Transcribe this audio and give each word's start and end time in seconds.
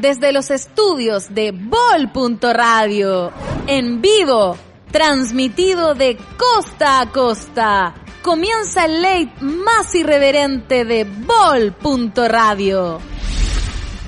desde 0.00 0.32
los 0.32 0.50
estudios 0.50 1.34
de 1.34 1.52
Bol.radio, 1.52 3.32
en 3.66 4.00
vivo, 4.00 4.56
transmitido 4.90 5.94
de 5.94 6.16
costa 6.36 7.00
a 7.00 7.10
costa. 7.10 7.94
Comienza 8.22 8.84
el 8.84 9.02
late 9.02 9.32
más 9.40 9.94
irreverente 9.94 10.84
de 10.84 11.04
Bol.radio. 11.04 12.98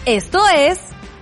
Esto 0.04 0.40
es 0.48 0.80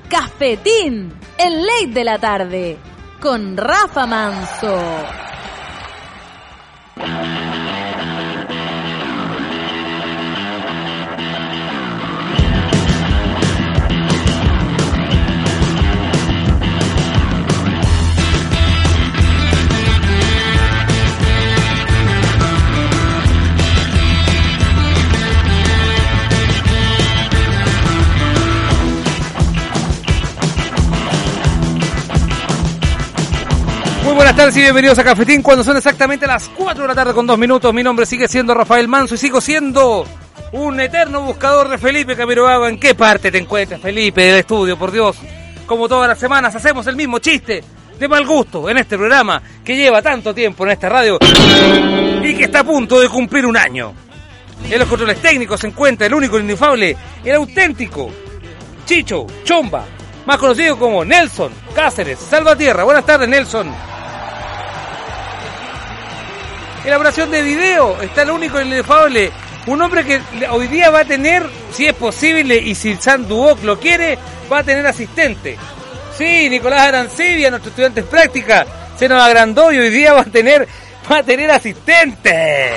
Cafetín, 0.09 1.13
el 1.39 1.67
late 1.67 1.93
de 1.93 2.05
la 2.05 2.19
tarde, 2.19 2.79
con 3.21 3.57
Rafa 3.57 4.07
Manso. 4.07 5.28
Tardes 34.39 34.57
y 34.57 34.61
bienvenidos 34.61 34.97
a 34.97 35.03
Cafetín 35.03 35.43
cuando 35.43 35.65
son 35.65 35.77
exactamente 35.77 36.25
las 36.25 36.49
4 36.51 36.83
de 36.83 36.89
la 36.89 36.95
tarde 36.95 37.13
con 37.13 37.27
2 37.27 37.37
minutos. 37.37 37.75
Mi 37.75 37.83
nombre 37.83 38.07
sigue 38.07 38.29
siendo 38.29 38.55
Rafael 38.55 38.87
Manso 38.87 39.17
y 39.17 39.19
sigo 39.19 39.41
siendo 39.41 40.07
un 40.53 40.79
eterno 40.79 41.23
buscador 41.23 41.69
de 41.69 41.77
Felipe 41.77 42.15
Camiroaga. 42.15 42.69
¿En 42.69 42.79
qué 42.79 42.95
parte 42.95 43.33
te 43.33 43.39
encuentras, 43.39 43.81
Felipe, 43.81 44.23
del 44.23 44.37
estudio? 44.37 44.79
Por 44.79 44.93
Dios, 44.93 45.17
como 45.67 45.89
todas 45.89 46.07
las 46.07 46.21
semanas 46.21 46.55
hacemos 46.55 46.87
el 46.87 46.95
mismo 46.95 47.19
chiste 47.19 47.65
de 47.99 48.07
mal 48.07 48.25
gusto 48.25 48.71
en 48.71 48.79
este 48.79 48.97
programa 48.97 49.43
que 49.65 49.75
lleva 49.75 50.01
tanto 50.01 50.33
tiempo 50.33 50.65
en 50.65 50.71
esta 50.71 50.89
radio 50.89 51.19
y 52.23 52.33
que 52.37 52.45
está 52.45 52.61
a 52.61 52.65
punto 52.65 53.01
de 53.01 53.09
cumplir 53.09 53.45
un 53.45 53.57
año. 53.57 53.93
En 54.71 54.79
los 54.79 54.87
controles 54.87 55.21
técnicos 55.21 55.59
se 55.59 55.67
encuentra 55.67 56.07
el 56.07 56.15
único, 56.15 56.37
el 56.37 56.45
inefable, 56.45 56.97
el 57.25 57.35
auténtico 57.35 58.09
Chicho 58.85 59.27
Chomba, 59.43 59.85
más 60.27 60.39
conocido 60.39 60.79
como 60.79 61.05
Nelson 61.05 61.51
Cáceres 61.75 62.21
Salvatierra. 62.21 62.85
Buenas 62.85 63.05
tardes, 63.05 63.29
Nelson. 63.29 63.98
Elaboración 66.85 67.31
de 67.31 67.43
video, 67.43 68.01
está 68.01 68.23
el 68.23 68.31
único, 68.31 68.59
el 68.59 68.69
inefable, 68.69 69.33
un 69.67 69.83
hombre 69.83 70.05
que 70.05 70.21
hoy 70.51 70.69
día 70.69 70.91
va 70.91 71.01
a 71.01 71.05
tener, 71.05 71.45
si 71.73 71.87
es 71.87 71.95
posible 71.95 72.57
y 72.57 72.75
si 72.75 72.95
Sanduoc 72.97 73.63
lo 73.65 73.79
quiere, 73.79 74.17
va 74.51 74.59
a 74.59 74.65
tener 74.65 74.87
asistente. 74.87 75.59
Sí, 76.17 76.49
Nicolás 76.49 76.89
Arancibia, 76.89 77.51
nuestro 77.51 77.71
estudiante 77.71 78.01
en 78.01 78.07
práctica, 78.07 78.67
se 78.97 79.09
nos 79.09 79.21
agrandó 79.21 79.73
y 79.73 79.79
hoy 79.79 79.91
día 79.91 80.13
va 80.13 80.21
a 80.21 80.25
tener, 80.25 80.67
va 81.11 81.19
a 81.19 81.23
tener 81.23 81.51
asistente. 81.51 82.73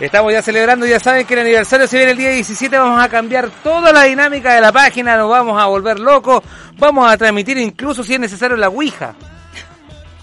Estamos 0.00 0.32
ya 0.32 0.42
celebrando, 0.42 0.86
ya 0.86 0.98
saben 0.98 1.26
que 1.26 1.34
el 1.34 1.40
aniversario 1.40 1.86
se 1.86 1.96
viene 1.96 2.12
el 2.12 2.18
día 2.18 2.30
17, 2.30 2.78
vamos 2.78 3.04
a 3.04 3.08
cambiar 3.08 3.50
toda 3.62 3.92
la 3.92 4.04
dinámica 4.04 4.54
de 4.54 4.60
la 4.60 4.72
página, 4.72 5.16
nos 5.16 5.28
vamos 5.28 5.60
a 5.60 5.66
volver 5.66 6.00
locos, 6.00 6.42
vamos 6.78 7.10
a 7.10 7.16
transmitir 7.16 7.58
incluso 7.58 8.02
si 8.02 8.14
es 8.14 8.20
necesario 8.20 8.56
la 8.56 8.68
Ouija. 8.68 9.14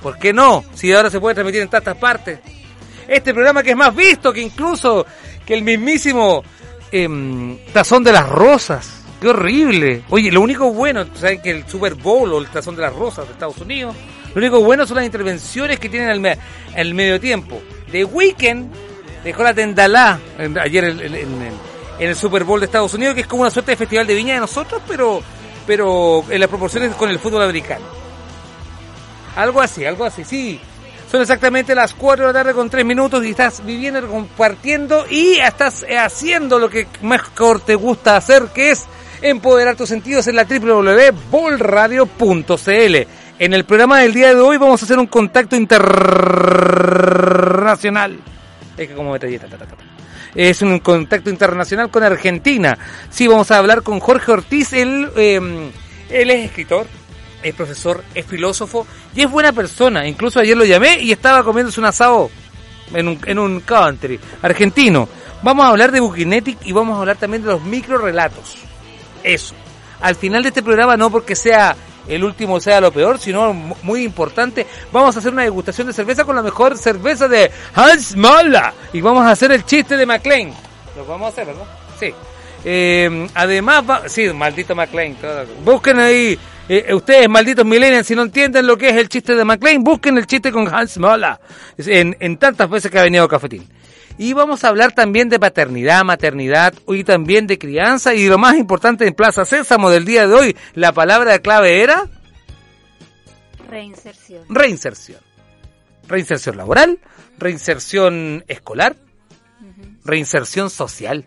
¿Por 0.02 0.18
qué 0.18 0.32
no? 0.34 0.64
Si 0.74 0.92
ahora 0.94 1.10
se 1.10 1.20
puede 1.20 1.36
transmitir 1.36 1.62
en 1.62 1.70
tantas 1.70 1.96
partes. 1.98 2.40
Este 3.08 3.34
programa 3.34 3.64
que 3.64 3.72
es 3.72 3.76
más 3.76 3.96
visto 3.96 4.32
que 4.32 4.42
incluso 4.42 5.06
que 5.46 5.54
el 5.56 5.64
mismísimo 5.64 6.44
em, 6.92 7.58
Tazón 7.74 8.04
de 8.04 8.12
las 8.14 8.28
Rosas. 8.30 8.96
¡Qué 9.20 9.28
horrible! 9.28 10.04
Oye, 10.10 10.32
lo 10.32 10.40
único 10.42 10.72
bueno, 10.72 11.06
¿saben 11.16 11.42
que 11.42 11.52
el 11.52 11.68
Super 11.68 11.96
Bowl 11.96 12.32
o 12.34 12.40
el 12.40 12.48
Tazón 12.48 12.76
de 12.76 12.84
las 12.84 12.94
Rosas 12.94 13.26
de 13.28 13.34
Estados 13.34 13.58
Unidos? 13.58 13.96
Lo 14.34 14.40
único 14.40 14.62
bueno 14.62 14.86
son 14.86 14.98
las 14.98 15.06
intervenciones 15.06 15.80
que 15.80 15.90
tienen 15.90 16.10
al, 16.10 16.20
me- 16.20 16.38
al 16.78 16.94
medio 16.94 17.20
tiempo. 17.20 17.60
The 17.92 18.06
Weeknd 18.06 18.68
dejó 19.24 19.44
la 19.44 19.54
tendalá 19.54 20.20
en- 20.38 20.58
ayer 20.58 20.84
en- 20.86 21.02
en 21.02 22.08
el 22.08 22.16
Super 22.16 22.46
Bowl 22.46 22.60
de 22.62 22.68
Estados 22.68 22.94
Unidos, 22.94 23.16
que 23.16 23.22
es 23.22 23.28
como 23.28 23.42
una 23.42 23.52
suerte 23.52 23.72
de 23.72 23.78
festival 23.78 24.08
de 24.08 24.14
viña 24.16 24.36
de 24.36 24.40
nosotros, 24.40 24.82
pero, 24.88 25.22
pero 25.68 26.24
en 26.30 26.40
las 26.40 26.48
proporciones 26.48 26.96
con 26.96 27.10
el 27.10 27.20
fútbol 27.20 27.42
americano. 27.42 27.99
Algo 29.40 29.62
así, 29.62 29.86
algo 29.86 30.04
así, 30.04 30.26
sí. 30.26 30.60
Son 31.10 31.22
exactamente 31.22 31.74
las 31.74 31.94
4 31.94 32.28
de 32.28 32.34
la 32.34 32.40
tarde 32.40 32.54
con 32.54 32.70
3 32.70 32.84
minutos 32.84 33.26
y 33.26 33.30
estás 33.30 33.66
viviendo, 33.66 34.06
compartiendo 34.06 35.06
y 35.10 35.36
estás 35.36 35.86
haciendo 35.98 36.60
lo 36.60 36.70
que 36.70 36.88
mejor 37.02 37.62
te 37.62 37.76
gusta 37.76 38.18
hacer, 38.18 38.48
que 38.54 38.72
es 38.72 38.84
empoderar 39.22 39.78
tus 39.78 39.88
sentidos 39.88 40.28
en 40.28 40.36
la 40.36 40.44
www.bolradio.cl. 40.44 42.96
En 43.40 43.54
el 43.54 43.64
programa 43.64 44.00
del 44.00 44.14
día 44.14 44.36
de 44.36 44.42
hoy 44.42 44.58
vamos 44.58 44.82
a 44.82 44.86
hacer 44.86 45.00
un 45.00 45.08
contacto 45.08 45.56
internacional. 45.56 48.20
Es 48.76 48.90
que 48.90 48.94
como 48.94 49.18
ta. 49.18 49.28
Es 50.36 50.62
un 50.62 50.80
contacto 50.80 51.30
internacional 51.30 51.90
con 51.90 52.04
Argentina. 52.04 52.78
Sí, 53.10 53.26
vamos 53.26 53.50
a 53.52 53.58
hablar 53.58 53.84
con 53.84 54.02
Jorge 54.02 54.34
Ortiz. 54.34 54.74
Él, 54.74 55.10
eh, 55.16 55.72
él 56.10 56.30
es 56.30 56.46
escritor, 56.46 56.88
es 57.44 57.54
profesor, 57.56 58.04
es 58.14 58.26
filósofo 58.26 58.86
y 59.16 59.22
es 59.22 59.30
buena 59.32 59.52
persona. 59.52 60.08
Incluso 60.08 60.40
ayer 60.40 60.56
lo 60.58 60.66
llamé 60.66 61.00
y 61.00 61.12
estaba 61.12 61.44
comiéndose 61.44 61.80
un 61.80 61.86
asado 61.86 62.30
en 62.94 63.08
un, 63.08 63.20
en 63.26 63.40
un 63.40 63.60
country 63.62 64.20
argentino. 64.42 65.08
Vamos 65.42 65.66
a 65.66 65.70
hablar 65.70 65.92
de 65.92 66.00
Bukinetic 66.00 66.58
y 66.66 66.72
vamos 66.74 66.98
a 66.98 67.00
hablar 67.00 67.18
también 67.18 67.44
de 67.44 67.50
los 67.52 67.62
micro 67.64 67.98
relatos. 67.98 68.58
Eso. 69.24 69.54
Al 70.02 70.16
final 70.16 70.44
de 70.44 70.50
este 70.50 70.64
programa, 70.64 70.98
no 70.98 71.10
porque 71.10 71.36
sea 71.36 71.76
el 72.08 72.24
último 72.24 72.60
sea 72.60 72.82
lo 72.82 72.92
peor, 72.92 73.20
sino 73.20 73.54
mu- 73.54 73.76
muy 73.84 74.04
importante, 74.04 74.66
vamos 74.92 75.16
a 75.16 75.20
hacer 75.20 75.32
una 75.32 75.44
degustación 75.44 75.86
de 75.88 75.94
cerveza 75.94 76.26
con 76.26 76.36
la 76.36 76.42
mejor 76.42 76.76
cerveza 76.78 77.28
de 77.28 77.52
Hans 77.76 78.16
Mala. 78.16 78.74
Y 78.94 79.02
vamos 79.02 79.24
a 79.26 79.32
hacer 79.32 79.52
el 79.52 79.64
chiste 79.66 79.96
de 79.96 80.06
McLean. 80.06 80.52
Lo 80.98 81.06
vamos 81.06 81.28
a 81.28 81.30
hacer, 81.30 81.46
¿verdad? 81.46 81.66
Sí. 82.00 82.12
Eh, 82.66 83.28
además, 83.36 83.84
sí, 84.08 84.28
maldito 84.34 84.76
McLean. 84.76 85.16
Busquen 85.64 86.00
ahí, 86.00 86.38
eh, 86.70 86.94
ustedes 86.94 87.28
malditos 87.28 87.66
millennials, 87.66 88.08
si 88.08 88.16
no 88.16 88.22
entienden 88.22 88.68
lo 88.68 88.78
que 88.78 88.90
es 88.90 88.96
el 88.96 89.10
chiste 89.10 89.36
de 89.36 89.44
McLean, 89.44 89.84
busquen 89.84 90.18
el 90.18 90.28
chiste 90.28 90.52
con 90.52 90.74
Hans 90.74 90.98
Mola. 91.00 91.42
En, 91.78 92.16
en 92.20 92.38
tantas 92.38 92.70
veces 92.70 92.92
que 92.92 93.00
ha 93.00 93.04
venido 93.04 93.28
Cafetín. 93.28 93.68
Y 94.20 94.34
vamos 94.34 94.64
a 94.64 94.68
hablar 94.68 94.92
también 94.92 95.30
de 95.30 95.40
paternidad, 95.40 96.04
maternidad 96.04 96.74
y 96.88 97.04
también 97.04 97.48
de 97.48 97.58
crianza. 97.58 98.14
Y 98.14 98.28
lo 98.28 98.38
más 98.38 98.56
importante 98.58 99.08
en 99.08 99.14
Plaza 99.14 99.46
Sésamo 99.46 99.90
del 99.90 100.06
día 100.06 100.28
de 100.28 100.34
hoy, 100.34 100.58
la 100.74 100.92
palabra 100.92 101.40
clave 101.40 101.82
era 101.82 102.08
Reinserción. 103.70 104.44
reinserción. 104.50 105.20
Reinserción 106.08 106.58
laboral, 106.58 107.00
reinserción 107.38 108.44
escolar, 108.48 108.96
reinserción 110.04 110.70
social. 110.70 111.26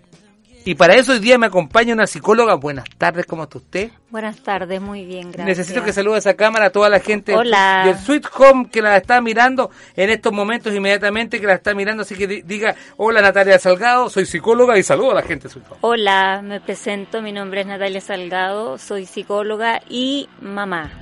Y 0.64 0.76
para 0.76 0.94
eso 0.94 1.12
hoy 1.12 1.18
día 1.18 1.38
me 1.38 1.46
acompaña 1.46 1.92
una 1.92 2.06
psicóloga. 2.06 2.54
Buenas 2.54 2.84
tardes, 2.96 3.26
¿cómo 3.26 3.42
está 3.44 3.58
usted? 3.58 3.90
Buenas 4.10 4.36
tardes, 4.42 4.80
muy 4.80 5.04
bien, 5.04 5.32
gracias. 5.32 5.58
Necesito 5.58 5.82
que 5.82 5.92
salude 5.92 6.16
a 6.16 6.18
esa 6.18 6.34
cámara 6.34 6.66
a 6.66 6.70
toda 6.70 6.88
la 6.88 7.00
gente 7.00 7.34
Hola. 7.34 7.82
del 7.86 7.98
Sweet 7.98 8.26
Home 8.38 8.68
que 8.70 8.80
la 8.80 8.96
está 8.96 9.20
mirando 9.20 9.70
en 9.96 10.10
estos 10.10 10.32
momentos 10.32 10.72
inmediatamente, 10.72 11.40
que 11.40 11.46
la 11.48 11.54
está 11.54 11.74
mirando, 11.74 12.02
así 12.02 12.14
que 12.14 12.26
di- 12.28 12.42
diga, 12.42 12.76
hola 12.96 13.20
Natalia 13.22 13.58
Salgado, 13.58 14.08
soy 14.08 14.24
psicóloga 14.24 14.78
y 14.78 14.84
saludo 14.84 15.10
a 15.10 15.14
la 15.14 15.22
gente 15.22 15.48
de 15.48 15.54
Sweet 15.54 15.66
Home. 15.70 15.78
Hola, 15.80 16.42
me 16.44 16.60
presento, 16.60 17.22
mi 17.22 17.32
nombre 17.32 17.62
es 17.62 17.66
Natalia 17.66 18.00
Salgado, 18.00 18.78
soy 18.78 19.06
psicóloga 19.06 19.80
y 19.88 20.28
mamá. 20.40 20.92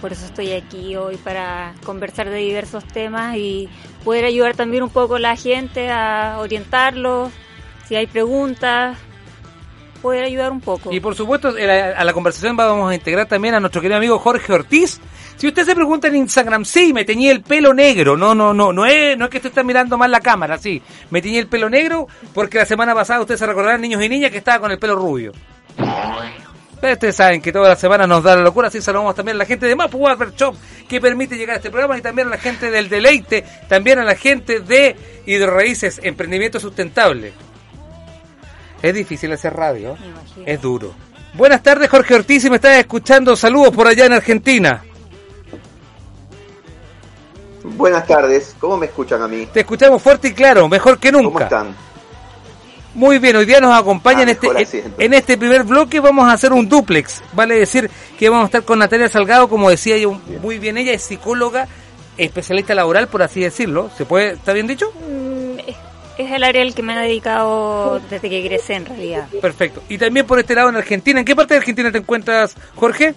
Por 0.00 0.12
eso 0.12 0.24
estoy 0.24 0.52
aquí 0.52 0.96
hoy 0.96 1.16
para 1.18 1.74
conversar 1.84 2.30
de 2.30 2.36
diversos 2.38 2.86
temas 2.86 3.36
y 3.36 3.68
poder 4.02 4.24
ayudar 4.24 4.54
también 4.56 4.82
un 4.82 4.90
poco 4.90 5.16
a 5.16 5.20
la 5.20 5.36
gente 5.36 5.90
a 5.90 6.36
orientarlos, 6.38 7.30
si 7.86 7.96
hay 7.96 8.06
preguntas, 8.06 8.96
poder 10.00 10.24
ayudar 10.24 10.50
un 10.50 10.60
poco. 10.60 10.92
Y 10.92 11.00
por 11.00 11.14
supuesto, 11.14 11.50
la- 11.52 11.90
a 11.90 12.04
la 12.04 12.12
conversación 12.12 12.56
vamos 12.56 12.90
a 12.90 12.94
integrar 12.94 13.26
también 13.26 13.54
a 13.54 13.60
nuestro 13.60 13.80
querido 13.80 13.98
amigo 13.98 14.18
Jorge 14.18 14.52
Ortiz. 14.52 15.00
Si 15.36 15.46
usted 15.48 15.64
se 15.64 15.74
pregunta 15.74 16.08
en 16.08 16.16
Instagram, 16.16 16.64
sí, 16.64 16.92
me 16.92 17.04
teñí 17.04 17.28
el 17.28 17.42
pelo 17.42 17.72
negro. 17.72 18.16
No, 18.16 18.34
no, 18.34 18.52
no, 18.52 18.72
no 18.72 18.84
es, 18.86 19.16
no 19.16 19.24
es 19.26 19.30
que 19.30 19.38
usted 19.38 19.48
está 19.50 19.62
mirando 19.62 19.96
mal 19.96 20.10
la 20.10 20.20
cámara, 20.20 20.58
sí. 20.58 20.82
Me 21.10 21.22
teñí 21.22 21.38
el 21.38 21.46
pelo 21.46 21.70
negro 21.70 22.06
porque 22.34 22.58
la 22.58 22.66
semana 22.66 22.94
pasada 22.94 23.20
ustedes 23.20 23.40
se 23.40 23.46
recordarán, 23.46 23.80
niños 23.80 24.02
y 24.02 24.08
niñas, 24.08 24.30
que 24.30 24.38
estaba 24.38 24.58
con 24.60 24.70
el 24.70 24.78
pelo 24.78 24.96
rubio. 24.96 25.32
Ustedes 26.82 27.14
saben 27.14 27.42
que 27.42 27.52
toda 27.52 27.68
la 27.68 27.76
semana 27.76 28.06
nos 28.06 28.22
da 28.22 28.34
la 28.36 28.42
locura, 28.42 28.68
así 28.68 28.80
saludamos 28.80 29.14
también 29.14 29.36
a 29.36 29.38
la 29.38 29.44
gente 29.44 29.66
de 29.66 29.76
Mapu 29.76 29.98
Barber 29.98 30.32
Shop, 30.34 30.54
que 30.88 30.98
permite 30.98 31.36
llegar 31.36 31.54
a 31.54 31.56
este 31.58 31.68
programa, 31.70 31.98
y 31.98 32.00
también 32.00 32.28
a 32.28 32.30
la 32.30 32.38
gente 32.38 32.70
del 32.70 32.88
Deleite, 32.88 33.44
también 33.68 33.98
a 33.98 34.04
la 34.04 34.14
gente 34.14 34.60
de 34.60 34.96
Hidroraíces, 35.26 36.00
Emprendimiento 36.02 36.58
Sustentable. 36.58 37.32
Es 38.82 38.94
difícil 38.94 39.32
hacer 39.32 39.54
radio, 39.54 39.96
Me 40.00 40.06
imagino. 40.08 40.46
es 40.46 40.60
duro. 40.60 40.94
Buenas 41.34 41.62
tardes, 41.62 41.88
Jorge 41.88 42.14
Ortiz, 42.14 42.42
si 42.42 42.50
me 42.50 42.56
estás 42.56 42.78
escuchando, 42.78 43.36
saludos 43.36 43.74
por 43.74 43.86
allá 43.86 44.06
en 44.06 44.14
Argentina. 44.14 44.82
Buenas 47.62 48.06
tardes, 48.06 48.56
¿cómo 48.58 48.76
me 48.78 48.86
escuchan 48.86 49.22
a 49.22 49.28
mí? 49.28 49.46
Te 49.52 49.60
escuchamos 49.60 50.02
fuerte 50.02 50.28
y 50.28 50.32
claro, 50.32 50.68
mejor 50.68 50.98
que 50.98 51.12
¿Cómo 51.12 51.24
nunca. 51.30 51.44
están? 51.44 51.74
Muy 52.94 53.18
bien, 53.18 53.36
hoy 53.36 53.44
día 53.46 53.60
nos 53.60 53.78
acompaña 53.78 54.20
ah, 54.20 54.22
en, 54.22 54.28
este, 54.30 54.84
en, 54.98 55.14
este 55.14 55.38
primer 55.38 55.62
bloque, 55.62 56.00
vamos 56.00 56.26
a 56.28 56.32
hacer 56.32 56.52
un 56.52 56.68
duplex, 56.68 57.22
vale 57.32 57.56
decir 57.56 57.88
que 58.18 58.28
vamos 58.28 58.44
a 58.44 58.46
estar 58.46 58.62
con 58.64 58.80
Natalia 58.80 59.08
Salgado, 59.08 59.48
como 59.48 59.70
decía 59.70 59.96
yo 59.96 60.18
muy 60.42 60.58
bien, 60.58 60.76
ella 60.76 60.92
es 60.92 61.02
psicóloga, 61.02 61.68
especialista 62.16 62.74
laboral, 62.74 63.06
por 63.08 63.22
así 63.22 63.40
decirlo, 63.40 63.90
¿se 63.96 64.06
puede, 64.06 64.32
está 64.32 64.52
bien 64.52 64.66
dicho? 64.66 64.92
Es 66.20 66.30
el 66.30 66.44
área 66.44 66.60
al 66.60 66.74
que 66.74 66.82
me 66.82 66.94
he 66.94 66.98
dedicado 67.00 67.98
desde 68.10 68.28
que 68.28 68.46
crecí 68.46 68.74
en 68.74 68.84
realidad. 68.84 69.26
Perfecto, 69.40 69.82
y 69.88 69.96
también 69.96 70.26
por 70.26 70.38
este 70.38 70.54
lado 70.54 70.68
en 70.68 70.76
Argentina, 70.76 71.18
¿en 71.18 71.24
qué 71.24 71.34
parte 71.34 71.54
de 71.54 71.60
Argentina 71.60 71.90
te 71.90 71.96
encuentras, 71.96 72.54
Jorge? 72.74 73.14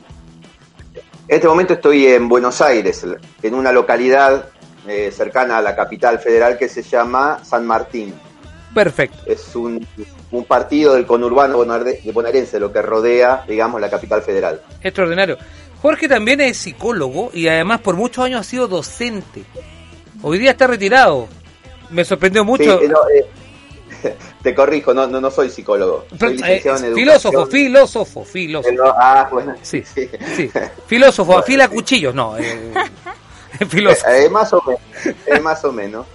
En 1.28 1.36
este 1.36 1.46
momento 1.46 1.74
estoy 1.74 2.08
en 2.08 2.30
Buenos 2.30 2.62
Aires, 2.62 3.06
en 3.42 3.56
una 3.56 3.74
localidad 3.74 4.46
eh, 4.88 5.12
cercana 5.12 5.58
a 5.58 5.62
la 5.62 5.76
capital 5.76 6.18
federal 6.20 6.58
que 6.58 6.70
se 6.70 6.82
llama 6.82 7.44
San 7.44 7.68
Martín. 7.68 8.14
Perfecto. 8.74 9.18
Es 9.26 9.54
un, 9.54 9.86
partido 10.48 10.94
del 10.94 11.06
conurbano 11.06 11.62
de 11.84 12.02
bonaerense, 12.14 12.58
lo 12.58 12.72
que 12.72 12.82
rodea, 12.82 13.44
digamos, 13.46 13.82
la 13.82 13.90
capital 13.90 14.22
federal. 14.22 14.62
Extraordinario. 14.82 15.38
Jorge 15.82 16.08
también 16.08 16.40
es 16.40 16.56
psicólogo 16.56 17.32
y 17.34 17.50
además 17.50 17.82
por 17.82 17.98
muchos 17.98 18.24
años 18.24 18.40
ha 18.40 18.44
sido 18.46 18.70
docente. 18.70 19.44
Hoy 20.22 20.38
día 20.38 20.52
está 20.52 20.68
retirado. 20.68 21.28
Me 21.94 22.04
sorprendió 22.04 22.44
mucho. 22.44 22.81
Eh, 22.81 23.25
te 24.44 24.54
corrijo, 24.54 24.94
no, 24.94 25.07
no, 25.07 25.22
no 25.22 25.31
soy 25.31 25.50
psicólogo. 25.50 26.06
Soy 26.19 26.40
en 26.44 26.95
filósofo, 26.95 27.45
filósofo, 27.45 28.25
filósofo. 28.25 28.94
ah, 28.98 29.28
bueno. 29.31 29.56
Sí, 29.62 29.84
sí. 30.36 30.51
Filósofo, 30.88 31.38
afila 31.38 31.68
cuchillos, 31.68 32.13
no. 32.13 32.38
Eh, 32.38 32.74
filósofo. 33.69 34.10
Eh, 34.10 34.30
más 34.30 34.51
o 34.54 34.62
menos. 34.66 35.44
más 35.44 35.63
o 35.66 35.72
menos. 35.72 36.06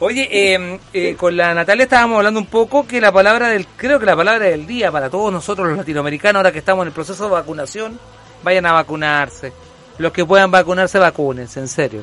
Oye, 0.00 0.28
eh, 0.30 0.80
eh, 0.92 1.14
con 1.16 1.36
la 1.36 1.54
Natalia 1.54 1.84
estábamos 1.84 2.16
hablando 2.16 2.40
un 2.40 2.46
poco 2.46 2.86
que 2.86 3.00
la 3.00 3.12
palabra 3.12 3.48
del, 3.48 3.66
creo 3.76 4.00
que 4.00 4.06
la 4.06 4.16
palabra 4.16 4.46
del 4.46 4.66
día 4.66 4.90
para 4.90 5.08
todos 5.08 5.32
nosotros 5.32 5.68
los 5.68 5.76
latinoamericanos, 5.76 6.40
ahora 6.40 6.50
que 6.50 6.58
estamos 6.58 6.82
en 6.82 6.88
el 6.88 6.94
proceso 6.94 7.24
de 7.24 7.30
vacunación, 7.30 8.00
vayan 8.42 8.66
a 8.66 8.72
vacunarse. 8.72 9.52
Los 9.98 10.10
que 10.10 10.24
puedan 10.24 10.50
vacunarse, 10.50 10.98
vacúnense, 10.98 11.60
en 11.60 11.68
serio. 11.68 12.02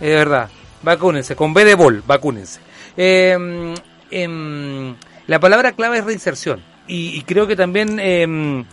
Es 0.00 0.10
verdad, 0.10 0.48
vacúnense, 0.82 1.36
con 1.36 1.54
B 1.54 1.64
de 1.64 1.74
bol, 1.74 2.02
vacúnense. 2.06 2.60
Em, 2.96 3.74
la 5.26 5.40
palabra 5.40 5.72
clave 5.72 5.98
es 5.98 6.04
reinserción. 6.04 6.62
Y, 6.86 7.22
creo 7.22 7.46
que 7.46 7.54
también 7.54 8.00
em, 8.00 8.64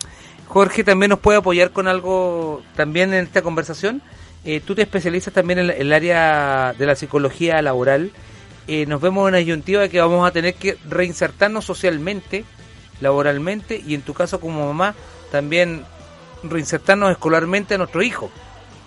Jorge 0.47 0.83
también 0.83 1.09
nos 1.09 1.19
puede 1.19 1.37
apoyar 1.37 1.71
con 1.71 1.87
algo 1.87 2.63
también 2.75 3.13
en 3.13 3.25
esta 3.25 3.43
conversación 3.43 4.01
eh, 4.47 4.61
tú 4.61 4.75
te 4.75 4.81
especializas 4.81 5.33
también 5.33 5.59
en, 5.59 5.69
el 5.69 5.91
área 5.91 6.73
de 6.77 6.85
la 6.85 6.95
psicología 6.95 7.61
laboral. 7.61 8.11
Eh, 8.67 8.85
nos 8.85 9.01
vemos 9.01 9.23
en 9.23 9.27
una 9.27 9.37
ayuntiva 9.39 9.81
de 9.81 9.89
que 9.89 9.99
vamos 9.99 10.25
a 10.25 10.31
tener 10.31 10.53
que 10.53 10.77
reinsertarnos 10.87 11.65
socialmente, 11.65 12.45
laboralmente 13.01 13.83
y 13.85 13.93
en 13.93 14.03
tu 14.03 14.13
caso 14.13 14.39
como 14.39 14.65
mamá 14.65 14.95
también 15.33 15.83
reinsertarnos 16.43 17.11
escolarmente 17.11 17.75
a 17.75 17.77
nuestro 17.77 18.01
hijo. 18.01 18.31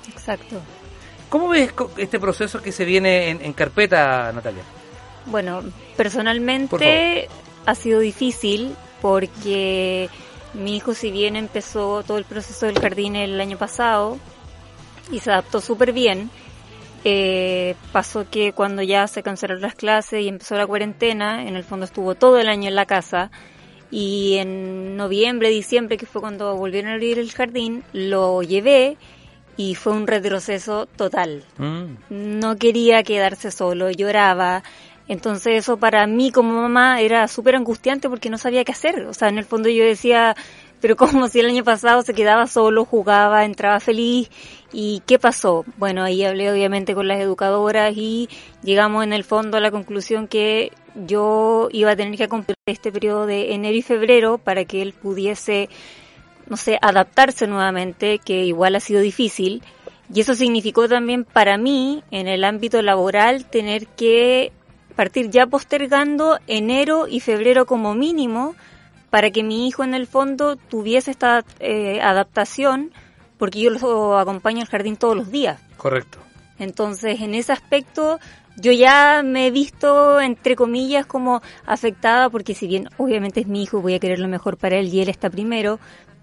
Exacto. 0.08 0.62
¿Cómo 1.31 1.49
ves 1.49 1.73
este 1.97 2.19
proceso 2.21 2.61
que 2.61 2.73
se 2.73 2.85
viene 2.85 3.31
en, 3.31 3.53
carpeta, 3.53 4.32
Natalia? 4.32 4.65
Bueno, 5.27 5.62
personalmente 5.97 7.29
ha 7.65 7.75
sido 7.75 8.00
difícil 8.00 8.75
porque 9.00 10.11
mi 10.55 10.77
hijo 10.77 10.93
si 10.93 11.12
bien 11.12 11.37
empezó 11.37 12.03
todo 12.03 12.19
el 12.19 12.25
proceso 12.25 12.67
del 12.67 12.81
jardín 12.81 13.15
el 13.15 13.41
año 13.41 13.56
pasado, 13.56 14.19
y 15.12 15.21
se 15.21 15.31
adaptó 15.31 15.61
súper 15.61 15.93
bien. 15.93 16.31
Eh, 17.05 17.76
pasó 17.93 18.29
que 18.29 18.53
cuando 18.53 18.83
ya 18.83 19.06
se 19.06 19.23
cancelaron 19.23 19.62
las 19.62 19.75
clases 19.75 20.23
y 20.23 20.29
empezó 20.29 20.56
la 20.56 20.67
cuarentena, 20.67 21.47
en 21.47 21.56
el 21.56 21.65
fondo 21.65 21.87
estuvo 21.87 22.15
todo 22.15 22.38
el 22.38 22.49
año 22.49 22.69
en 22.69 22.75
la 22.75 22.87
casa 22.87 23.31
y 23.91 24.37
en 24.37 24.97
noviembre, 24.97 25.49
diciembre, 25.49 25.97
que 25.97 26.06
fue 26.06 26.21
cuando 26.21 26.56
volvieron 26.56 26.91
a 26.91 26.94
abrir 26.94 27.19
el 27.19 27.33
jardín, 27.33 27.83
lo 27.93 28.43
llevé 28.43 28.99
y 29.61 29.75
fue 29.75 29.93
un 29.93 30.07
retroceso 30.07 30.87
total. 30.87 31.45
Mm. 31.59 32.39
No 32.41 32.57
quería 32.57 33.03
quedarse 33.03 33.51
solo, 33.51 33.91
lloraba. 33.91 34.62
Entonces 35.07 35.59
eso 35.59 35.77
para 35.77 36.07
mí 36.07 36.33
como 36.33 36.62
mamá 36.62 37.03
era 37.03 37.29
súper 37.29 37.57
angustiante 37.57 38.09
porque 38.09 38.31
no 38.31 38.39
sabía 38.39 38.65
qué 38.65 38.73
hacer. 38.73 39.05
O 39.05 39.12
sea, 39.12 39.29
en 39.29 39.37
el 39.37 39.45
fondo 39.45 39.69
yo 39.69 39.85
decía, 39.85 40.35
pero 40.81 40.97
como 40.97 41.29
si 41.29 41.41
el 41.41 41.47
año 41.47 41.62
pasado 41.62 42.01
se 42.01 42.15
quedaba 42.15 42.47
solo, 42.47 42.87
jugaba, 42.87 43.45
entraba 43.45 43.81
feliz. 43.81 44.31
¿Y 44.73 45.03
qué 45.07 45.19
pasó? 45.19 45.67
Bueno, 45.77 46.05
ahí 46.05 46.25
hablé 46.25 46.51
obviamente 46.51 46.95
con 46.95 47.07
las 47.07 47.21
educadoras 47.21 47.95
y 47.95 48.31
llegamos 48.62 49.05
en 49.05 49.12
el 49.12 49.25
fondo 49.25 49.59
a 49.59 49.61
la 49.61 49.71
conclusión 49.71 50.27
que 50.27 50.73
yo 50.95 51.69
iba 51.71 51.91
a 51.91 51.97
tener 51.97 52.17
que 52.17 52.29
cumplir 52.29 52.57
este 52.65 52.91
periodo 52.91 53.27
de 53.27 53.53
enero 53.53 53.77
y 53.77 53.83
febrero 53.83 54.39
para 54.39 54.65
que 54.65 54.81
él 54.81 54.95
pudiese, 54.95 55.69
no 56.50 56.56
sé, 56.56 56.79
adaptarse 56.82 57.47
nuevamente, 57.47 58.19
que 58.19 58.44
igual 58.44 58.75
ha 58.75 58.81
sido 58.81 59.00
difícil. 59.00 59.62
Y 60.12 60.20
eso 60.20 60.35
significó 60.35 60.88
también 60.88 61.25
para 61.25 61.56
mí, 61.56 62.02
en 62.11 62.26
el 62.26 62.44
ámbito 62.44 62.82
laboral, 62.82 63.47
tener 63.47 63.87
que 63.87 64.52
partir 64.97 65.31
ya 65.31 65.47
postergando 65.47 66.38
enero 66.49 67.06
y 67.08 67.20
febrero 67.20 67.64
como 67.64 67.94
mínimo 67.94 68.56
para 69.08 69.31
que 69.31 69.44
mi 69.44 69.69
hijo 69.69 69.85
en 69.85 69.94
el 69.94 70.06
fondo 70.06 70.56
tuviese 70.56 71.12
esta 71.12 71.44
eh, 71.61 72.00
adaptación, 72.02 72.93
porque 73.38 73.61
yo 73.61 73.70
lo 73.70 74.19
acompaño 74.19 74.61
al 74.61 74.69
jardín 74.69 74.97
todos 74.97 75.17
los 75.17 75.31
días. 75.31 75.61
Correcto. 75.76 76.19
Entonces, 76.58 77.20
en 77.20 77.35
ese 77.35 77.52
aspecto, 77.52 78.19
yo 78.56 78.73
ya 78.73 79.23
me 79.25 79.47
he 79.47 79.50
visto, 79.50 80.20
entre 80.20 80.56
comillas, 80.56 81.06
como 81.06 81.41
afectada, 81.64 82.29
porque 82.29 82.55
si 82.55 82.67
bien 82.67 82.88
obviamente 82.99 83.41
es 83.41 83.47
mi 83.47 83.62
hijo, 83.62 83.81
voy 83.81 83.94
a 83.94 83.99
querer 83.99 84.19
lo 84.19 84.29
mejor 84.29 84.56
para 84.56 84.76
él 84.76 84.88
y 84.93 85.00
él 85.00 85.08
está 85.08 85.31
primero, 85.31 85.81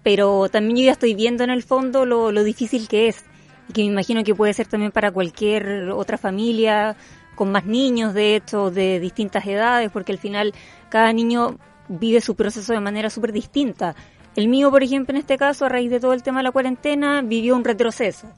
pero 0.08 0.48
también 0.48 0.78
yo 0.78 0.84
ya 0.84 0.92
estoy 0.92 1.12
viendo 1.12 1.44
en 1.44 1.50
el 1.50 1.62
fondo 1.62 2.06
lo, 2.06 2.32
lo 2.32 2.42
difícil 2.42 2.88
que 2.88 3.08
es, 3.08 3.26
y 3.68 3.74
que 3.74 3.82
me 3.82 3.88
imagino 3.88 4.24
que 4.24 4.34
puede 4.34 4.54
ser 4.54 4.66
también 4.66 4.90
para 4.90 5.10
cualquier 5.10 5.90
otra 5.90 6.16
familia, 6.16 6.96
con 7.34 7.52
más 7.52 7.66
niños, 7.66 8.14
de 8.14 8.34
hecho, 8.34 8.70
de 8.70 9.00
distintas 9.00 9.44
edades, 9.44 9.90
porque 9.92 10.12
al 10.12 10.16
final 10.16 10.54
cada 10.88 11.12
niño 11.12 11.58
vive 11.88 12.22
su 12.22 12.36
proceso 12.36 12.72
de 12.72 12.80
manera 12.80 13.10
súper 13.10 13.32
distinta. 13.32 13.94
El 14.34 14.48
mío, 14.48 14.70
por 14.70 14.82
ejemplo, 14.82 15.12
en 15.12 15.18
este 15.18 15.36
caso, 15.36 15.66
a 15.66 15.68
raíz 15.68 15.90
de 15.90 16.00
todo 16.00 16.14
el 16.14 16.22
tema 16.22 16.38
de 16.38 16.44
la 16.44 16.52
cuarentena, 16.52 17.20
vivió 17.20 17.54
un 17.54 17.62
retroceso. 17.62 18.28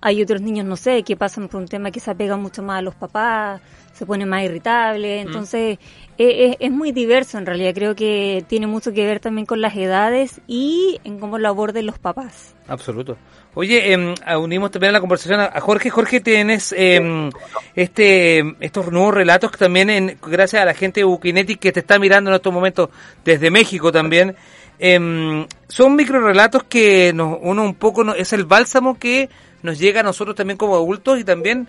Hay 0.00 0.22
otros 0.22 0.40
niños, 0.40 0.64
no 0.64 0.76
sé, 0.76 1.02
que 1.02 1.18
pasan 1.18 1.48
por 1.48 1.60
un 1.60 1.68
tema 1.68 1.90
que 1.90 2.00
se 2.00 2.10
apega 2.10 2.38
mucho 2.38 2.62
más 2.62 2.78
a 2.78 2.82
los 2.82 2.94
papás, 2.94 3.60
se 3.98 4.06
pone 4.06 4.24
más 4.26 4.44
irritable. 4.44 5.20
Entonces, 5.20 5.78
e, 6.16 6.24
e, 6.24 6.56
es, 6.60 6.70
muy 6.70 6.92
diverso 6.92 7.36
en 7.36 7.46
realidad. 7.46 7.74
Creo 7.74 7.96
que 7.96 8.44
tiene 8.48 8.66
mucho 8.66 8.92
que 8.92 9.04
ver 9.04 9.18
también 9.18 9.44
con 9.44 9.60
las 9.60 9.76
edades 9.76 10.40
y 10.46 11.00
en 11.04 11.18
cómo 11.18 11.38
lo 11.38 11.48
aborden 11.48 11.84
los 11.84 11.98
papás. 11.98 12.54
Absoluto. 12.68 13.16
Oye, 13.54 13.92
eh, 13.92 14.36
unimos 14.36 14.70
también 14.70 14.90
a 14.90 14.92
la 14.92 15.00
conversación 15.00 15.40
a 15.40 15.60
Jorge. 15.60 15.90
Jorge, 15.90 16.20
tienes 16.20 16.72
em, 16.76 17.30
este, 17.74 18.54
estos 18.60 18.92
nuevos 18.92 19.14
relatos 19.14 19.50
que 19.50 19.58
también, 19.58 19.90
en, 19.90 20.18
gracias 20.22 20.62
a 20.62 20.66
la 20.66 20.74
gente 20.74 21.00
de 21.00 21.04
Bukinetic 21.04 21.58
que 21.58 21.72
te 21.72 21.80
está 21.80 21.98
mirando 21.98 22.30
en 22.30 22.36
estos 22.36 22.52
momentos 22.52 22.90
desde 23.24 23.50
México 23.50 23.90
también, 23.90 24.36
eh, 24.78 25.46
son 25.66 25.96
micro 25.96 26.20
relatos 26.20 26.62
que 26.62 27.12
nos, 27.12 27.36
uno 27.42 27.64
un 27.64 27.74
poco 27.74 28.14
es 28.14 28.32
el 28.32 28.44
bálsamo 28.44 28.96
que 28.96 29.28
nos 29.62 29.76
llega 29.78 30.00
a 30.00 30.04
nosotros 30.04 30.36
también 30.36 30.56
como 30.56 30.76
adultos 30.76 31.18
y 31.18 31.24
también 31.24 31.66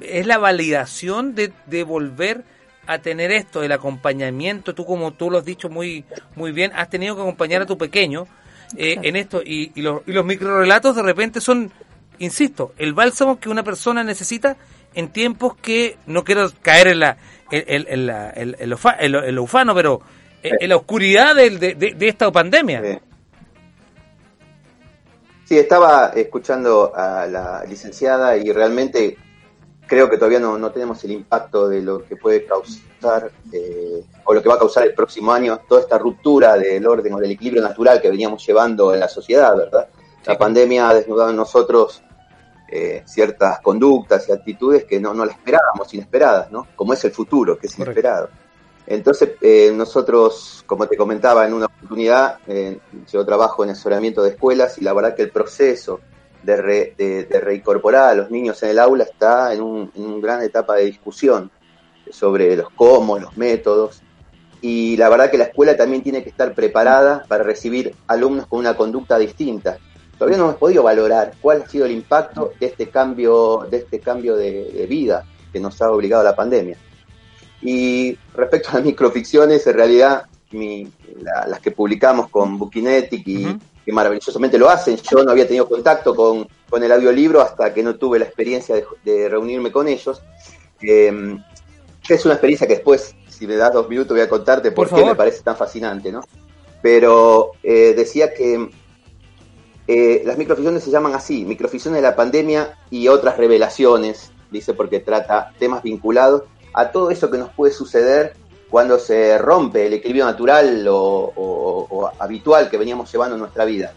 es 0.00 0.26
la 0.26 0.38
validación 0.38 1.34
de, 1.34 1.52
de 1.66 1.84
volver 1.84 2.44
a 2.86 2.98
tener 2.98 3.30
esto, 3.32 3.62
el 3.62 3.72
acompañamiento. 3.72 4.74
Tú, 4.74 4.86
como 4.86 5.12
tú 5.12 5.30
lo 5.30 5.38
has 5.38 5.44
dicho 5.44 5.68
muy, 5.68 6.04
muy 6.34 6.52
bien, 6.52 6.72
has 6.74 6.88
tenido 6.88 7.14
que 7.14 7.22
acompañar 7.22 7.62
a 7.62 7.66
tu 7.66 7.76
pequeño 7.76 8.26
eh, 8.76 8.96
en 9.02 9.16
esto. 9.16 9.42
Y, 9.44 9.72
y, 9.74 9.82
los, 9.82 10.02
y 10.06 10.12
los 10.12 10.24
microrelatos 10.24 10.96
de 10.96 11.02
repente 11.02 11.40
son, 11.40 11.70
insisto, 12.18 12.72
el 12.78 12.94
bálsamo 12.94 13.38
que 13.38 13.48
una 13.50 13.62
persona 13.62 14.02
necesita 14.02 14.56
en 14.94 15.08
tiempos 15.08 15.54
que 15.56 15.98
no 16.06 16.24
quiero 16.24 16.50
caer 16.62 16.88
en 16.88 17.00
la 17.00 17.18
en, 17.50 18.06
la, 18.06 18.30
el, 18.30 19.38
ufano, 19.38 19.74
pero 19.74 20.02
en 20.42 20.68
la 20.68 20.76
oscuridad 20.76 21.34
de, 21.34 21.50
de, 21.50 22.08
esta 22.08 22.30
pandemia. 22.30 23.00
Sí, 25.44 25.58
estaba 25.58 26.12
escuchando 26.14 26.92
a 26.94 27.26
la 27.26 27.64
licenciada 27.66 28.36
y 28.36 28.52
realmente 28.52 29.16
creo 29.88 30.08
que 30.08 30.18
todavía 30.18 30.38
no, 30.38 30.58
no 30.58 30.70
tenemos 30.70 31.02
el 31.02 31.12
impacto 31.12 31.68
de 31.68 31.82
lo 31.82 32.04
que 32.04 32.14
puede 32.14 32.44
causar 32.44 33.32
eh, 33.52 34.04
o 34.24 34.34
lo 34.34 34.42
que 34.42 34.48
va 34.48 34.54
a 34.54 34.58
causar 34.58 34.86
el 34.86 34.94
próximo 34.94 35.32
año 35.32 35.60
toda 35.68 35.80
esta 35.80 35.98
ruptura 35.98 36.56
del 36.56 36.86
orden 36.86 37.14
o 37.14 37.18
del 37.18 37.32
equilibrio 37.32 37.62
natural 37.62 38.00
que 38.00 38.10
veníamos 38.10 38.46
llevando 38.46 38.94
en 38.94 39.00
la 39.00 39.08
sociedad, 39.08 39.56
¿verdad? 39.56 39.88
La 40.26 40.36
pandemia 40.36 40.90
ha 40.90 40.94
desnudado 40.94 41.30
en 41.30 41.36
nosotros 41.36 42.02
eh, 42.70 43.02
ciertas 43.06 43.60
conductas 43.60 44.28
y 44.28 44.32
actitudes 44.32 44.84
que 44.84 45.00
no, 45.00 45.14
no 45.14 45.24
las 45.24 45.36
esperábamos, 45.36 45.92
inesperadas, 45.94 46.52
¿no? 46.52 46.68
Como 46.76 46.92
es 46.92 47.02
el 47.04 47.12
futuro, 47.12 47.58
que 47.58 47.66
es 47.66 47.78
inesperado. 47.78 48.28
Entonces, 48.86 49.30
eh, 49.40 49.72
nosotros, 49.74 50.64
como 50.66 50.86
te 50.86 50.96
comentaba 50.96 51.46
en 51.46 51.54
una 51.54 51.66
oportunidad, 51.66 52.38
yo 53.10 53.24
trabajo 53.24 53.64
en 53.64 53.70
asesoramiento 53.70 54.22
de 54.22 54.30
escuelas 54.30 54.78
y 54.78 54.82
la 54.82 54.94
verdad 54.94 55.14
que 55.14 55.22
el 55.22 55.30
proceso 55.30 56.00
de, 56.42 57.40
reincorporar 57.42 58.10
a 58.10 58.14
los 58.14 58.30
niños 58.30 58.62
en 58.62 58.70
el 58.70 58.78
aula 58.78 59.04
está 59.04 59.52
en, 59.52 59.62
una 59.62 60.20
gran 60.20 60.42
etapa 60.42 60.76
de 60.76 60.86
discusión 60.86 61.50
sobre 62.10 62.56
los 62.56 62.70
cómo, 62.70 63.18
los 63.18 63.36
métodos. 63.36 64.02
y 64.60 64.96
la 64.96 65.08
verdad 65.08 65.30
que 65.30 65.38
la 65.38 65.44
escuela 65.44 65.76
también 65.76 66.02
tiene 66.02 66.22
que 66.22 66.30
estar 66.30 66.54
preparada 66.54 67.24
para 67.28 67.44
recibir 67.44 67.94
alumnos 68.06 68.46
con 68.46 68.60
una 68.60 68.76
conducta 68.76 69.18
distinta. 69.18 69.78
Todavía 70.18 70.38
no 70.38 70.44
hemos 70.44 70.56
podido 70.56 70.82
valorar 70.82 71.34
cuál 71.40 71.62
ha 71.62 71.68
sido 71.68 71.86
el 71.86 71.92
impacto 71.92 72.52
de 72.58 72.66
este 72.66 72.88
cambio, 72.88 73.66
de 73.70 73.76
este 73.78 74.00
cambio 74.00 74.36
de, 74.36 74.86
vida 74.88 75.24
que 75.52 75.60
nos 75.60 75.80
ha 75.80 75.90
obligado 75.92 76.24
la 76.24 76.34
pandemia. 76.34 76.76
Y 77.62 78.18
respecto 78.34 78.70
a 78.70 78.74
las 78.74 78.84
microficciones, 78.84 79.64
en 79.66 79.74
realidad 79.74 80.26
las 81.46 81.60
que 81.60 81.70
publicamos 81.70 82.28
con 82.30 82.58
Bookinetic 82.58 83.26
y 83.28 83.58
que 83.88 83.92
maravillosamente 83.94 84.58
lo 84.58 84.68
hacen, 84.68 84.98
yo 84.98 85.24
no 85.24 85.30
había 85.30 85.46
tenido 85.46 85.66
contacto 85.66 86.14
con, 86.14 86.46
con 86.68 86.84
el 86.84 86.92
audiolibro 86.92 87.40
hasta 87.40 87.72
que 87.72 87.82
no 87.82 87.96
tuve 87.96 88.18
la 88.18 88.26
experiencia 88.26 88.74
de, 89.02 89.28
reunirme 89.30 89.72
con 89.72 89.88
ellos. 89.88 90.20
Eh, 90.82 91.38
es 92.06 92.24
una 92.26 92.34
experiencia 92.34 92.66
que 92.66 92.74
después 92.74 93.14
si 93.26 93.46
me 93.46 93.56
das 93.56 93.72
dos 93.72 93.88
minutos 93.88 94.14
voy 94.14 94.20
a 94.20 94.28
contarte 94.28 94.72
por, 94.72 94.94
qué 94.94 95.02
me 95.02 95.14
parece 95.14 95.40
tan 95.40 95.56
fascinante, 95.56 96.12
¿no? 96.12 96.20
Pero 96.82 97.52
eh, 97.62 97.94
decía 97.96 98.34
que 98.34 98.68
eh, 99.86 100.22
las 100.22 100.36
microficciones 100.36 100.84
se 100.84 100.90
llaman 100.90 101.14
así, 101.14 101.46
microficciones 101.46 102.02
de 102.02 102.08
la 102.08 102.14
pandemia 102.14 102.76
y 102.90 103.08
otras 103.08 103.38
revelaciones, 103.38 104.32
dice 104.50 104.74
porque 104.74 105.00
trata 105.00 105.54
temas 105.58 105.82
vinculados 105.82 106.42
a 106.74 106.92
todo 106.92 107.10
eso 107.10 107.30
que 107.30 107.38
nos 107.38 107.48
puede 107.54 107.72
suceder 107.72 108.34
cuando 108.70 108.98
se 108.98 109.38
rompe 109.38 109.86
el 109.86 109.94
equilibrio 109.94 110.26
natural 110.26 110.86
o, 110.88 112.12
habitual 112.18 112.68
que 112.68 112.76
veníamos 112.76 113.10
llevando 113.10 113.34
en 113.34 113.40
nuestra 113.40 113.64
vida. 113.64 113.92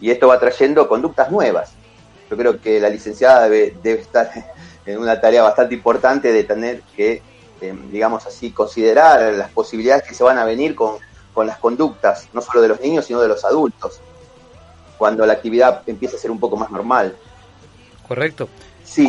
Y 0.00 0.10
esto 0.10 0.28
va 0.28 0.38
trayendo 0.38 0.88
conductas 0.88 1.30
nuevas. 1.30 1.72
Yo 2.30 2.36
creo 2.36 2.60
que 2.60 2.80
la 2.80 2.88
licenciada 2.88 3.48
debe, 3.48 3.76
debe 3.82 4.00
estar 4.00 4.30
en 4.86 4.98
una 4.98 5.20
tarea 5.20 5.42
bastante 5.42 5.74
importante 5.74 6.32
de 6.32 6.44
tener 6.44 6.82
que 6.96 7.22
este, 7.62 7.78
digamos 7.92 8.26
así, 8.26 8.50
considerar 8.50 9.34
las 9.34 9.50
posibilidades 9.50 10.02
que 10.02 10.14
se 10.14 10.24
van 10.24 10.36
a 10.36 10.44
venir 10.44 10.74
con, 10.74 10.98
las 11.46 11.58
conductas, 11.58 12.28
no 12.32 12.40
solo 12.40 12.60
de 12.60 12.68
los 12.68 12.80
niños, 12.80 13.06
sino 13.06 13.20
de 13.20 13.28
los 13.28 13.44
adultos, 13.44 14.00
cuando 14.98 15.24
la 15.24 15.34
actividad 15.34 15.82
empieza 15.86 16.16
a 16.16 16.18
ser 16.18 16.32
un 16.32 16.40
poco 16.40 16.56
más 16.56 16.70
normal. 16.70 17.16
Correcto. 18.06 18.48
Sí. 18.84 19.08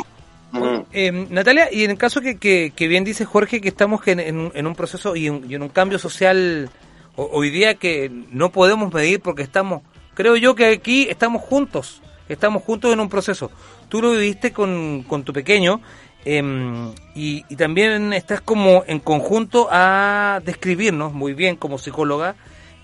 Eh, 0.92 1.12
Natalia, 1.30 1.70
y 1.72 1.84
en 1.84 1.92
el 1.92 1.98
caso 1.98 2.22
que, 2.22 2.38
que, 2.38 2.88
bien 2.88 3.04
dice 3.04 3.26
Jorge, 3.26 3.62
que 3.62 3.70
estamos 3.70 4.08
en, 4.08 4.20
en, 4.20 4.68
un 4.68 4.76
proceso 4.76 5.16
y 5.16 5.28
en, 5.28 5.62
un 5.62 5.70
cambio 5.70 5.98
social 6.00 6.70
hoy 7.16 7.50
día 7.50 7.76
que 7.76 8.12
no 8.32 8.52
podemos 8.52 8.94
medir 8.94 9.20
porque 9.20 9.44
estamos, 9.44 9.82
creo 10.14 10.36
yo 10.36 10.56
que 10.56 10.68
aquí 10.68 11.08
estamos 11.10 11.42
juntos, 11.42 12.02
estamos 12.30 12.64
juntos 12.64 12.94
en 12.94 13.00
un 13.00 13.10
proceso. 13.10 13.52
Tú 13.90 14.02
lo 14.02 14.12
viviste 14.12 14.52
con, 14.52 15.04
con 15.08 15.24
tu 15.24 15.34
pequeño 15.34 15.82
Em, 16.26 16.94
y, 17.16 17.44
también 17.56 18.14
estás 18.14 18.40
como 18.40 18.84
en 18.88 19.00
conjunto 19.00 19.68
a 19.70 20.42
describirnos 20.46 21.14
muy 21.14 21.34
bien 21.34 21.58
como 21.58 21.78
psicóloga 21.78 22.36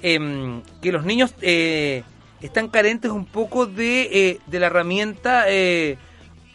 em, 0.02 0.62
que 0.82 0.92
los 0.92 1.06
niños 1.06 1.34
eh, 1.42 2.04
están 2.42 2.68
carentes 2.68 3.12
un 3.12 3.26
poco 3.26 3.66
de, 3.66 4.10
eh, 4.12 4.40
de 4.48 4.60
la 4.60 4.68
herramienta 4.68 5.46
eh, 5.48 5.98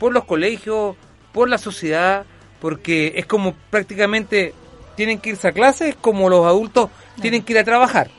por 0.05 0.13
los 0.13 0.25
colegios, 0.25 0.97
por 1.33 1.49
la 1.49 1.57
sociedad, 1.57 2.27
porque 2.61 3.15
es 3.17 3.25
como 3.25 3.55
prácticamente 3.71 4.53
tienen 4.97 5.19
que 5.19 5.31
irse 5.31 5.49
a 5.49 5.53
clases 5.53 5.97
como 5.97 6.29
los 6.29 6.45
adultos 6.45 6.91
tienen 7.23 7.43
que 7.43 7.55
ir 7.55 7.61
a 7.61 7.65
trabajar. 7.65 8.11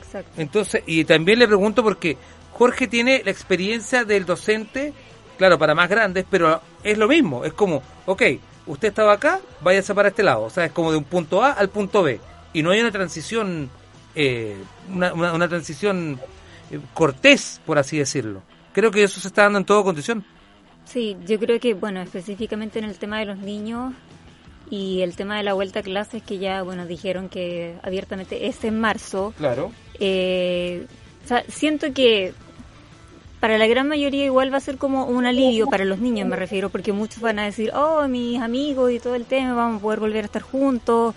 Exacto. 0.00 0.30
Entonces, 0.40 0.84
y 0.86 1.04
también 1.04 1.40
le 1.40 1.48
pregunto 1.48 1.82
porque 1.82 2.16
Jorge 2.52 2.86
tiene 2.86 3.20
la 3.24 3.32
experiencia 3.32 4.04
del 4.04 4.24
docente 4.26 4.92
Claro, 5.38 5.58
para 5.58 5.74
más 5.74 5.88
grandes, 5.88 6.24
pero 6.30 6.60
es 6.84 6.96
lo 6.96 7.08
mismo. 7.08 7.44
Es 7.44 7.52
como, 7.52 7.82
ok, 8.06 8.22
usted 8.66 8.88
estaba 8.88 9.12
acá, 9.14 9.40
váyase 9.60 9.92
para 9.92 10.10
este 10.10 10.22
lado. 10.22 10.42
O 10.42 10.50
sea, 10.50 10.66
es 10.66 10.72
como 10.72 10.92
de 10.92 10.98
un 10.98 11.04
punto 11.04 11.42
A 11.42 11.52
al 11.52 11.68
punto 11.68 12.04
B. 12.04 12.20
Y 12.52 12.62
no 12.62 12.70
hay 12.70 12.80
una 12.80 12.92
transición, 12.92 13.68
eh, 14.14 14.56
una, 14.92 15.12
una, 15.12 15.48
transición 15.48 16.20
eh, 16.70 16.78
cortés, 16.94 17.60
por 17.66 17.76
así 17.76 17.98
decirlo. 17.98 18.42
Creo 18.72 18.92
que 18.92 19.02
eso 19.02 19.18
se 19.20 19.26
está 19.26 19.42
dando 19.42 19.58
en 19.58 19.64
toda 19.64 19.82
condición. 19.82 20.24
Sí, 20.88 21.16
yo 21.26 21.38
creo 21.38 21.60
que, 21.60 21.74
bueno, 21.74 22.00
específicamente 22.00 22.78
en 22.78 22.86
el 22.86 22.98
tema 22.98 23.18
de 23.18 23.26
los 23.26 23.38
niños 23.38 23.92
y 24.70 25.02
el 25.02 25.16
tema 25.16 25.36
de 25.36 25.42
la 25.42 25.52
vuelta 25.52 25.80
a 25.80 25.82
clases, 25.82 26.22
que 26.22 26.38
ya, 26.38 26.62
bueno, 26.62 26.86
dijeron 26.86 27.28
que 27.28 27.74
abiertamente 27.82 28.46
es 28.46 28.64
en 28.64 28.80
marzo. 28.80 29.34
Claro. 29.36 29.70
Eh, 30.00 30.86
o 31.24 31.28
sea, 31.28 31.44
siento 31.48 31.92
que 31.92 32.32
para 33.40 33.58
la 33.58 33.66
gran 33.66 33.86
mayoría 33.86 34.24
igual 34.24 34.52
va 34.52 34.56
a 34.56 34.60
ser 34.60 34.78
como 34.78 35.04
un 35.04 35.26
alivio 35.26 35.66
para 35.66 35.84
los 35.84 35.98
niños, 35.98 36.26
me 36.26 36.36
refiero, 36.36 36.70
porque 36.70 36.92
muchos 36.92 37.20
van 37.20 37.38
a 37.38 37.44
decir, 37.44 37.70
oh, 37.74 38.08
mis 38.08 38.40
amigos 38.40 38.90
y 38.90 38.98
todo 38.98 39.14
el 39.14 39.26
tema, 39.26 39.54
vamos 39.54 39.78
a 39.78 39.82
poder 39.82 40.00
volver 40.00 40.24
a 40.24 40.26
estar 40.26 40.42
juntos, 40.42 41.14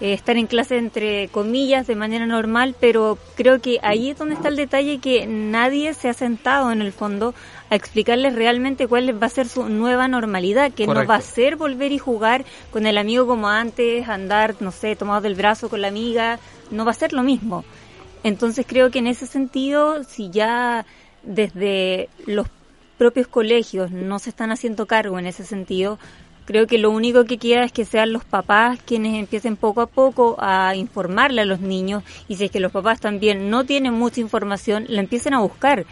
eh, 0.00 0.14
estar 0.14 0.36
en 0.36 0.46
clase 0.46 0.78
entre 0.78 1.28
comillas 1.28 1.86
de 1.86 1.94
manera 1.94 2.26
normal, 2.26 2.74
pero 2.80 3.18
creo 3.36 3.60
que 3.60 3.78
ahí 3.82 4.10
es 4.10 4.18
donde 4.18 4.34
está 4.34 4.48
el 4.48 4.56
detalle 4.56 4.98
que 4.98 5.26
nadie 5.26 5.94
se 5.94 6.08
ha 6.08 6.14
sentado 6.14 6.72
en 6.72 6.80
el 6.80 6.92
fondo 6.92 7.34
a 7.70 7.76
explicarles 7.76 8.34
realmente 8.34 8.88
cuál 8.88 9.22
va 9.22 9.26
a 9.28 9.30
ser 9.30 9.48
su 9.48 9.68
nueva 9.68 10.08
normalidad, 10.08 10.72
que 10.72 10.86
no 10.86 11.06
va 11.06 11.14
a 11.14 11.20
ser 11.20 11.56
volver 11.56 11.92
y 11.92 11.98
jugar 11.98 12.44
con 12.72 12.86
el 12.86 12.98
amigo 12.98 13.26
como 13.26 13.48
antes, 13.48 14.08
andar, 14.08 14.56
no 14.60 14.72
sé, 14.72 14.96
tomado 14.96 15.20
del 15.20 15.36
brazo 15.36 15.68
con 15.68 15.80
la 15.80 15.88
amiga, 15.88 16.40
no 16.72 16.84
va 16.84 16.90
a 16.90 16.94
ser 16.94 17.12
lo 17.12 17.22
mismo. 17.22 17.64
Entonces 18.24 18.66
creo 18.68 18.90
que 18.90 18.98
en 18.98 19.06
ese 19.06 19.26
sentido, 19.26 20.02
si 20.04 20.30
ya 20.30 20.84
desde 21.22 22.08
los 22.26 22.48
propios 22.98 23.28
colegios 23.28 23.90
no 23.92 24.18
se 24.18 24.30
están 24.30 24.50
haciendo 24.50 24.86
cargo 24.86 25.18
en 25.18 25.26
ese 25.26 25.44
sentido, 25.44 25.98
creo 26.44 26.66
que 26.66 26.78
lo 26.78 26.90
único 26.90 27.24
que 27.24 27.38
queda 27.38 27.62
es 27.62 27.72
que 27.72 27.84
sean 27.84 28.12
los 28.12 28.24
papás 28.24 28.80
quienes 28.84 29.14
empiecen 29.14 29.56
poco 29.56 29.80
a 29.80 29.86
poco 29.86 30.36
a 30.40 30.74
informarle 30.74 31.42
a 31.42 31.44
los 31.44 31.60
niños 31.60 32.02
y 32.28 32.34
si 32.34 32.46
es 32.46 32.50
que 32.50 32.60
los 32.60 32.72
papás 32.72 33.00
también 33.00 33.48
no 33.48 33.64
tienen 33.64 33.94
mucha 33.94 34.20
información, 34.20 34.84
la 34.88 35.00
empiecen 35.00 35.34
a 35.34 35.38
buscar. 35.38 35.86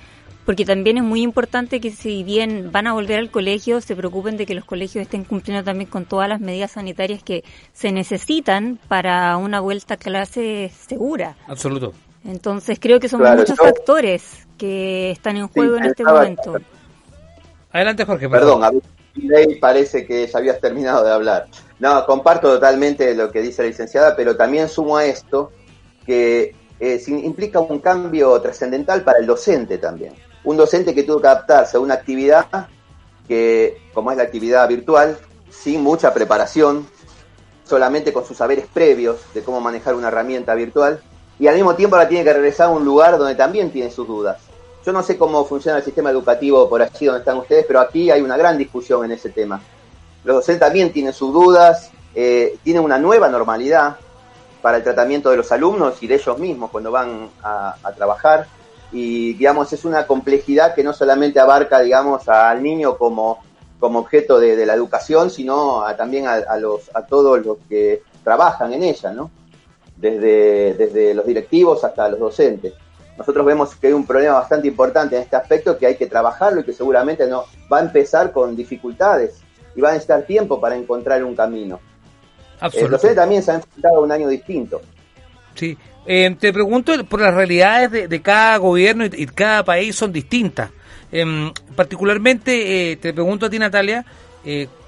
Porque 0.48 0.64
también 0.64 0.96
es 0.96 1.04
muy 1.04 1.20
importante 1.20 1.78
que 1.78 1.90
si 1.90 2.24
bien 2.24 2.72
van 2.72 2.86
a 2.86 2.94
volver 2.94 3.18
al 3.18 3.30
colegio, 3.30 3.82
se 3.82 3.94
preocupen 3.94 4.38
de 4.38 4.46
que 4.46 4.54
los 4.54 4.64
colegios 4.64 5.02
estén 5.02 5.24
cumpliendo 5.24 5.62
también 5.62 5.90
con 5.90 6.06
todas 6.06 6.26
las 6.26 6.40
medidas 6.40 6.70
sanitarias 6.70 7.22
que 7.22 7.44
se 7.74 7.92
necesitan 7.92 8.78
para 8.88 9.36
una 9.36 9.60
vuelta 9.60 9.92
a 9.92 9.96
clase 9.98 10.72
segura. 10.74 11.36
Absoluto. 11.48 11.92
Entonces 12.24 12.78
creo 12.80 12.98
que 12.98 13.10
son 13.10 13.20
muchos 13.36 13.58
factores 13.58 14.48
que 14.56 15.10
están 15.10 15.36
en 15.36 15.48
juego 15.48 15.76
en 15.76 15.84
este 15.84 16.02
momento. 16.02 16.54
Adelante, 17.70 18.06
Jorge. 18.06 18.30
Perdón, 18.30 18.64
a 18.64 18.70
mí 18.70 18.80
parece 19.60 20.06
que 20.06 20.26
ya 20.26 20.38
habías 20.38 20.62
terminado 20.62 21.04
de 21.04 21.12
hablar. 21.12 21.48
No, 21.78 22.06
comparto 22.06 22.54
totalmente 22.54 23.14
lo 23.14 23.30
que 23.30 23.42
dice 23.42 23.60
la 23.60 23.68
licenciada, 23.68 24.16
pero 24.16 24.34
también 24.34 24.70
sumo 24.70 24.96
a 24.96 25.04
esto 25.04 25.52
que 26.06 26.56
eh, 26.80 27.02
implica 27.06 27.60
un 27.60 27.80
cambio 27.80 28.40
trascendental 28.40 29.02
para 29.02 29.18
el 29.18 29.26
docente 29.26 29.76
también. 29.76 30.14
Un 30.48 30.56
docente 30.56 30.94
que 30.94 31.02
tuvo 31.02 31.20
que 31.20 31.26
adaptarse 31.26 31.76
a 31.76 31.80
una 31.80 31.92
actividad 31.92 32.46
que, 33.28 33.82
como 33.92 34.10
es 34.10 34.16
la 34.16 34.22
actividad 34.22 34.66
virtual, 34.66 35.18
sin 35.50 35.82
mucha 35.82 36.14
preparación, 36.14 36.88
solamente 37.64 38.14
con 38.14 38.24
sus 38.24 38.38
saberes 38.38 38.64
previos 38.72 39.20
de 39.34 39.42
cómo 39.42 39.60
manejar 39.60 39.94
una 39.94 40.08
herramienta 40.08 40.54
virtual, 40.54 41.02
y 41.38 41.48
al 41.48 41.54
mismo 41.54 41.74
tiempo 41.74 41.96
ahora 41.96 42.08
tiene 42.08 42.24
que 42.24 42.32
regresar 42.32 42.68
a 42.68 42.70
un 42.70 42.82
lugar 42.82 43.18
donde 43.18 43.34
también 43.34 43.70
tiene 43.70 43.90
sus 43.90 44.08
dudas. 44.08 44.38
Yo 44.86 44.90
no 44.90 45.02
sé 45.02 45.18
cómo 45.18 45.44
funciona 45.44 45.76
el 45.76 45.84
sistema 45.84 46.08
educativo 46.08 46.66
por 46.66 46.80
allí 46.80 47.04
donde 47.04 47.18
están 47.18 47.36
ustedes, 47.36 47.66
pero 47.66 47.80
aquí 47.80 48.10
hay 48.10 48.22
una 48.22 48.38
gran 48.38 48.56
discusión 48.56 49.04
en 49.04 49.12
ese 49.12 49.28
tema. 49.28 49.60
Los 50.24 50.36
docentes 50.36 50.66
también 50.66 50.94
tienen 50.94 51.12
sus 51.12 51.30
dudas, 51.30 51.90
eh, 52.14 52.56
tienen 52.64 52.82
una 52.82 52.98
nueva 52.98 53.28
normalidad 53.28 53.98
para 54.62 54.78
el 54.78 54.82
tratamiento 54.82 55.28
de 55.28 55.36
los 55.36 55.52
alumnos 55.52 56.02
y 56.02 56.06
de 56.06 56.14
ellos 56.14 56.38
mismos 56.38 56.70
cuando 56.70 56.90
van 56.90 57.28
a, 57.42 57.74
trabajar. 57.94 58.46
Y, 58.92 59.34
digamos, 59.34 59.72
es 59.72 59.84
una 59.84 60.06
complejidad 60.06 60.74
que 60.74 60.82
no 60.82 60.92
solamente 60.92 61.40
abarca, 61.40 61.80
digamos, 61.80 62.28
al 62.28 62.62
niño 62.62 62.96
como, 62.96 63.42
como 63.78 63.98
objeto 63.98 64.40
de, 64.40 64.64
la 64.64 64.74
educación, 64.74 65.30
sino 65.30 65.84
también 65.96 66.26
a, 66.26 66.56
los, 66.56 66.90
a 66.94 67.06
todos 67.06 67.44
los 67.44 67.58
que 67.68 68.02
trabajan 68.24 68.72
en 68.72 68.82
ella, 68.82 69.12
¿no? 69.12 69.30
desde, 69.98 70.74
desde 70.74 71.14
los 71.14 71.26
directivos 71.26 71.84
hasta 71.84 72.08
los 72.08 72.20
docentes. 72.20 72.74
Nosotros 73.16 73.44
vemos 73.44 73.74
que 73.74 73.88
hay 73.88 73.92
un 73.92 74.06
problema 74.06 74.34
bastante 74.34 74.68
importante 74.68 75.16
en 75.16 75.22
este 75.22 75.36
aspecto 75.36 75.76
que 75.76 75.86
hay 75.86 75.96
que 75.96 76.06
trabajarlo 76.06 76.60
y 76.60 76.64
que 76.64 76.72
seguramente 76.72 77.26
no 77.26 77.44
va 77.70 77.78
a 77.78 77.82
empezar 77.82 78.32
con 78.32 78.54
dificultades 78.54 79.40
y 79.74 79.80
va 79.80 79.90
a 79.90 79.92
necesitar 79.92 80.22
tiempo 80.22 80.60
para 80.60 80.76
encontrar 80.76 81.24
un 81.24 81.34
camino. 81.34 81.80
Eh, 82.60 82.82
los 82.82 82.90
docentes 82.90 83.16
también 83.16 83.42
se 83.42 83.50
han 83.50 83.56
enfrentado 83.56 83.96
a 83.96 84.00
un 84.00 84.12
año 84.12 84.28
distinto. 84.28 84.80
Sí, 85.54 85.76
eh, 86.08 86.34
te 86.40 86.52
pregunto 86.52 86.92
por 87.04 87.20
las 87.20 87.34
realidades 87.34 88.08
de, 88.08 88.22
cada 88.22 88.56
gobierno 88.56 89.04
y, 89.04 89.26
cada 89.26 89.64
país 89.64 89.94
son 89.94 90.12
distintas. 90.12 90.70
Em, 91.12 91.52
particularmente 91.76 92.90
eh, 92.92 92.96
te 92.96 93.12
pregunto 93.12 93.46
a 93.46 93.50
ti 93.50 93.58
Natalia, 93.58 94.04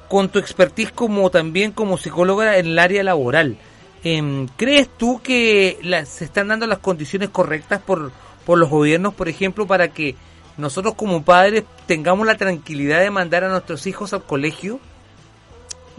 con 0.08 0.30
tu 0.30 0.38
expertise 0.38 0.90
como 0.90 1.30
también 1.30 1.72
como 1.72 1.98
psicóloga 1.98 2.56
en 2.58 2.66
el 2.66 2.78
área 2.78 3.04
laboral. 3.04 3.56
Em, 4.02 4.48
¿Crees 4.56 4.88
tú 4.88 5.20
que 5.22 5.78
se 6.06 6.24
están 6.24 6.48
dando 6.48 6.66
las 6.66 6.78
condiciones 6.78 7.28
correctas 7.28 7.80
por, 7.80 8.10
por 8.46 8.58
los 8.58 8.70
gobiernos, 8.70 9.14
por 9.14 9.28
ejemplo, 9.28 9.66
para 9.66 9.88
que 9.88 10.16
nosotros 10.56 10.94
como 10.94 11.22
padres 11.22 11.64
tengamos 11.86 12.26
la 12.26 12.36
tranquilidad 12.36 13.00
de 13.00 13.10
mandar 13.10 13.44
a 13.44 13.48
nuestros 13.50 13.86
hijos 13.86 14.12
al 14.12 14.24
colegio? 14.24 14.80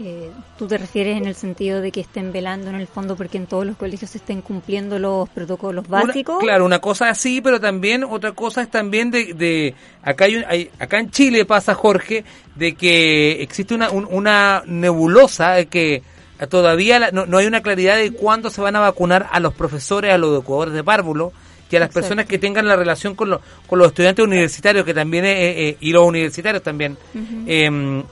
Eh, 0.00 0.30
¿Tú 0.58 0.66
te 0.66 0.78
refieres 0.78 1.18
en 1.18 1.26
el 1.26 1.34
sentido 1.34 1.80
de 1.80 1.92
que 1.92 2.00
estén 2.00 2.32
velando 2.32 2.70
en 2.70 2.76
el 2.76 2.86
fondo 2.86 3.14
porque 3.14 3.36
en 3.36 3.46
todos 3.46 3.66
los 3.66 3.76
colegios 3.76 4.10
se 4.10 4.18
estén 4.18 4.40
cumpliendo 4.40 4.98
los 4.98 5.28
protocolos 5.28 5.86
básicos? 5.86 6.38
claro, 6.40 6.64
una 6.64 6.78
cosa 6.78 7.10
así, 7.10 7.40
pero 7.40 7.60
también 7.60 8.02
otra 8.04 8.32
cosa 8.32 8.62
es 8.62 8.70
también 8.70 9.10
de, 9.10 9.34
de 9.34 9.74
acá 10.02 10.24
hay, 10.24 10.70
acá 10.78 10.98
en 10.98 11.10
Chile 11.10 11.44
pasa 11.44 11.74
Jorge 11.74 12.24
de 12.54 12.74
que 12.74 13.42
existe 13.42 13.74
una 13.74 13.90
una 13.90 14.62
nebulosa 14.66 15.64
que 15.66 16.02
todavía 16.48 17.10
no, 17.12 17.26
no, 17.26 17.38
hay 17.38 17.46
una 17.46 17.60
claridad 17.60 17.96
de 17.96 18.12
cuándo 18.12 18.50
se 18.50 18.60
van 18.60 18.76
a 18.76 18.80
vacunar 18.80 19.28
a 19.30 19.40
los 19.40 19.52
profesores, 19.52 20.12
a 20.12 20.18
los 20.18 20.30
educadores 20.30 20.74
de 20.74 20.82
párvulo 20.82 21.32
y 21.70 21.76
a 21.76 21.80
las 21.80 21.90
personas 21.90 22.26
que 22.26 22.38
tengan 22.38 22.66
la 22.66 22.76
relación 22.76 23.14
con, 23.14 23.38
con 23.66 23.78
los 23.78 23.88
estudiantes 23.88 24.24
universitarios 24.24 24.84
que 24.84 24.92
también 24.94 25.76
y 25.80 25.92
los 25.92 26.04
universitarios 26.06 26.62
también. 26.62 26.98
Em, 27.46 28.02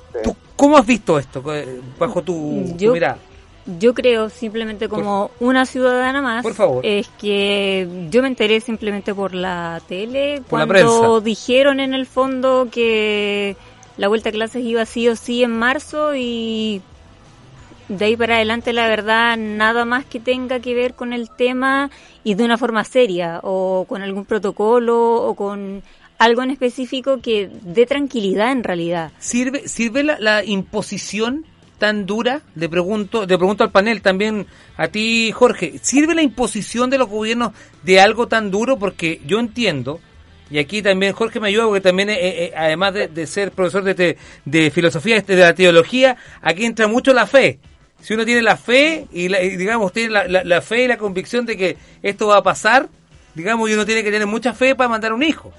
¿Cómo 0.60 0.76
has 0.76 0.84
visto 0.84 1.18
esto 1.18 1.42
eh, 1.54 1.80
bajo 1.98 2.20
tu, 2.20 2.76
yo, 2.76 2.92
mirada? 2.92 3.16
Yo 3.78 3.94
creo 3.94 4.28
simplemente 4.28 4.90
como 4.90 5.30
una 5.40 5.64
ciudadana 5.64 6.20
más. 6.20 6.42
Por 6.42 6.52
favor. 6.52 6.84
Es 6.84 7.08
que 7.18 7.88
yo 8.10 8.20
me 8.20 8.28
enteré 8.28 8.60
simplemente 8.60 9.14
por 9.14 9.32
la 9.32 9.80
tele 9.88 10.42
cuando 10.50 11.22
dijeron 11.22 11.80
en 11.80 11.94
el 11.94 12.04
fondo 12.04 12.68
que 12.70 13.56
la 13.96 14.08
vuelta 14.08 14.28
a 14.28 14.32
clases 14.32 14.62
iba 14.62 14.84
sí 14.84 15.08
o 15.08 15.16
sí 15.16 15.42
en 15.42 15.58
marzo 15.58 16.14
y 16.14 16.82
de 17.88 18.04
ahí 18.04 18.16
para 18.16 18.36
adelante 18.36 18.74
la 18.74 18.86
verdad 18.86 19.38
nada 19.38 19.86
más 19.86 20.04
que 20.04 20.20
tenga 20.20 20.60
que 20.60 20.74
ver 20.74 20.92
con 20.92 21.14
el 21.14 21.30
tema 21.30 21.90
y 22.22 22.34
de 22.34 22.44
una 22.44 22.58
forma 22.58 22.84
seria 22.84 23.40
o 23.42 23.86
con 23.88 24.02
algún 24.02 24.26
protocolo 24.26 25.22
o 25.22 25.34
con 25.34 25.82
algo 26.20 26.42
en 26.42 26.50
específico 26.50 27.20
que 27.22 27.50
dé 27.62 27.86
tranquilidad 27.86 28.52
en 28.52 28.62
realidad. 28.62 29.10
¿Sirve, 29.18 29.66
sirve 29.66 30.04
la, 30.04 30.44
imposición 30.44 31.46
tan 31.78 32.04
dura? 32.04 32.42
Le 32.54 32.68
pregunto, 32.68 33.24
le 33.24 33.38
pregunto 33.38 33.64
al 33.64 33.70
panel 33.70 34.02
también 34.02 34.46
a 34.76 34.88
ti, 34.88 35.32
Jorge. 35.32 35.80
¿Sirve 35.80 36.14
la 36.14 36.20
imposición 36.20 36.90
de 36.90 36.98
los 36.98 37.08
gobiernos 37.08 37.52
de 37.82 38.00
algo 38.00 38.28
tan 38.28 38.50
duro? 38.50 38.78
Porque 38.78 39.22
yo 39.24 39.40
entiendo, 39.40 39.98
y 40.50 40.58
aquí 40.58 40.82
también 40.82 41.14
Jorge 41.14 41.40
me 41.40 41.48
ayuda, 41.48 41.64
porque 41.64 41.80
también, 41.80 42.10
eh, 42.10 42.18
eh, 42.20 42.52
además 42.54 42.92
de, 42.92 43.26
ser 43.26 43.52
profesor 43.52 43.82
de, 43.82 44.18
de 44.44 44.70
filosofía, 44.70 45.16
este, 45.16 45.34
de 45.34 45.42
la 45.42 45.54
teología, 45.54 46.18
aquí 46.42 46.66
entra 46.66 46.86
mucho 46.86 47.14
la 47.14 47.26
fe. 47.26 47.60
Si 48.02 48.12
uno 48.12 48.26
tiene 48.26 48.42
la 48.42 48.58
fe 48.58 49.06
y, 49.10 49.28
digamos 49.56 49.90
tiene 49.94 50.10
la, 50.10 50.44
la, 50.44 50.60
fe 50.60 50.84
y 50.84 50.88
la 50.88 50.98
convicción 50.98 51.46
de 51.46 51.56
que 51.56 51.78
esto 52.02 52.26
va 52.26 52.36
a 52.36 52.42
pasar, 52.42 52.90
digamos, 53.34 53.70
y 53.70 53.72
uno 53.72 53.86
tiene 53.86 54.04
que 54.04 54.10
tener 54.10 54.26
mucha 54.26 54.52
fe 54.52 54.74
para 54.74 54.90
mandar 54.90 55.14
un 55.14 55.22
hijo. 55.22 55.50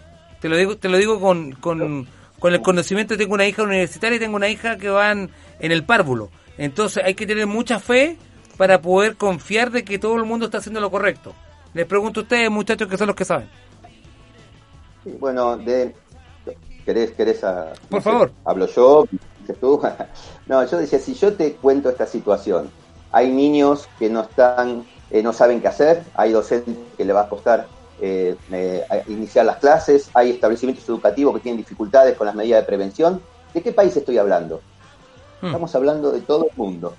Te 0.42 0.50
lo 0.50 0.58
digo, 0.58 0.76
te 0.76 0.90
lo 0.90 0.98
digo 0.98 1.20
con, 1.20 1.52
con, 1.54 2.08
el 2.44 2.62
conocimiento. 2.62 3.16
Tengo 3.16 3.36
una 3.36 3.46
hija 3.46 3.62
universitaria 3.62 4.16
y 4.16 4.20
tengo 4.20 4.36
una 4.36 4.50
hija 4.50 4.78
que 4.78 4.90
van 4.90 5.30
en 5.60 5.72
el 5.72 5.86
párvulo. 5.86 6.32
Entonces 6.58 7.04
hay 7.06 7.14
que 7.14 7.28
tener 7.28 7.46
mucha 7.46 7.80
fe 7.80 8.18
para 8.58 8.82
poder 8.82 9.18
confiar 9.18 9.70
de 9.70 9.84
que 9.84 10.00
todo 10.00 10.16
el 10.16 10.26
mundo 10.26 10.46
está 10.46 10.58
haciendo 10.58 10.82
lo 10.82 10.90
correcto. 10.90 11.36
Les 11.76 11.86
pregunto 11.86 12.22
a 12.22 12.24
ustedes, 12.24 12.50
muchachos, 12.50 12.88
que 12.88 12.98
son 12.98 13.08
los 13.08 13.16
que 13.16 13.24
saben. 13.24 13.48
bueno, 15.20 15.58
de, 15.58 15.94
¿querés, 16.86 17.12
querés 17.12 17.44
a, 17.44 17.74
Por 17.88 18.02
favor. 18.02 18.32
hablo 18.44 18.66
yo, 18.66 19.08
tú. 19.60 19.80
no, 20.48 20.66
yo 20.66 20.78
decía, 20.78 20.98
si 20.98 21.14
yo 21.14 21.34
te 21.34 21.54
cuento 21.54 21.90
esta 21.90 22.08
situación, 22.08 22.72
hay 23.12 23.32
niños 23.32 23.88
que 24.00 24.10
no 24.10 24.22
están, 24.22 24.86
eh, 25.12 25.22
no 25.22 25.34
saben 25.34 25.62
qué 25.62 25.68
hacer, 25.68 26.04
hay 26.16 26.32
docentes 26.32 26.76
que 26.98 27.06
le 27.06 27.14
va 27.14 27.22
a 27.22 27.30
costar 27.30 27.68
eh, 28.04 28.36
eh, 28.52 29.04
iniciar 29.10 29.46
las 29.46 29.58
clases, 29.58 30.10
hay 30.16 30.32
establecimientos 30.32 30.90
educativos 30.90 31.36
que 31.36 31.42
tienen 31.42 31.62
dificultades 31.62 32.18
con 32.18 32.26
las 32.26 32.36
medidas 32.36 32.62
de 32.62 32.66
prevención. 32.66 33.22
¿De 33.54 33.62
qué 33.62 33.72
país 33.72 33.96
estoy 33.96 34.18
hablando? 34.18 34.60
Hmm. 35.40 35.48
Estamos 35.48 35.76
hablando 35.76 36.12
de 36.12 36.22
todo 36.22 36.48
el 36.50 36.58
mundo. 36.58 36.96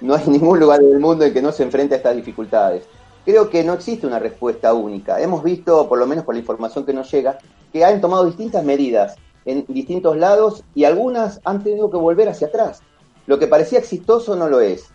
No 0.00 0.14
hay 0.16 0.24
ningún 0.26 0.58
lugar 0.58 0.80
del 0.80 0.98
mundo 0.98 1.24
en 1.24 1.32
que 1.32 1.40
no 1.40 1.52
se 1.52 1.62
enfrente 1.62 1.94
a 1.94 1.98
estas 1.98 2.16
dificultades. 2.16 2.82
Creo 3.24 3.48
que 3.48 3.62
no 3.62 3.74
existe 3.74 4.08
una 4.08 4.18
respuesta 4.18 4.74
única. 4.74 5.20
Hemos 5.20 5.44
visto, 5.44 5.88
por 5.88 6.00
lo 6.00 6.06
menos 6.06 6.24
por 6.24 6.34
la 6.34 6.40
información 6.40 6.84
que 6.84 6.92
nos 6.92 7.10
llega, 7.12 7.38
que 7.72 7.84
han 7.84 8.00
tomado 8.00 8.26
distintas 8.26 8.64
medidas 8.64 9.14
en 9.44 9.64
distintos 9.68 10.16
lados 10.16 10.64
y 10.74 10.82
algunas 10.82 11.40
han 11.44 11.62
tenido 11.62 11.90
que 11.90 11.96
volver 11.96 12.28
hacia 12.28 12.48
atrás. 12.48 12.82
Lo 13.26 13.38
que 13.38 13.46
parecía 13.46 13.78
exitoso 13.78 14.34
no 14.34 14.48
lo 14.48 14.60
es. 14.60 14.86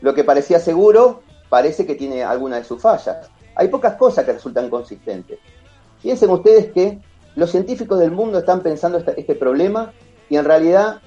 Lo 0.00 0.12
que 0.12 0.24
parecía 0.24 0.58
seguro 0.58 1.22
parece 1.48 1.86
que 1.86 1.94
tiene 1.94 2.24
alguna 2.24 2.56
de 2.56 2.64
sus 2.64 2.82
fallas 2.82 3.30
hay 3.54 3.68
pocas 3.68 3.94
cosas 3.94 4.24
que 4.24 4.32
resultan 4.32 4.68
consistentes. 4.70 5.38
Piensen 6.02 6.30
ustedes 6.30 6.72
que 6.72 7.00
los 7.36 7.50
científicos 7.50 7.98
del 7.98 8.10
mundo 8.10 8.38
están 8.38 8.60
pensando 8.60 8.98
este, 8.98 9.34
problema 9.34 9.92
y 10.28 10.36
en 10.36 10.44
realidad 10.44 11.00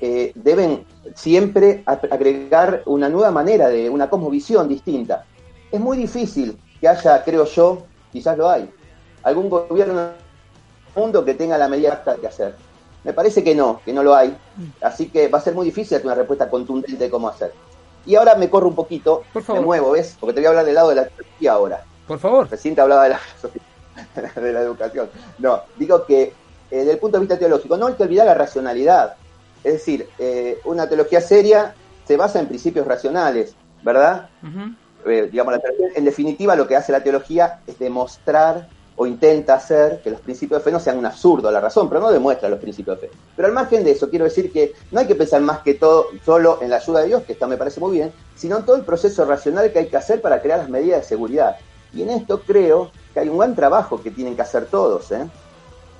eh, 0.00 0.32
deben 0.34 0.84
siempre 1.14 1.82
agregar 1.86 2.82
una 2.86 3.08
nueva 3.08 3.30
manera 3.30 3.68
de 3.68 3.90
una 3.90 4.08
cosmovisión 4.08 4.68
distinta. 4.68 5.24
Es 5.70 5.80
muy 5.80 5.96
difícil 5.96 6.58
que 6.80 6.88
haya, 6.88 7.22
creo 7.24 7.44
yo, 7.44 7.84
quizás 8.12 8.36
lo 8.38 8.48
hay, 8.48 8.70
algún 9.22 9.48
gobierno 9.48 9.94
del 9.94 10.10
mundo 10.94 11.24
que 11.24 11.34
tenga 11.34 11.58
la 11.58 11.68
medida 11.68 12.02
que 12.20 12.26
hacer. 12.26 12.54
Me 13.02 13.12
parece 13.12 13.44
que 13.44 13.54
no, 13.54 13.80
que 13.84 13.92
no 13.92 14.02
lo 14.02 14.14
hay. 14.14 14.34
Así 14.80 15.08
que 15.10 15.28
va 15.28 15.38
a 15.38 15.42
ser 15.42 15.54
muy 15.54 15.66
difícil 15.66 15.96
hacer 15.96 16.06
una 16.06 16.14
respuesta 16.14 16.48
contundente 16.48 16.96
de 16.96 17.10
cómo 17.10 17.28
hacer. 17.28 17.52
Y 18.06 18.16
ahora 18.16 18.34
me 18.34 18.50
corro 18.50 18.68
un 18.68 18.74
poquito, 18.74 19.22
de 19.32 19.60
nuevo, 19.60 19.92
¿ves? 19.92 20.16
Porque 20.18 20.34
te 20.34 20.40
voy 20.40 20.46
a 20.46 20.48
hablar 20.50 20.64
del 20.64 20.74
lado 20.74 20.88
de 20.90 20.94
la 20.96 21.04
tecnología 21.06 21.52
ahora. 21.52 21.84
Por 22.06 22.18
favor. 22.18 22.50
Recién 22.50 22.74
te 22.74 22.80
hablaba 22.80 23.04
de 23.04 23.10
la, 23.10 23.20
de 24.40 24.52
la 24.52 24.60
educación. 24.60 25.08
No, 25.38 25.62
digo 25.76 26.04
que 26.04 26.22
eh, 26.22 26.32
desde 26.70 26.92
el 26.92 26.98
punto 26.98 27.18
de 27.18 27.22
vista 27.22 27.38
teológico 27.38 27.76
no 27.76 27.86
hay 27.86 27.94
que 27.94 28.02
olvidar 28.02 28.26
la 28.26 28.34
racionalidad. 28.34 29.14
Es 29.62 29.74
decir, 29.74 30.08
eh, 30.18 30.58
una 30.64 30.88
teología 30.88 31.20
seria 31.20 31.74
se 32.06 32.16
basa 32.16 32.38
en 32.38 32.48
principios 32.48 32.86
racionales, 32.86 33.54
¿verdad? 33.82 34.28
Eh, 35.06 35.28
digamos, 35.30 35.54
en 35.94 36.04
definitiva 36.04 36.56
lo 36.56 36.66
que 36.66 36.76
hace 36.76 36.92
la 36.92 37.02
teología 37.02 37.60
es 37.66 37.78
demostrar 37.78 38.68
o 38.96 39.06
intenta 39.06 39.54
hacer 39.54 40.00
que 40.02 40.10
los 40.10 40.20
principios 40.20 40.60
de 40.60 40.64
fe 40.64 40.70
no 40.70 40.78
sean 40.78 40.98
un 40.98 41.06
absurdo 41.06 41.48
a 41.48 41.52
la 41.52 41.60
razón, 41.60 41.88
pero 41.88 42.00
no 42.00 42.12
demuestra 42.12 42.48
los 42.48 42.60
principios 42.60 43.00
de 43.00 43.08
fe. 43.08 43.14
Pero 43.34 43.48
al 43.48 43.54
margen 43.54 43.82
de 43.82 43.90
eso, 43.90 44.08
quiero 44.08 44.24
decir 44.24 44.52
que 44.52 44.72
no 44.92 45.00
hay 45.00 45.06
que 45.06 45.16
pensar 45.16 45.40
más 45.40 45.60
que 45.60 45.74
todo 45.74 46.06
solo 46.24 46.58
en 46.62 46.70
la 46.70 46.76
ayuda 46.76 47.00
de 47.00 47.08
Dios, 47.08 47.22
que 47.24 47.32
esto 47.32 47.48
me 47.48 47.56
parece 47.56 47.80
muy 47.80 47.92
bien, 47.92 48.12
sino 48.36 48.58
en 48.58 48.64
todo 48.64 48.76
el 48.76 48.84
proceso 48.84 49.24
racional 49.24 49.72
que 49.72 49.80
hay 49.80 49.86
que 49.88 49.96
hacer 49.96 50.20
para 50.20 50.40
crear 50.40 50.60
las 50.60 50.68
medidas 50.68 51.00
de 51.00 51.08
seguridad. 51.08 51.56
Y 51.92 52.02
en 52.02 52.10
esto 52.10 52.40
creo 52.40 52.90
que 53.12 53.20
hay 53.20 53.28
un 53.28 53.38
gran 53.38 53.54
trabajo 53.54 54.00
que 54.00 54.10
tienen 54.10 54.36
que 54.36 54.42
hacer 54.42 54.66
todos, 54.66 55.10
¿eh? 55.12 55.26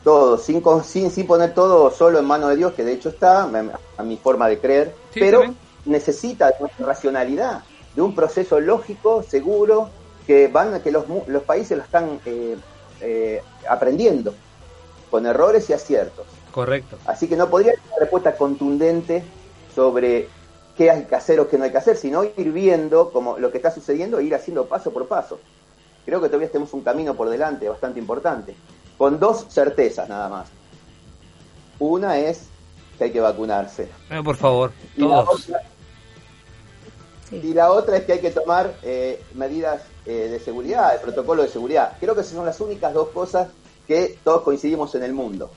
Todos, 0.05 0.43
sin, 0.43 0.63
sin, 0.85 1.11
sin 1.11 1.27
poner 1.27 1.55
todo 1.55 1.91
solo 1.91 2.19
en 2.19 2.27
manos 2.27 2.51
de 2.51 2.57
Dios, 2.57 2.75
que 2.75 2.85
de 2.85 2.93
hecho 2.93 3.09
está, 3.09 3.49
a 3.97 4.03
mi 4.03 4.17
forma 4.19 4.49
de 4.49 4.59
creer, 4.59 4.95
pero 5.15 5.43
necesita 5.87 6.49
de 6.49 6.57
una 6.61 6.71
racionalidad, 6.87 7.63
de 7.97 8.03
un 8.03 8.15
proceso 8.15 8.61
lógico, 8.61 9.23
seguro, 9.23 9.89
que 10.27 10.49
van 10.49 10.81
que 10.83 10.91
los, 10.91 11.05
los 11.27 11.43
países 11.45 11.79
lo 11.79 11.85
están 11.85 12.21
eh, 12.27 12.57
eh, 13.05 13.43
aprendiendo, 13.69 14.35
con 15.11 15.27
errores 15.27 15.69
y 15.69 15.75
aciertos. 15.75 16.27
Correcto. 16.51 16.99
Así 17.05 17.29
que 17.29 17.37
no 17.37 17.51
podría 17.51 17.73
ser 17.73 17.83
una 17.89 17.99
respuesta 18.01 18.35
contundente 18.35 19.23
sobre 19.75 20.29
qué 20.77 20.91
hay 20.91 21.05
que 21.05 21.15
hacer 21.15 21.39
o 21.41 21.49
qué 21.49 21.59
no 21.59 21.65
hay 21.65 21.71
que 21.71 21.79
hacer, 21.79 21.97
sino 21.97 22.25
ir 22.25 22.53
viendo 22.53 23.11
como 23.11 23.39
lo 23.39 23.51
que 23.51 23.59
está 23.59 23.71
sucediendo 23.71 24.19
e 24.19 24.25
ir 24.25 24.35
haciendo 24.35 24.67
paso 24.67 24.91
por 24.91 25.07
paso. 25.07 25.39
Creo 26.05 26.21
que 26.21 26.29
todavía 26.29 26.49
tenemos 26.49 26.73
un 26.73 26.83
camino 26.83 27.15
por 27.15 27.29
delante 27.29 27.69
bastante 27.69 27.99
importante, 27.99 28.55
con 28.97 29.19
dos 29.19 29.47
certezas 29.51 30.09
nada 30.09 30.29
más. 30.29 30.49
Una 31.79 32.19
es 32.19 32.47
que 32.97 33.05
hay 33.05 33.11
que 33.11 33.21
vacunarse. 33.21 33.89
Eh, 34.11 34.23
por 34.25 34.37
favor, 34.37 34.73
todos. 34.99 35.51
Y 37.31 37.53
la 37.53 37.71
otra 37.73 37.97
es 37.97 38.05
que 38.05 38.13
hay 38.13 38.21
que 38.21 38.31
tomar 38.31 38.75
eh, 38.83 39.23
medidas 39.35 39.83
eh, 40.07 40.29
de 40.31 40.41
seguridad, 40.41 40.93
de 40.93 40.99
protocolo 40.99 41.43
de 41.43 41.49
seguridad. 41.49 41.97
Creo 42.01 42.15
que 42.15 42.21
esas 42.21 42.35
son 42.35 42.47
las 42.47 42.61
únicas 42.61 42.93
dos 42.93 43.09
cosas 43.09 43.49
que 43.87 44.19
todos 44.23 44.43
coincidimos 44.43 44.95
en 44.95 45.03
el 45.03 45.13
mundo. 45.13 45.51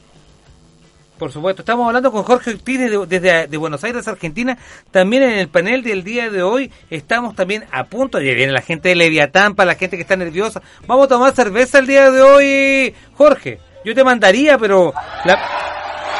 Por 1.17 1.31
supuesto, 1.31 1.63
estamos 1.63 1.87
hablando 1.87 2.11
con 2.11 2.23
Jorge 2.23 2.51
Ortiz 2.51 2.79
desde, 3.07 3.47
de 3.47 3.57
Buenos 3.57 3.83
Aires, 3.83 4.07
Argentina. 4.07 4.57
También 4.91 5.23
en 5.23 5.39
el 5.39 5.49
panel 5.49 5.81
del 5.81 6.03
día 6.03 6.29
de 6.29 6.43
hoy 6.43 6.71
estamos 6.91 7.35
también 7.35 7.65
a 7.71 7.85
punto, 7.85 8.19
ya 8.19 8.33
viene 8.33 8.51
la 8.51 8.61
gente 8.61 8.89
de 8.89 8.95
Leviatán, 8.95 9.55
para 9.55 9.67
la 9.67 9.75
gente 9.75 9.97
que 9.97 10.03
está 10.03 10.15
nerviosa. 10.15 10.61
Vamos 10.85 11.05
a 11.05 11.09
tomar 11.09 11.33
cerveza 11.33 11.79
el 11.79 11.87
día 11.87 12.11
de 12.11 12.21
hoy, 12.21 12.95
Jorge. 13.15 13.59
Yo 13.83 13.95
te 13.95 14.03
mandaría, 14.03 14.57
pero, 14.59 14.93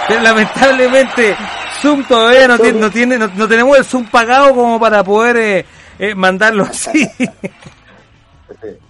lamentablemente 0.10 1.36
Zoom 1.82 2.04
todavía 2.08 2.48
no 2.48 2.58
tiene, 2.58 2.80
no, 2.80 2.90
tiene 2.90 3.18
no, 3.18 3.48
tenemos 3.48 3.78
el 3.78 3.86
Zoom 3.86 4.10
pagado 4.10 4.56
como 4.56 4.80
para 4.80 5.04
poder 5.04 5.38
eh, 5.38 5.66
eh, 6.00 6.16
mandarlo 6.16 6.64
así. 6.64 7.08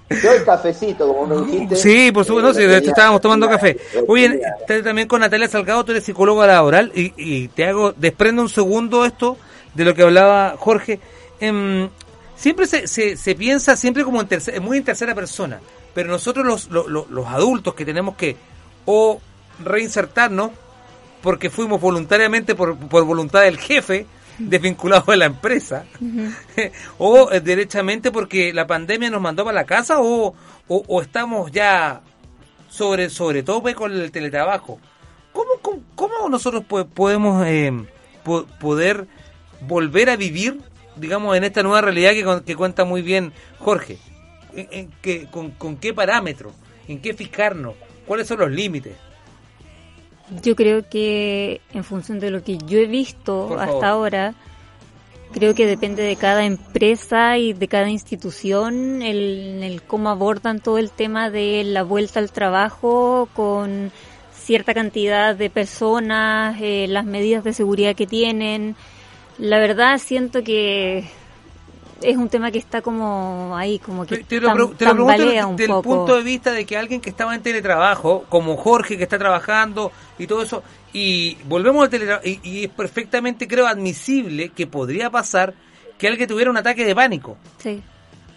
Yo 0.09 0.31
el 0.31 0.45
cafecito, 0.45 1.07
como 1.07 1.25
me 1.25 1.45
dijiste. 1.45 1.75
Sí, 1.75 2.11
por 2.11 2.25
supuesto, 2.25 2.53
sí, 2.53 2.63
de 2.63 2.77
hecho 2.77 2.89
estábamos 2.89 3.21
tomando 3.21 3.49
café. 3.49 3.77
Oye, 4.07 4.39
también 4.83 5.07
con 5.07 5.21
Natalia 5.21 5.47
Salgado, 5.47 5.83
tú 5.83 5.91
eres 5.91 6.03
psicóloga 6.03 6.47
laboral 6.47 6.91
y, 6.95 7.13
y 7.17 7.47
te 7.49 7.65
hago, 7.65 7.91
desprendo 7.91 8.41
un 8.41 8.49
segundo 8.49 9.05
esto 9.05 9.37
de 9.73 9.85
lo 9.85 9.93
que 9.93 10.03
hablaba 10.03 10.55
Jorge. 10.57 10.99
Em, 11.39 11.89
siempre 12.35 12.67
se, 12.67 12.87
se, 12.87 13.17
se, 13.17 13.35
piensa 13.35 13.75
siempre 13.75 14.03
como 14.03 14.21
en 14.21 14.27
tercera, 14.27 14.59
muy 14.61 14.77
en 14.77 14.83
tercera 14.83 15.13
persona, 15.13 15.59
pero 15.93 16.09
nosotros 16.09 16.45
los, 16.45 16.69
los, 16.69 17.09
los 17.09 17.27
adultos 17.27 17.73
que 17.73 17.85
tenemos 17.85 18.15
que 18.15 18.37
o 18.85 19.19
reinsertarnos 19.63 20.51
porque 21.21 21.49
fuimos 21.49 21.81
voluntariamente 21.81 22.55
por, 22.55 22.77
por 22.77 23.03
voluntad 23.03 23.41
del 23.41 23.57
jefe 23.57 24.05
desvinculados 24.49 25.07
de 25.07 25.17
la 25.17 25.25
empresa, 25.25 25.85
o 26.97 27.31
eh, 27.31 27.41
derechamente 27.41 28.11
porque 28.11 28.53
la 28.53 28.67
pandemia 28.67 29.09
nos 29.09 29.21
mandó 29.21 29.43
para 29.43 29.55
la 29.55 29.65
casa, 29.65 29.99
o, 29.99 30.35
o, 30.67 31.01
estamos 31.01 31.51
ya 31.51 32.01
sobre, 32.69 33.09
sobre 33.09 33.43
todo 33.43 33.61
pues, 33.61 33.75
con 33.75 33.91
el 33.91 34.11
teletrabajo. 34.11 34.79
¿Cómo, 35.33 35.81
cómo, 35.95 36.29
nosotros 36.29 36.63
podemos 36.65 37.45
eh, 37.45 37.71
poder 38.59 39.07
volver 39.61 40.09
a 40.09 40.15
vivir, 40.15 40.59
digamos, 40.95 41.37
en 41.37 41.43
esta 41.43 41.61
nueva 41.61 41.81
realidad 41.81 42.11
que, 42.11 42.43
que 42.43 42.55
cuenta 42.55 42.85
muy 42.85 43.01
bien 43.01 43.33
Jorge? 43.59 43.99
¿En, 44.53 44.89
con, 45.29 45.51
¿Con 45.51 45.77
qué 45.77 45.93
parámetros? 45.93 46.53
¿En 46.87 46.99
qué 47.01 47.13
fijarnos? 47.13 47.75
¿Cuáles 48.07 48.27
son 48.27 48.39
los 48.39 48.49
límites? 48.49 48.95
Yo 50.43 50.55
creo 50.55 50.87
que 50.89 51.61
en 51.73 51.83
función 51.83 52.19
de 52.19 52.31
lo 52.31 52.43
que 52.43 52.57
yo 52.57 52.79
he 52.79 52.85
visto 52.85 53.57
hasta 53.59 53.89
ahora, 53.89 54.33
creo 55.31 55.55
que 55.55 55.65
depende 55.65 56.03
de 56.03 56.15
cada 56.17 56.45
empresa 56.45 57.37
y 57.37 57.53
de 57.53 57.67
cada 57.67 57.89
institución 57.89 59.01
el, 59.01 59.63
el, 59.63 59.81
cómo 59.83 60.09
abordan 60.09 60.59
todo 60.59 60.77
el 60.77 60.91
tema 60.91 61.29
de 61.29 61.63
la 61.63 61.83
vuelta 61.83 62.19
al 62.19 62.31
trabajo 62.31 63.29
con 63.33 63.91
cierta 64.33 64.73
cantidad 64.73 65.35
de 65.35 65.49
personas, 65.49 66.57
eh, 66.61 66.87
las 66.89 67.05
medidas 67.05 67.43
de 67.43 67.53
seguridad 67.53 67.95
que 67.95 68.07
tienen. 68.07 68.75
La 69.37 69.59
verdad 69.59 69.97
siento 69.97 70.43
que 70.43 71.05
es 72.01 72.17
un 72.17 72.29
tema 72.29 72.51
que 72.51 72.59
está 72.59 72.81
como 72.81 73.55
ahí, 73.55 73.79
como 73.79 74.05
que 74.05 74.17
te, 74.17 74.39
lo, 74.39 74.69
te 74.71 74.85
lo 74.85 75.05
pregunto 75.07 75.23
desde 75.23 75.65
el 75.65 75.81
punto 75.81 76.15
de 76.15 76.23
vista 76.23 76.51
de 76.51 76.65
que 76.65 76.77
alguien 76.77 77.01
que 77.01 77.09
estaba 77.09 77.35
en 77.35 77.41
teletrabajo, 77.41 78.25
como 78.29 78.57
Jorge 78.57 78.97
que 78.97 79.03
está 79.03 79.17
trabajando 79.17 79.91
y 80.17 80.27
todo 80.27 80.41
eso, 80.41 80.63
y 80.93 81.37
volvemos 81.45 81.83
al 81.83 81.89
teletrabajo, 81.89 82.27
y, 82.27 82.65
es 82.65 82.69
perfectamente 82.69 83.47
creo 83.47 83.67
admisible 83.67 84.49
que 84.49 84.67
podría 84.67 85.09
pasar 85.09 85.53
que 85.97 86.07
alguien 86.07 86.27
tuviera 86.27 86.51
un 86.51 86.57
ataque 86.57 86.85
de 86.85 86.95
pánico. 86.95 87.37
Sí. 87.57 87.81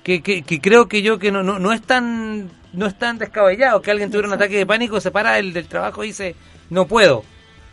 Que, 0.03 0.23
que, 0.23 0.61
creo 0.61 0.89
que 0.89 1.03
yo 1.03 1.19
que 1.19 1.31
no, 1.31 1.43
no, 1.43 1.59
no 1.59 1.73
es 1.73 1.83
tan 1.83 2.51
no 2.73 2.87
es 2.87 2.99
tan 2.99 3.19
descabellado 3.19 3.83
que 3.83 3.91
alguien 3.91 4.11
tuviera 4.11 4.29
un 4.29 4.35
ataque 4.35 4.57
de 4.57 4.67
pánico, 4.67 5.01
se 5.01 5.11
para 5.11 5.39
el 5.39 5.53
del 5.53 5.67
trabajo 5.67 6.05
y 6.05 6.09
dice, 6.09 6.35
no 6.71 6.87
puedo, 6.87 7.25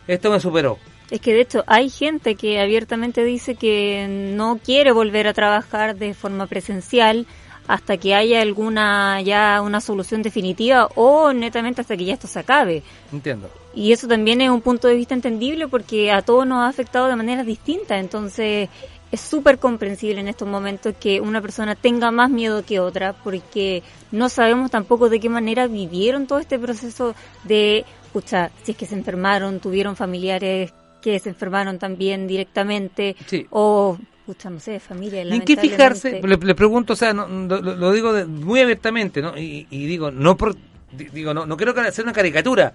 esto 0.06 0.30
me 0.30 0.40
superó. 0.40 0.78
Es 1.10 1.20
que 1.20 1.32
de 1.32 1.40
hecho 1.40 1.64
hay 1.66 1.88
gente 1.88 2.34
que 2.34 2.60
abiertamente 2.60 3.24
dice 3.24 3.54
que 3.54 4.06
no 4.08 4.58
quiere 4.62 4.92
volver 4.92 5.26
a 5.26 5.32
trabajar 5.32 5.96
de 5.96 6.12
forma 6.14 6.46
presencial 6.46 7.26
hasta 7.66 7.98
que 7.98 8.14
haya 8.14 8.40
alguna 8.40 9.20
ya 9.20 9.60
una 9.62 9.80
solución 9.80 10.22
definitiva 10.22 10.88
o 10.94 11.32
netamente 11.32 11.82
hasta 11.82 11.96
que 11.96 12.06
ya 12.06 12.14
esto 12.14 12.26
se 12.26 12.38
acabe. 12.38 12.82
Entiendo. 13.12 13.50
Y 13.74 13.92
eso 13.92 14.08
también 14.08 14.40
es 14.40 14.50
un 14.50 14.62
punto 14.62 14.88
de 14.88 14.96
vista 14.96 15.14
entendible 15.14 15.68
porque 15.68 16.10
a 16.10 16.22
todos 16.22 16.46
nos 16.46 16.60
ha 16.60 16.68
afectado 16.68 17.08
de 17.08 17.16
manera 17.16 17.44
distinta, 17.44 17.98
entonces 17.98 18.68
es 19.12 19.20
súper 19.20 19.58
comprensible 19.58 20.20
en 20.20 20.28
estos 20.28 20.48
momentos 20.48 20.94
que 20.98 21.20
una 21.20 21.40
persona 21.40 21.74
tenga 21.74 22.10
más 22.10 22.30
miedo 22.30 22.64
que 22.64 22.80
otra 22.80 23.12
porque 23.12 23.82
no 24.10 24.28
sabemos 24.28 24.70
tampoco 24.70 25.08
de 25.08 25.20
qué 25.20 25.28
manera 25.28 25.66
vivieron 25.66 26.26
todo 26.26 26.38
este 26.38 26.58
proceso 26.58 27.14
de, 27.44 27.84
escucha, 28.04 28.50
si 28.62 28.72
es 28.72 28.78
que 28.78 28.86
se 28.86 28.94
enfermaron, 28.94 29.60
tuvieron 29.60 29.96
familiares 29.96 30.72
que 31.00 31.18
se 31.18 31.30
enfermaron 31.30 31.78
también 31.78 32.26
directamente 32.26 33.16
o 33.50 33.98
escucha, 34.28 34.50
no 34.50 34.60
sé, 34.60 34.78
familia. 34.78 35.22
¿Y 35.22 35.32
en 35.32 35.40
qué 35.42 35.56
fijarse? 35.56 36.20
Le, 36.22 36.54
pregunto, 36.54 36.92
o 36.92 36.96
sea, 36.96 37.12
lo, 37.12 37.92
digo 37.92 38.12
muy 38.26 38.60
abiertamente, 38.60 39.22
¿no? 39.22 39.36
Y, 39.38 39.64
digo, 39.70 40.10
no 40.10 40.36
por, 40.36 40.54
digo, 40.92 41.32
no, 41.32 41.46
no 41.46 41.56
quiero 41.56 41.78
hacer 41.80 42.04
una 42.04 42.12
caricatura, 42.12 42.74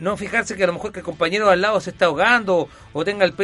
no 0.00 0.16
fijarse 0.18 0.54
que 0.54 0.64
a 0.64 0.66
lo 0.66 0.74
mejor 0.74 0.92
que 0.92 1.00
el 1.00 1.04
compañero 1.04 1.48
al 1.48 1.62
lado 1.62 1.80
se 1.80 1.90
está 1.90 2.06
ahogando 2.06 2.68
o 2.92 3.04
tenga 3.04 3.24
el 3.24 3.34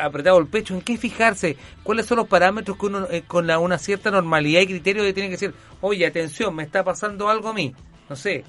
apretado 0.00 0.38
el 0.38 0.46
pecho, 0.46 0.74
¿en 0.74 0.82
qué 0.82 0.96
fijarse? 0.96 1.56
¿Cuáles 1.82 2.06
son 2.06 2.18
los 2.18 2.28
parámetros 2.28 2.76
que 2.76 2.86
uno 2.86 3.08
eh, 3.10 3.22
con 3.26 3.50
una 3.50 3.78
cierta 3.78 4.10
normalidad 4.10 4.60
y 4.60 4.66
criterio 4.66 5.02
tiene 5.12 5.28
que 5.28 5.36
decir, 5.36 5.54
oye, 5.80 6.06
atención, 6.06 6.54
me 6.54 6.62
está 6.62 6.84
pasando 6.84 7.28
algo 7.28 7.48
a 7.48 7.54
mí? 7.54 7.74
No 8.08 8.14
sé, 8.14 8.44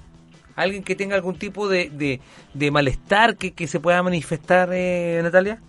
alguien 0.56 0.84
que 0.84 0.96
tenga 0.96 1.16
algún 1.16 1.36
tipo 1.36 1.68
de, 1.68 2.20
de, 2.54 2.72
malestar 2.72 3.38
que, 3.38 3.52
que, 3.52 3.68
se 3.68 3.80
pueda 3.80 4.02
manifestar, 4.04 4.70
eh, 4.74 5.20
Natalia? 5.24 5.60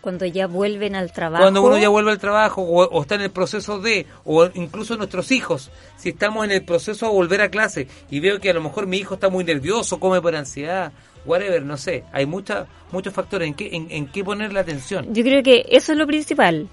Cuando 0.00 0.24
ya 0.24 0.46
vuelven 0.46 0.94
al 0.94 1.10
trabajo. 1.10 1.42
Cuando 1.42 1.62
uno 1.62 1.78
ya 1.78 1.88
vuelve 1.88 2.12
al 2.12 2.18
trabajo 2.18 2.62
o, 2.62 3.02
está 3.02 3.16
en 3.16 3.22
el 3.22 3.30
proceso 3.30 3.80
de, 3.80 4.06
o 4.24 4.48
incluso 4.54 4.96
nuestros 4.96 5.32
hijos, 5.32 5.72
si 5.96 6.10
estamos 6.10 6.44
en 6.44 6.52
el 6.52 6.64
proceso 6.64 7.06
de 7.06 7.12
volver 7.12 7.40
a 7.40 7.48
clase 7.48 7.88
y 8.08 8.20
veo 8.20 8.38
que 8.38 8.50
a 8.50 8.54
lo 8.54 8.60
mejor 8.60 8.86
mi 8.86 8.98
hijo 8.98 9.14
está 9.14 9.30
muy 9.30 9.42
nervioso, 9.42 9.98
come 9.98 10.20
por 10.20 10.36
ansiedad, 10.36 10.92
whatever, 11.24 11.64
no 11.64 11.76
sé, 11.76 12.04
hay 12.12 12.24
mucha, 12.24 12.66
muchos 12.92 13.12
factores 13.12 13.48
en 13.48 13.54
qué, 13.54 13.68
en, 13.72 14.06
qué 14.06 14.22
poner 14.22 14.52
la 14.52 14.60
atención. 14.60 15.12
Yo 15.12 15.24
creo 15.24 15.42
que 15.42 15.66
eso 15.70 15.90
es 15.90 15.98
lo 15.98 16.06
principal. 16.06 16.68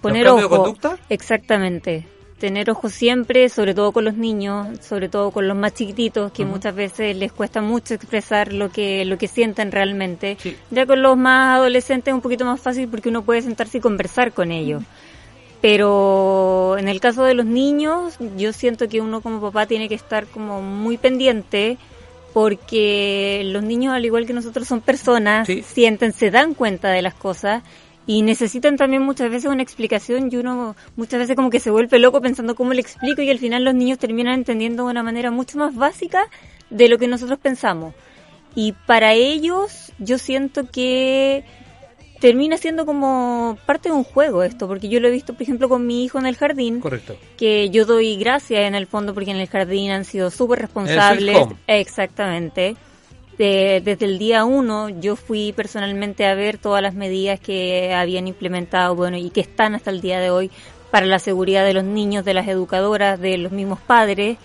Poner 0.00 0.28
ojo. 0.28 0.42
de 0.42 0.48
conducta? 0.48 0.98
Exactamente 1.08 2.06
tener 2.38 2.70
ojo 2.70 2.88
siempre, 2.88 3.48
sobre 3.48 3.74
todo 3.74 3.92
con 3.92 4.04
los 4.04 4.14
niños, 4.14 4.68
sobre 4.80 5.08
todo 5.08 5.30
con 5.30 5.48
los 5.48 5.56
más 5.56 5.74
chiquititos, 5.74 6.32
que 6.32 6.44
muchas 6.44 6.74
veces 6.74 7.16
les 7.16 7.32
cuesta 7.32 7.62
mucho 7.62 7.94
expresar 7.94 8.52
lo 8.52 8.70
que, 8.70 9.04
lo 9.04 9.16
que 9.18 9.28
sienten 9.28 9.72
realmente. 9.72 10.36
Ya 10.70 10.86
con 10.86 11.02
los 11.02 11.16
más 11.16 11.58
adolescentes 11.58 12.12
es 12.12 12.14
un 12.14 12.20
poquito 12.20 12.44
más 12.44 12.60
fácil 12.60 12.88
porque 12.88 13.08
uno 13.08 13.22
puede 13.22 13.42
sentarse 13.42 13.78
y 13.78 13.80
conversar 13.80 14.32
con 14.32 14.52
ellos. 14.52 14.82
Pero 15.62 16.76
en 16.78 16.88
el 16.88 17.00
caso 17.00 17.24
de 17.24 17.34
los 17.34 17.46
niños, 17.46 18.16
yo 18.36 18.52
siento 18.52 18.88
que 18.88 19.00
uno 19.00 19.22
como 19.22 19.40
papá 19.40 19.66
tiene 19.66 19.88
que 19.88 19.94
estar 19.94 20.26
como 20.26 20.60
muy 20.60 20.98
pendiente 20.98 21.78
porque 22.34 23.40
los 23.46 23.62
niños, 23.62 23.94
al 23.94 24.04
igual 24.04 24.26
que 24.26 24.34
nosotros, 24.34 24.68
son 24.68 24.82
personas, 24.82 25.48
sienten, 25.64 26.12
se 26.12 26.30
dan 26.30 26.52
cuenta 26.52 26.90
de 26.90 27.00
las 27.00 27.14
cosas 27.14 27.62
y 28.06 28.22
necesitan 28.22 28.76
también 28.76 29.02
muchas 29.02 29.30
veces 29.30 29.50
una 29.50 29.62
explicación 29.62 30.28
y 30.30 30.36
uno 30.36 30.76
muchas 30.94 31.18
veces 31.18 31.34
como 31.34 31.50
que 31.50 31.60
se 31.60 31.70
vuelve 31.70 31.98
loco 31.98 32.20
pensando 32.20 32.54
cómo 32.54 32.72
le 32.72 32.80
explico 32.80 33.20
y 33.20 33.30
al 33.30 33.38
final 33.38 33.64
los 33.64 33.74
niños 33.74 33.98
terminan 33.98 34.34
entendiendo 34.34 34.84
de 34.84 34.92
una 34.92 35.02
manera 35.02 35.30
mucho 35.30 35.58
más 35.58 35.74
básica 35.74 36.22
de 36.70 36.88
lo 36.88 36.98
que 36.98 37.08
nosotros 37.08 37.38
pensamos. 37.40 37.94
Y 38.54 38.72
para 38.72 39.12
ellos 39.12 39.92
yo 39.98 40.18
siento 40.18 40.70
que 40.70 41.44
termina 42.20 42.56
siendo 42.56 42.86
como 42.86 43.58
parte 43.66 43.88
de 43.88 43.94
un 43.94 44.04
juego 44.04 44.42
esto, 44.42 44.66
porque 44.68 44.88
yo 44.88 45.00
lo 45.00 45.08
he 45.08 45.10
visto, 45.10 45.34
por 45.34 45.42
ejemplo, 45.42 45.68
con 45.68 45.86
mi 45.86 46.04
hijo 46.04 46.18
en 46.18 46.26
el 46.26 46.36
jardín. 46.36 46.80
Correcto. 46.80 47.16
Que 47.36 47.70
yo 47.70 47.84
doy 47.84 48.16
gracias 48.16 48.60
en 48.60 48.74
el 48.74 48.86
fondo 48.86 49.14
porque 49.14 49.32
en 49.32 49.36
el 49.36 49.48
jardín 49.48 49.90
han 49.90 50.04
sido 50.04 50.30
súper 50.30 50.60
responsables. 50.60 51.38
Exactamente 51.66 52.76
desde 53.38 54.04
el 54.04 54.18
día 54.18 54.44
uno 54.44 54.88
yo 54.88 55.16
fui 55.16 55.52
personalmente 55.52 56.26
a 56.26 56.34
ver 56.34 56.58
todas 56.58 56.82
las 56.82 56.94
medidas 56.94 57.38
que 57.38 57.94
habían 57.94 58.28
implementado, 58.28 58.94
bueno, 58.94 59.16
y 59.16 59.30
que 59.30 59.40
están 59.40 59.74
hasta 59.74 59.90
el 59.90 60.00
día 60.00 60.20
de 60.20 60.30
hoy 60.30 60.50
para 60.90 61.06
la 61.06 61.18
seguridad 61.18 61.64
de 61.64 61.74
los 61.74 61.84
niños, 61.84 62.24
de 62.24 62.34
las 62.34 62.48
educadoras, 62.48 63.20
de 63.20 63.36
los 63.38 63.52
mismos 63.52 63.80
padres. 63.80 64.38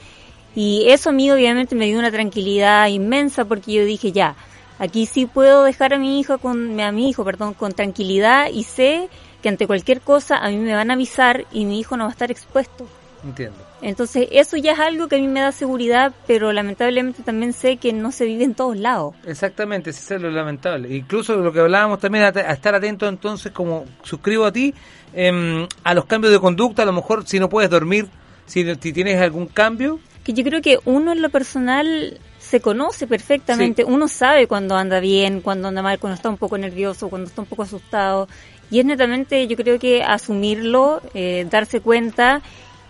Y 0.56 0.90
eso 0.90 1.10
a 1.12 1.14
mí 1.14 1.32
obviamente 1.32 1.76
me 1.76 1.86
dio 1.86 1.98
una 1.98 2.12
tranquilidad 2.12 2.88
inmensa 2.88 3.46
porque 3.46 3.72
yo 3.74 3.86
dije, 3.86 4.12
ya, 4.12 4.36
aquí 4.80 5.06
sí 5.06 5.26
puedo 5.26 5.64
dejar 5.64 5.94
a 5.94 5.98
mi 5.98 6.20
hijo 6.20 6.40
con 6.40 6.80
a 6.82 6.92
mi 6.92 7.10
hijo, 7.10 7.24
perdón, 7.24 7.54
con 7.54 7.72
tranquilidad 7.72 8.50
y 8.52 8.64
sé 8.64 9.08
que 9.42 9.50
ante 9.50 9.68
cualquier 9.68 10.02
cosa 10.02 10.38
a 10.38 10.50
mí 10.50 10.58
me 10.58 10.76
van 10.76 10.92
a 10.92 10.96
avisar 10.96 11.46
y 11.52 11.66
mi 11.66 11.80
hijo 11.80 11.96
no 11.96 12.04
va 12.04 12.10
a 12.10 12.14
estar 12.14 12.32
expuesto. 12.32 12.86
Entiendo. 13.24 13.71
Entonces, 13.82 14.28
eso 14.32 14.58
ya 14.58 14.74
es 14.74 14.80
algo 14.80 15.08
que 15.08 15.16
a 15.16 15.20
mí 15.20 15.28
me 15.28 15.40
da 15.40 15.52
seguridad, 15.52 16.14
pero 16.28 16.54
lamentablemente 16.54 17.24
también 17.24 17.52
sé 17.52 17.78
que 17.78 17.94
no 17.94 18.12
se 18.12 18.26
vive 18.26 18.44
en 18.44 18.54
todos 18.54 18.78
lados. 18.78 19.16
Exactamente, 19.26 19.90
eso 19.90 20.16
es 20.16 20.22
lo 20.22 20.30
lamentable. 20.30 20.96
Incluso 20.96 21.36
lo 21.38 21.52
que 21.52 21.62
hablábamos 21.62 22.00
también, 22.00 22.26
a, 22.26 22.30
estar 22.30 22.76
atento 22.76 23.08
entonces, 23.08 23.52
como 23.52 23.86
suscribo 24.04 24.46
a 24.46 24.52
ti, 24.52 24.74
em, 25.14 25.68
a 25.84 25.94
los 25.96 26.06
cambios 26.06 26.32
de 26.32 26.40
conducta, 26.40 26.84
a 26.84 26.86
lo 26.86 26.94
mejor 26.94 27.28
si 27.28 27.40
no 27.40 27.50
puedes 27.50 27.72
dormir, 27.72 28.08
si, 28.46 28.64
tienes 28.76 29.20
algún 29.20 29.48
cambio. 29.48 30.00
Que 30.24 30.34
yo 30.34 30.44
creo 30.44 30.62
que 30.62 30.78
uno 30.86 31.14
en 31.14 31.22
lo 31.24 31.30
personal 31.30 32.20
se 32.38 32.60
conoce 32.60 33.08
perfectamente, 33.08 33.84
uno 33.84 34.08
sabe 34.08 34.46
cuando 34.46 34.76
anda 34.76 35.00
bien, 35.00 35.42
cuando 35.42 35.70
anda 35.70 35.82
mal, 35.82 35.98
cuando 35.98 36.16
está 36.16 36.30
un 36.30 36.38
poco 36.38 36.58
nervioso, 36.58 37.10
cuando 37.10 37.30
está 37.30 37.42
un 37.42 37.48
poco 37.48 37.64
asustado. 37.64 38.28
Y 38.70 38.80
es 38.80 38.86
netamente, 38.86 39.48
yo 39.48 39.58
creo 39.58 39.80
que 39.80 40.04
asumirlo, 40.04 41.02
eh, 41.14 41.48
darse 41.50 41.82
cuenta 41.82 42.42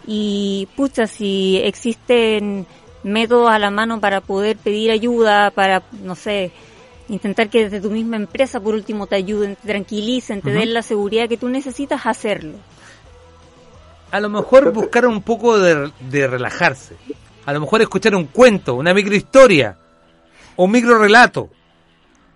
y 0.06 0.68
pucha, 0.76 1.08
si 1.08 1.58
existen 1.58 2.66
métodos 3.04 3.52
a 3.52 3.60
la 3.60 3.72
mano 3.72 4.00
para 4.00 4.22
poder 4.22 4.58
pedir 4.58 4.92
ayuda, 4.92 5.52
para, 5.52 5.84
no 6.04 6.16
sé, 6.16 6.52
intentar 7.10 7.50
que 7.50 7.66
desde 7.66 7.82
tu 7.82 7.92
misma 7.92 8.16
empresa 8.16 8.60
por 8.60 8.74
último 8.74 9.08
te 9.08 9.16
ayuden, 9.16 9.56
te 9.56 9.68
tranquilicen, 9.68 10.42
te 10.42 10.52
den 10.52 10.74
la 10.74 10.82
seguridad 10.82 11.28
que 11.28 11.38
tú 11.38 11.50
necesitas 11.50 12.06
hacerlo. 12.06 12.54
A 14.12 14.20
lo 14.20 14.30
mejor 14.30 14.72
buscar 14.74 15.06
un 15.06 15.22
poco 15.22 15.58
de, 15.58 15.92
de 16.10 16.28
relajarse. 16.28 16.96
A 17.46 17.54
lo 17.54 17.62
mejor 17.62 17.82
escuchar 17.82 18.14
un 18.16 18.26
cuento, 18.26 18.76
una 18.76 18.94
microhistoria 18.94 19.78
o 20.56 20.66
un 20.66 20.72
micro 20.72 20.98
relato. 21.00 21.50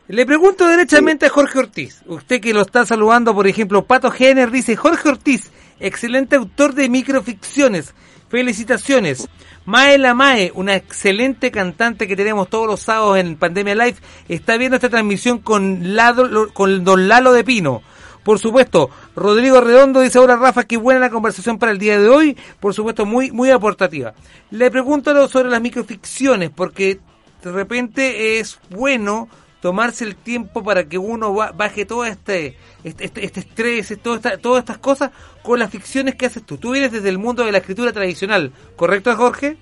Le 0.07 0.23
pregunto 0.27 0.67
derechamente 0.67 1.25
a 1.25 1.29
Jorge 1.29 1.57
Ortiz, 1.57 2.03
usted 2.05 2.39
que 2.39 2.53
lo 2.53 2.61
está 2.61 2.85
saludando, 2.85 3.33
por 3.33 3.47
ejemplo, 3.47 3.85
Pato 3.85 4.11
Jenner 4.11 4.51
dice, 4.51 4.75
Jorge 4.75 5.09
Ortiz, 5.09 5.49
excelente 5.79 6.35
autor 6.35 6.75
de 6.75 6.89
microficciones. 6.89 7.95
Felicitaciones. 8.29 9.27
Mae 9.65 9.97
La 9.97 10.13
Mae, 10.13 10.51
una 10.53 10.75
excelente 10.75 11.49
cantante 11.49 12.07
que 12.07 12.15
tenemos 12.15 12.49
todos 12.49 12.67
los 12.67 12.81
sábados 12.81 13.17
en 13.17 13.35
Pandemia 13.35 13.73
Live, 13.73 13.97
está 14.27 14.57
viendo 14.57 14.75
esta 14.75 14.89
transmisión 14.89 15.39
con, 15.39 15.95
Lado, 15.95 16.53
con 16.53 16.83
Don 16.83 17.07
Lalo 17.07 17.33
de 17.33 17.43
Pino. 17.43 17.81
Por 18.23 18.37
supuesto, 18.37 18.91
Rodrigo 19.15 19.59
Redondo 19.61 20.01
dice 20.01 20.19
ahora 20.19 20.35
Rafa, 20.35 20.65
qué 20.65 20.77
buena 20.77 20.99
la 20.99 21.09
conversación 21.09 21.57
para 21.57 21.71
el 21.71 21.79
día 21.79 21.99
de 21.99 22.09
hoy, 22.09 22.37
por 22.59 22.73
supuesto 22.73 23.05
muy 23.05 23.31
muy 23.31 23.51
aportativa. 23.51 24.13
Le 24.51 24.69
pregunto 24.69 25.27
sobre 25.29 25.49
las 25.49 25.61
microficciones, 25.61 26.49
porque 26.49 26.99
de 27.43 27.51
repente 27.51 28.39
es 28.39 28.59
bueno 28.69 29.29
tomarse 29.65 30.04
el 30.04 30.15
tiempo 30.15 30.63
para 30.63 30.88
que 30.88 30.99
uno 30.99 31.34
baje 31.34 31.88
todo 31.88 32.06
este, 32.06 32.56
este, 32.84 33.06
este, 33.06 33.25
este 33.25 33.39
estrés, 33.39 33.97
todas 33.99 34.60
estas 34.60 34.78
cosas 34.78 35.10
con 35.41 35.58
las 35.58 35.71
ficciones 35.71 36.13
que 36.13 36.28
haces 36.28 36.43
tú. 36.43 36.60
Tú 36.60 36.73
vienes 36.73 36.91
desde 36.91 37.10
el 37.10 37.17
mundo 37.17 37.43
de 37.43 37.51
la 37.51 37.58
escritura 37.58 37.91
tradicional, 37.91 38.54
¿correcto, 38.75 39.15
Jorge? 39.15 39.58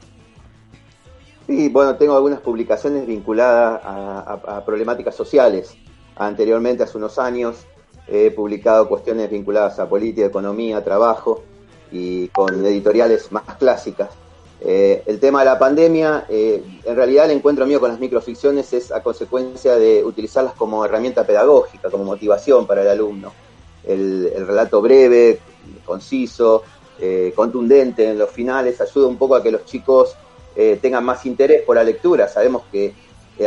Sí, 1.48 1.70
bueno, 1.70 1.96
tengo 1.96 2.18
algunas 2.18 2.42
publicaciones 2.42 3.08
vinculadas 3.08 3.80
a, 3.86 4.62
problemáticas 4.66 5.16
sociales. 5.16 5.74
Anteriormente, 6.18 6.84
hace 6.84 6.98
unos 6.98 7.18
años, 7.18 7.66
he 8.06 8.30
publicado 8.32 8.90
cuestiones 8.90 9.32
vinculadas 9.32 9.80
a 9.80 9.88
política, 9.88 10.28
economía, 10.28 10.84
trabajo 10.84 11.46
y 11.94 12.28
con 12.28 12.66
editoriales 12.66 13.32
más 13.32 13.46
clásicas. 13.58 14.10
Eh, 14.66 15.04
el 15.08 15.20
tema 15.20 15.40
de 15.40 15.46
la 15.46 15.60
pandemia, 15.60 16.26
eh, 16.30 16.64
en 16.86 16.96
realidad 16.96 17.26
el 17.26 17.32
encuentro 17.32 17.66
mío 17.66 17.82
con 17.82 17.90
las 17.90 18.00
microficciones 18.00 18.72
es 18.72 18.94
a 18.94 19.04
consecuencia 19.04 19.76
de 19.76 20.04
utilizarlas 20.04 20.54
como 20.54 20.86
herramienta 20.86 21.26
pedagógica, 21.26 21.90
como 21.90 22.06
motivación 22.06 22.66
para 22.66 22.82
el 22.82 22.88
alumno. 22.88 23.34
El, 23.86 24.32
relato 24.48 24.82
breve, 24.82 25.40
conciso, 25.84 26.64
eh, 26.98 27.34
contundente 27.36 28.10
en 28.10 28.18
los 28.18 28.30
finales 28.30 28.80
ayuda 28.80 29.08
un 29.08 29.18
poco 29.18 29.36
a 29.36 29.44
que 29.44 29.52
los 29.52 29.66
chicos 29.66 30.16
tengan 30.84 31.04
más 31.04 31.26
interés 31.26 31.64
por 31.64 31.76
la 31.76 31.84
lectura. 31.84 32.28
Sabemos 32.28 32.62
que 32.72 32.94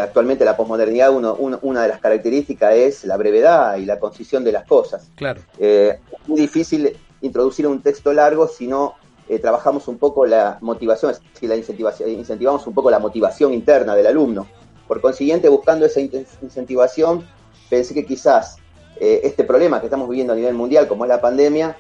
actualmente 0.03 0.45
la 0.45 0.57
posmodernidad, 0.57 1.13
una 1.13 1.83
de 1.83 1.89
las 1.89 2.01
características 2.01 2.75
es 2.75 3.05
la 3.05 3.17
brevedad 3.17 3.77
y 3.77 3.87
la 3.87 4.01
concisión 4.01 4.43
de 4.43 4.51
las 4.51 4.67
cosas. 4.67 5.09
Claro. 5.15 5.41
es 5.57 6.01
muy 6.27 6.41
difícil 6.41 6.97
introducir 7.21 7.69
un 7.69 7.81
texto 7.81 8.13
largo 8.13 8.49
si 8.49 8.67
no 8.67 8.97
eh, 9.29 9.41
trabajamos 9.41 9.89
un 9.89 9.99
poco 9.99 10.25
la 10.25 10.59
motivación, 10.61 11.13
si 11.33 11.49
la 11.49 11.57
incentivación, 11.57 12.11
incentivamos 12.11 12.65
un 12.67 12.75
poco 12.75 12.91
la 12.91 13.01
motivación 13.01 13.53
interna 13.53 13.97
del 13.97 14.07
alumno. 14.07 14.47
Por 14.87 15.01
consiguiente, 15.01 15.49
buscando 15.49 15.85
esa 15.85 16.01
incentivación, 16.01 17.27
pensé 17.69 17.93
que 17.93 18.07
quizás 18.07 18.59
eh, 19.01 19.23
este 19.25 19.43
problema 19.43 19.81
que 19.81 19.87
estamos 19.87 20.09
viviendo 20.09 20.33
a 20.33 20.37
nivel 20.37 20.55
mundial, 20.55 20.87
como 20.87 21.05
es 21.05 21.09
la 21.09 21.21
pandemia, 21.21 21.77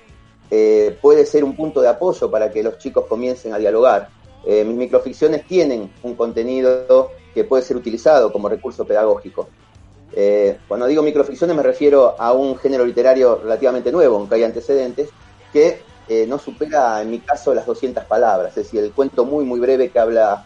eh, 0.50 0.98
puede 1.00 1.24
ser 1.24 1.44
un 1.44 1.54
punto 1.54 1.80
de 1.80 1.88
apoyo 1.88 2.28
para 2.30 2.50
que 2.50 2.64
los 2.64 2.78
chicos 2.78 3.06
comiencen 3.08 3.52
a 3.54 3.58
dialogar. 3.58 4.08
mis 4.46 4.76
microficciones 4.76 5.44
tienen 5.46 5.90
un 6.04 6.14
contenido 6.14 7.10
que 7.34 7.42
puede 7.44 7.64
ser 7.64 7.76
utilizado 7.76 8.32
como 8.32 8.48
recurso 8.48 8.84
pedagógico. 8.84 9.48
cuando 10.68 10.86
digo 10.86 11.02
microficciones 11.02 11.56
me 11.56 11.64
refiero 11.64 12.14
a 12.18 12.32
un 12.32 12.56
género 12.56 12.84
literario 12.84 13.40
relativamente 13.42 13.90
nuevo, 13.90 14.16
aunque 14.16 14.36
hay 14.36 14.44
antecedentes, 14.44 15.10
que 15.52 15.80
eh, 16.08 16.24
no 16.26 16.38
supera, 16.38 17.02
en 17.02 17.10
mi 17.10 17.18
caso, 17.18 17.52
las 17.52 17.66
200 17.66 18.04
palabras. 18.04 18.56
Es 18.56 18.64
decir, 18.64 18.82
el 18.82 18.92
cuento 18.92 19.24
muy, 19.24 19.44
muy 19.44 19.58
breve 19.58 19.90
que 19.90 19.98
habla 19.98 20.44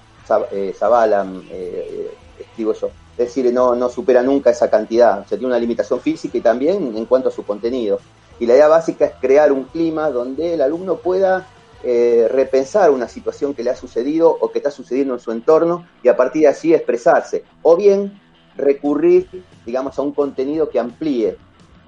eh, 0.52 0.74
Zavala, 0.76 1.26
eh, 1.50 2.10
escribo 2.38 2.72
yo. 2.72 2.88
Es 3.12 3.26
decir, 3.26 3.52
no, 3.52 3.74
no 3.74 3.88
supera 3.90 4.22
nunca 4.22 4.50
esa 4.50 4.70
cantidad. 4.70 5.20
O 5.20 5.28
sea, 5.28 5.36
tiene 5.36 5.46
una 5.46 5.58
limitación 5.58 6.00
física 6.00 6.38
y 6.38 6.40
también 6.40 6.96
en 6.96 7.04
cuanto 7.04 7.28
a 7.28 7.32
su 7.32 7.44
contenido. 7.44 8.00
Y 8.38 8.46
la 8.46 8.54
idea 8.54 8.68
básica 8.68 9.04
es 9.04 9.12
crear 9.20 9.52
un 9.52 9.64
clima 9.64 10.10
donde 10.10 10.54
el 10.54 10.62
alumno 10.62 10.96
pueda 10.96 11.46
repensar 11.82 12.90
una 12.90 13.08
situación 13.08 13.54
que 13.54 13.62
le 13.62 13.70
ha 13.70 13.76
sucedido 13.76 14.28
o 14.38 14.52
que 14.52 14.58
está 14.58 14.70
sucediendo 14.70 15.14
en 15.14 15.20
su 15.20 15.32
entorno 15.32 15.86
y 16.02 16.08
a 16.08 16.16
partir 16.16 16.42
de 16.42 16.48
así 16.48 16.74
expresarse. 16.74 17.44
O 17.62 17.76
bien 17.76 18.20
recurrir, 18.56 19.28
digamos, 19.64 19.98
a 19.98 20.02
un 20.02 20.12
contenido 20.12 20.68
que 20.68 20.78
amplíe 20.78 21.38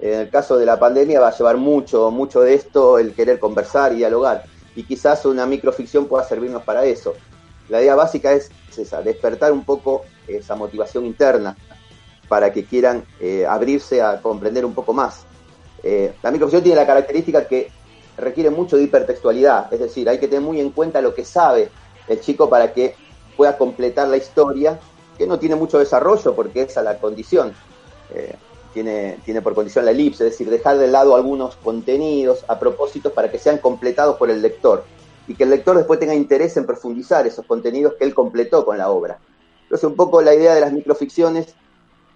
en 0.03 0.19
el 0.19 0.29
caso 0.29 0.57
de 0.57 0.65
la 0.65 0.77
pandemia 0.77 1.21
va 1.21 1.29
a 1.29 1.37
llevar 1.37 1.55
mucho, 1.55 2.11
mucho 2.11 2.41
de 2.41 2.55
esto 2.55 2.99
el 2.99 3.13
querer 3.13 3.39
conversar 3.39 3.93
y 3.93 3.97
dialogar. 3.97 4.43
Y 4.75 4.83
quizás 4.83 5.25
una 5.25 5.45
microficción 5.45 6.07
pueda 6.07 6.25
servirnos 6.25 6.61
para 6.63 6.83
eso. 6.83 7.13
La 7.69 7.81
idea 7.81 7.95
básica 7.95 8.33
es 8.33 8.51
despertar 9.05 9.53
un 9.53 9.63
poco 9.63 10.03
esa 10.27 10.55
motivación 10.55 11.05
interna 11.05 11.55
para 12.27 12.51
que 12.51 12.65
quieran 12.65 13.05
eh, 13.21 13.45
abrirse 13.47 14.01
a 14.01 14.21
comprender 14.21 14.65
un 14.65 14.73
poco 14.73 14.91
más. 14.91 15.23
Eh, 15.81 16.13
la 16.21 16.31
microficción 16.31 16.63
tiene 16.63 16.81
la 16.81 16.85
característica 16.85 17.47
que 17.47 17.71
requiere 18.17 18.49
mucho 18.49 18.75
de 18.75 18.83
hipertextualidad, 18.83 19.73
es 19.73 19.79
decir, 19.79 20.09
hay 20.09 20.19
que 20.19 20.27
tener 20.27 20.41
muy 20.41 20.59
en 20.59 20.71
cuenta 20.71 21.01
lo 21.01 21.15
que 21.15 21.23
sabe 21.23 21.69
el 22.09 22.19
chico 22.19 22.49
para 22.49 22.73
que 22.73 22.95
pueda 23.37 23.57
completar 23.57 24.09
la 24.09 24.17
historia, 24.17 24.77
que 25.17 25.25
no 25.25 25.39
tiene 25.39 25.55
mucho 25.55 25.79
desarrollo 25.79 26.35
porque 26.35 26.63
esa 26.63 26.81
es 26.81 26.85
la 26.85 26.97
condición. 26.97 27.53
Eh, 28.13 28.35
tiene, 28.73 29.19
tiene 29.23 29.41
por 29.41 29.55
condición 29.55 29.85
la 29.85 29.91
elipse, 29.91 30.25
es 30.25 30.31
decir, 30.31 30.49
dejar 30.49 30.77
de 30.77 30.87
lado 30.87 31.15
algunos 31.15 31.55
contenidos 31.57 32.43
a 32.47 32.59
propósito 32.59 33.13
para 33.13 33.31
que 33.31 33.39
sean 33.39 33.59
completados 33.59 34.17
por 34.17 34.29
el 34.29 34.41
lector 34.41 34.83
y 35.27 35.35
que 35.35 35.43
el 35.43 35.51
lector 35.51 35.77
después 35.77 35.99
tenga 35.99 36.15
interés 36.15 36.57
en 36.57 36.65
profundizar 36.65 37.25
esos 37.25 37.45
contenidos 37.45 37.93
que 37.93 38.03
él 38.03 38.13
completó 38.13 38.65
con 38.65 38.77
la 38.77 38.89
obra. 38.89 39.19
Entonces, 39.63 39.89
un 39.89 39.95
poco 39.95 40.21
la 40.21 40.33
idea 40.33 40.53
de 40.53 40.61
las 40.61 40.73
microficciones 40.73 41.55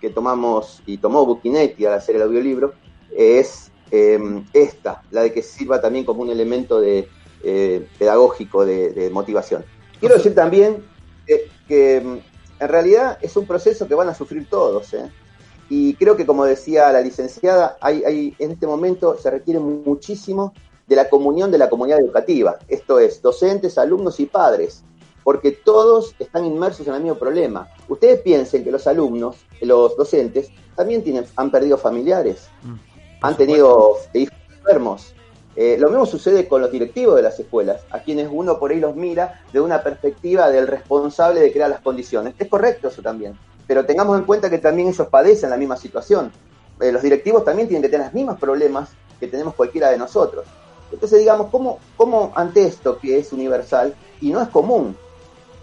que 0.01 0.09
tomamos 0.09 0.81
y 0.85 0.97
tomó 0.97 1.25
Bucchinetti 1.25 1.85
al 1.85 1.93
hacer 1.93 2.15
el 2.17 2.21
audiolibro 2.23 2.73
es 3.15 3.71
em, 3.89 4.45
esta, 4.53 5.01
la 5.11 5.21
de 5.21 5.31
que 5.31 5.41
sirva 5.41 5.81
también 5.81 6.05
como 6.05 6.21
un 6.21 6.29
elemento 6.29 6.81
de, 6.81 7.07
eh, 7.43 7.87
pedagógico 7.97 8.65
de, 8.65 9.09
motivación. 9.11 9.63
Quiero 9.99 10.15
decir 10.15 10.35
también 10.35 10.83
que 11.67 11.97
em, 11.97 12.19
en 12.59 12.67
realidad 12.67 13.17
es 13.21 13.35
un 13.37 13.45
proceso 13.45 13.87
que 13.87 13.95
van 13.95 14.09
a 14.09 14.13
sufrir 14.13 14.47
todos. 14.49 14.93
¿eh? 14.93 15.09
Y 15.69 15.95
creo 15.95 16.15
que, 16.15 16.25
como 16.25 16.45
decía 16.45 16.91
la 16.91 17.01
licenciada, 17.01 17.77
hay, 17.81 18.03
hay, 18.03 18.35
en 18.39 18.51
este 18.51 18.67
momento 18.67 19.17
se 19.17 19.29
requiere 19.29 19.59
muchísimo 19.59 20.53
de 20.87 20.95
la 20.95 21.09
comunión 21.09 21.51
de 21.51 21.57
la 21.57 21.69
comunidad 21.69 21.99
educativa, 21.99 22.57
esto 22.69 22.99
es, 22.99 23.21
docentes, 23.21 23.77
alumnos 23.77 24.19
y 24.21 24.25
padres, 24.25 24.83
porque 25.23 25.51
todos 25.51 26.15
están 26.17 26.45
inmersos 26.45 26.87
en 26.87 26.93
el 26.93 27.01
mismo 27.01 27.17
problema. 27.17 27.67
Ustedes 27.89 28.21
piensen 28.21 28.63
que 28.63 28.71
los 28.71 28.87
alumnos, 28.87 29.35
los 29.59 29.97
docentes, 29.97 30.49
también 30.75 31.03
tienen, 31.03 31.25
han 31.35 31.51
perdido 31.51 31.77
familiares, 31.77 32.47
mm, 32.63 32.75
han 33.21 33.35
tenido 33.35 33.97
hijos 34.13 34.37
enfermos. 34.57 35.13
Eh, 35.57 35.75
lo 35.77 35.89
mismo 35.89 36.05
sucede 36.05 36.47
con 36.47 36.61
los 36.61 36.71
directivos 36.71 37.15
de 37.17 37.23
las 37.23 37.37
escuelas, 37.37 37.81
a 37.89 37.99
quienes 37.99 38.29
uno 38.31 38.57
por 38.57 38.71
ahí 38.71 38.79
los 38.79 38.95
mira 38.95 39.43
de 39.51 39.59
una 39.59 39.83
perspectiva 39.83 40.49
del 40.49 40.67
responsable 40.67 41.41
de 41.41 41.51
crear 41.51 41.69
las 41.69 41.81
condiciones. 41.81 42.35
Es 42.37 42.47
correcto 42.47 42.87
eso 42.87 43.01
también 43.01 43.37
pero 43.67 43.85
tengamos 43.85 44.17
en 44.17 44.25
cuenta 44.25 44.49
que 44.49 44.57
también 44.57 44.87
ellos 44.87 45.07
padecen 45.07 45.49
la 45.49 45.57
misma 45.57 45.75
situación. 45.75 46.31
Eh, 46.79 46.91
los 46.91 47.01
directivos 47.01 47.43
también 47.43 47.67
tienen 47.67 47.81
que 47.81 47.89
tener 47.89 48.07
los 48.07 48.13
mismos 48.13 48.39
problemas 48.39 48.89
que 49.19 49.27
tenemos 49.27 49.53
cualquiera 49.55 49.89
de 49.89 49.97
nosotros. 49.97 50.45
Entonces, 50.91 51.19
digamos, 51.19 51.47
¿cómo, 51.51 51.79
¿cómo 51.97 52.31
ante 52.35 52.65
esto 52.65 52.97
que 52.97 53.19
es 53.19 53.33
universal 53.33 53.93
y 54.21 54.31
no 54.31 54.41
es 54.41 54.47
común? 54.47 54.95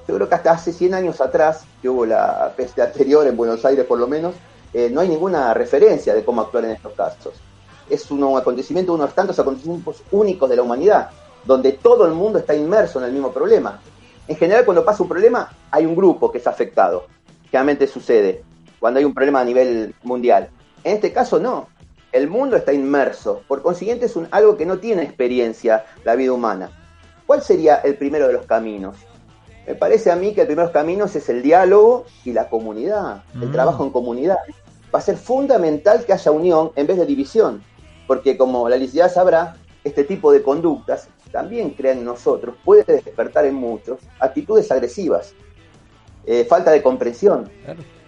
Yo 0.07 0.15
creo 0.17 0.29
que 0.29 0.35
hasta 0.35 0.53
hace 0.53 0.73
100 0.73 0.95
años 0.95 1.21
atrás, 1.23 1.65
que 1.81 1.89
hubo 1.89 2.05
la 2.05 2.53
peste 2.55 2.83
anterior 2.83 3.27
en 3.27 3.37
Buenos 3.37 3.65
Aires 3.65 3.87
por 3.87 3.99
lo 3.99 4.07
menos, 4.07 4.35
eh, 4.75 4.91
no 4.91 5.01
hay 5.01 5.09
ninguna 5.09 5.55
referencia 5.55 6.15
de 6.15 6.25
cómo 6.25 6.43
actuar 6.43 6.67
en 6.67 6.73
estos 6.73 6.93
casos. 6.93 7.35
Es 7.89 8.11
un 8.11 8.37
acontecimiento, 8.37 8.93
uno 8.93 9.05
de 9.05 9.09
los 9.09 9.15
tantos 9.15 9.39
acontecimientos 9.39 10.03
únicos 10.11 10.51
de 10.51 10.57
la 10.57 10.63
humanidad, 10.63 11.11
donde 11.45 11.73
todo 11.73 12.05
el 12.07 12.13
mundo 12.13 12.39
está 12.39 12.55
inmerso 12.55 12.99
en 12.99 13.07
el 13.07 13.13
mismo 13.13 13.33
problema. 13.33 13.81
En 14.27 14.37
general, 14.37 14.65
cuando 14.65 14.85
pasa 14.85 15.03
un 15.03 15.09
problema, 15.09 15.51
hay 15.71 15.87
un 15.87 15.95
grupo 15.95 16.31
que 16.31 16.39
es 16.39 16.47
afectado 16.47 17.07
generalmente 17.45 17.87
sucede 17.87 18.43
cuando 18.79 18.99
hay 18.99 19.05
un 19.05 19.15
problema 19.15 19.41
a 19.41 19.45
nivel 19.45 19.95
mundial. 20.03 20.51
En 20.83 20.97
este 20.97 21.13
caso 21.13 21.39
no, 21.39 21.69
el 22.13 22.29
mundo 22.29 22.57
está 22.57 22.73
inmerso, 22.73 23.43
por 23.49 23.63
consiguiente 23.63 24.07
es 24.07 24.15
un, 24.15 24.29
algo 24.31 24.57
que 24.57 24.67
no 24.67 24.79
tiene 24.79 25.03
experiencia 25.03 25.85
la 26.05 26.15
vida 26.15 26.33
humana. 26.33 26.71
¿Cuál 27.27 27.43
sería 27.43 27.77
el 27.77 27.97
primero 27.97 28.27
de 28.27 28.35
los 28.35 28.47
caminos? 28.47 28.97
Me 29.67 29.75
parece 29.75 30.11
a 30.11 30.17
mí 30.17 30.35
que 30.35 30.43
el 30.43 30.47
primero 30.47 30.69
de 30.69 30.73
los 30.73 30.83
caminos 30.83 31.17
es 31.17 31.29
el 31.29 31.43
diálogo 31.43 32.05
y 32.25 32.33
la 32.33 32.49
comunidad, 32.49 33.25
el 33.35 33.49
mm. 33.49 33.53
trabajo 33.53 33.83
en 33.83 33.91
comunidad. 33.91 34.37
Va 34.95 34.99
a 34.99 35.03
ser 35.03 35.17
fundamental 35.17 36.05
que 36.05 36.13
haya 36.13 36.31
unión 36.31 36.71
en 36.77 36.87
vez 36.87 36.99
de 36.99 37.07
división, 37.07 37.65
porque 38.07 38.37
como 38.37 38.69
la 38.69 38.77
licenciada 38.77 39.09
sabrá, 39.09 39.57
este 39.83 40.05
tipo 40.05 40.31
de 40.31 40.43
conductas 40.43 41.09
también 41.33 41.71
crean 41.71 41.99
en 41.99 42.05
nosotros, 42.05 42.55
puede 42.65 42.85
despertar 42.85 43.45
en 43.45 43.55
muchos 43.55 43.99
actitudes 44.21 44.71
agresivas. 44.71 45.35
Eh, 46.27 46.45
falta 46.45 46.71
de 46.71 46.83
comprensión, 46.83 47.51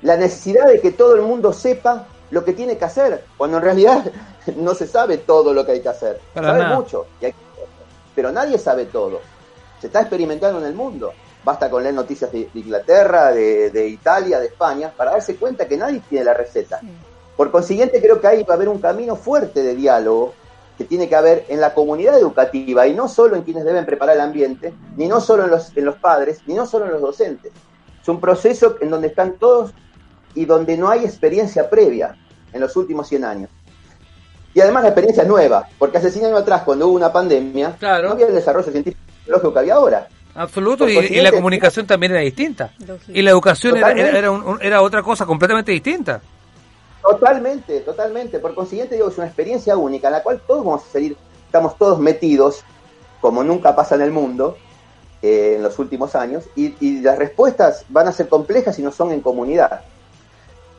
la 0.03 0.17
necesidad 0.17 0.67
de 0.69 0.81
que 0.81 0.93
todo 0.93 1.15
el 1.15 1.23
mundo 1.23 1.53
sepa 1.53 2.07
lo 2.31 2.45
que 2.45 2.53
tiene 2.53 2.79
que 2.79 2.85
hacer, 2.85 3.25
cuando 3.37 3.59
en 3.59 3.63
realidad 3.63 4.11
no 4.57 4.75
se 4.75 4.87
sabe 4.87 5.19
todo 5.19 5.53
lo 5.53 5.65
que 5.67 5.73
hay 5.73 5.81
que 5.81 5.89
hacer. 5.89 6.21
se 6.35 6.41
sabe 6.41 6.75
mucho, 6.75 7.07
pero 8.15 8.33
nadie 8.33 8.59
sabe 8.59 8.87
todo. 8.87 9.21
Se 9.81 9.89
está 9.89 10.01
experimentando 10.01 10.59
en 10.59 10.67
el 10.67 10.75
mundo. 10.75 11.13
Basta 11.45 11.71
con 11.71 11.83
leer 11.83 11.95
noticias 11.95 12.33
de, 12.33 12.49
Inglaterra, 12.55 13.31
de, 13.31 13.89
Italia, 13.89 14.41
de 14.41 14.47
España, 14.47 14.93
para 14.97 15.13
darse 15.13 15.37
cuenta 15.37 15.69
que 15.69 15.77
nadie 15.77 16.03
tiene 16.09 16.25
la 16.25 16.35
receta. 16.35 16.81
Por 17.37 17.51
consiguiente, 17.51 18.01
creo 18.01 18.21
que 18.21 18.27
ahí 18.27 18.43
va 18.43 18.55
a 18.55 18.57
haber 18.57 18.69
un 18.69 18.81
camino 18.81 19.15
fuerte 19.15 19.63
de 19.63 19.77
diálogo 19.77 20.33
que 20.77 20.85
tiene 20.85 21.09
que 21.09 21.15
haber 21.15 21.45
en 21.49 21.61
la 21.61 21.73
comunidad 21.73 22.19
educativa 22.19 22.87
y 22.87 22.95
no 22.95 23.09
solo 23.09 23.37
en 23.37 23.43
quienes 23.43 23.65
deben 23.65 23.87
preparar 23.87 24.17
el 24.17 24.23
ambiente, 24.23 24.75
ni 24.97 25.07
no 25.07 25.21
solo 25.21 25.45
en 25.45 25.51
los, 25.51 25.75
en 25.77 25.85
los 25.85 25.97
padres, 25.97 26.41
ni 26.47 26.55
no 26.55 26.67
solo 26.67 26.87
en 26.87 26.93
los 26.93 27.01
docentes. 27.01 27.53
Es 28.07 28.09
un 28.09 28.21
proceso 28.21 28.77
en 28.81 28.89
donde 28.89 29.09
están 29.09 29.33
todos 29.33 29.73
y 30.37 30.45
donde 30.45 30.77
no 30.77 30.89
hay 30.89 31.05
experiencia 31.05 31.69
previa 31.69 32.17
en 32.53 32.61
los 32.61 32.77
últimos 32.77 33.09
100 33.09 33.25
años. 33.25 33.51
Y 34.55 34.61
además 34.61 34.85
la 34.85 34.91
experiencia 34.91 35.25
es 35.25 35.29
nueva, 35.29 35.67
porque 35.77 35.99
hace 35.99 36.13
100 36.13 36.27
años 36.27 36.39
atrás, 36.43 36.63
cuando 36.63 36.87
hubo 36.87 36.95
una 36.95 37.13
pandemia, 37.13 37.75
Claro. 37.81 38.07
no 38.07 38.15
había 38.15 38.29
el 38.29 38.35
desarrollo 38.37 38.71
científico 38.71 38.97
y 39.09 39.19
tecnológico 39.25 39.53
que 39.53 39.59
había 39.59 39.75
ahora. 39.75 40.07
Absoluto, 40.37 40.89
y, 40.89 40.97
y 40.99 41.21
la 41.21 41.33
comunicación 41.33 41.85
también 41.85 42.13
era 42.13 42.21
distinta. 42.21 42.71
Lógico. 42.87 43.11
Y 43.13 43.23
la 43.23 43.31
educación 43.33 43.77
era, 43.77 43.91
era, 43.91 44.31
un- 44.31 44.45
un- 44.45 44.63
era 44.63 44.83
otra 44.83 45.03
cosa 45.03 45.27
completamente 45.27 45.73
distinta. 45.73 46.21
Totalmente, 47.03 47.81
totalmente. 47.81 48.39
Por 48.39 48.55
consiguiente, 48.55 48.95
digo, 48.95 49.09
es 49.09 49.19
una 49.19 49.27
experiencia 49.27 49.77
única 49.77 50.07
en 50.07 50.13
la 50.13 50.23
cual 50.23 50.41
todos 50.47 50.65
vamos 50.65 50.85
a 50.85 50.93
salir, 50.93 51.17
estamos 51.45 51.77
todos 51.77 51.99
metidos, 51.99 52.63
como 53.21 53.43
nunca 53.43 53.75
pasa 53.75 53.97
en 53.97 54.03
el 54.03 54.13
mundo, 54.13 54.57
eh, 55.23 55.55
en 55.57 55.63
los 55.63 55.79
últimos 55.79 56.15
años, 56.15 56.45
y, 56.55 56.75
y 56.81 57.01
las 57.01 57.19
respuestas 57.19 57.85
van 57.89 58.09
a 58.09 58.13
ser 58.13 58.29
complejas 58.29 58.79
y 58.79 58.83
no 58.83 58.93
son 58.93 59.13
en 59.13 59.21
comunidad. 59.21 59.81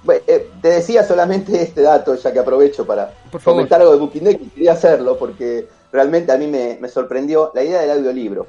Bueno, 0.03 0.21
eh, 0.27 0.49
te 0.61 0.69
decía 0.69 1.03
solamente 1.03 1.61
este 1.61 1.81
dato, 1.81 2.15
ya 2.15 2.31
que 2.31 2.39
aprovecho 2.39 2.85
para 2.85 3.13
comentar 3.51 3.81
algo 3.81 3.93
de 3.93 3.99
Bukinek, 3.99 4.41
y 4.41 4.49
quería 4.49 4.73
hacerlo 4.73 5.17
porque 5.17 5.67
realmente 5.91 6.31
a 6.31 6.37
mí 6.37 6.47
me, 6.47 6.77
me 6.79 6.89
sorprendió 6.89 7.51
la 7.53 7.63
idea 7.63 7.81
del 7.81 7.91
audiolibro. 7.91 8.47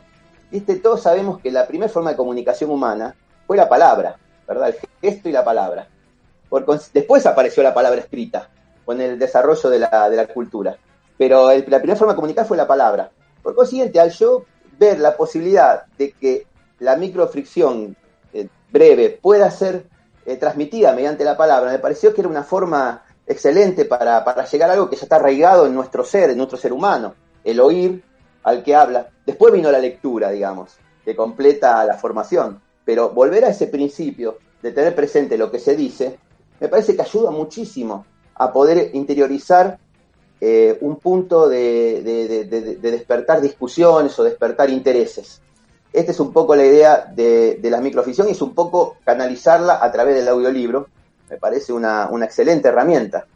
Viste, 0.50 0.76
todos 0.76 1.02
sabemos 1.02 1.40
que 1.40 1.50
la 1.50 1.66
primera 1.66 1.90
forma 1.92 2.10
de 2.10 2.16
comunicación 2.16 2.70
humana 2.70 3.14
fue 3.46 3.56
la 3.56 3.68
palabra, 3.68 4.16
¿verdad? 4.46 4.68
El 4.68 4.76
gesto 5.02 5.28
y 5.28 5.32
la 5.32 5.44
palabra. 5.44 5.88
Por 6.48 6.64
después 6.92 7.26
apareció 7.26 7.62
la 7.62 7.74
palabra 7.74 8.00
escrita, 8.00 8.48
con 8.86 9.00
el 9.00 9.18
desarrollo 9.18 9.68
de 9.68 9.78
la, 9.80 10.08
de 10.08 10.16
la 10.16 10.26
cultura. 10.26 10.76
Pero 11.18 11.50
el- 11.50 11.64
la 11.68 11.78
primera 11.78 11.98
forma 11.98 12.12
de 12.14 12.16
comunicar 12.16 12.46
fue 12.46 12.56
la 12.56 12.66
palabra. 12.66 13.10
Por 13.42 13.54
consiguiente, 13.54 14.00
al 14.00 14.10
yo 14.10 14.44
ver 14.78 14.98
la 15.00 15.16
posibilidad 15.16 15.86
de 15.98 16.12
que 16.12 16.46
la 16.78 16.96
microfricción 16.96 17.96
eh, 18.32 18.48
breve 18.70 19.18
pueda 19.20 19.50
ser 19.50 19.86
eh, 20.24 20.36
transmitida 20.36 20.92
mediante 20.92 21.24
la 21.24 21.36
palabra, 21.36 21.70
me 21.70 21.78
pareció 21.78 22.14
que 22.14 22.20
era 22.20 22.28
una 22.28 22.44
forma 22.44 23.02
excelente 23.26 23.84
para, 23.84 24.24
para 24.24 24.46
llegar 24.46 24.70
a 24.70 24.72
algo 24.74 24.88
que 24.88 24.96
ya 24.96 25.02
está 25.02 25.16
arraigado 25.16 25.66
en 25.66 25.74
nuestro 25.74 26.04
ser, 26.04 26.30
en 26.30 26.38
nuestro 26.38 26.58
ser 26.58 26.72
humano, 26.72 27.14
el 27.44 27.60
oír 27.60 28.02
al 28.42 28.62
que 28.62 28.74
habla. 28.74 29.08
Después 29.26 29.52
vino 29.52 29.70
la 29.70 29.78
lectura, 29.78 30.30
digamos, 30.30 30.76
que 31.04 31.14
completa 31.14 31.84
la 31.84 31.94
formación. 31.94 32.60
Pero 32.84 33.10
volver 33.10 33.44
a 33.44 33.50
ese 33.50 33.66
principio 33.66 34.38
de 34.62 34.72
tener 34.72 34.94
presente 34.94 35.36
lo 35.36 35.50
que 35.50 35.58
se 35.58 35.76
dice, 35.76 36.18
me 36.60 36.68
parece 36.68 36.96
que 36.96 37.02
ayuda 37.02 37.30
muchísimo 37.30 38.06
a 38.34 38.52
poder 38.52 38.90
interiorizar 38.94 39.78
eh, 40.40 40.76
un 40.82 40.96
punto 40.96 41.48
de, 41.48 42.02
de- 42.02 42.28
de- 42.28 42.44
de- 42.44 42.76
de 42.76 42.90
despertar 42.90 43.40
discusiones 43.40 44.16
o 44.18 44.24
despertar 44.24 44.68
intereses. 44.70 45.40
Esta 45.92 46.12
es 46.12 46.20
un 46.20 46.32
poco 46.32 46.54
la 46.54 46.64
idea 46.66 47.10
de, 47.14 47.58
la 47.64 47.80
microficción 47.80 48.28
y 48.28 48.32
es 48.32 48.42
un 48.42 48.54
poco 48.54 48.96
canalizarla 49.04 49.82
a 49.82 49.90
través 49.90 50.14
del 50.16 50.28
audiolibro. 50.28 50.88
Me 51.30 51.36
parece 51.38 51.72
una, 51.72 52.08
excelente 52.22 52.68
herramienta. 52.68 53.26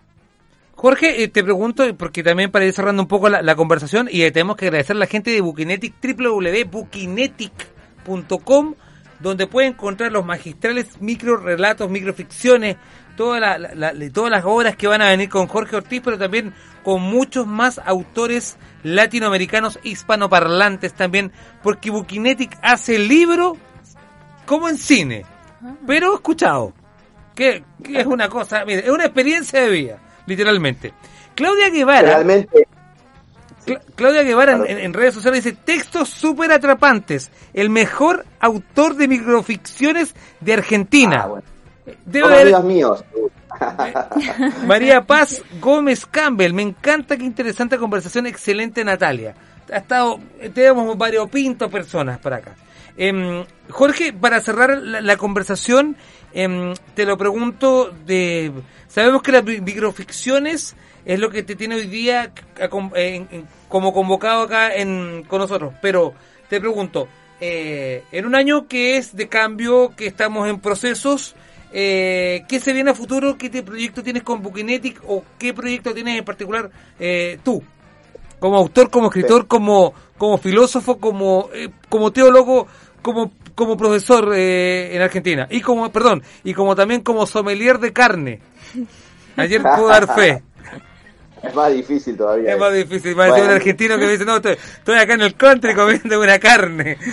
Jorge, 0.77 1.23
eh, 1.23 1.29
te 1.29 1.43
pregunto, 1.45 1.85
porque 1.97 2.23
también 2.23 2.51
para 2.51 2.65
ir 2.65 2.73
cerrando 2.73 3.03
un 3.03 3.09
poco 3.09 3.29
la, 3.29 3.43
la 3.43 3.55
conversación, 3.57 4.09
y 4.11 4.29
tenemos 4.31 4.57
que 4.57 4.67
agradecer 4.67 4.97
a 4.97 4.99
la 4.99 5.07
gente 5.07 5.31
de 5.31 5.41
Bukinetic, 5.41 5.95
www.bukinetic.com, 6.03 8.75
donde 9.23 9.47
puede 9.47 9.69
encontrar 9.69 10.13
los 10.13 10.25
magistrales 10.25 11.01
micro 11.01 11.37
relatos, 11.37 11.89
microficciones, 11.89 12.77
toda 13.17 13.39
la- 13.41 13.59
la- 13.59 13.93
la- 13.93 14.11
todas 14.13 14.31
las 14.31 14.45
obras 14.45 14.77
que 14.77 14.87
van 14.87 15.01
a 15.03 15.09
venir 15.11 15.29
con 15.29 15.47
Jorge 15.47 15.77
Ortiz, 15.77 16.01
pero 16.05 16.19
también 16.19 16.53
con 16.83 17.01
muchos 17.03 17.47
más 17.47 17.81
autores 17.85 18.57
latinoamericanos 18.83 19.79
hispanoparlantes 19.83 20.93
también, 20.95 21.33
porque 21.63 21.91
Bukinetic 21.91 22.59
hace 22.63 22.99
libro 22.99 23.57
como 24.47 24.69
en 24.69 24.77
cine, 24.77 25.25
pero 25.87 26.15
escuchado. 26.15 26.73
Que, 27.35 27.65
que 27.83 28.01
es 28.01 28.07
una 28.07 28.29
cosa, 28.29 28.65
mire, 28.67 28.81
es 28.81 28.91
una 28.91 29.05
experiencia 29.07 29.63
de 29.63 29.71
vida, 29.71 29.99
literalmente. 30.27 30.93
Claudia 31.35 31.71
Guevara, 31.71 32.17
Realmente, 32.17 32.69
Cla- 33.67 33.81
Claudia 33.95 34.23
Guevara 34.23 34.61
en, 34.67 34.93
redes 34.93 35.15
sociales 35.15 35.45
dice 35.45 35.57
textos 35.65 36.09
súper 36.09 36.51
atrapantes, 36.53 37.31
el 37.55 37.71
mejor 37.71 38.25
autor 38.41 38.97
de 38.97 39.09
microficciones 39.09 40.15
de 40.41 40.53
Argentina. 40.55 41.23
ah, 41.23 41.27
bueno, 41.27 41.45
Debe 42.07 42.25
son 42.27 42.33
haber- 42.35 42.55
amigos 42.55 43.05
míos. 43.15 43.29
María 44.67 45.03
Paz 45.03 45.43
Gómez 45.61 46.07
Campbell, 46.07 46.53
me 46.53 46.63
encanta, 46.63 47.17
qué 47.17 47.25
interesante 47.25 47.79
conversación, 47.79 48.27
excelente 48.27 48.85
Natalia. 48.85 49.35
Ha 49.73 49.77
estado, 49.79 50.19
tenemos 50.55 50.97
varios 50.99 51.29
pintos 51.31 51.71
personas 51.71 52.19
para 52.19 52.37
acá. 52.37 52.55
Em, 52.97 53.45
Jorge, 53.71 54.13
para 54.13 54.41
cerrar 54.41 54.77
la, 54.79 55.01
la 55.01 55.17
conversación, 55.17 55.97
em, 56.35 56.75
te 56.95 57.07
lo 57.07 57.17
pregunto 57.17 57.91
de, 58.05 58.53
sabemos 58.89 59.23
que 59.23 59.33
las 59.33 59.45
mi- 59.45 59.61
microficciones 59.61 60.77
es 61.05 61.19
lo 61.19 61.31
que 61.31 61.43
te 61.43 61.57
tiene 61.57 61.75
hoy 61.77 61.87
día 61.87 62.33
en- 62.95 63.47
como 63.69 63.93
convocado 63.93 64.43
acá 64.43 64.75
en, 64.75 65.25
con 65.27 65.41
nosotros, 65.41 65.73
pero 65.81 66.15
te 66.49 66.61
pregunto, 66.61 67.09
eh, 67.41 68.05
en 68.13 68.27
un 68.27 68.35
año 68.35 68.69
que 68.69 68.97
es 68.97 69.17
de 69.17 69.29
cambio, 69.29 69.93
que 69.97 70.07
estamos 70.07 70.49
en 70.49 70.61
procesos, 70.61 71.35
eh, 71.73 72.45
¿qué 72.49 72.61
se 72.61 72.73
viene 72.73 72.91
a 72.91 72.95
futuro? 72.95 73.37
¿Qué 73.39 73.49
te- 73.51 73.63
proyecto 73.63 74.03
tienes 74.03 74.23
con 74.23 74.43
Bukinetic 74.43 75.01
o 75.09 75.25
qué 75.39 75.55
proyecto 75.55 75.95
tienes 75.95 76.19
en 76.19 76.25
particular 76.25 76.71
eh, 77.01 77.39
tú? 77.43 77.63
Como 78.39 78.57
autor, 78.57 78.91
como 78.91 79.07
escritor, 79.07 79.47
como, 79.47 79.95
como 80.19 80.37
filósofo, 80.37 80.99
como, 80.99 81.49
eh, 81.55 81.71
como 81.89 82.13
teólogo, 82.13 82.67
como, 83.01 83.33
como 83.55 83.77
profesor 83.77 84.33
eh, 84.37 84.95
en 84.95 85.01
Argentina. 85.03 85.47
Y 85.51 85.61
como, 85.63 85.91
perdón, 85.91 86.23
y 86.45 86.53
como 86.53 86.75
también 86.77 87.01
como 87.03 87.27
sommelier 87.27 87.79
de 87.79 87.93
carne. 87.93 88.41
Ayer 89.37 89.63
pude 89.63 89.89
dar 89.89 90.15
fe. 90.15 90.43
Es 91.43 91.55
más 91.55 91.73
difícil 91.73 92.17
todavía. 92.17 92.53
Es 92.55 92.59
más 92.59 92.73
difícil, 92.73 93.17
más 93.17 93.27
decir 93.27 93.41
un 93.43 93.47
Bueno. 93.49 93.55
argentino 93.57 93.99
que 93.99 94.05
me 94.07 94.13
dice, 94.13 94.25
no, 94.25 94.37
estoy, 94.37 94.53
estoy 94.53 94.97
acá 94.99 95.15
en 95.15 95.23
el 95.23 95.35
country 95.35 95.75
comiendo 95.75 96.21
una 96.21 96.39
carne. 96.39 96.99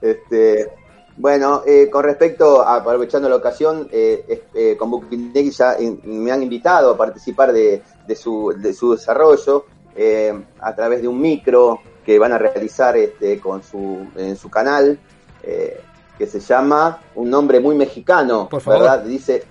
Este, 0.00 0.68
bueno, 1.16 1.62
eh, 1.66 1.88
con 1.90 2.04
respecto 2.04 2.60
a, 2.60 2.76
aprovechando 2.76 3.28
la 3.28 3.36
ocasión, 3.36 3.88
eh, 3.90 4.42
eh, 4.54 4.76
con 4.76 4.90
Bookindegui 4.90 5.50
ya 5.50 5.78
in- 5.80 6.00
me 6.04 6.30
han 6.30 6.42
invitado 6.42 6.90
a 6.90 6.96
participar 6.96 7.52
de, 7.52 7.82
de 8.06 8.14
su, 8.16 8.52
de 8.56 8.74
su 8.74 8.92
desarrollo 8.92 9.64
eh, 9.96 10.32
a 10.60 10.74
través 10.74 11.00
de 11.00 11.08
un 11.08 11.20
micro 11.20 11.80
que 12.04 12.18
van 12.18 12.32
a 12.32 12.38
realizar 12.38 12.96
este, 12.98 13.40
con 13.40 13.62
su, 13.62 14.06
en 14.16 14.36
su 14.36 14.50
canal, 14.50 14.98
eh, 15.42 15.80
que 16.18 16.26
se 16.26 16.40
llama, 16.40 17.00
un 17.14 17.30
nombre 17.30 17.60
muy 17.60 17.74
mexicano, 17.76 18.48
Por 18.50 18.60
favor. 18.60 18.80
¿verdad? 18.82 19.04
Dice, 19.04 19.44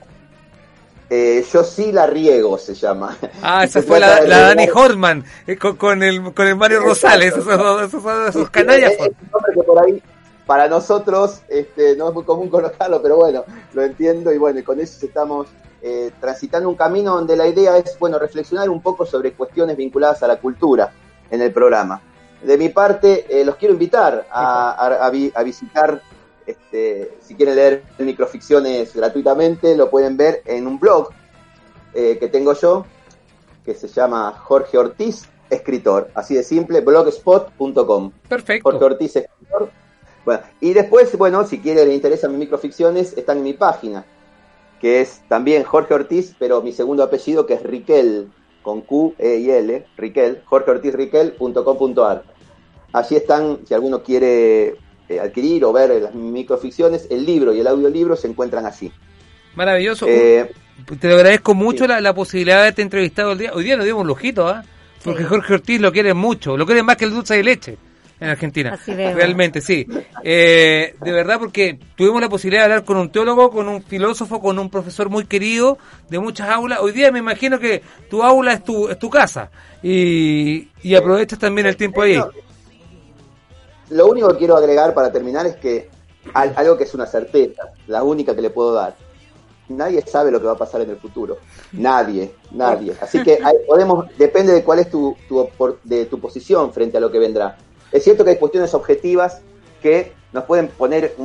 eh, 1.09 1.45
Yo 1.51 1.63
sí 1.63 1.91
la 1.91 2.07
riego, 2.07 2.57
se 2.57 2.73
llama. 2.73 3.17
Ah, 3.41 3.63
esa 3.65 3.81
fue 3.83 3.99
la, 3.99 4.21
la 4.21 4.39
Dani 4.41 4.67
Hortman 4.73 5.23
eh, 5.47 5.57
con, 5.57 5.75
con 5.75 6.01
el, 6.03 6.33
con 6.33 6.47
el 6.47 6.55
Mario 6.55 6.79
Rosales, 6.81 7.33
esos, 7.33 7.47
esos, 7.47 7.81
esos, 7.93 8.29
esos 8.29 8.49
canallas. 8.49 8.93
Es 8.93 8.99
un 8.99 9.15
nombre 9.31 9.53
que 9.55 9.63
por 9.63 9.85
ahí, 9.85 10.01
para 10.45 10.67
nosotros, 10.67 11.41
este, 11.47 11.95
no 11.95 12.09
es 12.09 12.13
muy 12.13 12.23
común 12.23 12.49
colocarlo, 12.49 13.01
pero 13.01 13.17
bueno, 13.17 13.43
lo 13.73 13.81
entiendo 13.83 14.31
y 14.33 14.37
bueno, 14.37 14.59
y 14.59 14.63
con 14.63 14.79
eso 14.79 15.05
estamos 15.05 15.47
eh, 15.81 16.11
transitando 16.19 16.67
un 16.69 16.75
camino 16.75 17.15
donde 17.15 17.35
la 17.35 17.47
idea 17.47 17.77
es, 17.77 17.97
bueno, 17.99 18.17
reflexionar 18.19 18.69
un 18.69 18.81
poco 18.81 19.05
sobre 19.05 19.33
cuestiones 19.33 19.77
vinculadas 19.77 20.23
a 20.23 20.27
la 20.27 20.37
cultura 20.37 20.91
en 21.29 21.41
el 21.41 21.51
programa. 21.53 22.01
De 22.41 22.57
mi 22.57 22.67
parte, 22.69 23.25
eh, 23.29 23.45
los 23.45 23.55
quiero 23.55 23.73
invitar 23.73 24.27
a, 24.29 24.71
a- 24.71 25.05
a 25.05 25.09
vi- 25.09 25.31
a 25.33 25.43
visitar, 25.43 26.01
este, 26.45 27.17
si 27.21 27.35
quieren 27.35 27.55
leer 27.55 27.83
microficciones 27.99 28.93
gratuitamente, 28.93 29.75
lo 29.75 29.89
pueden 29.89 30.17
ver 30.17 30.41
en 30.45 30.67
un 30.67 30.79
blog 30.79 31.09
eh, 31.93 32.17
que 32.19 32.27
tengo 32.27 32.53
yo, 32.53 32.85
que 33.63 33.73
se 33.75 33.87
llama 33.87 34.31
Jorge 34.31 34.77
Ortiz, 34.77 35.29
escritor, 35.49 36.09
así 36.15 36.35
de 36.35 36.43
simple, 36.43 36.81
blogspot.com. 36.81 38.11
Perfecto. 38.27 38.71
Jorge 38.71 38.85
Ortiz, 38.85 39.15
escritor. 39.15 39.69
Bueno, 40.25 40.43
y 40.61 40.73
después, 40.73 41.15
bueno, 41.17 41.45
si 41.45 41.59
quieren, 41.59 41.87
le 41.87 41.95
interesan 41.95 42.31
mis 42.31 42.39
microficciones, 42.39 43.17
están 43.17 43.37
en 43.37 43.43
mi 43.43 43.53
página, 43.53 44.05
que 44.79 45.01
es 45.01 45.21
también 45.27 45.63
Jorge 45.63 45.93
Ortiz, 45.93 46.35
pero 46.39 46.61
mi 46.61 46.71
segundo 46.71 47.03
apellido, 47.03 47.45
que 47.45 47.55
es 47.55 47.63
Riquel, 47.63 48.31
con 48.61 48.81
Q, 48.81 49.15
E 49.17 49.37
y 49.37 49.51
L, 49.51 49.85
Riquel, 49.97 50.41
jorgeortizriquel.com.ar. 50.45 52.23
Allí 52.93 53.15
están, 53.15 53.59
si 53.65 53.73
alguno 53.73 54.03
quiere 54.03 54.77
eh, 55.15 55.19
adquirir 55.19 55.63
o 55.65 55.73
ver 55.73 55.89
las 56.01 56.13
microficciones, 56.15 57.07
el 57.09 57.25
libro 57.25 57.53
y 57.53 57.59
el 57.59 57.67
audiolibro 57.67 58.15
se 58.15 58.27
encuentran 58.27 58.65
allí. 58.65 58.91
Maravilloso. 59.55 60.05
Eh, 60.07 60.51
Te 60.99 61.07
lo 61.07 61.15
agradezco 61.15 61.53
mucho 61.53 61.83
sí. 61.83 61.87
la, 61.87 62.01
la 62.01 62.13
posibilidad 62.13 62.55
de 62.57 62.61
haberte 62.61 62.81
entrevistado 62.81 63.33
el 63.33 63.37
día. 63.37 63.51
Hoy 63.53 63.63
día 63.63 63.75
nos 63.77 63.85
dimos 63.85 64.01
un 64.01 64.07
lujito, 64.07 64.47
¿ah? 64.47 64.63
Porque 65.03 65.23
Sí. 65.23 65.29
Jorge 65.29 65.53
Ortiz 65.55 65.81
lo 65.81 65.91
quiere 65.91 66.13
mucho, 66.13 66.57
lo 66.57 66.65
quiere 66.65 66.81
más 66.81 66.97
que 66.97 67.05
el 67.05 67.11
dulce 67.11 67.35
de 67.35 67.43
leche 67.43 67.77
en 68.19 68.29
Argentina. 68.29 68.71
Así 68.73 68.93
veo. 68.93 69.13
Realmente, 69.13 69.59
sí. 69.59 69.85
Eh, 70.23 70.95
de 71.01 71.11
verdad, 71.11 71.39
porque 71.39 71.77
tuvimos 71.97 72.21
la 72.21 72.29
posibilidad 72.29 72.61
de 72.61 72.65
hablar 72.71 72.85
con 72.85 72.95
un 72.97 73.11
teólogo, 73.11 73.51
con 73.51 73.67
un 73.67 73.83
filósofo, 73.83 74.39
con 74.39 74.57
un 74.59 74.69
profesor 74.69 75.09
muy 75.09 75.25
querido 75.25 75.77
de 76.09 76.19
muchas 76.19 76.49
aulas. 76.49 76.79
Hoy 76.81 76.93
día 76.93 77.11
me 77.11 77.19
imagino 77.19 77.59
que 77.59 77.81
tu 78.09 78.23
aula 78.23 78.53
es 78.53 78.63
tu, 78.63 78.87
es 78.87 78.97
tu 78.97 79.09
casa 79.09 79.51
y, 79.83 80.69
y 80.81 80.95
aprovechas 80.95 81.37
también 81.37 81.67
el 81.67 81.75
tiempo 81.75 82.01
ahí. 82.01 82.17
Lo 83.93 84.07
único 84.07 84.27
que 84.29 84.37
quiero 84.37 84.55
agregar 84.57 84.93
para 84.93 85.11
terminar 85.11 85.45
es 85.45 85.55
que 85.57 85.89
al- 86.33 86.53
algo 86.55 86.77
que 86.77 86.83
es 86.85 86.93
una 86.93 87.05
certeza, 87.05 87.63
la 87.87 88.03
única 88.03 88.35
que 88.35 88.41
le 88.41 88.49
puedo 88.49 88.73
dar. 88.73 88.95
nadie 89.69 90.03
sabe 90.05 90.29
lo 90.29 90.39
que 90.39 90.45
va 90.45 90.53
a 90.53 90.57
pasar 90.57 90.81
en 90.81 90.89
el 90.91 90.97
futuro. 90.97 91.37
Nadie, 91.71 92.35
nadie. 92.51 92.93
Así 93.01 93.23
que 93.23 93.39
podemos, 93.65 94.05
depende 94.17 94.51
de 94.53 94.63
cuál 94.63 94.79
es 94.79 94.89
tu, 94.89 95.15
tu, 95.27 95.47
de 95.83 96.05
tu 96.05 96.19
posición 96.19 96.73
frente 96.73 96.97
a 96.97 96.99
lo 96.99 97.09
que 97.09 97.17
vendrá. 97.17 97.57
Es 97.91 98.03
cierto 98.03 98.23
que 98.23 98.31
hay 98.31 98.37
cuestiones 98.37 98.73
objetivas 98.73 99.41
que 99.81 100.13
nos 100.33 100.43
pueden 100.45 100.67
poner 100.67 101.15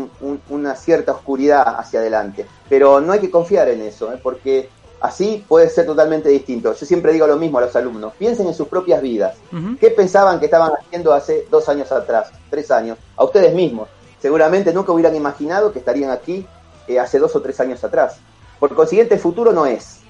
una 0.50 0.74
cierta 0.76 1.12
oscuridad 1.12 1.76
hacia 1.78 2.00
adelante, 2.00 2.46
pero 2.68 3.00
no 3.00 3.12
hay 3.12 3.20
que 3.20 3.30
confiar 3.30 3.68
en 3.68 3.82
eso, 3.82 4.12
¿eh? 4.12 4.18
porque 4.22 4.68
así 5.00 5.44
puede 5.46 5.68
ser 5.68 5.86
totalmente 5.86 6.28
distinto. 6.28 6.74
Yo 6.74 6.86
siempre 6.86 7.12
digo 7.12 7.26
lo 7.26 7.36
mismo 7.36 7.58
a 7.58 7.62
los 7.62 7.76
alumnos, 7.76 8.12
piensen 8.18 8.46
en 8.46 8.54
sus 8.54 8.68
propias 8.68 9.02
vidas. 9.02 9.36
¿Qué 9.80 9.90
pensaban 9.90 10.38
que 10.38 10.46
estaban 10.46 10.72
haciendo 10.72 11.12
hace 11.12 11.46
dos 11.50 11.68
años 11.68 11.90
atrás, 11.92 12.30
tres 12.50 12.70
años? 12.70 12.98
A 13.16 13.24
ustedes 13.24 13.54
mismos. 13.54 13.88
Seguramente 14.20 14.72
nunca 14.72 14.92
hubieran 14.92 15.14
imaginado 15.14 15.72
que 15.72 15.78
estarían 15.78 16.10
aquí 16.10 16.46
eh, 16.88 16.98
hace 16.98 17.18
dos 17.18 17.34
o 17.36 17.40
tres 17.40 17.60
años 17.60 17.84
atrás. 17.84 18.16
Por 18.58 18.74
consiguiente, 18.74 19.14
el 19.14 19.20
futuro 19.20 19.52
no 19.52 19.66
es. 19.66 20.00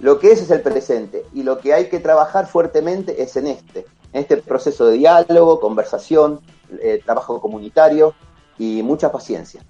Lo 0.00 0.18
que 0.18 0.32
es 0.32 0.42
es 0.42 0.50
el 0.50 0.60
presente 0.60 1.24
y 1.32 1.42
lo 1.42 1.58
que 1.58 1.72
hay 1.72 1.88
que 1.88 2.00
trabajar 2.00 2.46
fuertemente 2.46 3.22
es 3.22 3.36
en 3.36 3.46
este, 3.46 3.86
en 4.12 4.20
este 4.22 4.36
proceso 4.36 4.86
de 4.86 4.98
diálogo, 4.98 5.58
conversación, 5.58 6.40
eh, 6.82 7.00
trabajo 7.04 7.40
comunitario 7.40 8.14
y 8.58 8.82
mucha 8.82 9.10
paciencia. 9.10 9.62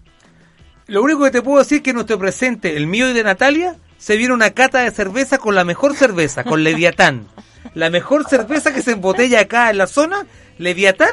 Lo 0.86 1.02
único 1.02 1.22
que 1.24 1.30
te 1.30 1.42
puedo 1.42 1.58
decir 1.58 1.78
es 1.78 1.82
que 1.84 1.92
nuestro 1.92 2.18
presente, 2.18 2.76
el 2.76 2.86
mío 2.86 3.08
y 3.08 3.12
de 3.12 3.22
Natalia, 3.22 3.76
se 3.98 4.16
viene 4.16 4.34
una 4.34 4.50
cata 4.50 4.80
de 4.80 4.90
cerveza 4.90 5.38
con 5.38 5.54
la 5.54 5.64
mejor 5.64 5.94
cerveza, 5.96 6.44
con 6.44 6.62
Leviatán. 6.62 7.26
La 7.74 7.90
mejor 7.90 8.28
cerveza 8.28 8.72
que 8.72 8.82
se 8.82 8.92
embotella 8.92 9.40
acá 9.40 9.70
en 9.70 9.78
la 9.78 9.86
zona, 9.86 10.26
Leviatán, 10.58 11.12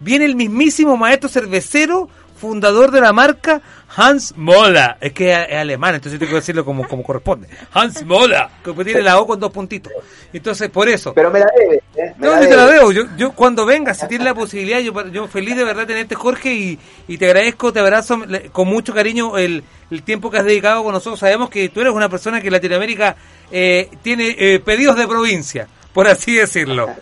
viene 0.00 0.24
el 0.24 0.36
mismísimo 0.36 0.96
maestro 0.96 1.28
cervecero 1.28 2.08
fundador 2.38 2.90
de 2.90 3.00
la 3.00 3.12
marca, 3.12 3.60
Hans 3.96 4.34
Mola. 4.36 4.96
Es 5.00 5.12
que 5.12 5.30
es, 5.30 5.52
alemán, 5.52 5.96
entonces 5.96 6.18
tengo 6.18 6.30
que 6.30 6.36
decirlo 6.36 6.64
como, 6.64 6.86
como 6.86 7.02
corresponde. 7.02 7.48
Hans 7.72 8.04
Mola, 8.04 8.50
que 8.64 8.72
tiene 8.84 9.02
la 9.02 9.18
O 9.20 9.26
con 9.26 9.40
dos 9.40 9.52
puntitos. 9.52 9.92
Entonces, 10.32 10.70
por 10.70 10.88
eso. 10.88 11.12
Pero 11.14 11.30
me 11.30 11.40
la 11.40 11.50
debe, 11.58 11.82
¿eh? 11.96 12.14
no, 12.18 12.38
te 12.38 12.56
la 12.56 12.66
debo. 12.66 12.92
Yo, 12.92 13.04
yo 13.16 13.32
cuando 13.32 13.66
venga, 13.66 13.92
si 13.94 14.06
tienes 14.06 14.24
la 14.24 14.34
posibilidad, 14.34 14.78
yo, 14.80 15.06
yo 15.08 15.26
feliz 15.26 15.56
de 15.56 15.64
verdad 15.64 15.86
tenerte, 15.86 16.14
Jorge, 16.14 16.54
y, 16.54 16.78
y 17.08 17.18
te 17.18 17.26
agradezco, 17.26 17.72
te 17.72 17.80
abrazo 17.80 18.20
con 18.52 18.68
mucho 18.68 18.94
cariño 18.94 19.36
el, 19.36 19.64
el 19.90 20.02
tiempo 20.02 20.30
que 20.30 20.38
has 20.38 20.44
dedicado 20.44 20.84
con 20.84 20.92
nosotros. 20.92 21.18
Sabemos 21.18 21.50
que 21.50 21.68
tú 21.68 21.80
eres 21.80 21.92
una 21.92 22.08
persona 22.08 22.40
que 22.40 22.48
en 22.48 22.52
Latinoamérica 22.52 23.16
eh, 23.50 23.88
tiene 24.02 24.36
eh, 24.38 24.60
pedidos 24.60 24.96
de 24.96 25.06
provincia, 25.06 25.66
por 25.92 26.06
así 26.06 26.34
decirlo. 26.34 26.88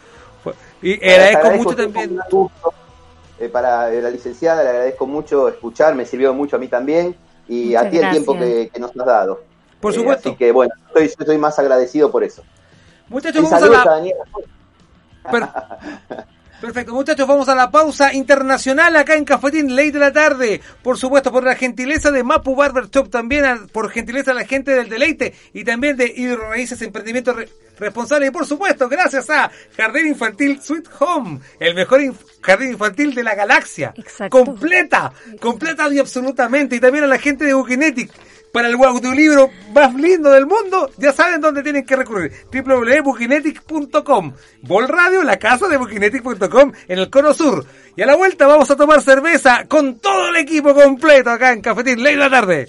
Y 0.82 0.92
agradezco 1.02 1.50
mucho 1.52 1.74
también. 1.74 2.18
Eh, 3.38 3.48
para 3.48 3.90
la 3.90 4.10
licenciada, 4.10 4.62
le 4.62 4.70
agradezco 4.70 5.06
mucho 5.06 5.48
escuchar, 5.48 5.94
me 5.94 6.06
sirvió 6.06 6.32
mucho 6.32 6.56
a 6.56 6.58
mí 6.58 6.68
también 6.68 7.14
y 7.46 7.74
a 7.74 7.90
ti 7.90 7.98
el 7.98 8.10
tiempo 8.10 8.34
que, 8.38 8.70
nos 8.78 8.90
has 8.90 9.06
dado. 9.06 9.42
Por 9.80 9.92
eh, 9.92 9.96
supuesto. 9.96 10.30
así 10.30 10.38
que 10.38 10.52
bueno, 10.52 10.72
estoy, 10.86 11.04
estoy 11.04 11.38
más 11.38 11.58
agradecido 11.58 12.10
por 12.10 12.24
eso. 12.24 12.42
Muchachos, 13.08 13.48
vamos 13.50 13.62
a 13.62 14.00
la... 15.30 16.26
Perfecto, 16.60 16.94
muchachos, 16.94 17.28
vamos 17.28 17.48
a 17.50 17.54
la 17.54 17.70
pausa 17.70 18.14
internacional 18.14 18.96
acá 18.96 19.14
en 19.14 19.26
Cafetín, 19.26 19.76
ley 19.76 19.90
de 19.90 19.98
la 19.98 20.12
tarde. 20.12 20.62
Por 20.82 20.96
supuesto, 20.96 21.30
por 21.30 21.44
la 21.44 21.54
gentileza 21.54 22.10
de 22.10 22.22
Mapu 22.22 22.56
Barber 22.56 22.88
Shop, 22.88 23.10
también 23.10 23.68
por 23.68 23.90
gentileza 23.90 24.32
de 24.32 24.40
la 24.40 24.46
gente 24.46 24.74
del 24.74 24.88
Deleite 24.88 25.34
y 25.52 25.64
también 25.64 25.98
de 25.98 26.06
Hidro 26.06 26.48
Raíces 26.48 26.80
Emprendimientos 26.80 27.36
Responsables. 27.78 28.30
Y 28.30 28.32
por 28.32 28.46
supuesto, 28.46 28.88
gracias 28.88 29.28
a 29.28 29.50
Jardín 29.76 30.08
Infantil 30.08 30.60
Sweet 30.62 30.88
Home, 30.98 31.40
el 31.60 31.74
mejor 31.74 32.00
jardín 32.40 32.72
infantil 32.72 33.14
de 33.14 33.22
la 33.22 33.34
galaxia. 33.34 33.92
Completa, 34.30 35.12
completa 35.38 35.92
y 35.92 35.98
absolutamente. 35.98 36.76
Y 36.76 36.80
también 36.80 37.04
a 37.04 37.08
la 37.08 37.18
gente 37.18 37.44
de 37.44 37.52
Bukinetic 37.52 38.10
para 38.52 38.68
el 38.68 38.74
audiolibro 38.74 39.50
más 39.72 39.94
lindo 39.94 40.30
del 40.30 40.46
mundo, 40.46 40.90
ya 40.96 41.12
saben 41.12 41.40
dónde 41.40 41.62
tienen 41.62 41.84
que 41.84 41.96
recurrir. 41.96 42.32
www.bukinetic.com. 42.52 44.32
Vol 44.62 44.88
Radio, 44.88 45.22
la 45.22 45.38
casa 45.38 45.68
de 45.68 45.76
bukinetic.com 45.76 46.72
en 46.88 46.98
el 46.98 47.10
Cono 47.10 47.34
Sur. 47.34 47.64
Y 47.96 48.02
a 48.02 48.06
la 48.06 48.16
vuelta 48.16 48.46
vamos 48.46 48.70
a 48.70 48.76
tomar 48.76 49.02
cerveza 49.02 49.66
con 49.68 49.98
todo 49.98 50.28
el 50.28 50.36
equipo 50.36 50.74
completo 50.74 51.30
acá 51.30 51.52
en 51.52 51.60
Cafetín. 51.60 52.02
Ley 52.02 52.16
la 52.16 52.30
tarde 52.30 52.68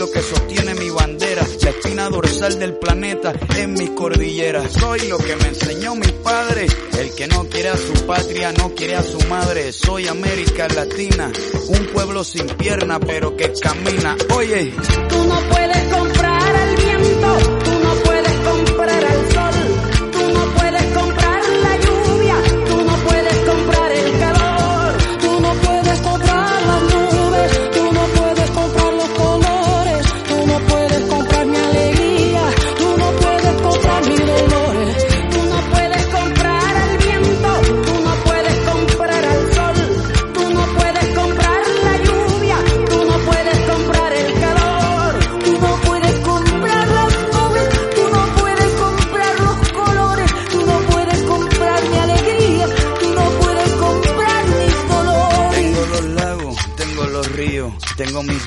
lo 0.00 0.10
que 0.10 0.22
sostiene 0.22 0.74
mi 0.76 0.88
bandera, 0.88 1.46
la 1.62 1.68
espina 1.68 2.08
dorsal 2.08 2.58
del 2.58 2.72
planeta 2.72 3.34
en 3.58 3.74
mis 3.74 3.90
cordilleras. 3.90 4.72
Soy 4.72 5.00
lo 5.08 5.18
que 5.18 5.36
me 5.36 5.48
enseñó 5.48 5.94
mi 5.94 6.10
padre, 6.24 6.66
el 6.98 7.14
que 7.14 7.26
no 7.26 7.44
quiere 7.44 7.68
a 7.68 7.76
su 7.76 8.06
patria, 8.06 8.50
no 8.52 8.74
quiere 8.74 8.96
a 8.96 9.02
su 9.02 9.18
madre. 9.28 9.74
Soy 9.74 10.08
América 10.08 10.68
Latina, 10.68 11.30
un 11.68 11.86
pueblo 11.92 12.24
sin 12.24 12.46
pierna 12.46 12.98
pero 12.98 13.36
que 13.36 13.52
camina. 13.60 14.16
Oye, 14.34 14.72
tú 15.10 15.22
no 15.24 15.38
puedes 15.50 15.89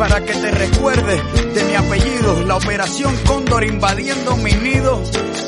Para 0.00 0.24
que 0.24 0.32
te 0.32 0.50
recuerde 0.50 1.22
de 1.52 1.64
mi 1.64 1.74
apellido. 1.74 2.42
La 2.46 2.56
operación 2.56 3.14
Cóndor 3.26 3.62
invadiendo 3.64 4.34
mi 4.38 4.52
nido. 4.52 5.02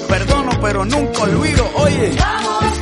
Perdono 0.06 0.50
pero 0.60 0.84
nunca 0.84 1.22
olvido. 1.22 1.70
Oye. 1.76 2.14
Vamos 2.18 2.81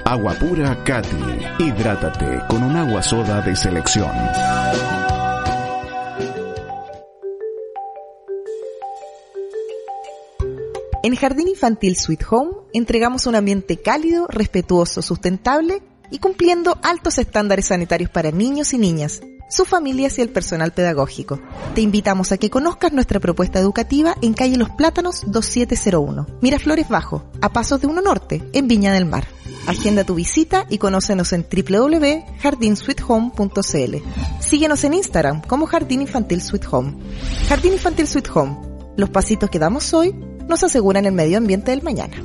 Agua 0.03 0.33
pura 0.33 0.83
Cati. 0.83 1.15
Hidrátate 1.59 2.41
con 2.49 2.61
un 2.61 2.75
agua 2.75 3.01
soda 3.01 3.39
de 3.39 3.55
selección. 3.55 4.11
En 11.03 11.15
Jardín 11.15 11.47
Infantil 11.47 11.95
Sweet 11.95 12.23
Home 12.29 12.51
entregamos 12.73 13.27
un 13.27 13.35
ambiente 13.35 13.77
cálido, 13.77 14.27
respetuoso, 14.27 15.01
sustentable 15.01 15.81
y 16.11 16.19
cumpliendo 16.19 16.77
altos 16.83 17.17
estándares 17.17 17.67
sanitarios 17.67 18.09
para 18.09 18.31
niños 18.31 18.73
y 18.73 18.77
niñas, 18.77 19.21
sus 19.49 19.67
familias 19.67 20.17
y 20.17 20.21
el 20.21 20.29
personal 20.29 20.73
pedagógico. 20.73 21.39
Te 21.73 21.81
invitamos 21.81 22.31
a 22.31 22.37
que 22.37 22.49
conozcas 22.49 22.93
nuestra 22.93 23.19
propuesta 23.19 23.59
educativa 23.59 24.15
en 24.21 24.33
calle 24.33 24.57
Los 24.57 24.69
Plátanos 24.71 25.23
2701, 25.27 26.27
Miraflores 26.41 26.89
Bajo, 26.89 27.23
a 27.41 27.49
pasos 27.49 27.81
de 27.81 27.87
Uno 27.87 28.01
Norte, 28.01 28.43
en 28.53 28.67
Viña 28.67 28.93
del 28.93 29.05
Mar. 29.05 29.27
Agenda 29.67 30.03
tu 30.05 30.15
visita 30.15 30.65
y 30.69 30.77
conócenos 30.77 31.33
en 31.33 31.43
www.jardinsweethome.cl. 31.43 33.95
Síguenos 34.39 34.83
en 34.85 34.93
Instagram 34.93 35.41
como 35.41 35.65
Jardín 35.65 36.01
Infantil 36.01 36.41
Sweet 36.41 36.63
Home. 36.71 36.95
Jardín 37.49 37.73
Infantil 37.73 38.07
Sweet 38.07 38.29
Home. 38.33 38.55
Los 38.95 39.09
pasitos 39.09 39.49
que 39.49 39.59
damos 39.59 39.93
hoy 39.93 40.15
nos 40.47 40.63
aseguran 40.63 41.05
el 41.05 41.11
medio 41.11 41.37
ambiente 41.37 41.71
del 41.71 41.83
mañana. 41.83 42.15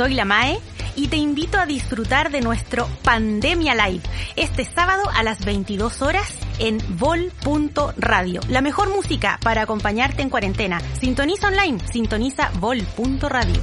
Soy 0.00 0.14
la 0.14 0.24
Mae 0.24 0.58
y 0.96 1.08
te 1.08 1.18
invito 1.18 1.58
a 1.58 1.66
disfrutar 1.66 2.30
de 2.30 2.40
nuestro 2.40 2.88
Pandemia 3.04 3.74
Live 3.74 4.02
este 4.34 4.64
sábado 4.64 5.02
a 5.14 5.22
las 5.22 5.44
22 5.44 6.00
horas 6.00 6.26
en 6.58 6.78
vol.radio. 6.96 8.40
La 8.48 8.62
mejor 8.62 8.88
música 8.88 9.38
para 9.42 9.60
acompañarte 9.60 10.22
en 10.22 10.30
cuarentena. 10.30 10.80
Sintoniza 10.98 11.48
online, 11.48 11.80
sintoniza 11.92 12.50
vol.radio. 12.60 13.60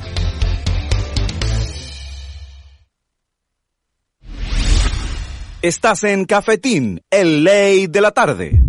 Estás 5.63 6.03
en 6.03 6.25
Cafetín, 6.25 7.01
el 7.09 7.43
ley 7.43 7.87
de 7.87 8.01
la 8.01 8.11
tarde. 8.11 8.66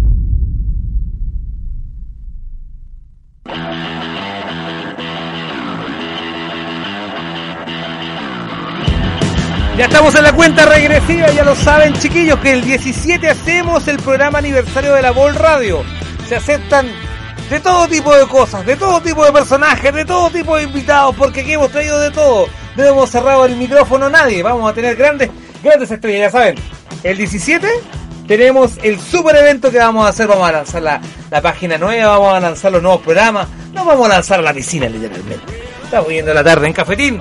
Ya 9.79 9.85
estamos 9.85 10.13
en 10.17 10.25
la 10.25 10.33
cuenta 10.33 10.67
regresiva, 10.67 11.31
ya 11.31 11.45
lo 11.45 11.55
saben 11.55 11.95
chiquillos, 11.95 12.41
que 12.41 12.53
el 12.53 12.65
17 12.65 13.29
hacemos 13.29 13.87
el 13.87 13.99
programa 13.99 14.41
aniversario 14.41 14.93
de 14.93 15.03
la 15.03 15.13
Vol 15.13 15.37
Radio. 15.37 15.85
Se 16.29 16.35
aceptan 16.35 16.89
de 17.49 17.61
todo 17.61 17.87
tipo 17.87 18.13
de 18.13 18.27
cosas, 18.27 18.67
de 18.67 18.75
todo 18.75 19.01
tipo 19.01 19.25
de 19.25 19.31
personajes, 19.31 19.95
de 19.95 20.05
todo 20.05 20.31
tipo 20.31 20.57
de 20.57 20.65
invitados, 20.65 21.15
porque 21.15 21.43
aquí 21.43 21.53
hemos 21.53 21.71
traído 21.71 21.97
de 22.01 22.11
todo. 22.11 22.49
No 22.75 22.83
hemos 22.83 23.09
cerrado 23.09 23.47
el 23.47 23.55
micrófono 23.55 24.07
a 24.07 24.11
nadie, 24.11 24.43
vamos 24.43 24.69
a 24.69 24.75
tener 24.75 24.97
grandes, 24.97 25.31
grandes 25.63 25.89
estrellas, 25.89 26.33
ya 26.33 26.39
saben. 26.41 26.57
El 27.05 27.17
17 27.17 27.69
tenemos 28.27 28.79
el 28.83 28.99
super 28.99 29.37
evento 29.37 29.71
que 29.71 29.79
vamos 29.79 30.07
a 30.07 30.09
hacer, 30.09 30.27
vamos 30.27 30.49
a 30.49 30.53
lanzar 30.55 30.83
la, 30.83 31.01
la 31.31 31.41
página 31.41 31.79
nueva, 31.79 32.19
vamos 32.19 32.35
a 32.35 32.41
lanzar 32.41 32.73
los 32.73 32.83
nuevos 32.83 33.03
programas, 33.03 33.47
nos 33.73 33.87
vamos 33.87 34.07
a 34.07 34.15
lanzar 34.15 34.43
la 34.43 34.53
piscina 34.53 34.89
literalmente. 34.89 35.63
Estamos 35.85 36.09
viendo 36.09 36.35
la 36.35 36.43
tarde 36.43 36.67
en 36.67 36.73
Cafetín. 36.73 37.21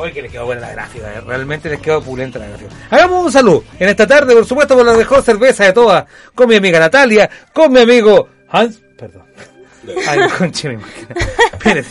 Hoy 0.00 0.12
que 0.12 0.22
les 0.22 0.32
quedó 0.32 0.46
buena 0.46 0.62
la 0.62 0.72
gráfica, 0.72 1.12
eh, 1.12 1.20
realmente 1.20 1.68
les 1.68 1.78
quedó 1.78 2.00
pulenta 2.00 2.38
la 2.38 2.46
gráfica. 2.48 2.70
Hagamos 2.88 3.26
un 3.26 3.30
saludo 3.32 3.64
en 3.78 3.90
esta 3.90 4.06
tarde, 4.06 4.34
por 4.34 4.46
supuesto, 4.46 4.74
por 4.74 4.86
la 4.86 4.94
mejor 4.94 5.22
cerveza 5.22 5.64
de 5.64 5.74
todas, 5.74 6.06
con 6.34 6.48
mi 6.48 6.56
amiga 6.56 6.78
Natalia, 6.78 7.28
con 7.52 7.70
mi 7.70 7.80
amigo 7.80 8.26
Hans, 8.48 8.80
perdón. 8.96 9.24
Ay, 10.08 10.20
conche. 10.38 10.78
Espérate. 11.52 11.86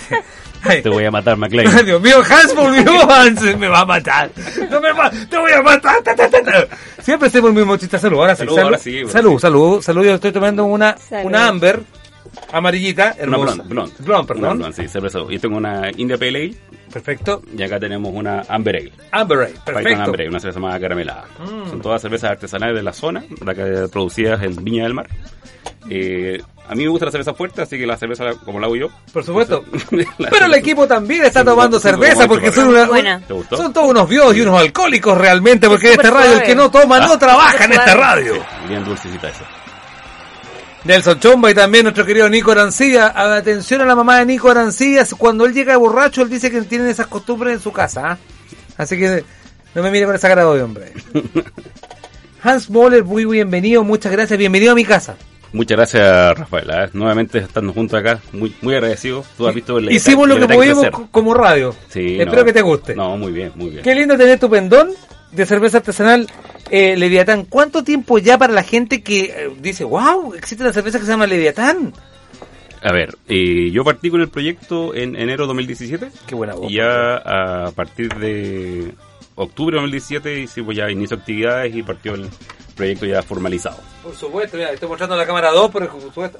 Ay. 0.63 0.81
Te 0.81 0.89
voy 0.89 1.05
a 1.05 1.11
matar, 1.11 1.37
McLean. 1.37 1.71
Ay, 1.71 1.85
Dios 1.85 2.01
mío, 2.01 2.23
Hans 2.27 2.55
volvió, 2.55 3.11
Hans 3.11 3.41
me 3.57 3.67
va 3.67 3.81
a 3.81 3.85
matar. 3.85 4.31
No 4.71 4.81
me 4.81 4.91
va, 4.91 5.11
te 5.11 5.37
voy 5.37 5.51
a 5.51 5.61
matar. 5.61 6.01
ta, 6.01 6.15
ta, 6.15 6.27
ta, 6.27 6.41
ta. 6.41 6.67
Siempre 7.03 7.27
hacemos 7.27 7.51
el 7.51 7.57
mismo 7.57 7.77
chiste. 7.77 7.99
Salud, 7.99 8.17
ahora 8.17 8.35
sí. 8.35 8.43
Salud, 8.45 8.59
ahora 8.59 8.77
sí, 8.79 9.07
salud, 9.07 9.35
sí. 9.35 9.41
salud, 9.41 9.81
salud. 9.83 10.03
Yo 10.03 10.15
estoy 10.15 10.31
tomando 10.31 10.65
una, 10.65 10.97
Salud. 10.97 11.27
una 11.27 11.47
Amber 11.47 11.79
amarillita. 12.51 13.13
Una 13.15 13.23
hermosa. 13.23 13.53
blonde, 13.53 13.63
blonde. 13.73 13.93
Blonde, 13.99 14.27
perdón. 14.27 14.43
Una 14.45 14.53
blonde, 14.53 14.75
sí, 14.83 14.87
cerveza. 14.87 15.19
Yo 15.29 15.39
tengo 15.39 15.57
una 15.57 15.89
India 15.97 16.17
Pale 16.17 16.29
Ale 16.29 16.55
Perfecto. 16.91 17.41
y 17.57 17.61
acá 17.63 17.79
tenemos 17.79 18.11
una 18.13 18.41
Amber 18.49 18.75
Ale. 18.77 18.91
Amber 19.11 19.37
Ale, 19.39 19.47
Python 19.49 19.63
perfecto. 19.65 20.03
Amber 20.03 20.21
Ale, 20.21 20.29
una 20.29 20.39
cerveza 20.39 20.59
más 20.59 20.79
caramelada. 20.79 21.25
Mm. 21.39 21.69
Son 21.69 21.81
todas 21.81 22.01
cervezas 22.01 22.31
artesanales 22.31 22.75
de 22.75 22.83
la 22.83 22.93
zona, 22.93 23.23
producidas 23.91 24.41
en 24.43 24.63
Viña 24.63 24.83
del 24.83 24.93
Mar. 24.93 25.07
Eh, 25.89 26.41
a 26.67 26.75
mí 26.75 26.83
me 26.83 26.89
gusta 26.89 27.05
la 27.05 27.11
cerveza 27.11 27.33
fuerte, 27.33 27.61
así 27.63 27.77
que 27.77 27.87
la 27.87 27.97
cerveza 27.97 28.23
la- 28.23 28.33
como 28.35 28.59
la 28.59 28.67
hago 28.67 28.75
yo. 28.75 28.87
Por 29.11 29.23
supuesto. 29.23 29.65
Pero 30.29 30.45
el 30.45 30.53
equipo 30.53 30.87
también 30.87 31.23
está 31.25 31.43
tomando 31.43 31.79
cerveza 31.79 32.27
porque 32.27 32.51
son, 32.51 32.69
una- 32.69 33.21
son 33.49 33.73
todos 33.73 33.89
unos 33.89 34.07
vios 34.07 34.35
y 34.35 34.41
unos 34.41 34.59
alcohólicos 34.59 35.17
realmente 35.17 35.67
porque 35.67 35.87
en 35.87 35.93
esta 35.93 36.11
radio 36.11 36.33
el 36.33 36.43
que 36.43 36.55
no 36.55 36.69
toma 36.69 36.99
no 36.99 37.17
trabaja 37.17 37.65
en 37.65 37.71
esta 37.71 37.93
radio. 37.95 38.33
Bien 38.67 38.83
dulcecita 38.83 39.29
esa. 39.29 39.45
Nelson 40.85 41.19
Chomba 41.19 41.51
y 41.51 41.53
también 41.53 41.83
nuestro 41.83 42.05
querido 42.05 42.29
Nico 42.29 42.51
Arancilla. 42.51 43.13
Atención 43.35 43.81
a 43.81 43.85
la 43.85 43.95
mamá 43.95 44.19
de 44.19 44.25
Nico 44.25 44.49
Arancilla. 44.49 45.03
Cuando 45.17 45.45
él 45.45 45.53
llega 45.53 45.75
borracho, 45.77 46.21
él 46.21 46.29
dice 46.29 46.49
que 46.49 46.61
tienen 46.61 46.87
esas 46.87 47.07
costumbres 47.07 47.53
en 47.53 47.59
su 47.59 47.71
casa. 47.71 48.11
¿ah? 48.11 48.17
Así 48.77 48.97
que 48.97 49.23
no 49.75 49.83
me 49.83 49.91
mire 49.91 50.05
con 50.05 50.15
esa 50.15 50.29
cara 50.29 50.45
de 50.45 50.63
hombre. 50.63 50.93
Hans 52.43 52.69
Moller, 52.69 53.03
muy 53.03 53.25
bienvenido. 53.25 53.83
Muchas 53.83 54.11
gracias. 54.11 54.39
Bienvenido 54.39 54.71
a 54.71 54.75
mi 54.75 54.85
casa. 54.85 55.17
Muchas 55.51 55.77
gracias, 55.77 56.37
Rafaela. 56.37 56.85
¿eh? 56.85 56.89
Nuevamente 56.93 57.39
estando 57.39 57.73
juntos 57.73 57.99
acá, 57.99 58.21
muy 58.31 58.55
muy 58.61 58.75
agradecido. 58.75 59.25
Tú 59.35 59.47
has 59.47 59.55
visto 59.55 59.79
el 59.79 59.91
Hicimos 59.91 60.29
lo 60.29 60.39
que 60.39 60.47
pudimos 60.47 60.87
como 61.11 61.33
radio. 61.33 61.75
Sí, 61.89 62.19
Espero 62.19 62.41
no. 62.41 62.45
que 62.45 62.53
te 62.53 62.61
guste. 62.61 62.95
No, 62.95 63.17
muy 63.17 63.31
bien, 63.31 63.51
muy 63.55 63.71
bien. 63.71 63.83
Qué 63.83 63.95
lindo 63.95 64.15
tener 64.15 64.39
tu 64.39 64.49
pendón 64.49 64.91
de 65.31 65.45
cerveza 65.45 65.77
artesanal 65.77 66.27
eh, 66.69 66.95
Leviatán. 66.95 67.45
¿Cuánto 67.45 67.83
tiempo 67.83 68.17
ya 68.17 68.37
para 68.37 68.53
la 68.53 68.63
gente 68.63 69.01
que 69.01 69.21
eh, 69.21 69.51
dice, 69.59 69.83
wow, 69.83 70.33
existe 70.33 70.63
una 70.63 70.73
cerveza 70.73 70.99
que 70.99 71.05
se 71.05 71.11
llama 71.11 71.27
Leviatán? 71.27 71.93
A 72.81 72.93
ver, 72.93 73.17
eh, 73.27 73.71
yo 73.71 73.83
partí 73.83 74.09
con 74.09 74.21
el 74.21 74.29
proyecto 74.29 74.95
en 74.95 75.15
enero 75.15 75.43
de 75.43 75.47
2017. 75.47 76.11
Qué 76.25 76.35
buena 76.35 76.53
voz. 76.53 76.71
Y 76.71 76.75
ya 76.75 77.17
a 77.17 77.71
partir 77.71 78.13
de 78.15 78.93
octubre 79.35 79.75
de 79.75 79.81
2017 79.81 80.39
hicimos 80.41 80.75
ya 80.75 80.89
inicio 80.89 81.17
de 81.17 81.21
actividades 81.21 81.75
y 81.75 81.83
partió 81.83 82.15
el 82.15 82.29
proyecto 82.75 83.05
ya 83.05 83.21
formalizado. 83.21 83.77
Por 84.01 84.15
supuesto, 84.15 84.55
mira, 84.55 84.71
estoy 84.71 84.87
mostrando 84.87 85.17
la 85.17 85.25
cámara 85.25 85.51
2, 85.51 85.71
pero 85.71 85.89
por 85.89 86.01
supuesto. 86.01 86.39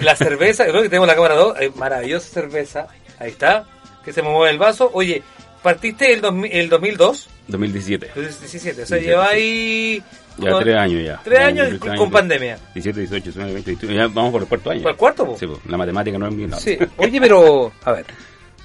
la 0.00 0.16
cerveza, 0.16 0.64
creo 0.68 0.82
que 0.82 0.88
tenemos 0.88 1.08
la 1.08 1.16
cámara 1.16 1.34
2, 1.34 1.60
eh, 1.60 1.72
maravillosa 1.74 2.28
cerveza. 2.28 2.86
Ahí 3.18 3.30
está, 3.30 3.64
que 4.04 4.12
se 4.12 4.22
me 4.22 4.28
mueve 4.30 4.52
el 4.52 4.58
vaso. 4.58 4.90
Oye, 4.92 5.22
partiste 5.62 6.12
el, 6.12 6.20
2000 6.20 6.52
el 6.52 6.68
2002, 6.68 7.28
2017. 7.48 8.06
2017, 8.14 8.82
o 8.82 8.86
sea, 8.86 8.98
17, 8.98 9.00
lleva 9.02 9.28
ahí. 9.28 10.02
Ya 10.38 10.58
tres 10.58 10.76
años 10.76 11.04
ya. 11.04 11.20
Tres 11.22 11.40
años 11.40 11.78
con, 11.96 12.10
pandemia. 12.10 12.58
17, 12.74 13.00
18, 13.00 13.24
19, 13.24 13.52
20, 13.52 13.70
21. 13.70 13.94
Ya 13.94 14.08
vamos 14.08 14.32
por 14.32 14.42
el 14.42 14.48
cuarto 14.48 14.70
año. 14.70 14.82
¿Por 14.82 14.90
el 14.92 14.96
cuarto, 14.96 15.26
po? 15.26 15.36
Sí, 15.38 15.46
po. 15.46 15.60
la 15.68 15.76
matemática 15.76 16.18
no 16.18 16.26
es 16.26 16.34
mi 16.34 16.46
lado. 16.46 16.60
Sí. 16.60 16.76
Oye, 16.96 17.20
pero, 17.20 17.72
a 17.84 17.92
ver, 17.92 18.06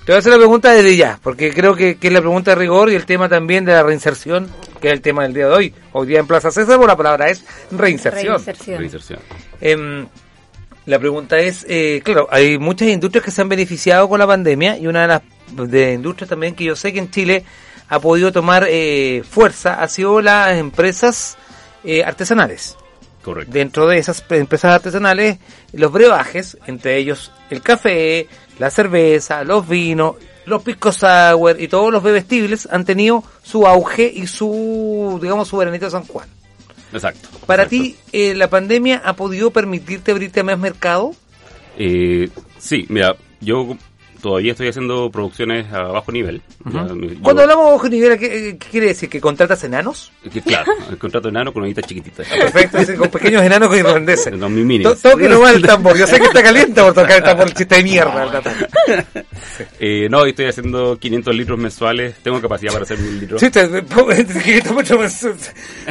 te 0.09 0.13
voy 0.13 0.15
a 0.15 0.19
hacer 0.19 0.31
la 0.31 0.37
pregunta 0.37 0.71
desde 0.71 0.95
ya, 0.95 1.19
porque 1.21 1.53
creo 1.53 1.75
que, 1.75 1.97
que 1.97 2.07
es 2.07 2.13
la 2.13 2.21
pregunta 2.21 2.51
de 2.51 2.55
rigor 2.55 2.89
y 2.89 2.95
el 2.95 3.05
tema 3.05 3.29
también 3.29 3.65
de 3.65 3.73
la 3.73 3.83
reinserción, 3.83 4.49
que 4.81 4.87
es 4.87 4.93
el 4.93 5.01
tema 5.01 5.23
del 5.23 5.33
día 5.33 5.47
de 5.47 5.53
hoy. 5.53 5.73
Hoy 5.91 6.07
día 6.07 6.19
en 6.19 6.27
Plaza 6.27 6.49
César, 6.49 6.77
bueno, 6.77 6.93
la 6.93 6.97
palabra 6.97 7.29
es 7.29 7.43
reinserción. 7.69 8.33
Reinserción. 8.33 8.79
Reinserción. 8.79 9.19
Em, 9.61 10.07
la 10.85 10.97
pregunta 10.97 11.37
es, 11.37 11.63
eh, 11.69 12.01
claro, 12.03 12.27
hay 12.31 12.57
muchas 12.57 12.87
industrias 12.87 13.23
que 13.23 13.29
se 13.29 13.41
han 13.41 13.49
beneficiado 13.49 14.09
con 14.09 14.17
la 14.17 14.25
pandemia 14.25 14.79
y 14.79 14.87
una 14.87 15.03
de 15.03 15.07
las 15.07 15.21
de 15.51 15.93
industrias 15.93 16.27
también 16.29 16.55
que 16.55 16.63
yo 16.63 16.75
sé 16.75 16.91
que 16.91 16.97
en 16.97 17.11
Chile 17.11 17.43
ha 17.89 17.99
podido 17.99 18.31
tomar 18.31 18.67
eh, 18.69 19.23
fuerza 19.27 19.81
ha 19.81 19.87
sido 19.87 20.21
las 20.21 20.53
empresas 20.53 21.37
eh, 21.83 22.03
artesanales. 22.03 22.77
Correcto. 23.23 23.51
Dentro 23.51 23.87
de 23.87 23.97
esas 23.97 24.21
pre- 24.21 24.37
empresas 24.37 24.73
artesanales, 24.73 25.39
los 25.73 25.91
brebajes, 25.91 26.57
entre 26.67 26.97
ellos 26.97 27.31
el 27.49 27.61
café, 27.61 28.27
la 28.59 28.69
cerveza, 28.69 29.43
los 29.43 29.67
vinos, 29.67 30.15
los 30.45 30.63
pisco 30.63 30.91
sour 30.91 31.59
y 31.59 31.67
todos 31.67 31.91
los 31.91 32.01
bebestibles 32.01 32.67
han 32.71 32.85
tenido 32.85 33.23
su 33.43 33.67
auge 33.67 34.11
y 34.13 34.25
su, 34.27 35.19
digamos, 35.21 35.47
su 35.47 35.57
veranito 35.57 35.85
de 35.85 35.91
San 35.91 36.05
Juan. 36.05 36.27
Exacto. 36.93 37.29
Para 37.45 37.67
ti, 37.67 37.97
eh, 38.11 38.33
¿la 38.35 38.49
pandemia 38.49 39.01
ha 39.03 39.13
podido 39.13 39.51
permitirte 39.51 40.11
abrirte 40.11 40.39
a 40.39 40.43
más 40.43 40.57
mercado? 40.57 41.11
Eh, 41.77 42.29
sí, 42.57 42.85
mira, 42.89 43.15
yo 43.41 43.77
todavía 44.21 44.51
estoy 44.51 44.67
haciendo 44.69 45.09
producciones 45.11 45.71
a 45.73 45.83
bajo 45.83 46.11
nivel. 46.11 46.41
Yo- 46.65 46.87
Cuando 47.21 47.41
hablamos 47.43 47.65
de 47.67 47.71
bajo 47.73 47.89
nivel, 47.89 48.17
¿qué, 48.19 48.57
qué 48.59 48.67
quiere 48.71 48.87
decir? 48.87 49.09
¿Que 49.09 49.19
contratas 49.21 49.63
enanos? 49.63 50.11
que, 50.31 50.41
claro, 50.41 50.71
el 50.89 50.97
contrato 50.97 51.29
enano 51.29 51.53
con 51.53 51.63
ojitas 51.63 51.85
chiquititas. 51.85 52.27
Perfecto, 52.27 52.77
dice, 52.79 52.95
con 52.95 53.09
pequeños 53.09 53.41
enanos 53.43 53.69
con 53.69 53.77
irlandeses. 53.79 54.33
No. 54.37 54.95
Toque 54.95 55.27
nomás 55.29 55.55
el 55.55 55.61
tambor. 55.63 55.97
Yo 55.97 56.05
sé 56.07 56.19
que 56.19 56.25
está 56.25 56.43
caliente 56.43 56.81
por 56.81 56.93
tocar 56.93 57.17
el 57.17 57.23
tambor, 57.23 57.47
el 57.47 57.53
chiste 57.53 57.75
de 57.75 57.83
mierda. 57.83 58.23
el. 58.23 58.67
Eh, 59.79 60.07
no, 60.09 60.25
estoy 60.25 60.45
haciendo 60.45 60.97
500 60.97 61.35
litros 61.35 61.57
mensuales. 61.59 62.15
Tengo 62.23 62.41
capacidad 62.41 62.71
para 62.71 62.83
hacer 62.83 62.97
1000 62.99 63.19
litros. 63.19 63.41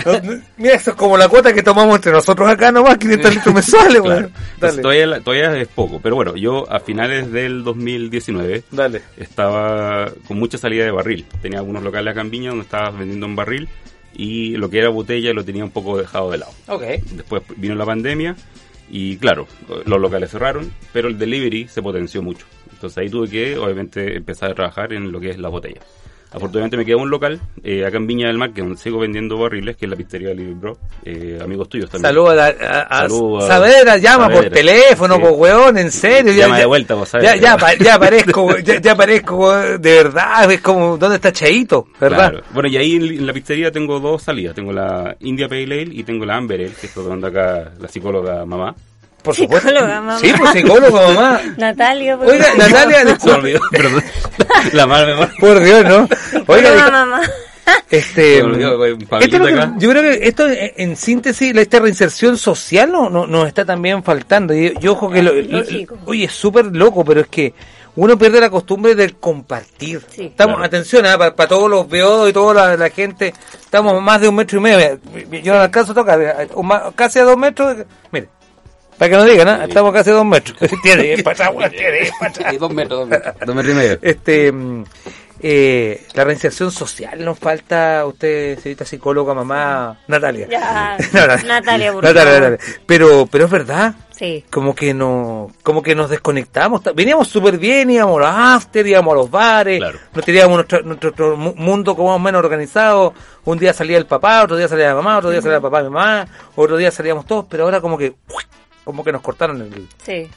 Mira, 0.56 0.74
esto 0.74 0.90
es 0.90 0.96
como 0.96 1.16
la 1.16 1.28
cuota 1.28 1.52
que 1.52 1.62
tomamos 1.62 1.96
entre 1.96 2.12
nosotros 2.12 2.48
acá 2.48 2.72
nomás, 2.72 2.98
500 2.98 3.34
litros 3.34 3.54
mensuales, 3.54 4.02
Claro. 4.02 4.30
Dale, 4.60 4.82
todavía, 5.22 5.60
es 5.60 5.68
poco, 5.68 6.00
pero 6.00 6.16
bueno, 6.16 6.36
yo 6.36 6.70
a 6.70 6.80
finales 6.80 7.30
del 7.32 7.62
2019 7.64 8.64
dale. 8.70 9.02
estaba 9.16 10.10
con 10.26 10.38
mucha 10.38 10.58
salida 10.58 10.84
de 10.84 10.90
barril. 10.90 11.26
Tenía 11.42 11.58
algunos 11.58 11.82
locales 11.82 12.12
acá 12.12 12.20
en 12.20 12.30
Viña 12.30 12.50
donde 12.50 12.64
estaba 12.64 12.90
vendiendo 12.90 13.26
en 13.26 13.36
barril 13.36 13.68
y 14.14 14.56
lo 14.56 14.68
que 14.70 14.78
era 14.78 14.88
botella 14.88 15.32
lo 15.32 15.44
tenía 15.44 15.64
un 15.64 15.70
poco 15.70 15.98
dejado 15.98 16.30
de 16.30 16.38
lado. 16.38 16.52
Ok. 16.66 16.82
Después 17.12 17.42
vino 17.56 17.74
la 17.74 17.84
pandemia 17.86 18.36
y 18.90 19.16
claro, 19.18 19.46
los 19.84 20.00
locales 20.00 20.30
cerraron, 20.30 20.72
pero 20.92 21.08
el 21.08 21.18
delivery 21.18 21.68
se 21.68 21.82
potenció 21.82 22.22
mucho. 22.22 22.46
Entonces 22.78 22.96
ahí 22.98 23.10
tuve 23.10 23.28
que 23.28 23.58
obviamente 23.58 24.16
empezar 24.18 24.52
a 24.52 24.54
trabajar 24.54 24.92
en 24.92 25.10
lo 25.10 25.18
que 25.18 25.30
es 25.30 25.38
la 25.38 25.48
botella. 25.48 25.80
Afortunadamente 26.30 26.76
me 26.76 26.84
quedó 26.84 26.98
un 26.98 27.08
local 27.10 27.40
eh, 27.64 27.86
acá 27.86 27.96
en 27.96 28.06
Viña 28.06 28.26
del 28.28 28.36
Mar 28.36 28.52
que 28.52 28.60
donde 28.60 28.76
sigo 28.76 28.98
vendiendo 28.98 29.38
barriles, 29.38 29.76
que 29.78 29.86
es 29.86 29.90
la 29.90 29.96
pizzería 29.96 30.34
Living 30.34 30.60
Bro. 30.60 30.76
Eh, 31.02 31.38
amigos 31.42 31.70
tuyos 31.70 31.88
también. 31.90 32.10
Saludos 32.10 32.38
a, 32.38 32.46
a, 32.48 32.80
a 32.82 32.98
Saludos 33.08 33.44
a- 33.44 33.48
Saavedra, 33.48 33.96
llama 33.96 34.28
por 34.28 34.44
teléfono, 34.50 35.18
por 35.18 35.32
weón, 35.32 35.78
en 35.78 35.90
serio. 35.90 36.32
ya- 36.34 36.42
Llama 36.44 36.56
ya- 36.56 36.60
de 36.60 36.66
vuelta, 36.66 36.94
vos 36.94 37.10
Ya, 37.12 37.20
sabes. 37.30 37.40
ya, 37.40 37.56
pa- 37.56 37.74
ya 37.76 37.94
aparezco, 37.94 38.58
ya, 38.62 38.78
ya 38.80 38.92
aparezco, 38.92 39.52
de 39.56 39.78
verdad, 39.78 40.52
es 40.52 40.60
como, 40.60 40.98
¿dónde 40.98 41.16
está 41.16 41.32
Cheito? 41.32 41.86
¿Verdad? 41.98 42.30
Claro. 42.30 42.44
Bueno, 42.52 42.68
y 42.68 42.76
ahí 42.76 42.96
en, 42.96 43.02
en 43.06 43.26
la 43.26 43.32
pizzería 43.32 43.72
tengo 43.72 43.98
dos 43.98 44.22
salidas. 44.22 44.54
Tengo 44.54 44.70
la 44.72 45.16
India 45.20 45.48
Pale 45.48 45.64
Ale 45.64 45.88
y 45.90 46.04
tengo 46.04 46.26
la 46.26 46.36
Amber 46.36 46.60
Ale, 46.60 46.72
que 46.78 46.86
es 46.88 46.94
donde 46.94 47.26
acá 47.26 47.72
la 47.80 47.88
psicóloga 47.88 48.44
mamá. 48.44 48.74
Por 49.28 49.36
supuesto. 49.36 49.68
Psicóloga, 49.68 50.00
mamá. 50.00 50.18
Sí, 50.20 50.32
pues 50.38 50.50
psicólogo, 50.52 51.02
mamá. 51.14 51.40
Natalia, 51.58 52.16
por 52.16 52.28
Oiga, 52.28 52.44
favor. 52.44 52.58
Natalia, 52.58 52.98
Se 53.00 53.04
me 53.04 53.12
disculpe. 53.12 53.38
olvidó, 53.38 53.60
perdón. 53.70 54.04
La 54.72 54.86
mala 54.86 55.06
memoria. 55.06 55.34
Por 55.38 55.60
Dios, 55.60 55.84
¿no? 55.84 55.96
Oiga, 56.46 56.70
Psicóloga, 56.70 56.90
mamá. 56.90 57.20
Este, 57.90 58.36
Se 58.36 58.42
me 58.42 58.50
olvidó, 58.52 58.76
güey, 58.78 58.92
un 58.92 59.02
esto 59.02 59.18
es 59.18 59.32
lo 59.32 59.46
que- 59.46 59.52
acá. 59.52 59.74
yo 59.76 59.90
creo 59.90 60.02
que 60.02 60.26
esto, 60.28 60.48
en 60.48 60.72
en 60.76 60.96
síntesis, 60.96 61.54
la- 61.54 61.60
esta 61.60 61.78
reinserción 61.80 62.38
social 62.38 62.90
no, 62.90 63.10
no- 63.10 63.26
nos 63.26 63.46
está 63.46 63.66
también 63.66 64.02
faltando. 64.02 64.54
Y, 64.54 64.72
y 64.80 64.88
ojo 64.88 65.10
que, 65.10 65.22
lo, 65.22 65.34
lo- 65.34 65.62
oye, 66.06 66.24
es 66.24 66.32
súper 66.32 66.64
loco, 66.74 67.04
pero 67.04 67.20
es 67.20 67.28
que 67.28 67.52
uno 67.96 68.16
pierde 68.16 68.40
la 68.40 68.48
costumbre 68.48 68.94
de 68.94 69.10
compartir. 69.14 70.00
Sí. 70.08 70.26
Estamos, 70.26 70.54
Claro. 70.56 70.66
atención, 70.66 71.04
para, 71.18 71.48
todos 71.48 71.68
los 71.68 71.86
beodos 71.88 72.30
y 72.30 72.32
toda 72.32 72.54
la, 72.54 72.76
la 72.78 72.88
gente, 72.88 73.34
estamos 73.60 74.00
más 74.00 74.20
de 74.22 74.28
un 74.28 74.36
metro 74.36 74.58
y 74.58 74.62
medio. 74.62 74.98
Mira, 75.28 75.42
Yo 75.44 75.52
no 75.54 75.60
alcanzo 75.60 75.92
a 75.92 75.94
tocar, 75.96 76.22
eh, 76.22 76.48
o 76.54 76.62
más- 76.62 76.84
casi 76.94 77.18
a 77.18 77.24
dos 77.24 77.36
metros. 77.36 77.76
Mire, 78.12 78.28
para 78.98 79.10
que 79.10 79.16
no 79.16 79.24
digan, 79.24 79.48
¿ah? 79.48 79.64
estamos 79.68 79.92
casi 79.92 80.10
a 80.10 80.14
dos 80.14 80.24
metros. 80.26 80.56
tiene, 80.82 81.12
es 81.14 81.22
para 81.22 81.46
atrás, 81.46 81.70
tiene, 81.70 82.10
para 82.18 82.52
dos 82.58 82.72
metros, 82.72 82.98
dos 83.00 83.08
metros. 83.08 83.34
Dos 83.46 83.54
metros 83.54 83.74
y 83.74 83.76
medio. 83.78 83.98
Este, 84.02 84.52
eh, 85.40 86.04
la 86.14 86.24
reinserción 86.24 86.72
social 86.72 87.24
nos 87.24 87.38
falta, 87.38 88.04
usted, 88.06 88.58
señorita 88.58 88.84
psicóloga, 88.84 89.34
mamá, 89.34 89.96
Natalia. 90.08 90.48
Ya, 90.50 90.96
No, 91.12 91.26
no. 91.28 91.36
Natalia, 91.44 91.92
por 91.92 92.02
Natalia, 92.02 92.32
favor. 92.32 92.50
Natalia. 92.50 92.58
Pero, 92.86 93.28
pero 93.30 93.44
es 93.44 93.50
verdad, 93.50 93.94
Sí. 94.10 94.44
como 94.50 94.74
que 94.74 94.92
no, 94.94 95.52
como 95.62 95.80
que 95.80 95.94
nos 95.94 96.10
desconectamos. 96.10 96.82
Veníamos 96.92 97.28
súper 97.28 97.56
bien, 97.56 97.88
íbamos 97.88 98.16
a 98.16 98.26
los 98.26 98.30
after, 98.64 98.84
íbamos 98.84 99.12
a 99.12 99.14
los 99.14 99.30
bares, 99.30 99.78
Claro. 99.78 99.98
nos 100.12 100.24
teníamos 100.24 100.56
nuestro, 100.56 100.82
nuestro, 100.82 101.10
nuestro 101.10 101.36
mu- 101.36 101.54
mundo 101.54 101.94
como 101.94 102.08
más 102.08 102.16
o 102.16 102.18
menos 102.18 102.40
organizado. 102.40 103.14
Un 103.44 103.58
día 103.58 103.72
salía 103.72 103.96
el 103.96 104.06
papá, 104.06 104.42
otro 104.42 104.56
día 104.56 104.66
salía 104.66 104.88
la 104.88 104.96
mamá, 104.96 105.18
otro 105.18 105.30
día 105.30 105.40
salía 105.40 105.58
el 105.58 105.62
papá 105.62 105.82
y 105.82 105.84
mamá, 105.84 106.26
otro 106.56 106.76
día 106.76 106.90
salíamos 106.90 107.26
todos, 107.26 107.46
pero 107.48 107.62
ahora 107.62 107.80
como 107.80 107.96
que, 107.96 108.14
como 108.88 109.04
que 109.04 109.12
nos 109.12 109.20
cortaron 109.20 109.60
el, 109.60 109.86
Sí, 110.02 110.30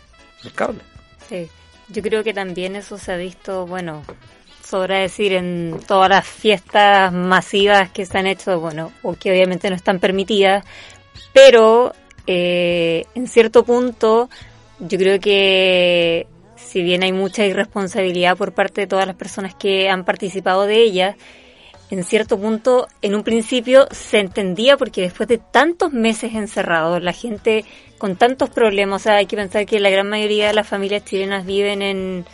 el 0.43 0.51
cable. 0.53 0.81
sí. 1.29 1.47
Yo 1.87 2.01
creo 2.01 2.21
que 2.21 2.33
también 2.33 2.75
eso 2.75 2.97
se 2.97 3.13
ha 3.13 3.15
visto, 3.15 3.65
bueno, 3.65 4.03
sobra 4.61 4.97
decir 4.97 5.31
en 5.31 5.79
todas 5.87 6.09
las 6.09 6.27
fiestas 6.27 7.13
masivas 7.13 7.89
que 7.91 8.05
se 8.05 8.17
han 8.17 8.27
hecho, 8.27 8.59
bueno, 8.59 8.91
o 9.03 9.13
que 9.13 9.31
obviamente 9.31 9.69
no 9.69 9.75
están 9.77 9.99
permitidas, 9.99 10.65
pero 11.31 11.93
eh, 12.27 13.05
en 13.15 13.27
cierto 13.27 13.63
punto 13.63 14.29
yo 14.79 14.97
creo 14.97 15.17
que 15.21 16.27
si 16.57 16.81
bien 16.81 17.03
hay 17.03 17.13
mucha 17.13 17.45
irresponsabilidad 17.45 18.35
por 18.35 18.51
parte 18.51 18.81
de 18.81 18.87
todas 18.87 19.07
las 19.07 19.15
personas 19.15 19.55
que 19.55 19.89
han 19.89 20.03
participado 20.03 20.65
de 20.65 20.75
ellas, 20.75 21.15
en 21.89 22.03
cierto 22.03 22.37
punto, 22.37 22.89
en 23.01 23.15
un 23.15 23.23
principio 23.23 23.87
se 23.91 24.19
entendía 24.19 24.75
porque 24.75 25.03
después 25.03 25.29
de 25.29 25.37
tantos 25.37 25.93
meses 25.93 26.35
encerrados, 26.35 27.01
la 27.01 27.13
gente 27.13 27.63
con 28.01 28.15
tantos 28.15 28.49
problemas, 28.49 28.99
o 28.99 29.03
sea, 29.03 29.17
hay 29.17 29.27
que 29.27 29.35
pensar 29.37 29.63
que 29.67 29.79
la 29.79 29.91
gran 29.91 30.09
mayoría 30.09 30.47
de 30.47 30.53
las 30.55 30.67
familias 30.67 31.05
chilenas 31.05 31.45
viven 31.45 31.83
en, 31.83 32.25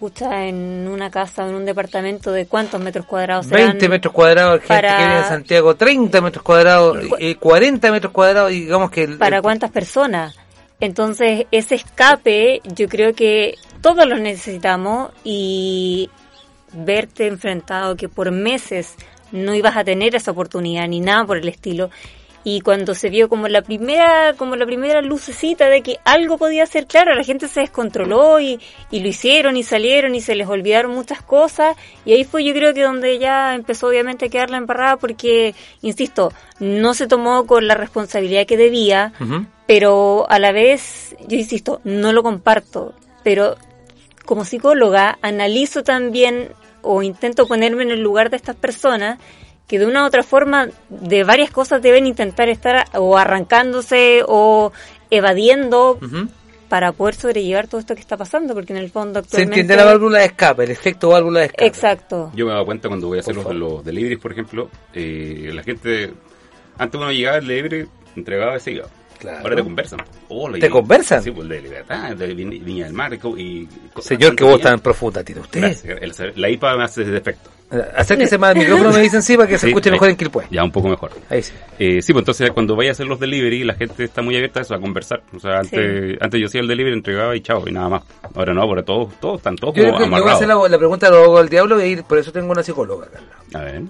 pucha, 0.00 0.46
en 0.48 0.88
una 0.88 1.08
casa 1.08 1.44
o 1.44 1.48
en 1.48 1.54
un 1.54 1.64
departamento 1.64 2.32
de 2.32 2.46
cuántos 2.46 2.80
metros 2.80 3.06
cuadrados 3.06 3.46
serán? 3.46 3.68
20 3.68 3.88
metros 3.88 4.12
cuadrados, 4.12 4.58
gente 4.62 4.68
para- 4.74 4.96
que 4.96 5.04
vive 5.04 5.18
en 5.18 5.24
Santiago, 5.26 5.76
30 5.76 6.20
metros 6.20 6.42
cuadrados, 6.42 6.98
eh, 7.20 7.36
40 7.36 7.92
metros 7.92 8.12
cuadrados, 8.12 8.50
y 8.50 8.62
digamos 8.62 8.90
que... 8.90 9.04
el- 9.04 9.18
¿Para 9.18 9.36
el- 9.36 9.42
cuántas 9.42 9.70
personas? 9.70 10.34
Entonces, 10.80 11.46
ese 11.52 11.76
escape 11.76 12.60
yo 12.74 12.88
creo 12.88 13.14
que 13.14 13.54
todos 13.80 14.06
lo 14.08 14.16
necesitamos 14.16 15.12
y 15.22 16.10
verte 16.72 17.28
enfrentado 17.28 17.94
que 17.94 18.08
por 18.08 18.32
meses 18.32 18.96
no 19.30 19.54
ibas 19.54 19.76
a 19.76 19.84
tener 19.84 20.16
esa 20.16 20.32
oportunidad 20.32 20.88
ni 20.88 20.98
nada 21.00 21.24
por 21.24 21.36
el 21.38 21.46
estilo 21.48 21.90
y 22.44 22.60
cuando 22.60 22.94
se 22.94 23.08
vio 23.08 23.30
como 23.30 23.48
la 23.48 23.62
primera 23.62 24.34
como 24.36 24.54
la 24.54 24.66
primera 24.66 25.00
lucecita 25.00 25.68
de 25.68 25.82
que 25.82 25.98
algo 26.04 26.36
podía 26.36 26.66
ser 26.66 26.86
claro 26.86 27.14
la 27.14 27.24
gente 27.24 27.48
se 27.48 27.60
descontroló 27.60 28.38
y, 28.38 28.60
y 28.90 29.00
lo 29.00 29.08
hicieron 29.08 29.56
y 29.56 29.62
salieron 29.62 30.14
y 30.14 30.20
se 30.20 30.34
les 30.34 30.46
olvidaron 30.46 30.92
muchas 30.92 31.22
cosas. 31.22 31.76
Y 32.04 32.12
ahí 32.12 32.24
fue 32.24 32.44
yo 32.44 32.52
creo 32.52 32.74
que 32.74 32.82
donde 32.82 33.18
ya 33.18 33.54
empezó 33.54 33.88
obviamente 33.88 34.26
a 34.26 34.28
quedar 34.28 34.50
la 34.50 34.58
embarrada 34.58 34.98
porque 34.98 35.54
insisto 35.80 36.32
no 36.60 36.92
se 36.92 37.06
tomó 37.06 37.46
con 37.46 37.66
la 37.66 37.74
responsabilidad 37.74 38.46
que 38.46 38.56
debía 38.56 39.12
pero 39.66 40.26
a 40.28 40.38
la 40.38 40.52
vez 40.52 41.16
yo 41.26 41.36
insisto 41.36 41.80
no 41.84 42.12
lo 42.12 42.22
comparto. 42.22 42.94
Pero 43.22 43.56
como 44.24 44.44
psicóloga 44.44 45.18
analizo 45.22 45.82
también 45.82 46.50
o 46.82 47.02
intento 47.02 47.46
ponerme 47.46 47.82
en 47.82 47.90
el 47.90 48.00
lugar 48.00 48.30
de 48.30 48.36
estas 48.36 48.56
personas 48.56 49.18
que 49.66 49.78
de 49.78 49.86
una 49.86 50.02
u 50.02 50.06
otra 50.06 50.22
forma 50.22 50.68
de 50.90 51.24
varias 51.24 51.50
cosas 51.50 51.80
deben 51.82 52.06
intentar 52.06 52.48
estar 52.48 52.84
o 52.94 53.16
arrancándose 53.16 54.22
o 54.26 54.72
evadiendo 55.10 55.98
para 56.68 56.92
poder 56.92 57.14
sobrellevar 57.14 57.68
todo 57.68 57.80
esto 57.80 57.94
que 57.94 58.00
está 58.00 58.16
pasando, 58.16 58.52
porque 58.54 58.72
en 58.72 58.78
el 58.78 58.90
fondo 58.90 59.20
Se 59.20 59.26
actualmente... 59.26 59.60
entiende 59.60 59.76
la 59.76 59.84
válvula 59.84 60.18
de 60.18 60.24
escape, 60.26 60.64
el 60.64 60.70
efecto 60.70 61.08
válvula 61.10 61.40
de 61.40 61.46
escape. 61.46 61.66
Exacto. 61.66 62.32
Yo 62.34 62.46
me 62.46 62.50
he 62.50 62.54
dado 62.54 62.66
cuenta 62.66 62.88
cuando 62.88 63.06
voy 63.08 63.18
a 63.18 63.20
hacer 63.20 63.36
los, 63.36 63.54
los 63.54 63.84
deliveries, 63.84 64.18
por 64.20 64.32
ejemplo, 64.32 64.68
eh, 64.92 65.50
la 65.54 65.62
gente, 65.62 66.12
antes 66.78 67.00
uno 67.00 67.12
llegaba 67.12 67.36
al 67.38 67.46
delivery, 67.46 67.86
entregaba 68.16 68.56
ese 68.56 68.72
iba. 68.72 68.86
Claro. 69.18 69.38
Ahora 69.38 69.56
te 69.56 69.62
conversan. 69.62 70.00
Hola, 70.28 70.58
¿Te 70.58 70.66
y- 70.66 70.70
conversan? 70.70 71.22
Sí, 71.22 71.30
pues 71.30 71.48
de 71.48 71.62
libertad, 71.62 72.14
de 72.16 72.34
Viña 72.34 72.62
Viña 72.64 72.84
del 72.86 72.92
Mar. 72.92 73.12
y 73.14 73.40
Y, 73.42 73.68
Señor, 74.00 74.34
que 74.36 74.44
vos 74.44 74.60
tan 74.60 74.80
profunda 74.80 75.22
tiene 75.22 75.40
usted. 75.42 75.60
Gracias. 75.60 76.20
El- 76.20 76.32
la 76.40 76.50
IPA 76.50 76.76
me 76.76 76.84
hace 76.84 77.04
defecto. 77.04 77.50
Acérquese 77.96 78.38
más 78.38 78.50
al 78.50 78.56
micrófono, 78.58 78.90
me 78.92 79.00
dicen 79.00 79.22
sí, 79.22 79.36
para 79.36 79.48
que 79.48 79.54
se 79.58 79.66
Sí, 79.66 79.68
escuche 79.68 79.88
ahí. 79.88 79.92
mejor 79.92 80.08
en 80.10 80.16
Quilpué. 80.16 80.44
Ya, 80.50 80.62
un 80.64 80.70
poco 80.72 80.88
mejor. 80.88 81.10
Ahí 81.30 81.42
sí. 81.42 81.52
Eh, 81.78 82.02
sí, 82.02 82.12
pues 82.12 82.22
entonces 82.22 82.50
cuando 82.52 82.76
vaya 82.76 82.90
a 82.90 82.92
hacer 82.92 83.06
los 83.06 83.18
delivery, 83.20 83.64
la 83.64 83.74
gente 83.74 84.04
está 84.04 84.22
muy 84.22 84.34
abierta 84.36 84.60
a 84.60 84.62
eso, 84.62 84.74
a 84.74 84.80
conversar. 84.80 85.22
O 85.34 85.40
sea, 85.40 85.58
antes, 85.60 86.16
antes 86.20 86.40
yo 86.40 86.46
hacía 86.46 86.60
el 86.60 86.68
delivery, 86.68 86.94
entregaba 86.96 87.34
y 87.36 87.40
chao, 87.40 87.64
y 87.66 87.72
nada 87.72 87.88
más. 87.88 88.02
Ahora 88.34 88.54
no, 88.54 88.66
porque 88.66 88.82
todos, 88.82 89.14
todos 89.20 89.38
están 89.38 89.56
todos 89.56 89.74
Yo, 89.74 89.84
como 89.84 89.96
creo 89.96 90.08
que- 90.10 90.16
yo 90.16 90.22
voy 90.22 90.30
a 90.30 90.34
hacer 90.34 90.48
la, 90.48 90.68
la 90.68 90.78
pregunta 90.78 91.06
del 91.06 91.14
abogado 91.16 91.38
del 91.38 91.48
diablo 91.48 91.84
y 91.84 91.96
por 92.02 92.18
eso 92.18 92.32
tengo 92.32 92.50
una 92.52 92.62
psicóloga, 92.62 93.06
Carla. 93.06 93.28
A 93.60 93.64
ver. 93.64 93.82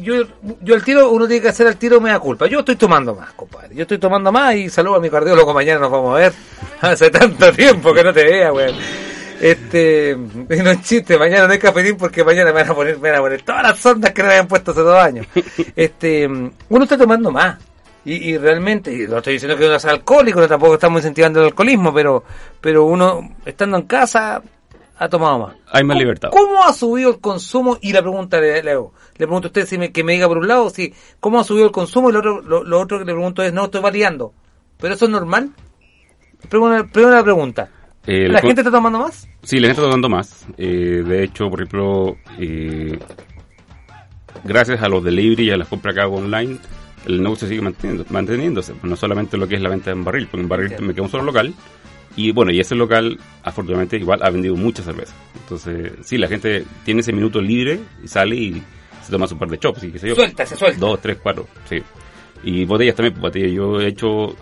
Yo, 0.00 0.22
yo 0.60 0.74
al 0.76 0.84
tiro, 0.84 1.10
uno 1.10 1.26
tiene 1.26 1.42
que 1.42 1.48
hacer 1.48 1.66
al 1.66 1.76
tiro 1.76 2.00
me 2.00 2.10
da 2.10 2.20
culpa. 2.20 2.46
Yo 2.46 2.60
estoy 2.60 2.76
tomando 2.76 3.16
más, 3.16 3.32
compadre. 3.32 3.74
Yo 3.74 3.82
estoy 3.82 3.98
tomando 3.98 4.30
más 4.30 4.54
y 4.54 4.68
saludo 4.70 4.94
a 4.96 5.00
mi 5.00 5.10
cardiólogo. 5.10 5.52
Mañana 5.52 5.80
nos 5.80 5.90
vamos 5.90 6.14
a 6.14 6.18
ver. 6.20 6.32
Hace 6.80 7.10
tanto 7.10 7.50
tiempo 7.52 7.92
que 7.92 8.04
no 8.04 8.12
te 8.12 8.22
vea, 8.24 8.52
weón. 8.52 8.76
Este, 9.44 10.16
no 10.48 10.70
es 10.70 10.80
chiste, 10.80 11.18
mañana 11.18 11.46
no 11.46 11.52
hay 11.52 11.58
cafetín 11.58 11.98
porque 11.98 12.24
mañana 12.24 12.46
me 12.46 12.62
van 12.62 12.70
a 12.70 12.74
poner, 12.74 12.98
me 12.98 13.10
van 13.10 13.18
a 13.18 13.22
poner 13.22 13.42
todas 13.42 13.62
las 13.62 13.84
ondas 13.84 14.12
que 14.12 14.22
no 14.22 14.28
me 14.28 14.34
habían 14.34 14.48
puesto 14.48 14.70
hace 14.70 14.80
dos 14.80 14.96
años. 14.96 15.26
Este, 15.76 16.26
uno 16.26 16.84
está 16.84 16.96
tomando 16.96 17.30
más. 17.30 17.58
Y, 18.06 18.30
y 18.30 18.38
realmente, 18.38 18.90
y 18.90 19.06
no 19.06 19.18
estoy 19.18 19.34
diciendo 19.34 19.58
que 19.58 19.66
uno 19.66 19.78
sea 19.78 19.90
alcohólico, 19.90 20.40
no 20.40 20.48
tampoco 20.48 20.74
estamos 20.74 21.00
incentivando 21.00 21.40
el 21.40 21.46
alcoholismo, 21.46 21.92
pero, 21.92 22.24
pero 22.58 22.84
uno, 22.84 23.36
estando 23.44 23.76
en 23.76 23.82
casa, 23.82 24.42
ha 24.96 25.08
tomado 25.10 25.38
más. 25.38 25.56
Hay 25.72 25.84
más 25.84 25.98
libertad. 25.98 26.30
¿Cómo 26.30 26.64
ha 26.64 26.72
subido 26.72 27.10
el 27.10 27.20
consumo? 27.20 27.76
Y 27.82 27.92
la 27.92 28.00
pregunta 28.00 28.40
le, 28.40 28.62
le 28.62 28.70
hago. 28.70 28.94
Le 29.18 29.26
pregunto 29.26 29.48
a 29.48 29.50
usted 29.50 29.66
si 29.66 29.76
me, 29.76 29.92
que 29.92 30.02
me 30.04 30.14
diga 30.14 30.26
por 30.26 30.38
un 30.38 30.48
lado, 30.48 30.70
si, 30.70 30.94
¿cómo 31.20 31.38
ha 31.38 31.44
subido 31.44 31.66
el 31.66 31.72
consumo? 31.72 32.08
Y 32.08 32.12
lo 32.14 32.20
otro, 32.20 32.40
lo, 32.40 32.64
lo 32.64 32.80
otro 32.80 32.98
que 32.98 33.04
le 33.04 33.12
pregunto 33.12 33.42
es, 33.42 33.52
no, 33.52 33.66
estoy 33.66 33.82
validando. 33.82 34.32
¿Pero 34.78 34.94
eso 34.94 35.04
es 35.04 35.10
normal? 35.10 35.50
Primera, 36.48 36.84
primera 36.84 37.22
pregunta. 37.22 37.68
¿La 38.06 38.40
gente 38.40 38.60
está 38.60 38.70
tomando 38.70 38.98
más? 38.98 39.26
Sí, 39.44 39.58
la 39.58 39.68
gente 39.68 39.80
está 39.80 39.82
tomando 39.82 40.08
más. 40.08 40.46
Eh, 40.56 41.02
de 41.06 41.22
hecho, 41.22 41.50
por 41.50 41.60
ejemplo, 41.60 42.16
eh, 42.38 42.98
gracias 44.42 44.82
a 44.82 44.88
los 44.88 45.04
delivery 45.04 45.48
y 45.48 45.50
a 45.50 45.56
las 45.56 45.68
compras 45.68 45.94
que 45.94 46.00
hago 46.00 46.16
online, 46.16 46.58
el 47.06 47.22
negocio 47.22 47.46
sigue 47.46 47.60
manteniendo, 47.60 48.06
manteniéndose. 48.08 48.74
No 48.82 48.96
solamente 48.96 49.36
lo 49.36 49.46
que 49.46 49.56
es 49.56 49.62
la 49.62 49.68
venta 49.68 49.90
en 49.90 50.02
barril, 50.02 50.28
porque 50.30 50.42
en 50.42 50.48
barril 50.48 50.72
me 50.80 50.94
queda 50.94 51.02
un 51.02 51.10
solo 51.10 51.24
local. 51.24 51.54
Y 52.16 52.30
bueno, 52.32 52.52
y 52.52 52.60
ese 52.60 52.74
local, 52.74 53.18
afortunadamente, 53.42 53.96
igual 53.96 54.20
ha 54.22 54.30
vendido 54.30 54.54
mucha 54.56 54.82
cerveza. 54.82 55.14
Entonces, 55.34 55.92
sí, 56.02 56.16
la 56.16 56.28
gente 56.28 56.64
tiene 56.84 57.00
ese 57.00 57.12
minuto 57.12 57.40
libre 57.40 57.80
y 58.02 58.08
sale 58.08 58.36
y 58.36 58.62
se 59.02 59.10
toma 59.10 59.26
su 59.26 59.36
par 59.36 59.48
de 59.48 59.58
chops 59.58 59.84
y 59.84 59.90
qué 59.90 59.98
sé 59.98 60.08
yo. 60.08 60.14
Suelta, 60.14 60.46
se 60.46 60.56
suelta. 60.56 60.78
Dos, 60.78 61.00
tres, 61.00 61.18
cuatro, 61.22 61.46
sí. 61.68 61.82
Y 62.44 62.64
botellas 62.64 62.94
también, 62.94 63.14
pues, 63.14 63.22
botellas. 63.22 63.52
Yo 63.52 63.80
he 63.80 63.88
hecho 63.88 64.36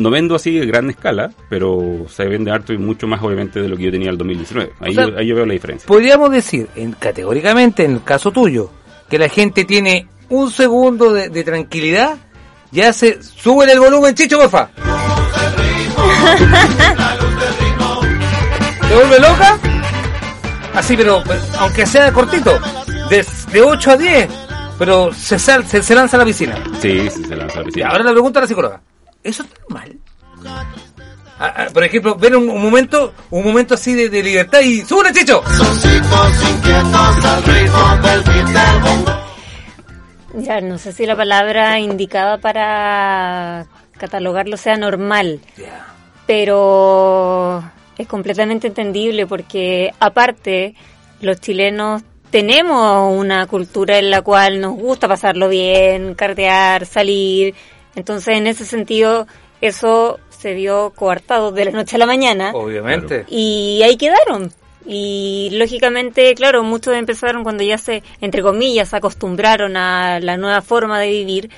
no 0.00 0.10
vendo 0.10 0.34
así 0.34 0.58
de 0.58 0.66
gran 0.66 0.88
escala, 0.90 1.30
pero 1.48 2.06
se 2.08 2.24
vende 2.26 2.50
harto 2.50 2.72
y 2.72 2.78
mucho 2.78 3.06
más 3.06 3.22
obviamente 3.22 3.60
de 3.60 3.68
lo 3.68 3.76
que 3.76 3.84
yo 3.84 3.90
tenía 3.90 4.10
el 4.10 4.18
2019. 4.18 4.72
Ahí, 4.80 4.90
O 4.90 4.94
sea, 4.94 5.08
yo, 5.08 5.18
ahí 5.18 5.26
yo 5.26 5.34
veo 5.36 5.46
la 5.46 5.52
diferencia. 5.52 5.86
Podríamos 5.86 6.30
decir, 6.30 6.68
en, 6.76 6.92
categóricamente, 6.92 7.84
en 7.84 7.92
el 7.94 8.02
caso 8.04 8.30
tuyo, 8.32 8.70
que 9.08 9.18
la 9.18 9.28
gente 9.28 9.64
tiene 9.64 10.08
un 10.28 10.50
segundo 10.50 11.12
de, 11.12 11.28
de 11.28 11.44
tranquilidad, 11.44 12.16
ya 12.72 12.92
se 12.92 13.22
sube 13.22 13.70
el 13.70 13.80
volumen, 13.80 14.14
chicho, 14.14 14.38
porfa. 14.38 14.70
¿Te 18.88 18.94
vuelve 18.94 19.20
loca? 19.20 19.58
Así, 20.74 20.96
pero, 20.96 21.22
pero 21.26 21.40
aunque 21.58 21.86
sea 21.86 22.12
cortito, 22.12 22.58
de, 23.08 23.24
de 23.52 23.62
8 23.62 23.90
a 23.90 23.96
10, 23.96 24.28
pero 24.78 25.12
se, 25.12 25.38
sal- 25.38 25.66
se, 25.66 25.82
se 25.82 25.94
lanza 25.94 26.16
a 26.16 26.20
la 26.20 26.24
piscina. 26.26 26.56
Sí, 26.80 27.08
sí, 27.10 27.24
se 27.24 27.36
lanza 27.36 27.54
a 27.58 27.62
la 27.62 27.62
Y 27.62 27.66
piscina. 27.66 27.88
ahora 27.88 28.04
la 28.04 28.12
pregunta 28.12 28.38
a 28.38 28.42
la 28.42 28.48
psicóloga. 28.48 28.80
¿Eso 29.22 29.42
es 29.42 29.48
normal? 29.68 29.98
Ah, 31.38 31.54
ah, 31.56 31.66
por 31.72 31.84
ejemplo, 31.84 32.16
ver 32.16 32.36
un, 32.36 32.48
un 32.50 32.62
momento 32.62 33.14
un 33.30 33.44
momento 33.44 33.74
así 33.74 33.94
de, 33.94 34.08
de 34.10 34.22
libertad 34.22 34.60
y 34.60 34.82
¡súbele, 34.82 35.12
chicho! 35.12 35.42
Ya, 40.34 40.60
no 40.60 40.78
sé 40.78 40.92
si 40.92 41.06
la 41.06 41.16
palabra 41.16 41.78
indicada 41.80 42.38
para 42.38 43.66
catalogarlo 43.98 44.56
sea 44.56 44.76
normal, 44.76 45.40
pero 46.26 47.62
es 47.98 48.06
completamente 48.06 48.68
entendible 48.68 49.26
porque 49.26 49.92
aparte 49.98 50.74
los 51.20 51.40
chilenos 51.40 52.02
tenemos 52.30 53.18
una 53.18 53.46
cultura 53.46 53.98
en 53.98 54.10
la 54.10 54.22
cual 54.22 54.60
nos 54.60 54.74
gusta 54.74 55.08
pasarlo 55.08 55.48
bien, 55.48 56.14
cartear, 56.14 56.86
salir, 56.86 57.54
entonces 57.94 58.36
en 58.36 58.46
ese 58.46 58.64
sentido 58.64 59.26
eso 59.60 60.18
se 60.30 60.54
vio 60.54 60.92
coartado 60.94 61.52
de 61.52 61.66
la 61.66 61.70
noche 61.72 61.96
a 61.96 61.98
la 61.98 62.06
mañana 62.06 62.52
Obviamente. 62.54 63.26
y 63.28 63.80
ahí 63.84 63.96
quedaron. 63.96 64.52
Y 64.86 65.50
lógicamente, 65.52 66.34
claro, 66.34 66.62
muchos 66.64 66.94
empezaron 66.94 67.42
cuando 67.42 67.62
ya 67.62 67.76
se, 67.76 68.02
entre 68.20 68.42
comillas, 68.42 68.88
se 68.88 68.96
acostumbraron 68.96 69.76
a 69.76 70.18
la 70.20 70.38
nueva 70.38 70.62
forma 70.62 70.98
de 70.98 71.10
vivir. 71.10 71.50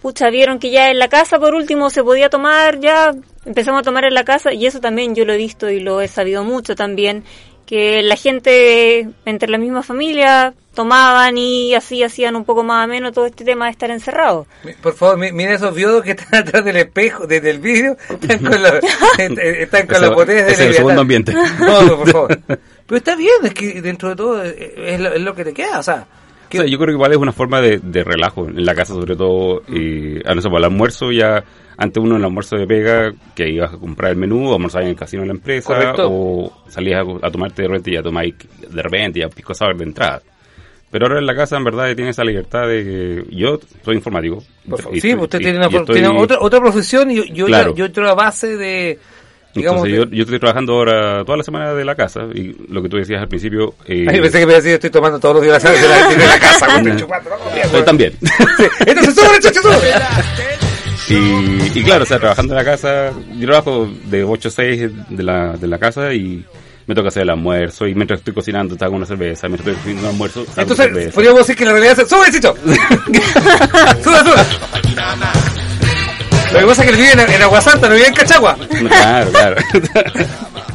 Pucha, 0.00 0.30
vieron 0.30 0.58
que 0.58 0.70
ya 0.70 0.90
en 0.90 0.98
la 0.98 1.08
casa 1.08 1.38
por 1.38 1.54
último 1.54 1.90
se 1.90 2.02
podía 2.02 2.30
tomar, 2.30 2.80
ya 2.80 3.14
empezamos 3.44 3.80
a 3.80 3.84
tomar 3.84 4.04
en 4.04 4.14
la 4.14 4.24
casa 4.24 4.52
y 4.52 4.66
eso 4.66 4.80
también 4.80 5.14
yo 5.14 5.24
lo 5.24 5.34
he 5.34 5.36
visto 5.36 5.70
y 5.70 5.80
lo 5.80 6.00
he 6.00 6.08
sabido 6.08 6.44
mucho 6.44 6.74
también, 6.74 7.24
que 7.66 8.02
la 8.02 8.16
gente 8.16 9.08
entre 9.24 9.48
la 9.48 9.58
misma 9.58 9.82
familia 9.82 10.52
tomaban 10.74 11.38
y 11.38 11.74
así 11.74 12.02
hacían 12.02 12.34
un 12.36 12.44
poco 12.44 12.62
más 12.64 12.84
ameno 12.84 13.12
todo 13.12 13.26
este 13.26 13.44
tema 13.44 13.66
de 13.66 13.70
estar 13.70 13.90
encerrados. 13.90 14.46
Por 14.82 14.94
favor, 14.94 15.16
mi- 15.18 15.30
mira 15.32 15.54
esos 15.54 15.74
viudos 15.74 16.02
que 16.02 16.10
están 16.12 16.34
atrás 16.46 16.64
del 16.64 16.76
espejo, 16.76 17.26
desde 17.26 17.50
el 17.50 17.58
vídeo, 17.60 17.96
están 18.08 18.38
con 18.40 18.62
la, 18.62 18.68
están 19.18 19.86
con 19.86 19.96
Ese- 19.96 20.00
las 20.06 20.14
botellas 20.14 20.46
de 20.46 20.52
es 20.52 20.60
el 20.60 20.74
segundo 20.74 21.00
ambiente. 21.02 21.32
No, 21.60 21.82
no, 21.82 21.96
por 21.98 22.10
favor. 22.10 22.38
Pero 22.86 22.96
está 22.98 23.16
bien, 23.16 23.30
es 23.44 23.54
que 23.54 23.80
dentro 23.80 24.10
de 24.10 24.16
todo 24.16 24.44
eh, 24.44 24.74
es 24.76 25.00
lo, 25.00 25.12
es 25.12 25.20
lo 25.20 25.34
que 25.34 25.44
te 25.44 25.54
queda, 25.54 25.78
o 25.78 25.82
sea, 25.82 26.06
O 26.52 26.56
sea, 26.56 26.66
yo 26.66 26.76
creo 26.76 26.88
que 26.88 26.92
igual 26.94 27.12
es 27.12 27.18
una 27.18 27.32
forma 27.32 27.60
de, 27.60 27.78
de 27.78 28.04
relajo 28.04 28.46
en 28.46 28.64
la 28.66 28.74
casa, 28.74 28.92
sobre 28.94 29.16
todo, 29.16 29.62
eh, 29.72 30.20
a 30.26 30.34
no 30.34 30.42
ser, 30.42 30.50
para 30.50 30.58
el 30.66 30.72
almuerzo 30.72 31.10
ya, 31.12 31.42
antes 31.76 32.02
uno 32.02 32.14
en 32.14 32.20
el 32.20 32.24
almuerzo 32.26 32.56
de 32.56 32.66
pega, 32.66 33.12
que 33.34 33.48
ibas 33.48 33.72
a 33.74 33.76
comprar 33.78 34.10
el 34.12 34.16
menú, 34.16 34.50
o 34.50 34.54
almorzar 34.54 34.82
en 34.82 34.88
el 34.90 34.96
casino 34.96 35.22
de 35.22 35.28
la 35.28 35.34
empresa, 35.34 35.66
Correcto. 35.74 36.08
o 36.10 36.62
salías 36.68 37.04
a, 37.22 37.26
a 37.26 37.30
tomarte 37.30 37.62
de 37.62 37.68
repente 37.68 37.90
y 37.90 37.94
ya 37.94 38.02
tomáis 38.02 38.34
de 38.70 38.82
repente 38.82 39.20
ya 39.20 39.28
pisco 39.28 39.54
sour 39.54 39.76
de 39.76 39.84
entrada. 39.84 40.22
Pero 40.90 41.06
ahora 41.06 41.18
en 41.18 41.26
la 41.26 41.34
casa, 41.34 41.56
en 41.56 41.64
verdad, 41.64 41.92
tiene 41.96 42.10
esa 42.12 42.22
libertad 42.22 42.68
de 42.68 42.84
que 42.84 43.36
yo 43.36 43.58
soy 43.84 43.96
informático. 43.96 44.44
por 44.68 44.80
favor. 44.80 44.96
Y 44.96 45.00
sí, 45.00 45.12
usted 45.14 45.40
y- 45.40 45.42
tiene, 45.42 45.58
una, 45.58 45.68
y 45.68 45.74
estoy- 45.76 45.94
tiene 46.00 46.08
otra, 46.08 46.36
otra 46.40 46.60
profesión 46.60 47.10
y 47.10 47.16
yo, 47.16 47.24
yo, 47.24 47.46
Claro. 47.46 47.70
ya- 47.72 47.78
yo 47.78 47.84
entro 47.86 48.08
a 48.08 48.14
base 48.14 48.56
de, 48.56 48.98
digamos, 49.56 49.84
Entonces, 49.86 50.10
yo, 50.10 50.16
yo 50.16 50.22
estoy 50.22 50.38
trabajando 50.38 50.74
ahora 50.74 51.24
toda 51.24 51.38
la 51.38 51.42
semana 51.42 51.74
de 51.74 51.84
la 51.84 51.96
casa 51.96 52.28
y 52.32 52.54
lo 52.72 52.80
que 52.80 52.88
tú 52.88 52.96
decías 52.96 53.20
al 53.20 53.26
principio... 53.28 53.74
Eh, 53.88 54.06
Ay, 54.08 54.20
pensé 54.20 54.38
que 54.38 54.46
me 54.46 54.54
decía, 54.54 54.74
estoy 54.74 54.90
tomando 54.90 55.18
todos 55.18 55.34
los 55.34 55.44
días 55.44 55.60
de 55.64 55.72
la, 55.72 56.08
de 56.10 56.26
la 56.28 56.38
casa, 56.38 56.66
Yo 57.72 57.84
también. 57.84 58.12
Entonces, 58.86 59.40
chicho, 59.40 59.62
sube. 59.62 59.74
Y, 61.08 61.78
y 61.78 61.82
claro, 61.84 62.04
o 62.04 62.06
sea, 62.06 62.18
trabajando 62.18 62.54
en 62.54 62.58
la 62.58 62.64
casa, 62.64 63.12
yo 63.36 63.46
trabajo 63.46 63.88
de 64.04 64.24
8 64.24 64.48
a 64.48 64.50
6 64.50 64.90
de 65.10 65.22
la, 65.22 65.52
de 65.56 65.66
la 65.66 65.78
casa 65.78 66.12
y 66.14 66.44
me 66.86 66.94
toca 66.94 67.08
hacer 67.08 67.22
el 67.22 67.30
almuerzo 67.30 67.86
y 67.86 67.94
mientras 67.94 68.20
estoy 68.20 68.34
cocinando 68.34 68.76
hago 68.80 68.96
una 68.96 69.06
cerveza, 69.06 69.48
mientras 69.48 69.68
estoy 69.68 69.82
cocinando 69.82 70.08
el 70.08 70.12
almuerzo 70.14 70.40
Entonces, 70.56 70.76
cerveza. 70.76 71.14
podríamos 71.14 71.40
decir 71.40 71.56
que 71.56 71.64
la 71.64 71.72
realidad 71.72 71.98
es... 72.00 72.08
¡Sube, 72.08 72.30
chicho! 72.32 72.54
¡Sube, 74.02 74.18
sube! 74.18 74.44
Lo 76.52 76.60
que 76.60 76.66
pasa 76.66 76.84
es 76.84 76.88
que 76.90 76.94
él 76.94 77.00
vive 77.00 77.12
en, 77.12 77.20
en 77.32 77.42
Aguasanta, 77.42 77.88
no 77.88 77.94
vive 77.94 78.06
en 78.08 78.14
Cachagua. 78.14 78.56
Claro, 78.88 79.30
claro. 79.30 79.56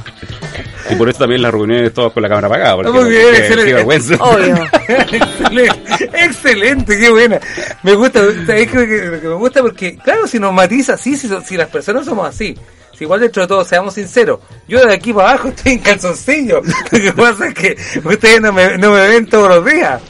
Y 0.90 0.96
por 0.96 1.10
eso 1.10 1.20
también 1.20 1.42
las 1.42 1.52
reuniones 1.52 1.94
todas 1.94 2.12
con 2.14 2.24
la 2.24 2.30
cámara 2.30 2.48
apagada. 2.48 2.76
porque 2.78 2.92
Muy 2.92 3.10
bien, 3.10 3.22
qué- 3.32 3.38
excelente. 3.38 3.66
qué 3.66 3.74
vergüenza. 3.74 4.16
excelente, 4.88 6.10
excelente, 6.14 7.00
qué 7.00 7.10
buena. 7.10 7.40
Me 7.84 7.94
gusta, 7.96 8.20
¿sabes 8.46 8.68
qué? 8.72 8.88
Que- 8.88 9.20
que 9.22 9.28
me 9.28 9.34
gusta 9.36 9.62
porque, 9.62 9.98
claro, 9.98 10.28
si 10.28 10.40
nos 10.40 10.54
matiza, 10.54 10.98
sí, 10.98 11.16
si, 11.16 11.30
si 11.46 11.58
las 11.58 11.70
personas 11.70 12.06
somos 12.06 12.28
así. 12.28 12.56
Si 12.98 13.06
igual 13.06 13.22
dentro 13.22 13.44
de 13.44 13.48
todo, 13.48 13.64
seamos 13.64 13.94
sinceros, 13.94 14.40
yo 14.68 14.84
de 14.86 14.94
aquí 14.94 15.14
para 15.14 15.30
abajo 15.32 15.48
estoy 15.50 15.74
en 15.74 15.80
calzoncillo. 15.80 16.62
Lo 16.92 17.00
que 17.00 17.14
pasa 17.14 17.48
es 17.48 17.54
que 17.54 17.78
ustedes 18.04 18.42
no 18.42 18.52
me, 18.52 18.78
no 18.78 18.92
me 18.92 19.08
ven 19.08 19.26
todos 19.28 19.48
los 19.56 19.66
días. 19.66 20.02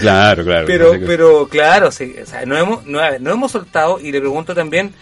Claro, 0.00 0.44
claro. 0.44 0.66
Pero, 0.66 0.90
Así 0.90 1.00
que- 1.00 1.06
pero 1.06 1.48
claro, 1.48 1.90
sí, 1.90 2.14
o 2.22 2.26
sea, 2.26 2.44
no 2.46 2.56
hemos, 2.56 2.84
no, 2.86 3.00
no 3.18 3.30
hemos 3.32 3.50
soltado 3.50 3.98
y 3.98 4.12
le 4.12 4.20
pregunto 4.20 4.54
también, 4.54 4.92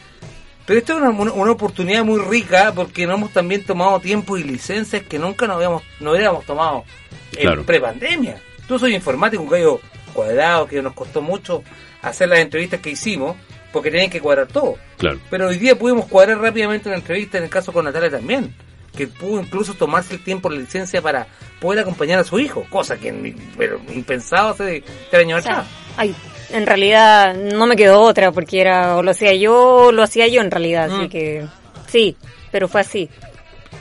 pero 0.66 0.78
esto 0.78 0.92
es 0.94 0.98
una, 1.00 1.10
una- 1.10 1.32
una 1.32 1.52
oportunidad 1.52 2.04
muy 2.04 2.20
rica 2.20 2.72
porque 2.74 3.06
no 3.06 3.14
hemos 3.14 3.32
también 3.32 3.64
tomado 3.64 4.00
tiempo 4.00 4.36
y 4.36 4.42
licencias 4.44 5.02
que 5.04 5.18
nunca 5.18 5.46
nos 5.46 5.56
habíamos, 5.56 5.82
no 6.00 6.10
hubiéramos 6.12 6.44
tomado 6.44 6.84
en 7.32 7.40
Claro. 7.42 7.64
prepandemia. 7.64 8.40
Tú 8.66 8.78
soy 8.78 8.94
informático, 8.94 9.42
un 9.42 9.48
gallo 9.48 9.80
cuadrado 10.12 10.66
que 10.66 10.82
nos 10.82 10.92
costó 10.94 11.22
mucho 11.22 11.62
hacer 12.02 12.28
las 12.28 12.40
entrevistas 12.40 12.80
que 12.80 12.90
hicimos 12.90 13.36
porque 13.72 13.90
tenían 13.90 14.10
que 14.10 14.20
cuadrar 14.20 14.46
todo. 14.46 14.76
Claro. 14.96 15.20
Pero 15.30 15.48
hoy 15.48 15.58
día 15.58 15.78
pudimos 15.78 16.06
cuadrar 16.06 16.38
rápidamente 16.38 16.88
una 16.88 16.98
entrevista, 16.98 17.38
en 17.38 17.44
el 17.44 17.50
caso 17.50 17.72
con 17.72 17.84
Natalia 17.84 18.10
también, 18.10 18.54
que 18.96 19.06
pudo 19.06 19.40
incluso 19.42 19.74
tomarse 19.74 20.14
el 20.14 20.24
tiempo, 20.24 20.48
la 20.48 20.58
licencia 20.58 21.02
para 21.02 21.26
poder 21.60 21.80
acompañar 21.80 22.18
a 22.18 22.24
su 22.24 22.38
hijo, 22.40 22.64
cosa 22.70 22.96
que 22.96 23.12
ni- 23.12 23.32
pero 23.58 23.78
impensado 23.94 24.50
hace 24.50 24.82
tres 25.10 25.22
años 25.22 25.40
O 25.40 25.42
sea, 25.42 25.52
atrás. 25.52 25.66
ay, 25.98 26.14
en 26.50 26.66
realidad 26.66 27.34
no 27.34 27.66
me 27.66 27.76
quedó 27.76 28.00
otra 28.00 28.32
porque 28.32 28.60
era 28.60 28.96
o 28.96 29.02
lo 29.02 29.10
hacía 29.10 29.34
yo 29.34 29.54
o 29.86 29.92
lo 29.92 30.02
hacía 30.02 30.26
yo 30.28 30.40
en 30.40 30.50
realidad, 30.50 30.84
así 30.92 31.06
Mm. 31.06 31.08
que 31.08 31.46
sí, 31.88 32.16
pero 32.50 32.68
fue 32.68 32.80
así. 32.82 33.08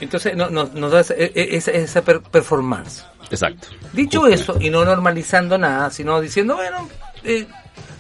Entonces 0.02 0.36
no- 0.36 0.50
no- 0.50 0.70
nos 0.74 0.92
da 0.92 1.00
esa, 1.02 1.14
e- 1.14 1.32
e- 1.36 1.56
esa- 1.56 1.72
esa 1.72 2.02
per- 2.02 2.22
performance. 2.22 3.04
Exacto. 3.32 3.68
Dicho 3.94 4.28
eso, 4.28 4.58
y 4.60 4.70
no 4.70 4.84
normalizando 4.86 5.58
nada, 5.58 5.90
sino 5.90 6.20
diciendo, 6.22 6.56
bueno, 6.58 6.88
eh, 7.24 7.48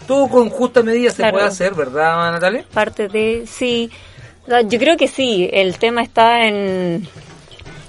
todo 0.08 0.28
con 0.28 0.50
justa 0.50 0.84
medida 0.84 1.10
se 1.10 1.18
Claro. 1.18 1.34
puede 1.38 1.48
hacer, 1.48 1.74
¿verdad, 1.74 2.32
Natalia? 2.32 2.66
Parte 2.74 3.08
de, 3.08 3.46
sí, 3.48 3.90
No, 4.48 4.62
yo 4.62 4.78
creo 4.78 4.96
que 4.96 5.08
sí, 5.08 5.50
el 5.52 5.80
tema 5.80 6.04
está 6.04 6.46
en 6.46 7.08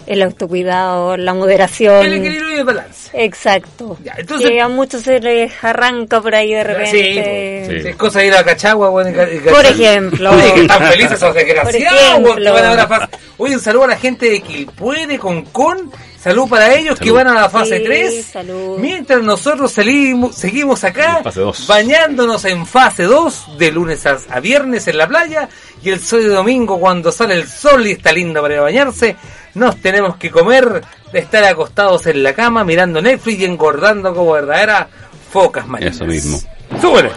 el 0.07 0.23
autocuidado, 0.23 1.17
la 1.17 1.35
moderación. 1.35 2.05
El 2.05 2.15
equilibrio 2.15 2.53
y 2.53 2.59
el 2.59 2.65
balance. 2.65 3.11
Exacto. 3.13 3.99
entonces- 4.17 4.51
que 4.51 4.61
a 4.61 4.69
muchos 4.69 5.03
se 5.03 5.19
les 5.21 5.53
arranca 5.65 6.21
por 6.21 6.35
ahí 6.35 6.53
de 6.55 6.61
Sí, 6.63 7.03
repente. 7.03 7.65
pues, 7.67 7.85
es 7.87 7.97
cosa 7.97 8.21
de 8.21 8.27
ir 8.29 8.35
a 8.35 8.45
Cachagua, 8.45 8.89
bueno, 8.91 9.11
y 9.11 9.13
ca- 9.15 9.33
y 9.33 9.39
Por 9.41 9.65
ejemplo. 9.67 10.31
Oye, 10.31 10.55
que 10.55 10.61
están 10.63 10.83
felices 10.85 11.13
esos 11.13 11.29
Por 11.29 11.35
desgraciados, 11.35 12.23
van 12.23 12.65
ahora 12.65 13.11
Oye, 13.39 13.55
un 13.55 13.61
saludo 13.61 13.85
a 13.85 13.89
la 13.89 13.97
gente 13.99 14.31
de 14.31 14.41
Quilpué, 14.41 15.07
de 15.07 15.19
Concón. 15.19 15.91
Salud 16.19 16.49
para 16.49 16.75
ellos 16.75 16.99
que 16.99 17.13
van 17.13 17.29
a 17.29 17.35
la 17.35 17.49
fase 17.49 17.79
Sí, 17.79 17.85
3. 17.85 18.25
salud. 18.33 18.79
Mientras 18.79 19.23
nosotros 19.23 19.71
salimos, 19.71 20.35
seguimos 20.35 20.83
acá, 20.83 21.23
bañándonos 21.69 22.45
en 22.47 22.67
fase 22.67 23.05
2, 23.05 23.57
de 23.59 23.71
lunes 23.71 24.05
a, 24.07 24.19
a 24.31 24.41
viernes 24.41 24.89
en 24.89 24.99
la 24.99 25.07
playa. 25.07 25.49
Y 25.83 25.91
el 25.91 26.01
sol 26.01 26.23
de 26.23 26.29
domingo, 26.31 26.81
cuando 26.81 27.13
sale 27.13 27.35
el 27.35 27.47
sol 27.47 27.87
y 27.87 27.93
está 27.93 28.13
lindo 28.13 28.41
para 28.43 28.55
ir 28.55 28.61
a 28.61 28.65
bañarse, 28.65 29.15
nos 29.57 29.77
tenemos 29.81 30.17
que 30.17 30.31
comer 30.31 30.85
de 31.13 31.19
estar 31.19 31.43
acostados 31.45 32.07
en 32.07 32.23
la 32.23 32.35
cama, 32.35 32.63
mirando 32.63 33.01
Netflix 33.01 33.41
y 33.41 33.45
engordando 33.47 34.15
como 34.15 34.33
verdaderas 34.33 34.87
focas 35.33 35.67
marinas. 35.67 35.97
Eso 35.97 36.05
mismo. 36.05 36.39
¡Súbele! 36.81 37.11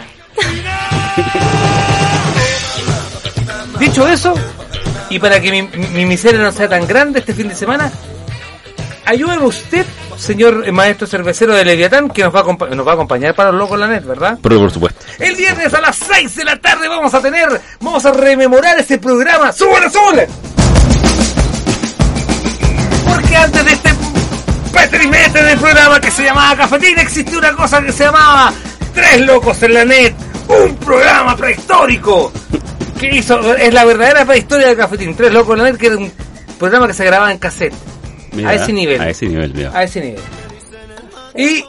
Dicho 3.78 4.08
eso, 4.08 4.34
y 5.10 5.18
para 5.18 5.40
que 5.40 5.50
mi, 5.50 5.62
mi 5.62 6.06
miseria 6.06 6.40
no 6.40 6.50
sea 6.50 6.68
tan 6.68 6.86
grande 6.86 7.18
este 7.18 7.34
fin 7.34 7.48
de 7.48 7.54
semana, 7.54 7.92
ayúdeme 9.04 9.44
usted, 9.44 9.84
señor 10.16 10.70
maestro 10.72 11.06
cervecero 11.06 11.54
de 11.54 11.64
Leviatán, 11.64 12.08
que 12.08 12.22
nos 12.22 12.34
va 12.34 12.40
a, 12.40 12.74
nos 12.74 12.86
va 12.86 12.92
a 12.92 12.94
acompañar 12.94 13.34
para 13.34 13.50
los 13.50 13.60
locos 13.60 13.78
la 13.78 13.88
net, 13.88 14.04
¿verdad? 14.04 14.38
Pero 14.42 14.58
por 14.60 14.70
supuesto. 14.70 15.04
El 15.18 15.34
viernes 15.36 15.74
a 15.74 15.80
las 15.80 15.96
6 15.96 16.36
de 16.36 16.44
la 16.44 16.56
tarde 16.56 16.88
vamos 16.88 17.12
a 17.12 17.20
tener, 17.20 17.48
vamos 17.80 18.04
a 18.06 18.12
rememorar 18.12 18.78
ese 18.78 18.98
programa. 18.98 19.52
¡Súbele, 19.52 19.90
súbele! 19.90 20.59
Antes 23.36 23.64
de 23.64 23.72
este 23.72 23.90
petrimete 24.72 25.42
del 25.42 25.58
programa 25.58 26.00
que 26.00 26.10
se 26.10 26.24
llamaba 26.24 26.56
Cafetín, 26.56 26.98
existió 26.98 27.38
una 27.38 27.52
cosa 27.54 27.80
que 27.80 27.90
se 27.90 28.04
llamaba 28.04 28.52
Tres 28.92 29.20
Locos 29.20 29.62
en 29.62 29.74
la 29.74 29.84
Net, 29.84 30.14
un 30.48 30.76
programa 30.76 31.36
prehistórico 31.36 32.32
que 32.98 33.08
hizo, 33.14 33.54
es 33.54 33.72
la 33.72 33.84
verdadera 33.84 34.26
prehistoria 34.26 34.66
del 34.66 34.76
Cafetín. 34.76 35.14
Tres 35.14 35.32
Locos 35.32 35.54
en 35.54 35.62
la 35.62 35.70
Net, 35.70 35.78
que 35.78 35.86
era 35.86 35.96
un 35.96 36.12
programa 36.58 36.86
que 36.86 36.92
se 36.92 37.04
grababa 37.04 37.32
en 37.32 37.38
cassette. 37.38 37.72
Mira, 38.32 38.50
a 38.50 38.54
ese 38.54 38.72
nivel. 38.72 39.00
A 39.00 39.08
ese 39.08 39.26
nivel, 39.26 39.54
mira. 39.54 39.70
A 39.74 39.84
ese 39.84 40.00
nivel. 40.00 40.20
Y 41.34 41.64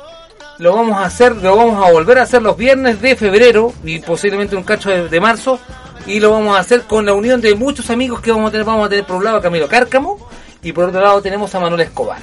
lo 0.57 0.75
vamos 0.75 0.97
a 0.97 1.05
hacer, 1.05 1.35
lo 1.37 1.55
vamos 1.55 1.87
a 1.87 1.91
volver 1.91 2.17
a 2.17 2.23
hacer 2.23 2.41
los 2.41 2.57
viernes 2.57 3.01
de 3.01 3.15
febrero 3.15 3.73
y 3.85 3.99
posiblemente 3.99 4.55
un 4.55 4.63
cacho 4.63 4.89
de, 4.89 5.07
de 5.07 5.19
marzo. 5.21 5.59
Y 6.05 6.19
lo 6.19 6.31
vamos 6.31 6.57
a 6.57 6.59
hacer 6.59 6.81
con 6.81 7.05
la 7.05 7.13
unión 7.13 7.39
de 7.39 7.55
muchos 7.55 7.89
amigos 7.91 8.19
que 8.19 8.31
vamos 8.31 8.49
a 8.49 8.51
tener. 8.51 8.65
Vamos 8.65 8.87
a 8.87 8.89
tener 8.89 9.05
por 9.05 9.17
un 9.17 9.23
lado 9.23 9.37
a 9.37 9.41
Camilo 9.41 9.69
Cárcamo 9.69 10.30
y 10.63 10.71
por 10.71 10.85
otro 10.85 11.01
lado 11.01 11.21
tenemos 11.21 11.53
a 11.55 11.59
Manuel 11.59 11.81
Escobar. 11.81 12.21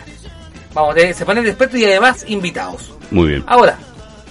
Vamos 0.74 0.96
ese 0.96 1.24
panel 1.24 1.44
de 1.44 1.50
expertos 1.50 1.78
y 1.78 1.84
además 1.84 2.24
invitados. 2.28 2.92
Muy 3.10 3.28
bien. 3.30 3.44
Ahora, 3.46 3.78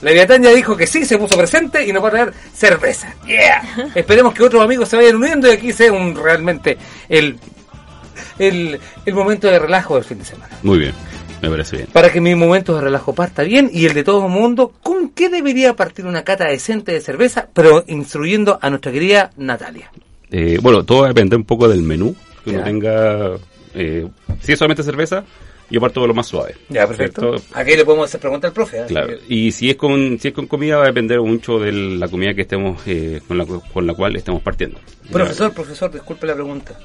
Leviatán 0.01 0.43
ya 0.43 0.51
dijo 0.51 0.77
que 0.77 0.87
sí, 0.87 1.05
se 1.05 1.17
puso 1.17 1.37
presente 1.37 1.85
y 1.85 1.91
nos 1.91 2.03
va 2.03 2.07
a 2.09 2.11
traer 2.11 2.33
cerveza. 2.53 3.13
¡Yeah! 3.25 3.91
Esperemos 3.95 4.33
que 4.33 4.43
otros 4.43 4.63
amigos 4.63 4.89
se 4.89 4.95
vayan 4.95 5.15
uniendo 5.15 5.47
y 5.47 5.51
aquí 5.51 5.73
sea 5.73 5.91
un, 5.91 6.15
realmente 6.15 6.77
el, 7.09 7.37
el, 8.37 8.79
el 9.05 9.13
momento 9.13 9.47
de 9.47 9.59
relajo 9.59 9.95
del 9.95 10.03
fin 10.03 10.19
de 10.19 10.25
semana. 10.25 10.55
Muy 10.63 10.79
bien. 10.79 10.93
Me 11.41 11.49
parece 11.49 11.77
bien. 11.77 11.89
Para 11.91 12.11
que 12.11 12.19
mi 12.19 12.33
momento 12.33 12.75
de 12.75 12.81
relajo 12.81 13.13
parta 13.13 13.43
bien 13.43 13.69
y 13.71 13.85
el 13.85 13.93
de 13.93 14.03
todo 14.03 14.25
el 14.25 14.31
mundo, 14.31 14.73
¿con 14.81 15.09
qué 15.09 15.29
debería 15.29 15.75
partir 15.75 16.05
una 16.05 16.23
cata 16.23 16.45
decente 16.45 16.91
de 16.91 17.01
cerveza? 17.01 17.47
Pero 17.53 17.83
instruyendo 17.87 18.57
a 18.61 18.69
nuestra 18.69 18.91
querida 18.91 19.31
Natalia. 19.37 19.91
Eh, 20.31 20.57
bueno, 20.61 20.83
todo 20.83 21.01
va 21.01 21.05
a 21.05 21.09
depender 21.09 21.37
un 21.37 21.45
poco 21.45 21.67
del 21.67 21.83
menú 21.83 22.15
que 22.43 22.51
uno 22.51 22.63
tenga. 22.63 23.37
Eh, 23.77 24.07
si 24.41 24.53
es 24.53 24.59
solamente 24.59 24.83
cerveza, 24.83 25.23
yo 25.69 25.81
parto 25.81 26.01
de 26.01 26.07
lo 26.07 26.13
más 26.13 26.27
suave. 26.27 26.55
Ya, 26.69 26.87
perfecto. 26.87 27.35
Aquí 27.53 27.75
le 27.75 27.83
podemos 27.83 28.05
hacer 28.07 28.19
pregunta 28.19 28.47
al 28.47 28.53
profe. 28.53 28.79
¿eh? 28.79 28.85
Claro. 28.87 29.13
Y 29.27 29.51
si 29.51 29.69
es 29.69 29.75
con 29.75 30.17
si 30.19 30.29
es 30.29 30.33
con 30.33 30.47
comida 30.47 30.77
va 30.77 30.83
a 30.83 30.87
depender 30.87 31.19
mucho 31.19 31.59
de 31.59 31.71
la 31.71 32.07
comida 32.07 32.33
que 32.33 32.41
estemos 32.41 32.81
eh, 32.85 33.21
con 33.27 33.37
la 33.37 33.45
con 33.45 33.85
la 33.85 33.93
cual 33.93 34.15
estemos 34.15 34.41
partiendo. 34.41 34.79
Profesor, 35.11 35.53
profesor, 35.53 35.91
disculpe 35.91 36.25
la 36.25 36.35
pregunta. 36.35 36.77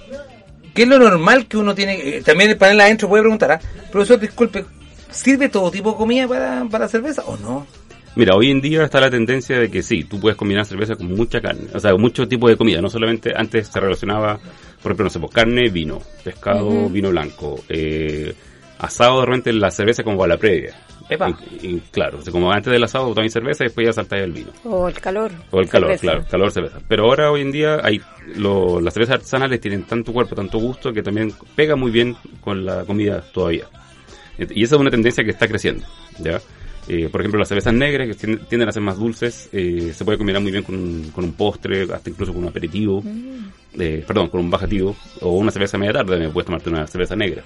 ¿Qué 0.75 0.83
es 0.83 0.89
lo 0.89 0.99
normal 0.99 1.47
que 1.47 1.59
uno 1.59 1.75
tiene? 1.75 1.95
eh, 1.95 2.23
también 2.23 2.51
el 2.51 2.57
panel 2.57 2.81
adentro 2.81 3.09
puede 3.09 3.23
preguntar, 3.23 3.53
¿ah? 3.53 3.61
Profesor, 3.91 4.19
disculpe, 4.19 4.65
¿sirve 5.11 5.49
todo 5.49 5.71
tipo 5.71 5.93
de 5.93 5.97
comida 5.97 6.27
para, 6.27 6.65
para 6.71 6.89
cerveza 6.89 7.23
o 7.27 7.37
no? 7.37 7.67
Mira, 8.15 8.35
hoy 8.35 8.51
en 8.51 8.61
día 8.61 8.85
está 8.85 9.01
la 9.01 9.11
tendencia 9.11 9.59
de 9.59 9.71
que 9.71 9.83
sí, 9.83 10.05
tú 10.05 10.21
puedes 10.21 10.37
combinar 10.37 10.67
cerveza 10.67 10.97
con 10.97 11.07
mucha 11.09 11.41
carne, 11.41 11.69
o 11.73 11.81
sea, 11.81 11.95
mucho 11.95 12.29
tipo 12.29 12.47
de 12.47 12.57
comida, 12.57 12.81
no 12.83 12.91
solamente 12.91 13.33
antes 13.35 13.69
se 13.69 13.81
relacionaba, 13.81 14.39
por 14.83 14.91
ejemplo, 14.93 15.05
no 15.05 15.11
sé, 15.11 15.21
pues, 15.21 15.33
carne, 15.33 15.69
vino, 15.71 16.01
pescado, 16.25 16.89
vino 16.89 17.11
blanco, 17.11 17.61
eh, 17.69 18.35
asado 18.79 19.21
de 19.21 19.27
repente 19.27 19.53
la 19.53 19.71
cerveza 19.71 20.03
como 20.03 20.23
a 20.23 20.27
la 20.29 20.37
previa. 20.37 20.75
Epa. 21.09 21.29
Y, 21.61 21.67
y 21.67 21.81
claro, 21.91 22.19
o 22.19 22.23
sea, 22.23 22.33
como 22.33 22.51
antes 22.53 22.73
del 22.73 22.83
asado 22.85 23.07
también 23.13 23.31
cerveza 23.31 23.65
y 23.65 23.67
después 23.67 23.87
ya 23.87 23.93
saltáis 23.93 24.23
el 24.23 24.33
vino. 24.33 24.51
O 24.65 24.89
el 24.89 24.95
calor. 25.01 25.31
O 25.51 25.61
el 25.61 25.69
calor, 25.69 25.89
Cerveza. 25.91 26.01
claro, 26.13 26.25
calor 26.31 26.51
cerveza. 26.53 26.79
Pero 26.89 27.05
ahora 27.05 27.31
hoy 27.31 27.43
en 27.43 27.53
día 27.53 27.81
hay 27.83 28.01
lo- 28.37 28.81
las 28.81 28.95
cervezas 28.95 29.17
artesanales 29.17 29.61
tienen 29.61 29.83
tanto 29.85 30.13
cuerpo, 30.13 30.35
tanto 30.35 30.59
gusto 30.59 30.93
que 30.93 31.03
también 31.03 31.33
pega 31.57 31.77
muy 31.77 31.91
bien 31.91 32.17
con 32.41 32.65
la 32.65 32.85
comida 32.85 33.21
todavía. 33.33 33.65
Y 34.39 34.63
esa 34.65 34.77
es 34.77 34.81
una 34.81 34.91
tendencia 34.91 35.23
que 35.25 35.31
está 35.31 35.47
creciendo, 35.47 35.85
¿ya? 36.19 36.41
Eh, 36.89 37.09
por 37.11 37.21
ejemplo, 37.21 37.39
las 37.39 37.49
cervezas 37.49 37.73
negras 37.73 38.09
que 38.09 38.37
tienden, 38.37 38.69
a 38.69 38.73
ser 38.73 38.83
más 38.83 38.99
dulces, 38.99 39.49
eh, 39.53 39.93
se 39.95 40.05
puede 40.05 40.19
combinar 40.19 40.43
muy 40.43 40.51
bien 40.51 40.65
con 40.65 40.75
un, 40.75 41.11
con 41.15 41.25
un 41.25 41.33
postre, 41.35 41.83
hasta 41.83 42.11
incluso 42.11 42.33
con 42.33 42.43
un 42.43 42.49
aperitivo, 42.49 43.03
eh, 43.79 44.03
perdón, 44.07 44.29
con 44.29 44.41
un 44.41 44.51
bajativo, 44.51 44.97
o 45.21 45.37
una 45.37 45.53
cerveza 45.53 45.79
media 45.79 45.93
tarde, 45.93 46.19
me 46.19 46.29
puedes 46.29 46.47
tomarte 46.47 46.71
una 46.71 46.87
cerveza 46.87 47.15
negra. 47.15 47.43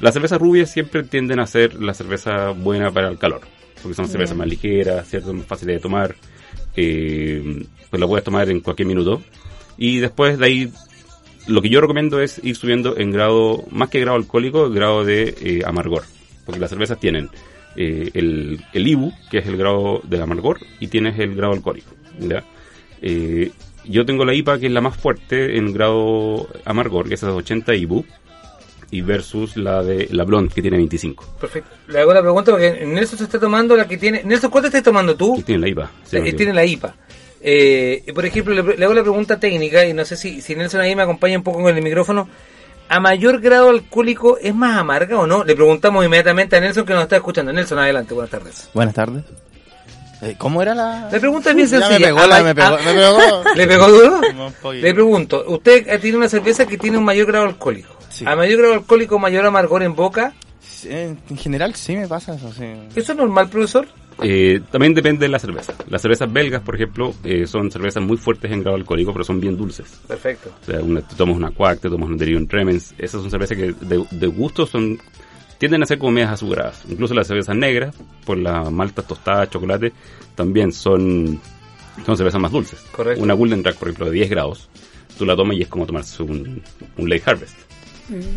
Las 0.00 0.14
cervezas 0.14 0.38
rubias 0.38 0.70
siempre 0.70 1.02
tienden 1.02 1.40
a 1.40 1.46
ser 1.46 1.74
la 1.82 1.92
cerveza 1.92 2.50
buena 2.50 2.92
para 2.92 3.08
el 3.08 3.18
calor, 3.18 3.40
porque 3.82 3.96
son 3.96 4.08
cervezas 4.08 4.36
Bien. 4.36 4.38
más 4.38 4.48
ligeras, 4.48 5.08
¿cierto? 5.08 5.34
más 5.34 5.46
fáciles 5.46 5.76
de 5.76 5.80
tomar, 5.80 6.14
eh, 6.76 7.64
pues 7.90 8.00
la 8.00 8.06
puedes 8.06 8.24
tomar 8.24 8.48
en 8.48 8.60
cualquier 8.60 8.86
minuto. 8.86 9.22
Y 9.76 9.98
después 9.98 10.38
de 10.38 10.46
ahí, 10.46 10.72
lo 11.48 11.60
que 11.62 11.68
yo 11.68 11.80
recomiendo 11.80 12.20
es 12.20 12.40
ir 12.44 12.54
subiendo 12.54 12.96
en 12.96 13.10
grado, 13.10 13.64
más 13.70 13.88
que 13.88 13.98
grado 14.00 14.16
alcohólico, 14.16 14.70
grado 14.70 15.04
de 15.04 15.34
eh, 15.40 15.62
amargor. 15.66 16.04
Porque 16.46 16.60
las 16.60 16.70
cervezas 16.70 17.00
tienen 17.00 17.28
eh, 17.80 18.10
el, 18.14 18.60
el 18.72 18.88
IBU, 18.88 19.12
que 19.30 19.38
es 19.38 19.46
el 19.46 19.56
grado 19.56 20.00
de 20.02 20.20
amargor, 20.20 20.58
y 20.80 20.88
tienes 20.88 21.16
el 21.20 21.36
grado 21.36 21.52
alcohólico. 21.52 21.94
¿ya? 22.18 22.42
Eh, 23.00 23.52
yo 23.84 24.04
tengo 24.04 24.24
la 24.24 24.34
IPA, 24.34 24.58
que 24.58 24.66
es 24.66 24.72
la 24.72 24.80
más 24.80 24.96
fuerte 24.96 25.56
en 25.56 25.72
grado 25.72 26.48
amargor, 26.64 27.06
que 27.06 27.14
es 27.14 27.20
de 27.20 27.28
80 27.28 27.76
IBU, 27.76 28.04
y 28.90 29.00
versus 29.02 29.56
la 29.56 29.84
de 29.84 30.08
la 30.10 30.24
Blonde, 30.24 30.52
que 30.52 30.60
tiene 30.60 30.76
25. 30.76 31.36
Perfecto. 31.40 31.70
Le 31.86 32.00
hago 32.00 32.10
una 32.10 32.20
pregunta 32.20 32.50
porque 32.50 32.84
Nelson 32.84 33.18
se 33.18 33.24
está 33.24 33.38
tomando 33.38 33.76
la 33.76 33.86
que 33.86 33.96
tiene... 33.96 34.24
Nelson, 34.24 34.50
¿cuál 34.50 34.62
te 34.62 34.68
estás 34.68 34.82
tomando 34.82 35.14
tú? 35.14 35.40
Tiene 35.46 35.60
la 35.60 35.68
IPA. 35.68 35.90
Eh, 36.10 36.32
tiene 36.32 36.52
la 36.52 36.64
IPA. 36.64 36.96
Eh, 37.40 38.10
por 38.12 38.26
ejemplo, 38.26 38.54
le, 38.54 38.76
le 38.76 38.84
hago 38.84 38.94
la 38.94 39.02
pregunta 39.02 39.38
técnica 39.38 39.86
y 39.86 39.92
no 39.92 40.04
sé 40.04 40.16
si, 40.16 40.40
si 40.40 40.56
Nelson 40.56 40.80
ahí 40.80 40.96
me 40.96 41.02
acompaña 41.02 41.36
un 41.36 41.44
poco 41.44 41.62
con 41.62 41.76
el 41.76 41.84
micrófono. 41.84 42.28
¿A 42.88 43.00
mayor 43.00 43.40
grado 43.40 43.68
alcohólico 43.70 44.38
es 44.40 44.54
más 44.54 44.78
amarga 44.78 45.18
o 45.18 45.26
no? 45.26 45.44
Le 45.44 45.54
preguntamos 45.54 46.04
inmediatamente 46.04 46.56
a 46.56 46.60
Nelson 46.60 46.84
que 46.86 46.94
nos 46.94 47.02
está 47.02 47.16
escuchando. 47.16 47.52
Nelson, 47.52 47.78
adelante, 47.78 48.14
buenas 48.14 48.30
tardes. 48.30 48.68
Buenas 48.72 48.94
tardes. 48.94 49.24
Eh, 50.22 50.34
¿Cómo 50.38 50.62
era 50.62 50.74
la...? 50.74 51.08
La 51.12 51.20
pregunta 51.20 51.50
es 51.50 51.56
bien 51.56 51.68
Ya 51.68 51.78
sencilla. 51.78 51.98
me 51.98 52.04
pegó, 52.06 52.18
A 52.20 52.26
la- 52.26 52.38
ma- 52.38 52.42
me 52.44 52.54
pegó, 52.54 52.66
a- 52.74 52.78
me 52.82 52.94
pegó. 52.94 53.44
¿Le 53.54 53.66
pegó 53.66 53.88
duro? 53.88 54.20
Le 54.72 54.94
pregunto, 54.94 55.44
usted 55.48 56.00
tiene 56.00 56.16
una 56.16 56.28
cerveza 56.28 56.66
que 56.66 56.76
tiene 56.78 56.98
un 56.98 57.04
mayor 57.04 57.26
grado 57.26 57.44
alcohólico. 57.44 57.94
¿A 58.26 58.34
mayor 58.34 58.58
grado 58.58 58.74
alcohólico, 58.74 59.18
mayor 59.18 59.46
amargor 59.46 59.82
en 59.82 59.94
boca? 59.94 60.32
Sí, 60.60 60.88
En 60.90 61.18
general 61.36 61.74
sí 61.74 61.94
me 61.96 62.08
pasa 62.08 62.34
eso, 62.34 62.52
sí. 62.52 62.64
¿Eso 62.96 63.12
es 63.12 63.18
normal, 63.18 63.48
profesor? 63.48 63.86
Eh, 64.22 64.60
también 64.70 64.94
depende 64.94 65.26
de 65.26 65.28
la 65.28 65.38
cerveza. 65.38 65.74
Las 65.88 66.02
cervezas 66.02 66.32
belgas, 66.32 66.62
por 66.62 66.74
ejemplo, 66.74 67.14
eh, 67.24 67.46
son 67.46 67.70
cervezas 67.70 68.02
muy 68.02 68.16
fuertes 68.16 68.50
en 68.50 68.60
grado 68.60 68.76
alcohólico, 68.76 69.12
pero 69.12 69.24
son 69.24 69.40
bien 69.40 69.56
dulces. 69.56 70.00
Perfecto. 70.06 70.50
O 70.62 70.64
sea, 70.64 70.80
una, 70.80 71.02
te 71.02 71.14
tomas 71.14 71.36
una 71.36 71.50
Quack, 71.50 71.80
te 71.80 71.88
tomas 71.88 72.08
una 72.08 72.18
Delirium 72.18 72.46
Tremens. 72.46 72.94
Esas 72.98 73.20
son 73.20 73.30
cervezas 73.30 73.56
que 73.56 73.72
de, 73.72 74.04
de 74.10 74.26
gusto 74.26 74.66
son 74.66 74.98
tienden 75.58 75.82
a 75.82 75.86
ser 75.86 75.98
como 75.98 76.12
medias 76.12 76.32
azucaradas. 76.32 76.82
Incluso 76.88 77.14
las 77.14 77.26
cervezas 77.26 77.56
negras, 77.56 77.94
por 78.24 78.38
las 78.38 78.70
maltas 78.70 79.06
tostadas, 79.06 79.50
chocolate, 79.50 79.92
también 80.34 80.72
son, 80.72 81.40
son 82.06 82.16
cervezas 82.16 82.40
más 82.40 82.52
dulces. 82.52 82.80
Correcto. 82.92 83.22
Una 83.22 83.34
Golden 83.34 83.62
Track, 83.62 83.76
por 83.76 83.88
ejemplo, 83.88 84.06
de 84.06 84.12
10 84.12 84.30
grados, 84.30 84.68
tú 85.18 85.26
la 85.26 85.36
tomas 85.36 85.56
y 85.56 85.62
es 85.62 85.68
como 85.68 85.84
tomarse 85.84 86.22
un, 86.22 86.62
un 86.96 87.10
Late 87.10 87.22
Harvest. 87.26 87.67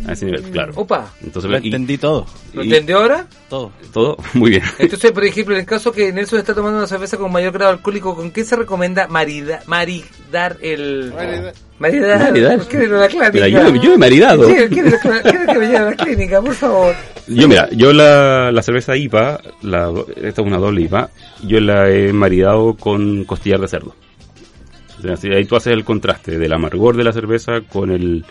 A 0.08 0.12
ese 0.14 0.26
nivel, 0.26 0.42
claro. 0.44 0.74
Opa. 0.76 1.14
Entonces, 1.24 1.50
Lo 1.50 1.58
y- 1.60 1.66
entendí 1.68 1.98
todo. 1.98 2.26
¿Lo 2.54 2.62
entendió 2.64 2.98
ahora? 3.00 3.28
Todo. 3.50 3.72
Todo, 3.94 4.18
muy 4.34 4.52
bien. 4.52 4.64
Entonces, 4.80 5.12
por 5.12 5.24
ejemplo, 5.24 5.54
en 5.56 5.62
el 5.62 5.66
caso 5.66 5.92
que 5.92 6.12
Nelson 6.12 6.40
está 6.40 6.54
tomando 6.54 6.78
una 6.78 6.88
cerveza 6.88 7.18
con 7.18 7.32
mayor 7.32 7.54
grado 7.54 7.72
alcohólico, 7.72 8.16
¿con 8.16 8.32
qué 8.32 8.44
se 8.44 8.56
recomienda 8.56 9.08
marida, 9.08 9.62
maridar 9.68 10.58
el... 10.62 11.14
Maridar. 11.16 11.54
Maridar. 12.32 12.58
¿Por 12.60 12.68
qué 12.68 12.78
no 12.88 12.98
la 12.98 13.08
clínica? 13.08 13.32
Mira, 13.32 13.48
yo- 13.48 13.76
yo 13.76 13.94
he 13.94 13.98
maridado. 13.98 14.48
Sí, 14.48 14.54
¿quiere, 14.70 14.92
quiere 15.24 15.46
que 15.48 15.58
me 15.60 15.66
lleve 15.66 15.78
a 15.78 15.86
la 15.86 15.96
clínica, 15.96 16.42
por 16.42 16.54
favor? 16.54 16.96
Yo, 17.28 17.48
mira, 17.48 17.70
yo 17.72 17.92
la, 17.94 18.52
la 18.52 18.62
cerveza 18.62 18.96
IPA, 18.96 19.40
la, 19.64 19.92
esta 20.18 20.42
es 20.42 20.48
una 20.48 20.58
doble 20.58 20.82
IPA, 20.82 21.10
yo 21.44 21.60
la 21.60 21.90
he 21.90 22.12
maridado 22.14 22.76
con 22.76 23.24
costillar 23.26 23.60
de 23.62 23.68
cerdo. 23.68 23.96
O 25.00 25.02
sea, 25.02 25.16
si 25.18 25.30
ahí 25.34 25.46
tú 25.46 25.56
haces 25.56 25.74
el 25.74 25.84
contraste 25.84 26.38
del 26.38 26.54
amargor 26.54 26.96
de 26.96 27.04
la 27.04 27.12
cerveza 27.14 27.62
con 27.68 27.90
el, 27.90 28.24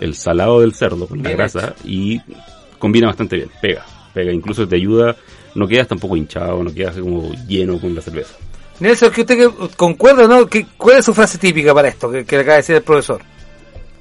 el 0.00 0.14
salado 0.14 0.60
del 0.60 0.74
cerdo, 0.74 1.06
con 1.06 1.22
la 1.22 1.30
grasa, 1.30 1.74
y 1.84 2.20
combina 2.78 3.08
bastante 3.08 3.36
bien, 3.36 3.50
pega, 3.60 3.84
pega, 4.14 4.32
incluso 4.32 4.66
te 4.66 4.76
ayuda, 4.76 5.16
no 5.54 5.66
quedas 5.66 5.88
tampoco 5.88 6.16
hinchado, 6.16 6.62
no 6.62 6.72
quedas 6.72 6.96
como 6.96 7.32
lleno 7.46 7.80
con 7.80 7.94
la 7.94 8.00
cerveza. 8.00 8.34
Nelson, 8.80 9.10
¿que 9.10 9.22
usted 9.22 9.36
que- 9.36 9.68
concuerda 9.76 10.24
o 10.24 10.28
no? 10.28 10.46
¿Qué, 10.46 10.66
¿Cuál 10.76 10.98
es 10.98 11.04
su 11.04 11.12
frase 11.12 11.38
típica 11.38 11.74
para 11.74 11.88
esto 11.88 12.10
que, 12.10 12.24
que 12.24 12.36
le 12.36 12.42
acaba 12.42 12.54
de 12.54 12.62
decir 12.62 12.76
el 12.76 12.82
profesor? 12.82 13.20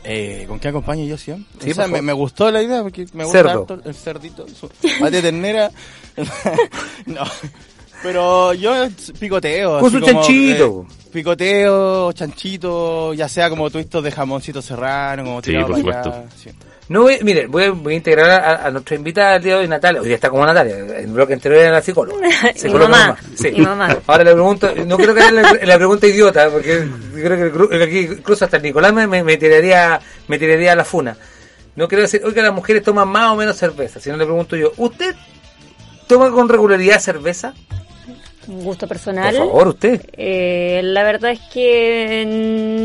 Eh, 0.04 0.46
¿Con 0.48 0.60
qué 0.60 0.70
acompaño 0.70 1.04
yo 1.06 1.18
siempre? 1.18 1.48
Sí, 1.60 1.72
o 1.72 1.74
sea, 1.74 1.88
me, 1.88 2.14
gustó 2.14 2.50
la 2.50 2.62
idea 2.62 2.82
porque 2.82 3.06
me 3.14 3.26
gusta 3.26 3.40
Cerdo. 3.40 3.62
harto 3.62 3.82
el 3.84 3.94
cerdito, 3.96 4.46
su 4.48 4.70
de 5.12 5.22
ternera. 5.22 5.70
no. 7.08 7.22
Pero 8.04 8.54
yo 8.54 8.88
picoteo. 9.20 9.80
Con 9.80 9.92
su 9.92 10.00
como, 10.00 10.14
chanchito. 10.14 10.86
eh, 10.90 10.94
picoteo, 11.12 12.12
chanchito, 12.14 13.14
ya 13.14 13.28
sea 13.28 13.50
como 13.50 13.70
twistos 13.70 14.04
de 14.04 14.12
jamoncito 14.12 14.62
serrano, 14.62 15.24
como 15.24 15.42
Sí, 15.42 15.54
por 15.54 15.64
allá, 15.66 15.78
supuesto. 15.78 16.24
sí. 16.36 16.50
No, 16.90 17.02
voy- 17.02 17.20
mire, 17.22 17.48
voy 17.48 17.66
a, 17.66 17.72
voy 17.72 17.96
a 17.96 17.98
integrar 17.98 18.30
a, 18.30 18.66
a 18.68 18.72
nuestra 18.72 18.96
invitada 18.96 19.34
del 19.34 19.44
día 19.44 19.54
de 19.56 19.60
hoy, 19.60 19.68
Natalia. 19.68 20.00
Hoy 20.00 20.08
día 20.08 20.16
está 20.16 20.30
como 20.30 20.46
Natalia. 20.46 20.78
En 20.78 20.90
el 20.92 21.08
bloque 21.08 21.34
anterior 21.34 21.62
era 21.62 21.72
la 21.74 21.82
psicóloga. 21.82 22.26
Psicóloga 22.56 22.88
mamá, 22.90 23.08
normal. 23.08 23.24
Sí. 23.36 23.50
y 23.54 23.62
mamá. 23.62 23.98
Ahora 24.08 24.24
le 24.24 24.32
pregunto, 24.34 24.74
no 24.86 24.96
creo 24.96 25.14
que 25.14 25.32
la, 25.32 25.54
la 25.64 25.76
pregunta 25.76 26.08
idiota, 26.08 26.50
porque 26.50 26.88
yo 27.14 27.24
creo 27.24 27.68
que 27.70 27.84
aquí 27.84 28.00
incluso 28.18 28.46
hasta 28.46 28.56
el 28.58 28.64
Nicolás 28.64 28.94
me, 28.94 29.06
me, 29.06 29.22
me 29.22 29.36
tiraría, 29.36 30.00
me 30.30 30.40
tiraría 30.40 30.72
a 30.72 30.76
la 30.78 30.86
funa. 30.86 31.18
No 31.76 31.90
quiero 31.90 32.04
decir, 32.04 32.22
oiga, 32.24 32.42
las 32.42 32.54
mujeres 32.54 32.84
toman 32.84 33.10
más 33.10 33.32
o 33.32 33.36
menos 33.36 33.58
cerveza, 33.58 34.00
sino 34.00 34.16
le 34.16 34.24
pregunto 34.26 34.56
yo, 34.56 34.72
¿usted 34.78 35.14
toma 36.08 36.32
con 36.32 36.50
regularidad 36.50 37.00
cerveza? 37.00 37.54
Un 38.48 38.64
gusto 38.64 38.88
personal. 38.88 39.36
Por 39.36 39.48
favor, 39.48 39.68
usted. 39.70 40.10
Eh, 40.14 40.80
la 40.84 41.04
verdad 41.04 41.32
es 41.32 41.40
que 41.54 42.24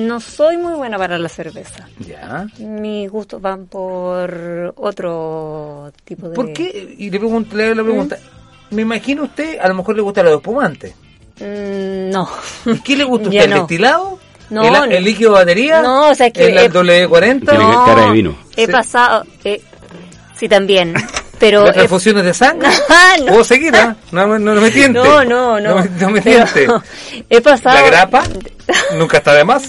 no 0.08 0.18
soy 0.18 0.56
muy 0.56 0.72
buena 0.74 0.98
para 0.98 1.18
la 1.18 1.28
cerveza. 1.28 1.88
Ya. 2.00 2.46
Mis 2.58 3.08
gustos 3.08 3.40
van 3.40 3.66
por 3.66 4.74
otro 4.76 5.92
tipo 6.04 6.28
de... 6.28 6.34
¿Por 6.34 6.52
qué? 6.52 6.96
Y 6.98 7.10
le 7.10 7.18
pregunto, 7.20 7.56
le 7.56 7.66
hago 7.66 7.74
la 7.76 7.82
pregunta. 7.84 8.18
Me 8.70 8.82
imagino 8.82 9.22
usted, 9.22 9.58
a 9.60 9.68
lo 9.68 9.74
mejor 9.74 9.94
le 9.94 10.02
gusta 10.02 10.22
los 10.24 10.34
espumantes. 10.34 10.94
Mm, 11.38 12.10
no. 12.10 12.28
¿Y 12.66 12.80
qué 12.80 12.96
le 12.96 13.04
gusta 13.04 13.26
a 13.26 13.28
usted? 13.30 13.44
¿El 13.44 13.50
no. 13.50 13.56
destilado? 13.58 14.18
No, 14.50 14.64
¿El, 14.64 14.72
no. 14.72 14.84
el 14.84 15.04
líquido 15.04 15.30
de 15.32 15.38
batería? 15.38 15.80
No, 15.80 16.08
o 16.10 16.14
sea, 16.14 16.26
es 16.26 16.32
que 16.32 16.46
¿El 16.46 16.58
he- 16.58 16.70
W40? 16.70 17.48
Tiene 17.48 17.64
No, 17.64 17.84
cara 17.86 18.06
de 18.06 18.10
vino. 18.10 18.36
He 18.56 18.66
Sí. 18.66 18.72
pasado... 18.72 19.24
eh, 19.44 19.62
sí, 20.34 20.48
también. 20.48 20.92
Pero... 21.42 21.62
¿Las 21.62 21.70
he- 21.70 21.78
transfusiones 21.78 22.22
de 22.24 22.34
sangre? 22.34 22.68
Ah, 22.88 23.14
no. 23.18 23.26
¿Puedo 23.26 23.42
seguir? 23.42 23.74
ah? 23.74 23.96
No, 24.12 24.28
me- 24.28 24.38
no, 24.38 24.54
me 24.60 24.70
tiente. 24.70 24.96
No, 25.00 25.24
no, 25.24 25.58
no. 25.58 25.74
No, 25.74 26.10
me- 26.10 26.20
no 26.20 26.22
tiente. 26.22 26.68
He 27.28 27.40
pasado... 27.40 27.74
¿La 27.80 27.82
grapa? 27.84 28.22
Nunca 28.96 29.16
está 29.18 29.34
de 29.34 29.42
más. 29.42 29.64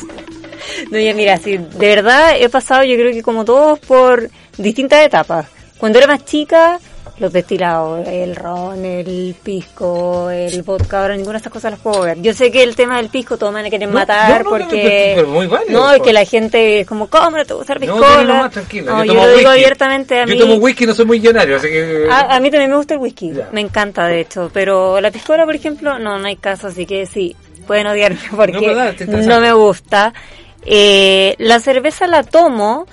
No, 0.91 0.99
ya 0.99 1.13
mira, 1.15 1.37
sí, 1.37 1.57
de 1.57 1.87
verdad 1.95 2.35
he 2.37 2.47
pasado 2.47 2.83
yo 2.83 2.95
creo 2.95 3.11
que 3.11 3.23
como 3.23 3.43
todos 3.43 3.79
por 3.79 4.29
distintas 4.57 5.03
etapas. 5.03 5.47
Cuando 5.79 5.97
era 5.97 6.05
más 6.07 6.23
chica, 6.25 6.79
los 7.19 7.31
destilados, 7.31 8.07
el 8.07 8.35
ron, 8.35 8.83
el 8.85 9.35
pisco, 9.41 10.29
el 10.31 10.63
vodka, 10.63 11.01
ahora 11.01 11.15
ninguna 11.15 11.33
de 11.33 11.37
estas 11.37 11.53
cosas 11.53 11.71
las 11.71 11.79
puedo 11.79 12.01
ver. 12.01 12.19
Yo 12.21 12.33
sé 12.33 12.51
que 12.51 12.63
el 12.63 12.75
tema 12.75 12.97
del 12.97 13.09
pisco 13.09 13.37
todos 13.37 13.53
me 13.53 13.69
No, 13.69 13.87
matar 13.91 14.43
no, 14.43 14.49
no, 14.51 14.57
porque... 14.57 15.13
pero 15.15 15.27
muy 15.27 15.45
válido, 15.45 15.79
no, 15.79 15.91
es 15.91 15.97
pues. 15.99 16.07
que 16.07 16.13
la 16.13 16.25
gente 16.25 16.79
es 16.79 16.87
como, 16.87 17.07
¿cómo 17.07 17.37
no 17.37 17.45
te 17.45 17.53
gusta 17.53 17.73
el 17.73 17.79
No, 17.81 17.85
pisco? 17.95 17.99
dale 18.01 18.25
nomás, 18.25 18.51
tranquila. 18.51 18.91
No, 18.91 19.05
yo, 19.05 19.13
tomo 19.13 19.25
lo 19.27 19.37
digo 19.37 19.49
abiertamente 19.49 20.19
a 20.21 20.25
mí. 20.25 20.33
Yo 20.37 20.39
tomo 20.39 20.55
whisky 20.55 20.85
no 20.87 20.93
soy 20.95 21.05
muy 21.05 21.19
millonario, 21.19 21.57
así 21.57 21.67
que... 21.67 22.07
A, 22.09 22.35
a 22.35 22.39
mí 22.39 22.49
también 22.49 22.71
me 22.71 22.77
gusta 22.77 22.95
el 22.95 22.99
whisky, 22.99 23.31
Ya. 23.33 23.49
me 23.51 23.61
encanta 23.61 24.07
de 24.07 24.21
hecho, 24.21 24.49
pero 24.51 24.99
la 24.99 25.11
piscola, 25.11 25.45
por 25.45 25.55
ejemplo, 25.55 25.99
no, 25.99 26.17
no 26.17 26.27
hay 26.27 26.35
caso, 26.37 26.67
así 26.67 26.85
que 26.87 27.05
sí, 27.05 27.35
pueden 27.67 27.85
odiarme 27.87 28.19
porque 28.35 28.73
No, 29.07 29.17
no, 29.21 29.39
me 29.39 29.53
gusta. 29.53 30.13
Eh, 30.65 31.35
la 31.39 31.59
cerveza 31.59 32.07
la 32.07 32.23
tomo, 32.23 32.87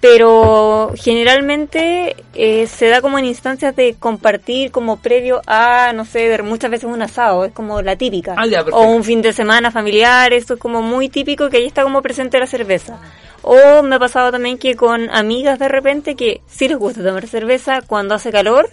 pero 0.00 0.92
generalmente 0.96 2.16
eh, 2.34 2.66
se 2.66 2.88
da 2.88 3.00
como 3.00 3.18
en 3.18 3.24
instancias 3.24 3.74
de 3.74 3.94
compartir 3.98 4.70
como 4.70 4.98
previo 4.98 5.40
a, 5.46 5.92
no 5.94 6.04
sé, 6.04 6.28
de- 6.28 6.42
muchas 6.42 6.70
veces 6.70 6.84
un 6.90 7.00
asado, 7.02 7.44
es 7.44 7.52
como 7.52 7.82
la 7.82 7.96
típica. 7.96 8.34
Ah, 8.36 8.46
ya, 8.46 8.62
o 8.62 8.82
un 8.82 9.02
fin 9.04 9.22
de 9.22 9.32
semana 9.32 9.70
familiar, 9.70 10.32
esto 10.32 10.54
es 10.54 10.60
como 10.60 10.82
muy 10.82 11.08
típico 11.08 11.48
que 11.50 11.58
ahí 11.58 11.66
está 11.66 11.82
como 11.82 12.02
presente 12.02 12.38
la 12.38 12.46
cerveza. 12.46 12.98
O 13.42 13.82
me 13.82 13.96
ha 13.96 13.98
pasado 13.98 14.30
también 14.32 14.58
que 14.58 14.76
con 14.76 15.08
amigas 15.10 15.58
de 15.58 15.68
repente 15.68 16.14
que 16.14 16.40
sí 16.46 16.68
les 16.68 16.78
gusta 16.78 17.02
tomar 17.02 17.26
cerveza 17.26 17.80
cuando 17.80 18.14
hace 18.14 18.30
calor, 18.32 18.68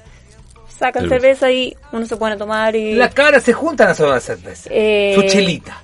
sacan 0.68 1.04
Cerveza. 1.08 1.46
cerveza 1.48 1.52
y 1.52 1.76
uno 1.92 2.06
se 2.06 2.18
pone 2.18 2.36
a 2.36 2.38
tomar 2.38 2.76
y... 2.76 2.96
Las 2.96 3.14
cabras 3.14 3.44
se 3.44 3.54
juntan 3.54 3.90
a 3.90 3.96
tomar 3.96 4.20
cerveza. 4.20 4.70
Eh, 4.72 5.14
Su 5.16 5.22
chelita. 5.24 5.82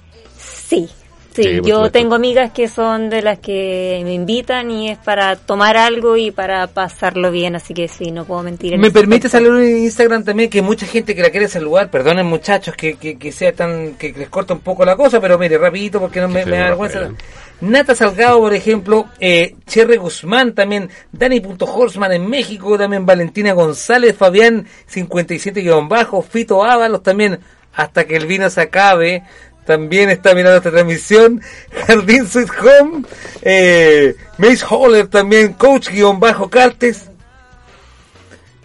Sí, 0.67 0.89
sí, 1.33 1.61
yo 1.63 1.87
supuesto. 1.87 1.91
tengo 1.91 2.15
amigas 2.15 2.51
que 2.51 2.67
son 2.67 3.09
de 3.09 3.21
las 3.21 3.39
que 3.39 4.01
me 4.03 4.13
invitan 4.13 4.71
y 4.71 4.89
es 4.89 4.97
para 4.97 5.35
tomar 5.35 5.77
algo 5.77 6.17
y 6.17 6.31
para 6.31 6.67
pasarlo 6.67 7.31
bien, 7.31 7.55
así 7.55 7.73
que 7.73 7.87
sí, 7.87 8.11
no 8.11 8.25
puedo 8.25 8.43
mentir. 8.43 8.73
en 8.73 8.81
Me 8.81 8.91
permite 8.91 9.27
aspecto. 9.27 9.29
saludar 9.29 9.61
en 9.63 9.77
Instagram 9.79 10.23
también 10.23 10.49
que 10.49 10.61
mucha 10.61 10.85
gente 10.85 11.15
que 11.15 11.21
la 11.21 11.29
quiere 11.31 11.47
saludar, 11.47 11.89
perdonen 11.91 12.25
muchachos 12.25 12.75
que, 12.75 12.97
que, 12.97 13.17
que 13.17 13.31
sea 13.31 13.53
tan 13.53 13.95
que 13.95 14.13
les 14.13 14.29
corta 14.29 14.53
un 14.53 14.61
poco 14.61 14.85
la 14.85 14.95
cosa, 14.95 15.19
pero 15.21 15.37
mire, 15.37 15.57
rapidito 15.57 15.99
porque 15.99 16.21
no 16.21 16.27
me, 16.29 16.45
Sí, 16.45 16.49
me 16.49 16.57
da 16.57 16.65
vergüenza. 16.65 17.13
Nata 17.61 17.93
Salgado, 17.95 18.39
por 18.39 18.53
ejemplo, 18.53 19.07
eh, 19.19 19.55
Cherry 19.67 19.97
Guzmán 19.97 20.53
también, 20.55 20.89
Dani.Horsman 21.11 22.13
en 22.13 22.29
México, 22.29 22.77
también 22.77 23.05
Valentina 23.05 23.51
González, 23.53 24.15
Fabián 24.15 24.65
57-bajo, 24.89 26.21
Fito 26.21 26.63
Ábalos 26.63 27.03
también, 27.03 27.39
hasta 27.73 28.05
que 28.05 28.15
el 28.15 28.27
vino 28.27 28.49
se 28.49 28.61
acabe, 28.61 29.23
también 29.69 30.09
está 30.09 30.33
mirando 30.33 30.57
esta 30.57 30.71
transmisión, 30.71 31.43
Jardín 31.87 32.27
Sweet 32.27 32.49
Home, 32.59 33.03
eh, 33.43 34.15
Mace 34.39 34.65
Holler 34.67 35.05
también, 35.07 35.53
Coach-Cartes, 35.53 37.05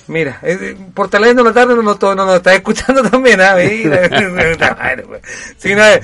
Mira, 0.06 0.38
eh, 0.42 0.76
por 0.94 1.10
talento 1.10 1.42
en 1.42 1.46
la 1.46 1.52
tarde 1.52 1.74
no 1.74 1.82
nos 1.82 2.00
no, 2.00 2.14
nos 2.14 2.36
está 2.36 2.54
escuchando 2.54 3.02
también, 3.10 3.38
¿ah? 3.42 3.54
Mira, 3.56 4.08
pues. 5.06 5.22
Sí, 5.58 5.74
no, 5.74 5.82
eh, 5.82 6.00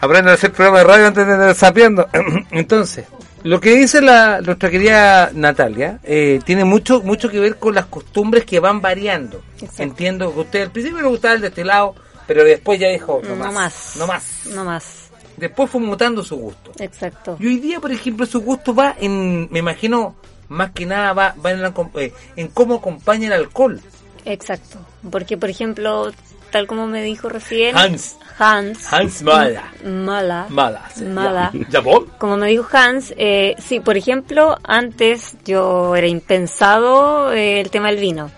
aprenden 0.00 0.32
a 0.32 0.34
hacer 0.34 0.52
programa 0.52 0.80
de 0.80 0.84
radio 0.84 1.06
antes 1.06 1.26
de 1.26 1.32
andar 1.32 1.54
sapeando. 1.54 2.06
Entonces, 2.50 3.06
lo 3.42 3.58
que 3.58 3.74
dice 3.74 4.02
la 4.02 4.42
nuestra 4.42 4.70
querida 4.70 5.30
Natalia 5.32 5.98
eh, 6.04 6.40
tiene 6.44 6.64
mucho 6.64 7.00
mucho 7.00 7.30
que 7.30 7.40
ver 7.40 7.56
con 7.56 7.74
las 7.74 7.86
costumbres 7.86 8.44
que 8.44 8.60
van 8.60 8.82
variando. 8.82 9.42
Exacto. 9.54 9.82
Entiendo 9.82 10.34
que 10.34 10.40
usted 10.40 10.62
al 10.62 10.70
principio 10.70 11.00
le 11.00 11.08
gustaba 11.08 11.34
el 11.34 11.40
destilado, 11.40 11.94
pero 12.30 12.44
después 12.44 12.78
ya 12.78 12.86
dijo, 12.90 13.20
no, 13.24 13.30
No 13.30 13.34
más, 13.34 13.52
más. 13.52 13.96
no 13.96 14.06
más. 14.06 14.24
No 14.54 14.64
más, 14.64 15.10
Después 15.36 15.68
fue 15.68 15.80
mutando 15.80 16.22
su 16.22 16.36
gusto. 16.36 16.70
exacto. 16.78 17.36
Y 17.40 17.46
hoy 17.48 17.56
día, 17.58 17.80
por 17.80 17.90
ejemplo, 17.90 18.24
su 18.24 18.40
gusto 18.40 18.72
va 18.72 18.94
en, 19.00 19.48
me 19.50 19.58
imagino, 19.58 20.14
más 20.48 20.70
que 20.70 20.86
nada 20.86 21.12
va, 21.12 21.34
va 21.44 21.50
en, 21.50 21.60
la 21.60 21.74
eh, 21.96 22.12
en 22.36 22.46
cómo 22.46 22.76
acompaña 22.76 23.26
el 23.26 23.32
alcohol. 23.32 23.80
Exacto, 24.24 24.78
porque 25.10 25.36
por 25.36 25.50
ejemplo, 25.50 26.12
tal 26.52 26.68
como 26.68 26.86
me 26.86 27.02
dijo 27.02 27.28
recién. 27.28 27.76
Hans. 27.76 28.16
Hans. 28.38 28.92
Hans 28.92 29.22
Mala. 29.22 29.72
Mala. 29.84 30.46
Mala. 30.50 30.88
sí, 30.94 31.02
Mala. 31.06 31.52
Como 32.18 32.36
me 32.36 32.46
dijo 32.46 32.68
Hans, 32.70 33.12
eh, 33.16 33.56
sí, 33.58 33.80
por 33.80 33.96
ejemplo, 33.96 34.56
antes 34.62 35.36
yo 35.44 35.96
era 35.96 36.06
impensado 36.06 37.32
eh, 37.32 37.60
el 37.60 37.72
tema 37.72 37.88
del 37.88 37.98
vino. 37.98 38.30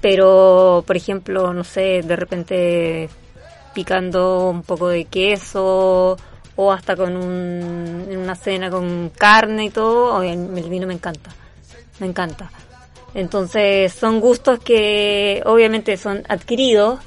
Pero, 0.00 0.84
por 0.86 0.96
ejemplo, 0.96 1.52
no 1.52 1.64
sé, 1.64 2.02
de 2.04 2.14
repente 2.14 3.08
picando 3.74 4.48
un 4.50 4.62
poco 4.62 4.88
de 4.88 5.04
queso 5.06 6.16
o 6.56 6.72
hasta 6.72 6.96
con 6.96 7.16
un, 7.16 8.06
una 8.16 8.34
cena 8.36 8.70
con 8.70 9.10
carne 9.10 9.66
y 9.66 9.70
todo, 9.70 10.22
el, 10.22 10.56
el 10.56 10.70
vino 10.70 10.86
me 10.86 10.94
encanta. 10.94 11.30
Me 11.98 12.06
encanta. 12.06 12.50
Entonces 13.14 13.92
son 13.92 14.20
gustos 14.20 14.58
que 14.58 15.42
obviamente 15.46 15.96
son 15.96 16.24
adquiridos, 16.28 17.00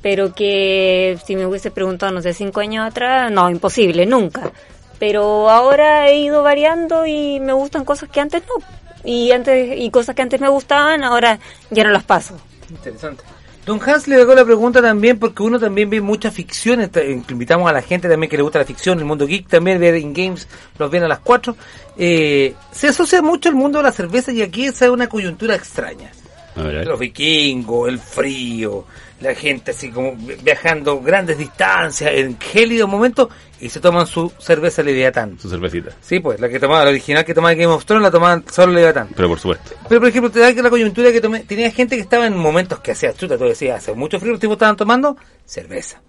pero 0.00 0.34
que 0.34 1.18
si 1.24 1.36
me 1.36 1.46
hubiese 1.46 1.70
preguntado, 1.70 2.12
no 2.12 2.22
sé, 2.22 2.34
cinco 2.34 2.60
años 2.60 2.86
atrás, 2.86 3.30
no, 3.30 3.48
imposible, 3.48 4.04
nunca. 4.04 4.50
Pero 4.98 5.50
ahora 5.50 6.08
he 6.08 6.18
ido 6.18 6.42
variando 6.42 7.06
y 7.06 7.40
me 7.40 7.52
gustan 7.52 7.84
cosas 7.84 8.08
que 8.08 8.20
antes 8.20 8.42
no. 8.42 8.64
Y 9.04 9.32
antes 9.32 9.78
y 9.78 9.90
cosas 9.90 10.14
que 10.14 10.22
antes 10.22 10.40
me 10.40 10.48
gustaban, 10.48 11.02
ahora 11.04 11.38
ya 11.70 11.84
no 11.84 11.90
las 11.90 12.04
paso. 12.04 12.36
Interesante. 12.70 13.22
Don 13.64 13.80
Hans 13.80 14.08
le 14.08 14.20
hago 14.20 14.34
la 14.34 14.44
pregunta 14.44 14.82
también 14.82 15.18
porque 15.18 15.42
uno 15.42 15.60
también 15.60 15.88
ve 15.88 16.00
mucha 16.00 16.32
ficción, 16.32 16.80
eh, 16.80 17.22
invitamos 17.28 17.70
a 17.70 17.72
la 17.72 17.82
gente 17.82 18.08
también 18.08 18.28
que 18.28 18.36
le 18.36 18.42
gusta 18.42 18.58
la 18.58 18.64
ficción, 18.64 18.98
el 18.98 19.04
mundo 19.04 19.24
geek 19.24 19.46
también 19.46 19.78
ve 19.78 19.96
In 20.00 20.12
Games, 20.12 20.48
los 20.78 20.90
ven 20.90 21.04
a 21.04 21.08
las 21.08 21.20
4. 21.20 21.56
Eh, 21.96 22.54
se 22.72 22.88
asocia 22.88 23.22
mucho 23.22 23.48
el 23.48 23.54
mundo 23.54 23.78
de 23.78 23.84
la 23.84 23.92
cerveza 23.92 24.32
y 24.32 24.42
aquí 24.42 24.64
esa 24.64 24.86
es 24.86 24.90
una 24.90 25.08
coyuntura 25.08 25.54
extraña. 25.54 26.10
Los 26.56 26.98
vikingos, 26.98 27.88
el 27.88 27.98
frío, 27.98 28.84
la 29.22 29.34
gente 29.34 29.70
así 29.70 29.90
como 29.90 30.14
vi- 30.16 30.34
viajando 30.42 31.00
grandes 31.00 31.38
distancias 31.38 32.10
en 32.14 32.38
gélidos 32.38 32.88
momentos 32.88 33.28
y 33.60 33.68
se 33.68 33.78
toman 33.80 34.06
su 34.06 34.32
cerveza 34.38 34.82
Leviatán. 34.82 35.38
Su 35.38 35.48
cervecita. 35.48 35.90
Sí, 36.00 36.18
pues 36.20 36.40
la 36.40 36.48
que 36.48 36.58
tomaba, 36.58 36.84
la 36.84 36.90
original 36.90 37.24
que 37.24 37.32
tomaba 37.32 37.54
Game 37.54 37.66
of 37.72 37.84
Thrones 37.84 38.02
la 38.02 38.10
tomaban 38.10 38.44
solo 38.50 38.72
Leviatán. 38.72 39.08
Pero 39.14 39.28
por 39.28 39.38
supuesto. 39.38 39.70
Pero 39.88 40.00
por 40.00 40.08
ejemplo, 40.08 40.30
te 40.30 40.40
da 40.40 40.52
que 40.52 40.62
la 40.62 40.70
coyuntura 40.70 41.12
que 41.12 41.20
tomé, 41.20 41.40
tenía 41.40 41.70
gente 41.70 41.94
que 41.96 42.02
estaba 42.02 42.26
en 42.26 42.36
momentos 42.36 42.80
que 42.80 42.90
hacía 42.92 43.12
chuta, 43.14 43.38
tú 43.38 43.44
decías, 43.44 43.78
hace 43.78 43.92
mucho 43.94 44.18
frío, 44.18 44.32
los 44.32 44.40
tipos 44.40 44.54
estaban 44.56 44.76
tomando 44.76 45.16
cerveza. 45.44 46.02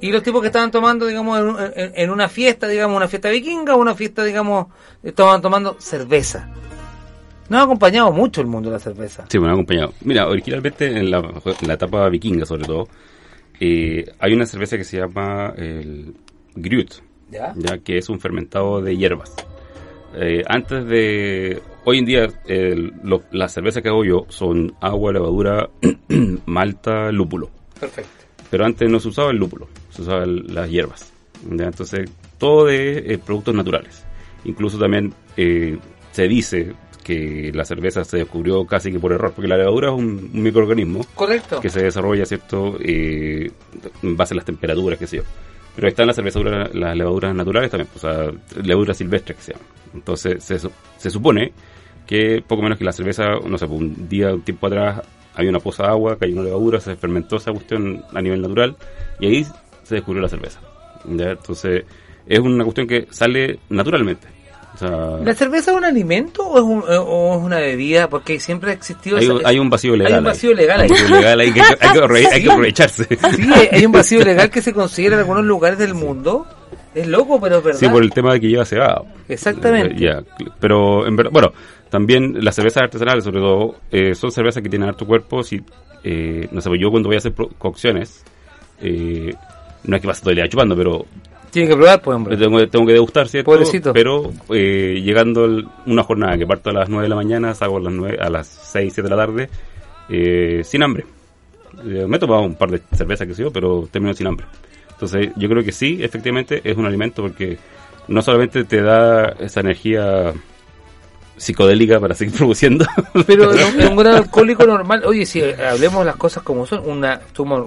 Y 0.00 0.10
los 0.12 0.22
tipos 0.22 0.42
que 0.42 0.48
estaban 0.48 0.70
tomando, 0.70 1.06
digamos, 1.06 1.38
en, 1.40 1.72
en- 1.80 1.92
en 1.94 2.10
una 2.10 2.28
fiesta, 2.28 2.66
digamos, 2.68 2.96
una 2.96 3.08
fiesta 3.08 3.30
vikinga 3.30 3.76
una 3.76 3.94
fiesta, 3.94 4.24
digamos, 4.24 4.66
estaban 5.02 5.40
tomando 5.40 5.76
cerveza. 5.80 6.50
No 7.48 7.58
ha 7.58 7.62
acompañado 7.62 8.10
mucho 8.12 8.40
el 8.40 8.46
mundo 8.46 8.70
de 8.70 8.74
la 8.74 8.80
cerveza. 8.80 9.24
Sí, 9.28 9.38
me 9.38 9.46
han 9.46 9.52
acompañado. 9.52 9.92
Mira, 10.02 10.26
originalmente 10.28 10.86
en 10.86 11.10
la, 11.10 11.18
en 11.18 11.68
la 11.68 11.74
etapa 11.74 12.08
vikinga, 12.08 12.44
sobre 12.44 12.64
todo, 12.64 12.88
eh, 13.60 14.04
hay 14.18 14.32
una 14.32 14.46
cerveza 14.46 14.76
que 14.76 14.84
se 14.84 14.98
llama 14.98 15.52
el 15.56 16.14
Grut, 16.54 16.94
¿Ya? 17.30 17.54
que 17.84 17.98
es 17.98 18.08
un 18.08 18.18
fermentado 18.20 18.80
de 18.82 18.96
hierbas. 18.96 19.34
Eh, 20.14 20.42
antes 20.48 20.86
de. 20.86 21.60
Hoy 21.84 21.98
en 21.98 22.04
día, 22.04 22.26
el- 22.46 22.92
lo- 23.04 23.22
las 23.30 23.52
cervezas 23.52 23.82
que 23.82 23.88
hago 23.90 24.04
yo 24.04 24.26
son 24.28 24.74
agua, 24.80 25.12
levadura, 25.12 25.68
malta, 26.46 27.12
lúpulo. 27.12 27.50
Perfecto. 27.78 28.10
Pero 28.50 28.64
antes 28.64 28.88
no 28.90 28.98
se 29.00 29.08
usaba 29.08 29.30
el 29.30 29.36
lúpulo, 29.36 29.68
se 29.90 30.02
usaban 30.02 30.52
las 30.54 30.68
hierbas. 30.70 31.12
¿ya? 31.50 31.66
Entonces, 31.66 32.10
todo 32.38 32.64
de 32.66 32.98
eh, 33.14 33.18
productos 33.18 33.54
naturales. 33.54 34.04
Incluso 34.44 34.78
también 34.78 35.12
eh, 35.36 35.78
se 36.12 36.28
dice 36.28 36.72
que 37.06 37.52
la 37.54 37.64
cerveza 37.64 38.04
se 38.04 38.16
descubrió 38.16 38.66
casi 38.66 38.90
que 38.90 38.98
por 38.98 39.12
error, 39.12 39.32
porque 39.32 39.46
la 39.46 39.56
levadura 39.56 39.90
es 39.90 39.94
un, 39.94 40.28
un 40.34 40.42
microorganismo 40.42 41.06
Correcto. 41.14 41.60
que 41.60 41.70
se 41.70 41.84
desarrolla, 41.84 42.26
¿cierto?, 42.26 42.76
eh, 42.80 43.48
en 44.02 44.16
base 44.16 44.34
a 44.34 44.36
las 44.38 44.44
temperaturas, 44.44 44.98
qué 44.98 45.06
sé 45.06 45.18
yo. 45.18 45.22
Pero 45.76 45.86
están 45.86 46.08
las 46.08 46.16
cervezaduras, 46.16 46.74
las 46.74 46.96
levaduras 46.96 47.32
naturales 47.32 47.70
también, 47.70 47.88
o 47.94 47.98
sea, 48.00 48.32
levaduras 48.60 48.96
silvestres 48.96 49.36
que 49.36 49.42
se 49.44 49.52
llaman. 49.52 49.68
Entonces, 49.94 50.42
se, 50.42 50.58
se 50.58 51.10
supone 51.10 51.52
que 52.08 52.42
poco 52.44 52.62
menos 52.62 52.76
que 52.76 52.84
la 52.84 52.92
cerveza, 52.92 53.24
no 53.46 53.56
sé, 53.56 53.68
pues, 53.68 53.80
un 53.80 54.08
día, 54.08 54.34
un 54.34 54.42
tiempo 54.42 54.66
atrás, 54.66 55.02
había 55.36 55.50
una 55.50 55.60
poza 55.60 55.84
de 55.84 55.90
agua, 55.90 56.18
cayó 56.18 56.32
una 56.32 56.42
levadura, 56.42 56.80
se 56.80 56.96
fermentó 56.96 57.36
esa 57.36 57.52
cuestión 57.52 58.02
a 58.12 58.20
nivel 58.20 58.42
natural, 58.42 58.76
y 59.20 59.26
ahí 59.28 59.46
se 59.84 59.94
descubrió 59.94 60.22
la 60.22 60.28
cerveza. 60.28 60.60
¿ya? 61.04 61.30
Entonces, 61.30 61.84
es 62.26 62.38
una 62.40 62.64
cuestión 62.64 62.88
que 62.88 63.06
sale 63.10 63.60
naturalmente. 63.68 64.26
O 64.76 64.78
sea, 64.78 64.90
¿La 65.24 65.34
cerveza 65.34 65.70
es 65.70 65.76
un 65.76 65.84
alimento 65.84 66.46
o 66.46 66.58
es, 66.58 66.62
un- 66.64 66.80
eh, 66.92 66.98
o 66.98 67.38
es 67.38 67.42
una 67.42 67.58
bebida? 67.58 68.08
Porque 68.10 68.38
siempre 68.38 68.70
ha 68.70 68.74
existido... 68.74 69.16
hay, 69.16 69.24
esa- 69.24 69.34
un- 69.34 69.46
hay 69.46 69.58
un 69.58 69.70
vacío 69.70 69.96
legal. 69.96 70.12
Hay 70.12 70.18
un 70.18 70.26
ahí. 70.26 70.32
vacío 70.32 70.54
legal 70.54 70.80
ahí. 70.80 70.88
Hay 70.90 71.10
legal 71.10 71.38
que 71.38 71.42
hay 71.44 71.52
que, 71.52 71.60
hay 71.60 71.92
que 71.92 71.98
aprovech- 72.00 72.26
hay 72.32 72.40
que 72.40 72.40
Sí. 72.46 72.48
aprovecharse. 72.50 73.04
Sí, 73.08 73.50
hay- 73.72 73.86
un 73.86 73.92
vacío 73.92 74.22
legal 74.24 74.50
que 74.50 74.60
se 74.60 74.72
considera 74.74 75.14
en 75.14 75.20
algunos 75.20 75.44
lugares 75.44 75.78
del 75.78 75.94
mundo. 75.94 76.46
Es 76.94 77.06
loco, 77.06 77.40
pero 77.40 77.58
es 77.58 77.64
verdad. 77.64 77.78
Sí, 77.80 77.88
por 77.88 78.02
el 78.02 78.10
tema 78.10 78.32
de 78.34 78.40
que 78.40 78.48
lleva 78.48 78.64
cebada. 78.64 79.02
Exactamente. 79.28 80.06
Eh, 80.06 80.22
pero 80.60 81.06
en 81.06 81.14
verdad, 81.16 81.30
bueno, 81.32 81.52
también 81.90 82.42
las 82.44 82.54
cervezas 82.54 82.82
artesanales, 82.84 83.24
sobre 83.24 83.40
todo, 83.40 83.76
eh, 83.90 84.14
son 84.14 84.30
cervezas 84.30 84.62
que 84.62 84.68
tienen 84.68 84.88
harto 84.88 85.06
cuerpo. 85.06 85.42
Si, 85.42 85.62
eh, 86.04 86.48
no 86.50 86.60
sé, 86.60 86.68
pues 86.68 86.80
yo 86.80 86.90
cuando 86.90 87.08
voy 87.08 87.16
a 87.16 87.18
hacer 87.18 87.32
cocciones, 87.58 88.24
eh, 88.80 89.34
no 89.84 89.96
es 89.96 90.02
que 90.02 90.08
pase 90.08 90.20
todo 90.22 90.30
el 90.30 90.36
día 90.36 90.48
chupando, 90.48 90.74
pero 90.76 91.04
Tiene 91.56 91.70
que 91.70 91.76
probar, 91.76 92.02
pues, 92.02 92.14
hombre. 92.14 92.36
tengo, 92.36 92.68
tengo 92.68 92.84
que 92.84 92.92
degustar, 92.92 93.28
¿cierto? 93.28 93.50
Pobrecito. 93.50 93.94
Pero 93.94 94.30
eh, 94.50 95.00
llegando 95.02 95.46
el- 95.46 95.66
una 95.86 96.02
jornada 96.02 96.36
que 96.36 96.46
parto 96.46 96.68
a 96.68 96.74
las 96.74 96.90
9 96.90 97.04
de 97.04 97.08
la 97.08 97.16
mañana, 97.16 97.54
salgo 97.54 97.78
a 97.78 97.80
las, 97.80 97.92
9, 97.94 98.18
a 98.20 98.28
las 98.28 98.46
6, 98.46 98.92
7 98.92 99.08
de 99.08 99.16
la 99.16 99.26
tarde, 99.26 99.48
eh, 100.10 100.60
sin 100.64 100.82
hambre. 100.82 101.06
Eh, 101.82 102.04
me 102.06 102.18
he 102.18 102.20
tomado 102.20 102.42
un 102.42 102.56
par 102.56 102.70
de 102.70 102.82
cervezas, 102.94 103.26
que 103.26 103.32
sé 103.32 103.42
yo, 103.42 103.50
pero 103.50 103.88
termino 103.90 104.12
sin 104.12 104.26
hambre. 104.26 104.44
Entonces, 104.90 105.30
yo 105.34 105.48
creo 105.48 105.64
que 105.64 105.72
sí, 105.72 105.98
efectivamente, 106.02 106.60
es 106.62 106.76
un 106.76 106.84
alimento 106.84 107.22
porque 107.22 107.56
no 108.08 108.20
solamente 108.20 108.64
te 108.64 108.82
da 108.82 109.28
esa 109.40 109.60
energía 109.60 110.34
psicodélica 111.36 112.00
para 112.00 112.14
seguir 112.14 112.34
produciendo, 112.38 112.86
Pero 113.26 113.50
un, 113.90 113.96
gran 113.96 114.14
alcohólico 114.16 114.66
normal. 114.66 115.02
Oye, 115.04 115.26
si 115.26 115.42
hablemos 115.42 116.04
las 116.04 116.16
cosas 116.16 116.42
como 116.42 116.66
son, 116.66 116.88
una, 116.88 117.20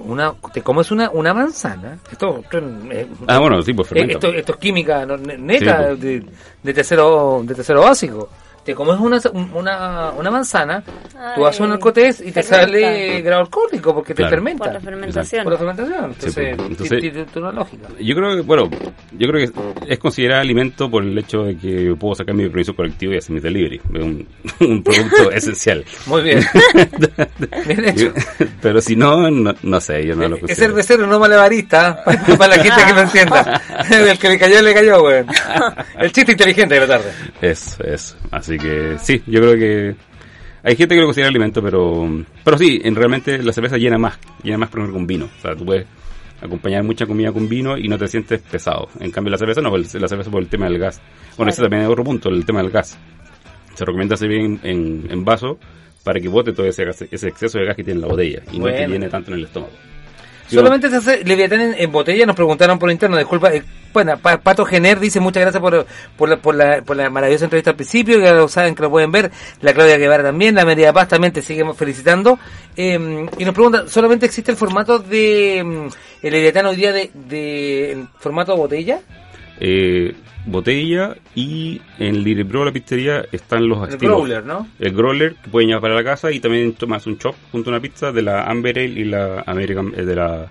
una, 0.04 0.34
te 0.52 0.62
comes 0.62 0.90
una, 0.90 1.10
una 1.10 1.32
manzana. 1.34 1.98
Esto, 2.10 2.38
esto, 2.42 2.58
eh, 2.90 3.06
Ah, 3.26 3.38
bueno, 3.38 3.62
sí, 3.62 3.72
pues 3.72 3.86
eh, 3.88 3.94
fermenta. 3.94 4.14
esto, 4.26 4.38
esto 4.38 4.52
es 4.52 4.58
química 4.58 5.06
neta 5.06 5.80
Sí, 5.80 5.86
pues. 5.88 6.00
de, 6.00 6.24
de 6.62 6.74
tercero 6.74 7.42
de 7.44 7.54
tercero 7.54 7.82
básico. 7.82 8.28
Te 8.64 8.74
comes 8.74 9.00
una, 9.00 9.18
una, 9.54 10.10
una 10.10 10.30
manzana, 10.30 10.82
tú 11.34 11.46
haces 11.46 11.60
un 11.60 11.72
alcotés 11.72 12.20
y 12.20 12.30
te 12.30 12.42
fermenta. 12.42 12.66
sale 12.66 13.22
grado 13.22 13.40
alcohólico 13.42 13.94
porque 13.94 14.14
te 14.14 14.28
fermenta. 14.28 14.64
Por 14.64 14.74
la 14.74 14.80
fermentación. 14.80 15.44
Por 15.44 15.52
la 15.54 15.58
fermentación. 15.58 16.04
Entonces, 16.04 16.34
Sí, 16.34 16.40
pues, 16.56 16.68
entonces- 16.70 17.00
tiene- 17.00 17.24
tiene 17.24 17.48
una 17.48 17.52
lógica. 17.52 17.88
Yo 17.98 18.14
creo 18.14 18.36
que, 18.36 18.42
bueno, 18.42 18.68
yo 19.12 19.28
creo 19.28 19.46
que 19.46 19.92
es 19.92 19.98
considerado 19.98 20.42
alimento 20.42 20.90
por 20.90 21.02
el 21.02 21.16
hecho 21.18 21.44
de 21.44 21.56
que 21.56 21.94
puedo 21.98 22.14
sacar 22.14 22.34
mi 22.34 22.46
permiso 22.48 22.76
colectivo 22.76 23.14
y 23.14 23.16
hacer 23.16 23.32
mi 23.34 23.40
delivery. 23.40 23.80
Es 23.94 24.02
un, 24.04 24.28
un 24.60 24.82
producto 24.82 25.30
esencial. 25.32 25.84
Muy 26.06 26.22
bien. 26.22 26.40
Bien 27.66 27.88
hecho. 27.88 28.12
Pero 28.60 28.80
si 28.80 28.94
no, 28.96 29.30
no, 29.30 29.54
no 29.62 29.80
sé, 29.80 30.04
yo 30.06 30.14
no 30.14 30.28
lo 30.28 30.36
Es 30.36 30.40
considero. 30.42 30.66
cervecero, 30.68 31.06
no 31.06 31.18
malabarista, 31.18 32.04
para, 32.04 32.22
para 32.36 32.56
la 32.56 32.62
gente 32.62 32.84
que 32.86 32.92
lo 32.92 33.00
entienda. 33.00 33.62
El 33.90 34.18
que 34.18 34.28
le 34.28 34.38
cayó, 34.38 34.62
le 34.62 34.74
cayó, 34.74 35.02
weón. 35.02 35.26
El 35.98 36.12
chiste 36.12 36.32
inteligente 36.32 36.74
de 36.74 36.80
la 36.82 36.86
tarde. 36.86 37.10
Eso, 37.40 37.82
eso. 37.84 38.16
Así 38.30 38.49
que 38.58 38.96
sí, 38.98 39.22
yo 39.26 39.40
creo 39.40 39.54
que 39.56 39.94
hay 40.62 40.76
gente 40.76 40.94
que 40.94 41.00
lo 41.00 41.06
considera 41.06 41.28
alimento, 41.28 41.62
pero 41.62 42.08
pero 42.44 42.58
sí, 42.58 42.80
en 42.84 42.94
realmente 42.94 43.42
la 43.42 43.52
cerveza 43.52 43.76
llena 43.78 43.98
más, 43.98 44.18
llena 44.42 44.58
más 44.58 44.68
por 44.68 44.80
ejemplo 44.80 44.98
con 44.98 45.06
vino. 45.06 45.26
O 45.26 45.40
sea, 45.40 45.54
tú 45.54 45.64
puedes 45.64 45.86
acompañar 46.42 46.82
mucha 46.84 47.06
comida 47.06 47.32
con 47.32 47.48
vino 47.48 47.76
y 47.76 47.88
no 47.88 47.98
te 47.98 48.08
sientes 48.08 48.40
pesado. 48.42 48.88
En 49.00 49.10
cambio 49.10 49.30
la 49.30 49.38
cerveza 49.38 49.60
no, 49.60 49.76
la 49.76 50.08
cerveza 50.08 50.30
por 50.30 50.42
el 50.42 50.48
tema 50.48 50.66
del 50.66 50.78
gas. 50.78 51.00
Bueno, 51.36 51.50
ese 51.50 51.62
también 51.62 51.82
es 51.82 51.88
otro 51.88 52.04
punto, 52.04 52.28
el 52.28 52.44
tema 52.44 52.62
del 52.62 52.70
gas. 52.70 52.98
Se 53.74 53.84
recomienda 53.84 54.16
servir 54.16 54.40
en, 54.40 54.60
en, 54.62 55.06
en 55.10 55.24
vaso 55.24 55.58
para 56.04 56.18
que 56.20 56.28
bote 56.28 56.52
todo 56.52 56.66
ese, 56.66 56.82
exceso 56.82 57.58
de 57.58 57.66
gas 57.66 57.76
que 57.76 57.84
tiene 57.84 58.00
la 58.00 58.06
botella 58.06 58.42
y 58.52 58.56
no 58.58 58.62
Bueno. 58.62 58.76
te 58.78 58.88
llene 58.88 59.08
tanto 59.08 59.30
en 59.32 59.38
el 59.38 59.44
estómago. 59.44 59.72
Solamente 60.56 60.90
se 60.90 60.96
hace 60.96 61.24
Leviatán 61.24 61.74
en, 61.76 61.92
botella, 61.92 62.26
nos 62.26 62.36
preguntaron 62.36 62.78
por 62.78 62.90
interno, 62.90 63.16
disculpa. 63.16 63.52
eh, 63.54 63.62
bueno, 63.92 64.16
Pa- 64.18 64.38
Pato 64.38 64.64
Gener 64.64 65.00
dice 65.00 65.18
muchas 65.20 65.40
gracias 65.42 65.60
por, 65.60 66.56
la, 66.96 67.10
maravillosa 67.10 67.44
entrevista 67.44 67.70
al 67.70 67.76
principio, 67.76 68.20
ya 68.20 68.32
lo 68.34 68.46
saben 68.48 68.74
que 68.74 68.82
lo 68.82 68.90
pueden 68.90 69.10
ver. 69.10 69.30
La 69.62 69.72
Claudia 69.74 69.96
Guevara 69.96 70.22
también, 70.22 70.54
la 70.54 70.64
María 70.64 70.92
Paz 70.92 71.08
también 71.08 71.32
te 71.32 71.42
seguimos 71.42 71.76
felicitando. 71.76 72.38
Eh, 72.76 73.26
y 73.38 73.44
nos 73.44 73.54
pregunta, 73.54 73.84
¿solamente 73.88 74.26
existe 74.26 74.50
el 74.52 74.56
formato 74.56 74.98
de 75.00 75.62
mm, 75.64 75.88
el 76.26 76.32
Leviatán 76.32 76.66
hoy 76.66 76.76
día 76.76 76.92
de, 76.92 77.10
de 77.14 77.92
en 77.92 78.08
formato 78.18 78.56
botella? 78.56 79.00
Eh, 79.60 80.14
botella 80.46 81.16
y 81.34 81.80
en 81.98 82.24
Lirebro 82.24 82.64
la 82.64 82.72
pizzería 82.72 83.24
están 83.30 83.68
los 83.68 83.86
El 83.86 83.94
estilos. 83.94 84.16
growler, 84.16 84.44
¿no? 84.44 84.66
El 84.78 84.92
growler 84.92 85.34
que 85.34 85.50
pueden 85.50 85.68
llevar 85.68 85.82
para 85.82 85.94
la 85.94 86.04
casa 86.04 86.32
y 86.32 86.40
también 86.40 86.72
tomas 86.72 87.06
un 87.06 87.18
chop 87.18 87.34
junto 87.52 87.70
a 87.70 87.74
una 87.74 87.80
pizza 87.80 88.10
de 88.10 88.22
la 88.22 88.44
Amber 88.44 88.78
Ale 88.78 89.00
y 89.00 89.04
la 89.04 89.44
American 89.46 89.92
eh, 89.96 90.04
de 90.04 90.16
la 90.16 90.50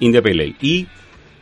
India 0.00 0.22
Pale 0.22 0.44
Ale. 0.44 0.56
Y 0.60 0.86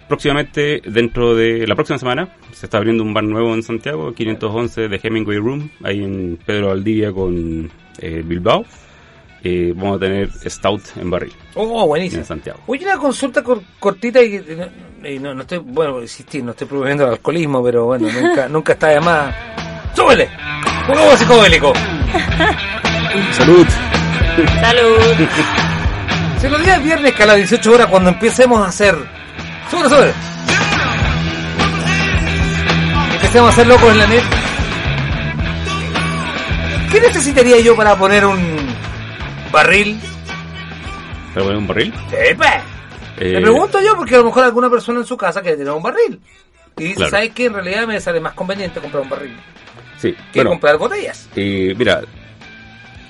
próximamente 0.08 0.82
dentro 0.86 1.34
de 1.34 1.66
la 1.66 1.74
próxima 1.74 1.98
semana 1.98 2.28
se 2.52 2.66
está 2.66 2.78
abriendo 2.78 3.02
un 3.02 3.12
bar 3.12 3.24
nuevo 3.24 3.54
en 3.54 3.62
Santiago, 3.62 4.12
511 4.12 4.88
de 4.88 5.00
Hemingway 5.02 5.38
Room, 5.38 5.70
ahí 5.82 6.02
en 6.02 6.38
Pedro 6.44 6.68
Valdivia 6.68 7.12
con 7.12 7.70
eh, 7.98 8.22
Bilbao. 8.24 8.64
Eh, 9.42 9.72
vamos 9.74 9.96
a 9.96 10.00
tener 10.00 10.30
Stout 10.50 10.82
en 10.96 11.10
barril 11.10 11.32
Oh, 11.54 11.86
buenísimo. 11.86 12.20
en 12.22 12.26
Santiago. 12.26 12.60
Oye, 12.66 12.84
una 12.84 12.96
consulta 12.98 13.42
cor- 13.42 13.62
cortita 13.78 14.22
y, 14.22 14.36
y 15.04 15.18
no, 15.18 15.34
no 15.34 15.42
estoy, 15.42 15.58
bueno, 15.58 16.00
insistir, 16.00 16.44
no 16.44 16.50
estoy 16.52 16.66
promoviendo 16.66 17.04
el 17.06 17.10
alcoholismo, 17.12 17.62
pero 17.62 17.86
bueno, 17.86 18.08
nunca, 18.20 18.48
nunca 18.48 18.72
está 18.74 18.88
de 18.88 19.00
más. 19.00 19.34
¡Súbele! 19.94 20.28
¡Pongamos 20.86 21.18
psicodélico! 21.18 21.72
Salud. 23.32 23.66
Salud. 24.60 25.26
Si 26.40 26.48
los 26.48 26.64
días 26.64 26.82
viernes 26.82 27.14
que 27.14 27.22
a 27.22 27.26
las 27.26 27.36
18 27.36 27.72
horas 27.72 27.86
cuando 27.88 28.10
empecemos 28.10 28.60
a 28.64 28.68
hacer... 28.68 28.94
¡Súbele, 29.70 29.88
súbele! 29.88 30.12
Empecemos 33.14 33.48
a 33.48 33.52
hacer 33.52 33.66
locos 33.66 33.90
en 33.92 33.98
la 33.98 34.06
net. 34.06 34.22
¿Qué 36.90 37.00
necesitaría 37.00 37.60
yo 37.60 37.76
para 37.76 37.96
poner 37.96 38.24
un 38.26 38.69
barril? 39.52 40.00
¿Para 41.34 41.44
poner 41.46 41.58
un 41.58 41.66
barril? 41.66 41.94
Sí, 42.10 42.34
pues. 42.36 42.50
Eh, 43.18 43.32
Le 43.32 43.40
pregunto 43.42 43.80
yo 43.80 43.96
porque 43.96 44.14
a 44.14 44.18
lo 44.18 44.24
mejor 44.24 44.44
alguna 44.44 44.70
persona 44.70 45.00
en 45.00 45.06
su 45.06 45.16
casa 45.16 45.42
quiere 45.42 45.56
tener 45.58 45.72
un 45.72 45.82
barril. 45.82 46.20
Y 46.78 46.82
dice, 46.84 46.94
Claro. 46.96 47.10
¿sabes 47.10 47.30
qué? 47.34 47.46
En 47.46 47.54
realidad 47.54 47.86
me 47.86 48.00
sale 48.00 48.20
más 48.20 48.32
conveniente 48.34 48.80
comprar 48.80 49.02
un 49.02 49.08
barril 49.10 49.36
Sí, 49.98 50.12
que 50.32 50.38
bueno, 50.38 50.50
comprar 50.50 50.78
botellas. 50.78 51.28
eh, 51.36 51.74
mira, 51.76 52.00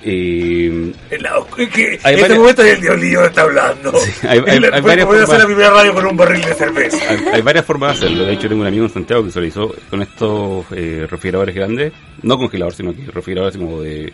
El 0.03 0.93
lado- 1.19 1.47
que 1.55 1.63
en 1.63 1.69
Hay 2.03 2.15
este 2.15 2.21
varias- 2.21 2.39
momento 2.39 2.61
el 2.63 3.01
dios 3.01 3.27
está 3.27 3.41
hablando. 3.43 3.93
hay- 4.27 4.39
hay- 4.47 4.57
Y 4.57 4.59
la- 4.59 4.75
hay 4.75 4.81
varias 4.81 5.07
voy 5.07 5.19
a 5.19 5.23
hacer 5.23 5.37
la 5.37 5.41
formas- 5.41 5.45
primera 5.45 5.69
radio 5.69 5.93
con 5.93 6.05
un 6.07 6.17
barril 6.17 6.41
de 6.41 6.53
cerveza. 6.55 6.97
hay, 7.33 7.41
varias 7.41 7.65
formas 7.65 7.99
de 7.99 8.05
hacerlo. 8.07 8.25
De 8.25 8.33
hecho, 8.33 8.49
tengo 8.49 8.61
un 8.61 8.67
amigo 8.67 8.85
en 8.85 8.91
Santiago 8.91 9.23
que 9.23 9.31
se 9.31 9.39
lo 9.39 9.45
hizo 9.45 9.75
con 9.89 10.01
estos 10.01 10.65
eh, 10.71 11.07
refrigeradores 11.09 11.53
grandes, 11.55 11.93
no 12.23 12.37
congeladores, 12.37 12.77
sino 12.77 12.93
que 12.95 13.03
refrigeradores 13.11 13.57
como 13.57 13.79
de 13.81 14.11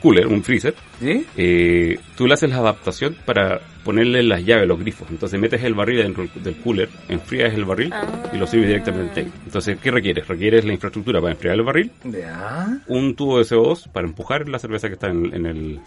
cooler, 0.00 0.26
un 0.26 0.42
freezer. 0.42 0.74
¿Sí? 1.00 1.26
Eh, 1.36 1.98
tú 2.16 2.26
le 2.26 2.34
haces 2.34 2.50
la 2.50 2.56
adaptación 2.56 3.16
para 3.24 3.60
ponerle 3.84 4.22
las 4.22 4.44
llaves, 4.44 4.66
los 4.68 4.78
grifos. 4.78 5.08
Entonces 5.10 5.38
metes 5.40 5.62
el 5.62 5.74
barril 5.74 5.98
dentro 6.02 6.26
del 6.42 6.56
cooler, 6.56 6.88
enfrías 7.08 7.54
el 7.54 7.64
barril 7.64 7.92
y 8.32 8.36
lo 8.36 8.46
sirves 8.46 8.68
directamente 8.68 9.20
ahí. 9.20 9.32
Entonces, 9.46 9.78
¿qué 9.82 9.90
requieres? 9.90 10.26
Requieres 10.28 10.64
la 10.64 10.72
infraestructura 10.72 11.20
para 11.20 11.32
enfriar 11.32 11.54
el 11.54 11.62
barril, 11.62 11.90
Ya. 12.04 12.78
un 12.88 13.14
tubo 13.16 13.38
de 13.38 13.44
CO2 13.44 13.88
para 13.90 14.06
empujar 14.06 14.48
la 14.48 14.58
cerveza 14.58 14.88
que 14.88 14.94
está 14.94 15.08
en, 15.08 15.32
en 15.34 15.46
el 15.46 15.80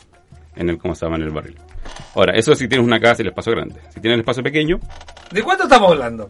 en 0.56 0.70
el 0.70 0.78
cómo 0.78 0.94
se 0.94 1.04
llama 1.06 1.16
en 1.18 1.24
el 1.24 1.32
barril. 1.32 1.56
Ahora, 2.16 2.34
eso 2.36 2.54
si 2.54 2.68
tienes 2.68 2.86
una 2.86 3.00
casa 3.00 3.22
y 3.22 3.24
el 3.24 3.30
espacio 3.30 3.54
grande. 3.54 3.76
Si 3.90 4.00
tienes 4.00 4.16
el 4.16 4.20
espacio 4.20 4.44
pequeño, 4.44 4.80
¿De 5.32 5.42
cuánto 5.42 5.64
estamos 5.64 5.92
hablando? 5.94 6.30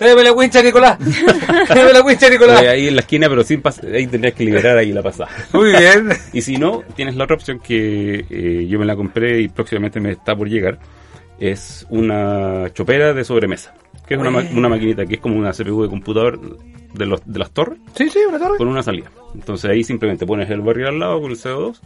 Tráeme 0.00 0.24
la 0.24 0.32
wincha, 0.32 0.62
Nicolás. 0.62 0.98
Tráeme 1.68 1.92
la 1.92 2.00
wincha, 2.02 2.28
Nicolás. 2.28 2.60
ahí 2.62 2.88
en 2.88 2.94
la 2.96 3.02
esquina, 3.02 3.28
pero 3.28 3.44
sin 3.44 3.62
ahí 3.94 4.06
tendrías 4.08 4.34
que 4.34 4.44
liberar 4.44 4.76
ahí 4.78 4.92
la 4.92 5.02
pasada. 5.02 5.30
Muy 5.52 5.70
bien. 5.70 6.08
Y 6.32 6.40
si 6.42 6.56
no, 6.56 6.82
tienes 6.96 7.14
la 7.16 7.24
otra 7.24 7.36
opción 7.36 7.60
que 7.60 8.24
eh, 8.30 8.66
yo 8.66 8.78
me 8.78 8.86
la 8.86 8.96
compré 8.96 9.40
y 9.42 9.48
próximamente 9.48 10.00
me 10.00 10.10
está 10.12 10.34
por 10.34 10.48
llegar. 10.48 10.78
Es 11.38 11.86
una 11.90 12.70
chopera 12.72 13.12
de 13.14 13.24
sobremesa. 13.24 13.74
Que 14.06 14.14
es 14.14 14.20
una, 14.20 14.30
ma- 14.30 14.44
una 14.54 14.68
maquinita 14.68 15.06
que 15.06 15.14
es 15.16 15.20
como 15.20 15.36
una 15.36 15.52
CPU 15.52 15.82
de 15.82 15.88
computador 15.88 16.40
de, 16.94 17.06
los, 17.06 17.20
de 17.24 17.38
las 17.38 17.50
torres 17.52 17.78
Sí, 17.94 18.08
sí, 18.10 18.18
una 18.28 18.38
torre. 18.38 18.56
con 18.58 18.68
una 18.68 18.82
salida. 18.82 19.10
Entonces 19.34 19.70
ahí 19.70 19.84
simplemente 19.84 20.26
pones 20.26 20.50
el 20.50 20.60
barril 20.62 20.86
al 20.86 20.98
lado 20.98 21.20
con 21.20 21.30
el 21.30 21.36
CO2 21.38 21.78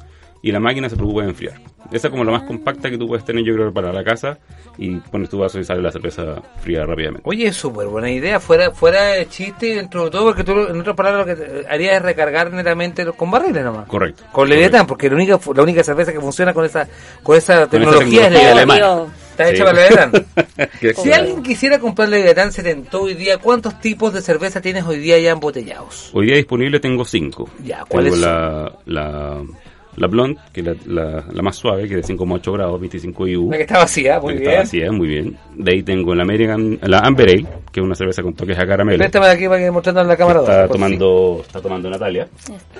y 0.44 0.52
la 0.52 0.60
máquina 0.60 0.88
se 0.90 0.96
preocupa 0.96 1.22
de 1.22 1.28
enfriar. 1.30 1.54
Esa 1.92 2.08
es 2.08 2.10
como 2.10 2.24
la 2.24 2.32
más 2.32 2.42
compacta 2.44 2.90
que 2.90 2.98
tú 2.98 3.06
puedes 3.06 3.24
tener, 3.24 3.44
yo 3.44 3.54
creo, 3.54 3.72
para 3.72 3.92
la 3.92 4.02
casa 4.04 4.38
y 4.78 4.96
pones 4.96 5.28
tu 5.28 5.38
vaso 5.38 5.58
y 5.60 5.64
sale 5.64 5.80
la 5.82 5.90
cerveza 5.92 6.42
fría 6.60 6.84
rápidamente. 6.84 7.22
Oye, 7.28 7.46
es 7.46 7.56
súper 7.56 7.86
buena 7.86 8.10
idea, 8.10 8.40
fuera 8.40 8.70
fuera 8.70 9.04
de 9.12 9.28
chiste 9.28 9.68
y 9.68 9.74
dentro 9.74 10.04
de 10.04 10.10
todo, 10.10 10.24
porque 10.26 10.44
tú, 10.44 10.52
en 10.52 10.80
otras 10.80 10.96
palabras, 10.96 11.26
lo 11.26 11.34
que 11.34 11.42
te- 11.42 11.66
harías 11.68 11.96
es 11.96 12.02
recargar 12.02 12.50
netamente 12.52 13.04
con 13.12 13.30
barriles 13.30 13.62
nomás. 13.64 13.86
Correcto. 13.86 14.22
Con 14.32 14.48
Leviatán, 14.48 14.86
porque 14.86 15.08
la 15.08 15.14
única, 15.16 15.38
la 15.54 15.62
única 15.62 15.84
cerveza 15.84 16.12
que 16.12 16.20
funciona 16.20 16.52
con 16.54 16.64
esa, 16.64 16.88
con 17.22 17.36
esa 17.36 17.54
Con 17.54 17.64
esa 17.64 17.70
tecnología 17.70 18.28
es 18.28 18.46
alemana. 18.52 19.04
Está 19.30 19.50
hecha 19.50 19.56
Sí. 19.56 19.62
para 19.62 19.82
Leviatán. 19.82 20.26
Si 21.02 21.12
alguien 21.12 21.42
quisiera 21.42 21.78
comprar 21.78 22.08
Leviatán, 22.08 22.52
se 22.52 22.62
tentó 22.62 23.02
hoy 23.02 23.14
día, 23.14 23.38
¿cuántos 23.38 23.80
tipos 23.80 24.12
de 24.12 24.22
cerveza 24.22 24.60
tienes 24.60 24.84
hoy 24.84 24.98
día 24.98 25.18
ya 25.18 25.32
embotellados? 25.32 26.10
Hoy 26.12 26.26
día 26.26 26.36
disponible 26.36 26.80
tengo 26.80 27.04
cinco. 27.04 27.48
Ya, 27.64 27.84
¿cuáles 27.88 28.14
Tengo 28.14 28.26
la, 28.26 28.72
la, 28.86 29.42
la 29.96 30.06
Blonde, 30.06 30.38
que 30.52 30.60
es 30.60 30.66
la, 30.66 30.74
la, 30.86 31.24
la 31.32 31.42
más 31.42 31.56
suave, 31.56 31.88
que 31.88 31.98
es 31.98 32.06
de 32.06 32.14
5,8 32.14 32.52
grados, 32.52 32.80
25 32.80 33.26
IU. 33.28 33.50
La 33.50 33.56
que 33.56 33.62
está 33.62 33.78
vacía, 33.78 34.20
muy 34.20 34.34
La 34.34 34.38
que 34.38 34.40
bien. 34.40 34.50
Está 34.52 34.62
vacía, 34.62 34.92
muy 34.92 35.08
bien. 35.08 35.36
De 35.56 35.72
ahí 35.72 35.82
tengo 35.82 36.14
la 36.14 36.22
American, 36.22 36.78
la 36.82 36.98
Amber 36.98 37.28
Ale, 37.28 37.46
que 37.72 37.80
es 37.80 37.84
una 37.84 37.94
cerveza 37.94 38.22
con 38.22 38.34
toques 38.34 38.58
a 38.58 38.66
caramelo. 38.66 38.98
Préstame 38.98 39.26
aquí 39.26 39.46
para 39.46 39.58
que 39.60 39.70
mostrando 39.70 40.00
en 40.00 40.08
la 40.08 40.16
cámara 40.16 40.40
dos, 40.40 40.48
Está 40.48 40.66
por 40.66 40.76
tomando, 40.76 41.38
está 41.46 41.60
tomando 41.60 41.90
Natalia. 41.90 42.28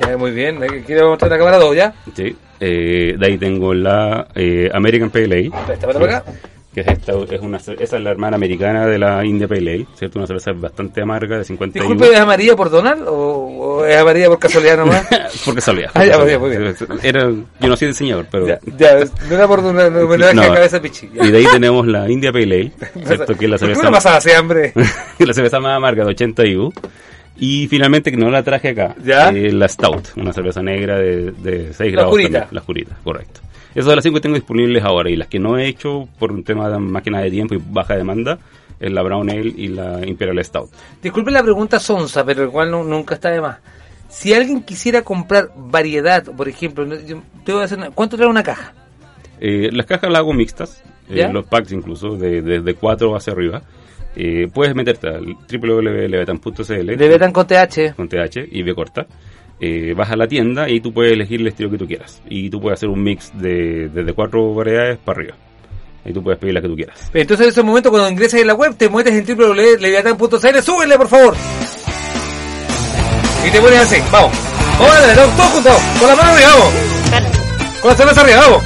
Ya, 0.01 0.17
muy 0.17 0.31
bien, 0.33 0.59
quiero 0.87 1.11
mostrar 1.11 1.31
la 1.31 1.39
cámara 1.39 1.59
2 1.59 1.77
ya. 1.77 1.95
Sí. 2.15 2.37
Eh, 2.61 3.17
de 3.19 3.27
ahí 3.27 3.37
tengo 3.37 3.75
la 3.75 4.29
eh, 4.35 4.71
American 4.73 5.11
Pale 5.11 5.25
Ale. 5.25 5.51
Préstamela 5.67 5.99
por 6.01 6.09
acá. 6.09 6.25
Que 6.75 6.81
es 6.81 6.89
esta, 6.89 7.13
es 7.31 7.41
una, 7.41 7.59
esa 7.59 7.73
es 7.79 7.93
la 8.03 8.11
hermana 8.11 8.35
americana 8.35 8.85
de 8.87 8.99
la 8.99 9.25
India 9.25 9.47
Pale 9.47 9.61
Ale, 9.61 9.87
¿cierto? 9.95 10.19
Una 10.19 10.27
cerveza 10.27 10.51
bastante 10.53 11.01
amarga 11.03 11.39
de 11.39 11.45
50 11.45 11.79
Disculpe, 11.79 12.13
¿es 12.13 12.19
amarilla 12.19 12.57
por 12.57 12.69
Donald 12.69 13.03
o, 13.07 13.13
o 13.13 13.85
es 13.87 13.97
amarilla 13.97 14.29
por 14.29 14.41
casualidad 14.41 14.79
nomás? 14.79 15.07
Por 15.45 15.55
casualidad. 15.55 15.91
Ah, 15.95 16.05
ya, 16.05 16.19
por 16.19 16.51
Era, 17.05 17.31
yo 17.61 17.69
no 17.69 17.77
soy 17.77 17.89
diseñador, 17.89 18.27
pero... 18.31 18.47
Ya, 18.49 18.59
ya, 18.77 19.05
no 19.29 19.35
era 19.35 19.47
por 19.47 19.61
un 19.61 19.79
homenaje 19.79 20.35
No, 20.35 20.43
a 20.43 20.55
cabeza 20.55 20.81
pichi. 20.83 21.09
ya. 21.15 21.25
Y 21.25 21.31
de 21.31 21.39
ahí 21.39 21.47
tenemos 21.53 21.87
la 21.87 22.11
India 22.11 22.33
Pale 22.33 22.45
Ale, 22.45 22.73
¿cierto? 23.07 23.37
Que 23.37 23.45
es 23.45 23.51
la 23.51 23.59
¿Por 23.59 23.69
qué 23.69 23.75
cerveza, 23.75 23.91
pasaba 23.93 24.17
así 24.17 24.31
hambre? 24.33 24.73
la 25.19 25.33
cerveza 25.33 25.61
más 25.61 25.77
amarga 25.77 26.05
de 26.05 26.11
80 26.11 26.47
IU. 26.47 26.73
Y 27.37 27.67
finalmente, 27.69 28.11
que 28.11 28.17
no 28.17 28.31
la 28.31 28.43
traje 28.43 28.71
acá, 28.71 28.95
¿Ya? 29.05 29.31
eh, 29.31 29.53
la 29.53 29.67
Stout, 29.69 30.09
una 30.17 30.33
cerveza 30.33 30.63
negra 30.63 30.99
de, 30.99 31.33
de 31.33 31.73
6 31.73 31.79
La 31.95 32.03
grados. 32.03 32.17
también, 32.21 32.45
la 32.51 32.61
oscurita, 32.61 32.97
correcto. 33.03 33.41
Esas 33.75 33.87
de 33.87 33.97
las 33.97 34.03
5 34.05 34.15
que 34.15 34.21
tengo 34.21 34.37
disponibles 34.37 34.85
ahora 34.85 35.11
y 35.11 35.17
las 35.17 35.29
que 35.29 35.39
no 35.39 35.59
he 35.59 35.67
hecho 35.67 36.09
por 36.19 36.31
un 36.33 36.45
tema 36.45 36.69
de 36.71 36.79
máquina 36.79 37.21
de 37.21 37.31
tiempo 37.31 37.55
y 37.55 37.61
baja 37.71 37.97
demanda 37.97 38.39
es 38.79 38.93
la 38.93 39.03
Brown 39.03 39.29
Ale 39.31 39.53
y 39.57 39.69
la 39.69 40.07
Imperial 40.07 40.43
Stout. 40.45 40.71
Disculpe 41.03 41.31
la 41.31 41.43
pregunta 41.43 41.79
sonsa, 41.81 42.25
pero 42.25 42.45
igual 42.45 42.71
no- 42.71 42.85
nunca 42.85 43.15
está 43.17 43.31
de 43.31 43.41
más. 43.41 43.59
Si 44.09 44.33
alguien 44.33 44.63
quisiera 44.63 45.03
comprar 45.03 45.49
variedad, 45.57 46.25
por 46.25 46.49
ejemplo, 46.49 46.85
no- 46.87 46.95
yo 47.01 47.21
te 47.45 47.53
voy 47.53 47.63
a 47.63 47.65
hacer 47.65 47.79
una- 47.79 47.91
¿cuánto 47.91 48.17
trae 48.17 48.29
una 48.29 48.43
caja? 48.45 48.73
Eh, 49.41 49.71
las 49.73 49.87
cajas 49.87 50.09
las 50.11 50.21
hago 50.21 50.33
mixtas, 50.33 50.83
eh, 51.09 51.29
los 51.33 51.45
packs 51.47 51.73
incluso, 51.73 52.17
de, 52.17 52.43
de, 52.43 52.61
de 52.61 52.75
4 52.75 53.17
hacia 53.17 53.33
arriba. 53.33 53.63
Eh, 54.17 54.49
puedes 54.55 54.75
meterte 54.77 55.09
al 55.09 55.37
www.levetan.cl 55.51 56.87
Leviatán 56.97 57.33
con 57.33 57.47
TH. 57.47 57.95
con 57.97 58.09
TH 58.09 58.47
y 58.51 58.63
B 58.63 58.75
corta. 58.75 59.07
Eh, 59.61 59.95
vas 59.97 60.11
a 60.11 60.17
la 60.17 60.27
tienda 60.27 60.69
y 60.69 60.81
tú 60.81 60.93
puedes 60.93 61.13
elegir 61.13 61.41
el 61.41 61.47
estilo 61.47 61.71
que 61.71 61.79
tú 61.79 61.87
quieras. 61.87 62.21
Y 62.29 62.51
tú 62.51 62.61
puedes 62.61 62.79
hacer 62.79 62.89
un 62.89 63.03
mix 63.03 63.33
de 63.39 63.89
desde 63.89 64.13
cuatro 64.13 64.55
variedades 64.55 64.99
para 64.99 65.21
arriba. 65.21 65.37
Y 66.05 66.13
tú 66.13 66.23
puedes 66.23 66.39
pedir 66.39 66.55
la 66.55 66.61
que 66.61 66.69
tú 66.69 66.77
quieras. 66.77 67.11
Entonces 67.15 67.47
en 67.47 67.51
ese 67.51 67.63
momento 67.63 67.91
cuando 67.91 68.11
ingresas 68.11 68.41
en 68.41 68.47
la 68.47 68.55
web 68.55 68.77
te 68.77 68.91
metes 68.91 69.15
en 69.15 69.37
www.leviatán.cl, 69.37 70.59
súbele 70.63 70.97
por 70.97 71.09
favor. 71.09 71.35
Y 73.47 73.51
te 73.51 73.61
pones 73.61 73.79
así, 73.79 73.97
vamos. 74.11 74.33
Vamos 74.79 74.97
todos 75.15 75.37
todos 75.37 75.51
juntos, 75.51 75.83
con 76.01 76.09
la 76.09 76.17
mano 76.17 76.31
arriba, 76.33 76.49
vamos. 76.51 77.81
Con 77.81 77.91
la 77.91 77.97
cerveza 77.97 78.21
arriba, 78.21 78.41
vamos. 78.41 78.65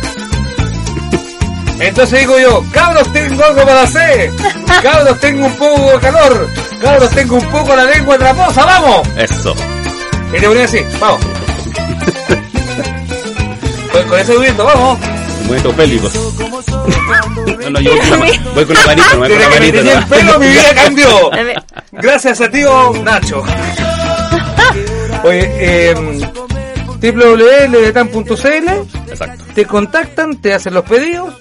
Entonces 1.80 2.20
digo 2.20 2.38
yo, 2.38 2.64
cabros, 2.72 3.12
tengo 3.12 3.44
algo 3.44 3.64
para 3.64 3.82
hacer. 3.82 4.30
Cabros, 4.82 5.20
tengo 5.20 5.46
un 5.46 5.52
poco 5.54 5.92
de 5.92 5.98
calor. 5.98 6.48
Cabros, 6.80 7.10
tengo 7.10 7.36
un 7.36 7.44
poco 7.50 7.74
la 7.74 7.84
lengua 7.84 8.18
traposa, 8.18 8.64
vamos. 8.64 9.08
Eso. 9.16 9.54
Y 10.36 10.40
te 10.40 10.46
pones 10.46 10.64
así, 10.64 10.78
vamos. 11.00 11.20
Con, 13.92 14.08
con 14.08 14.18
ese 14.18 14.32
movimiento, 14.34 14.64
vamos. 14.64 14.98
Movimientos 15.40 15.76
bélicos. 15.76 16.14
no, 16.14 17.70
no, 17.70 17.80
yo 17.80 17.90
voy 17.92 18.00
con 18.00 18.20
la, 18.20 18.26
voy 18.54 18.64
con 18.66 18.74
la 18.76 18.86
manita, 18.86 19.12
no 19.14 19.18
voy 19.18 19.28
con 19.28 19.38
Desde 19.38 19.40
la 19.40 19.48
manita. 19.50 19.78
teñí 19.78 19.90
el 19.90 20.04
pelo, 20.06 20.38
mi 20.38 20.46
vida 20.48 20.74
cambió. 20.74 21.30
Gracias 21.92 22.40
a 22.40 22.50
tío 22.50 22.92
Nacho. 23.02 23.42
Oye, 25.24 25.50
eh, 25.90 25.94
Exacto. 29.08 29.44
te 29.54 29.64
contactan, 29.64 30.40
te 30.40 30.52
hacen 30.52 30.74
los 30.74 30.84
pedidos. 30.84 31.34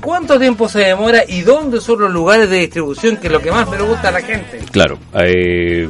¿Cuánto 0.00 0.38
tiempo 0.38 0.66
se 0.68 0.78
demora 0.78 1.24
y 1.28 1.42
dónde 1.42 1.80
son 1.80 2.00
los 2.00 2.10
lugares 2.10 2.48
de 2.48 2.56
distribución 2.58 3.18
que 3.18 3.26
es 3.26 3.32
lo 3.32 3.40
que 3.40 3.50
más 3.50 3.68
me 3.68 3.76
gusta 3.82 4.08
a 4.08 4.12
la 4.12 4.22
gente? 4.22 4.60
Claro. 4.70 4.98
eh, 5.14 5.86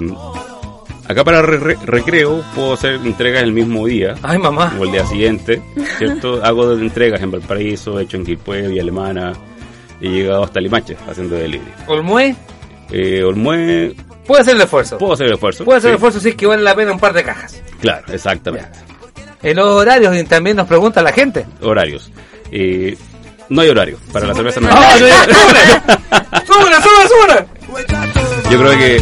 acá 1.11 1.25
para 1.25 1.43
re- 1.43 1.59
re- 1.59 1.79
recreo 1.85 2.43
puedo 2.55 2.75
hacer 2.75 2.95
entregas 2.95 3.43
el 3.43 3.53
mismo 3.53 3.87
día. 3.87 4.15
Ay, 4.23 4.39
mamá. 4.39 4.75
O 4.79 4.85
el 4.85 4.93
día 4.93 5.05
siguiente, 5.07 5.61
¿cierto? 5.99 6.41
Hago 6.45 6.73
entregas 6.73 7.21
en 7.23 7.31
Valparaíso, 7.31 7.99
he 7.99 8.05
hecho 8.05 8.17
en 8.17 8.25
Quilpué, 8.25 8.63
Villa 8.69 8.83
Alemana. 8.83 9.33
He 10.01 10.09
llegado 10.09 10.45
hasta 10.45 10.61
Limache 10.61 10.97
haciendo 11.09 11.37
delivery. 11.37 11.71
Olmué, 11.87 12.35
Eh, 12.91 13.23
Olmué, 13.23 13.95
puede 14.27 14.41
hacer 14.43 14.55
el 14.57 14.63
esfuerzo. 14.63 14.99
puedo 14.99 15.13
hacer 15.13 15.27
el 15.27 15.35
esfuerzo. 15.35 15.65
Puede 15.65 15.79
hacer 15.79 15.91
el 15.91 15.95
sí. 15.95 15.97
esfuerzo 15.99 16.21
si 16.21 16.29
es 16.31 16.35
que 16.37 16.47
vale 16.47 16.63
la 16.63 16.75
pena 16.75 16.93
un 16.93 16.99
par 16.99 17.13
de 17.13 17.23
cajas. 17.23 17.61
Claro, 17.81 18.05
exactamente. 18.13 18.71
En 19.43 19.57
los 19.57 19.67
horarios 19.69 20.15
también 20.29 20.57
nos 20.57 20.67
pregunta 20.67 21.03
la 21.03 21.13
gente. 21.13 21.47
Horarios. 21.63 22.11
Eh, 22.51 22.97
no 23.49 23.61
hay 23.63 23.69
horario. 23.69 23.99
Para 24.13 24.27
la 24.27 24.35
cerveza 24.35 24.61
no 24.61 24.69
hay 24.69 24.75
¡Ah, 24.77 24.97
horario. 24.97 25.07
¡Súbela, 26.47 26.81
súbela, 26.83 27.09
súbela! 27.09 27.47
Yo 28.51 28.59
creo 28.59 28.79
que 28.79 29.01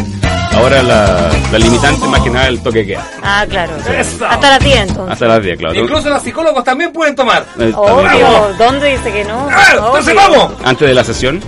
Ahora 0.59 0.83
la, 0.83 1.31
la 1.53 1.59
limitante 1.59 2.07
más 2.07 2.21
que 2.23 2.31
nada 2.31 2.49
el 2.49 2.61
toque 2.63 2.81
que 2.81 2.87
queda. 2.95 3.07
Ah, 3.23 3.47
claro. 3.49 3.73
Eso. 3.97 4.27
Hasta 4.27 4.51
las 4.51 4.61
10 4.65 4.77
entonces. 4.81 5.13
Hasta 5.13 5.27
las 5.27 5.43
10, 5.43 5.59
claro. 5.59 5.75
Incluso 5.75 6.09
los 6.11 6.23
psicólogos 6.23 6.65
también 6.65 6.93
pueden 6.93 7.15
tomar. 7.15 7.43
Eh, 7.59 7.73
también 7.73 7.75
Obvio. 7.77 8.55
¿Dónde 8.59 8.89
dice 8.91 9.13
que 9.13 9.25
no? 9.25 9.49
¡Ah, 9.51 9.67
entonces 9.73 10.15
Obvio. 10.15 10.29
vamos! 10.29 10.53
Antes 10.65 10.89
de 10.89 10.95
la 10.95 11.05
sesión, 11.05 11.41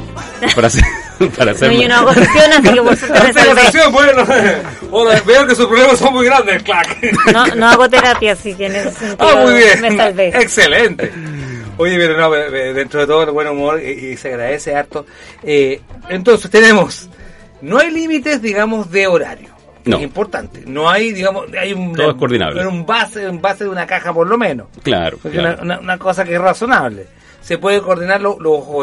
para 0.55 0.67
hacer... 0.69 0.85
Para 1.37 1.51
hacer 1.53 1.71
No, 1.71 1.79
yo 1.83 1.87
no 1.87 1.95
hago 1.97 2.15
sesión, 2.15 2.51
así 2.51 2.69
que 2.73 2.81
por 2.83 2.97
suerte 2.97 3.19
Antes 3.27 3.45
de 3.45 3.55
la 3.55 3.61
sesión, 3.67 3.93
bueno, 3.93 4.25
hola, 4.91 5.21
veo 5.27 5.47
que 5.47 5.55
sus 5.55 5.67
problemas 5.67 5.99
son 5.99 6.15
muy 6.15 6.25
grandes, 6.25 6.63
clack. 6.63 6.97
No, 7.31 7.47
no 7.57 7.69
hago 7.69 7.91
terapia, 7.91 8.33
así 8.33 8.55
que 8.55 8.65
en 8.67 8.77
ese 8.77 8.91
sentido 8.93 9.29
Ah, 9.29 9.37
muy 9.45 9.53
bien. 9.53 9.81
me 9.83 9.95
salvé. 9.99 10.29
Excelente. 10.29 11.13
Oye, 11.77 11.99
pero 11.99 12.17
no, 12.17 12.35
eh, 12.35 12.73
dentro 12.73 13.01
de 13.01 13.07
todo 13.07 13.23
el 13.25 13.33
buen 13.33 13.49
humor 13.49 13.83
y, 13.83 13.91
y 14.13 14.17
se 14.17 14.29
agradece 14.29 14.75
harto. 14.75 15.05
Eh, 15.43 15.83
entonces 16.09 16.51
tenemos, 16.51 17.11
no 17.63 17.79
hay 17.79 17.91
límites, 17.91 18.41
digamos, 18.43 18.91
de 18.91 19.07
horario. 19.07 19.51
No. 19.85 19.97
Es 19.97 20.03
importante. 20.03 20.63
No 20.67 20.91
hay, 20.91 21.13
digamos, 21.13 21.47
hay 21.59 21.73
un, 21.73 21.95
Todo 21.95 22.11
es 22.11 22.17
coordinable. 22.17 22.67
Un 22.67 22.85
base, 22.85 23.27
un 23.29 23.41
base 23.41 23.65
de 23.65 23.71
una 23.71 23.87
caja 23.87 24.13
por 24.13 24.27
lo 24.29 24.37
menos. 24.37 24.67
Claro. 24.83 25.19
Una, 25.25 25.59
una- 25.63 25.79
una 25.81 25.99
cosa 25.99 26.25
que 26.25 26.35
es 26.35 26.41
razonable. 26.41 27.07
Se 27.41 27.57
puede 27.57 27.81
coordinar 27.81 28.21
lo, 28.21 28.37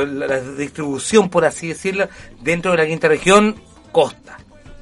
la, 0.05 0.39
distribución, 0.39 1.29
por 1.29 1.45
así 1.45 1.67
decirlo, 1.67 2.07
dentro 2.41 2.71
de 2.71 2.77
la 2.77 2.87
quinta 2.87 3.07
región, 3.07 3.55
costa. 3.91 4.37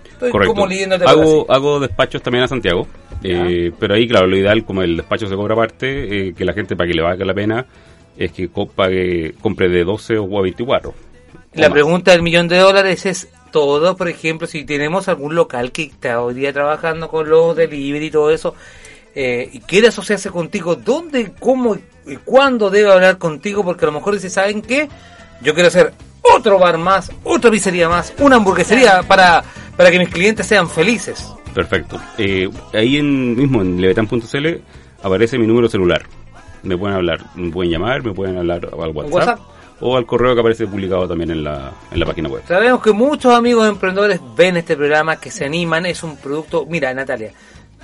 Estoy 0.09 0.31
Correcto. 0.31 0.53
como 0.55 0.67
Hago, 1.05 1.45
hago 1.51 1.79
despachos 1.81 2.21
también 2.21 2.45
a 2.45 2.47
Santiago. 2.47 2.87
eh, 3.21 3.73
pero 3.77 3.95
ahí, 3.95 4.07
claro, 4.07 4.27
lo 4.27 4.37
ideal, 4.37 4.63
como 4.63 4.81
el 4.83 4.95
despacho 4.95 5.27
se 5.27 5.35
cobra 5.35 5.53
aparte, 5.55 6.29
eh, 6.29 6.33
que 6.33 6.45
la 6.45 6.53
gente, 6.53 6.77
para 6.77 6.87
que 6.87 6.93
le 6.93 7.01
valga 7.01 7.25
la 7.25 7.33
pena, 7.33 7.65
es 8.17 8.31
que 8.31 8.47
pague, 8.73 9.33
compre 9.41 9.67
de 9.67 9.83
12 9.83 10.17
o 10.17 10.39
a 10.39 10.41
24. 10.41 10.93
La 11.55 11.69
pregunta 11.69 12.11
del 12.11 12.21
millón 12.21 12.47
de 12.47 12.57
dólares 12.57 13.05
es 13.05 13.29
todo, 13.51 13.95
por 13.95 14.09
ejemplo, 14.09 14.47
si 14.47 14.65
tenemos 14.65 15.07
algún 15.07 15.35
local 15.35 15.71
que 15.71 15.83
está 15.83 16.21
hoy 16.21 16.33
día 16.33 16.51
trabajando 16.51 17.07
con 17.07 17.29
los 17.29 17.55
delivery 17.55 18.07
y 18.07 18.11
todo 18.11 18.29
eso, 18.29 18.53
eh, 19.15 19.49
y 19.53 19.59
quiere 19.59 19.87
asociarse 19.87 20.29
contigo, 20.29 20.75
¿dónde, 20.75 21.31
cómo 21.39 21.77
y 22.05 22.17
cuándo 22.17 22.69
debe 22.69 22.91
hablar 22.91 23.17
contigo? 23.17 23.63
Porque 23.63 23.85
a 23.85 23.87
lo 23.87 23.93
mejor 23.93 24.15
dice, 24.15 24.29
¿saben 24.29 24.61
qué? 24.61 24.89
Yo 25.41 25.53
quiero 25.53 25.69
hacer 25.69 25.93
otro 26.21 26.59
bar 26.59 26.77
más, 26.77 27.09
otra 27.23 27.49
pizzería 27.49 27.87
más, 27.87 28.13
una 28.19 28.35
hamburguesería 28.35 29.03
para, 29.03 29.41
para 29.77 29.89
que 29.89 29.99
mis 29.99 30.09
clientes 30.09 30.45
sean 30.45 30.69
felices. 30.69 31.25
Perfecto. 31.53 31.97
Eh, 32.17 32.49
ahí 32.73 32.97
en, 32.97 33.37
mismo 33.37 33.61
en 33.61 33.79
levetan.cl 33.79 34.47
aparece 35.01 35.37
mi 35.37 35.47
número 35.47 35.69
celular. 35.69 36.03
Me 36.63 36.77
pueden 36.77 36.97
hablar, 36.97 37.21
me 37.35 37.49
pueden 37.51 37.71
llamar, 37.71 38.03
me 38.03 38.11
pueden 38.11 38.37
hablar 38.37 38.67
al 38.73 38.89
WhatsApp, 38.89 39.13
WhatsApp? 39.13 39.39
O 39.81 39.97
al 39.97 40.05
correo 40.05 40.33
que 40.33 40.39
aparece 40.39 40.67
publicado 40.67 41.07
también 41.07 41.31
en 41.31 41.43
la, 41.43 41.71
en 41.91 41.99
la 41.99 42.05
página 42.05 42.29
web. 42.29 42.43
Sabemos 42.47 42.81
que 42.81 42.91
muchos 42.91 43.33
amigos 43.33 43.67
emprendedores 43.67 44.19
ven 44.35 44.57
este 44.57 44.75
programa, 44.75 45.17
que 45.19 45.31
se 45.31 45.45
animan, 45.45 45.85
es 45.85 46.03
un 46.03 46.17
producto... 46.17 46.65
Mira, 46.65 46.93
Natalia, 46.93 47.31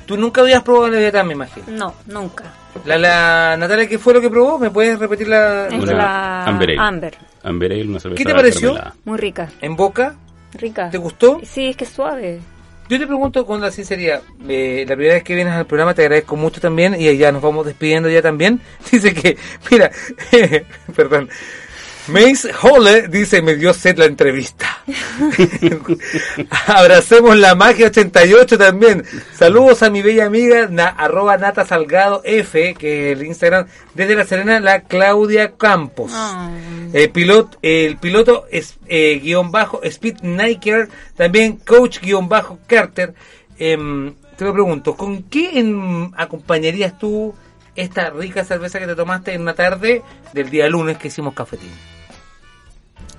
tú 0.06 0.18
nunca 0.18 0.42
habías 0.42 0.64
probado 0.64 0.88
la 0.88 0.96
Leviatán, 0.96 1.28
me 1.28 1.34
imagino. 1.34 1.66
No, 1.70 1.94
nunca. 2.08 2.46
La, 2.86 2.98
la 2.98 3.58
Natalia, 3.58 3.88
¿qué 3.88 4.00
fue 4.00 4.14
lo 4.14 4.22
que 4.22 4.30
probó? 4.30 4.58
¿Me 4.58 4.70
puedes 4.70 4.98
repetir 4.98 5.28
la, 5.28 5.68
Es 5.68 5.74
Una 5.84 5.94
la 5.94 6.44
Amber 6.46 6.70
Ale. 6.70 6.80
Amber. 6.80 7.18
Amber 7.44 7.72
Ale, 7.74 7.88
una 7.88 8.00
cerveza 8.00 8.18
¿Qué 8.18 8.26
te 8.26 8.34
pareció? 8.34 8.78
Muy 9.04 9.18
rica. 9.18 9.50
en 9.60 9.76
boca? 9.76 10.16
Rica. 10.54 10.90
¿Te 10.90 10.98
gustó? 10.98 11.40
Sí, 11.44 11.68
es 11.68 11.76
que 11.76 11.84
es 11.84 11.90
suave. 11.92 12.40
Yo 12.90 13.00
te 13.00 13.08
pregunto 13.08 13.46
con 13.46 13.62
la 13.62 13.72
sinceridad, 13.72 14.22
eh, 14.50 14.84
la 14.86 14.96
primera 14.96 15.14
vez 15.16 15.24
que 15.24 15.34
vienes 15.34 15.54
al 15.54 15.66
programa 15.66 15.94
te 15.94 16.02
agradezco 16.02 16.36
mucho 16.36 16.60
también 16.60 16.94
y 17.00 17.16
ya 17.16 17.32
nos 17.32 17.42
vamos 17.42 17.66
despidiendo 17.66 18.10
ya 18.10 18.22
también. 18.22 18.60
Dice 18.92 19.14
que, 19.14 19.38
mira, 19.70 19.90
perdón, 20.96 21.30
Mace 22.08 22.52
Hole 22.62 23.08
dice, 23.08 23.42
me 23.42 23.56
dio 23.56 23.74
sed 23.74 23.98
la 23.98 24.06
entrevista. 24.06 24.80
Abracemos 26.68 27.38
la 27.38 27.56
magia 27.56 27.88
88 27.88 28.58
también. 28.58 29.04
Saludos 29.34 29.84
a 29.84 29.90
mi 29.90 30.02
bella 30.02 30.26
amiga, 30.26 30.68
na- 30.70 30.88
arroba 30.88 31.38
Nata 31.38 31.66
Salgado 31.66 32.22
F, 32.26 32.74
que 32.74 33.12
es 33.12 33.20
el 33.20 33.26
Instagram, 33.28 33.68
desde 33.94 34.16
La 34.16 34.26
Serena, 34.26 34.60
la 34.60 34.82
Claudia 34.82 35.52
Campos. 35.58 36.12
El 36.92 37.10
piloto, 37.12 37.58
el 37.62 37.98
piloto 37.98 38.46
es 38.52 38.78
eh, 38.88 39.20
guion 39.22 39.52
bajo 39.52 39.82
Speed 39.84 40.22
Niker, 40.24 40.90
también 41.16 41.58
coach 41.58 42.00
guion 42.02 42.28
bajo 42.28 42.60
Carter. 42.68 43.14
Em, 43.60 44.16
te 44.38 44.44
lo 44.44 44.54
pregunto, 44.54 44.96
¿con 44.98 45.24
qué 45.24 45.64
acompañarías 46.18 46.98
tú 46.98 47.36
esta 47.76 48.10
rica 48.10 48.44
cerveza 48.44 48.80
que 48.80 48.88
te 48.88 48.96
tomaste 48.96 49.34
en 49.34 49.42
una 49.42 49.54
tarde 49.54 50.02
del 50.34 50.50
día 50.50 50.68
lunes 50.68 50.98
que 50.98 51.08
hicimos 51.10 51.34
cafetín? 51.36 51.70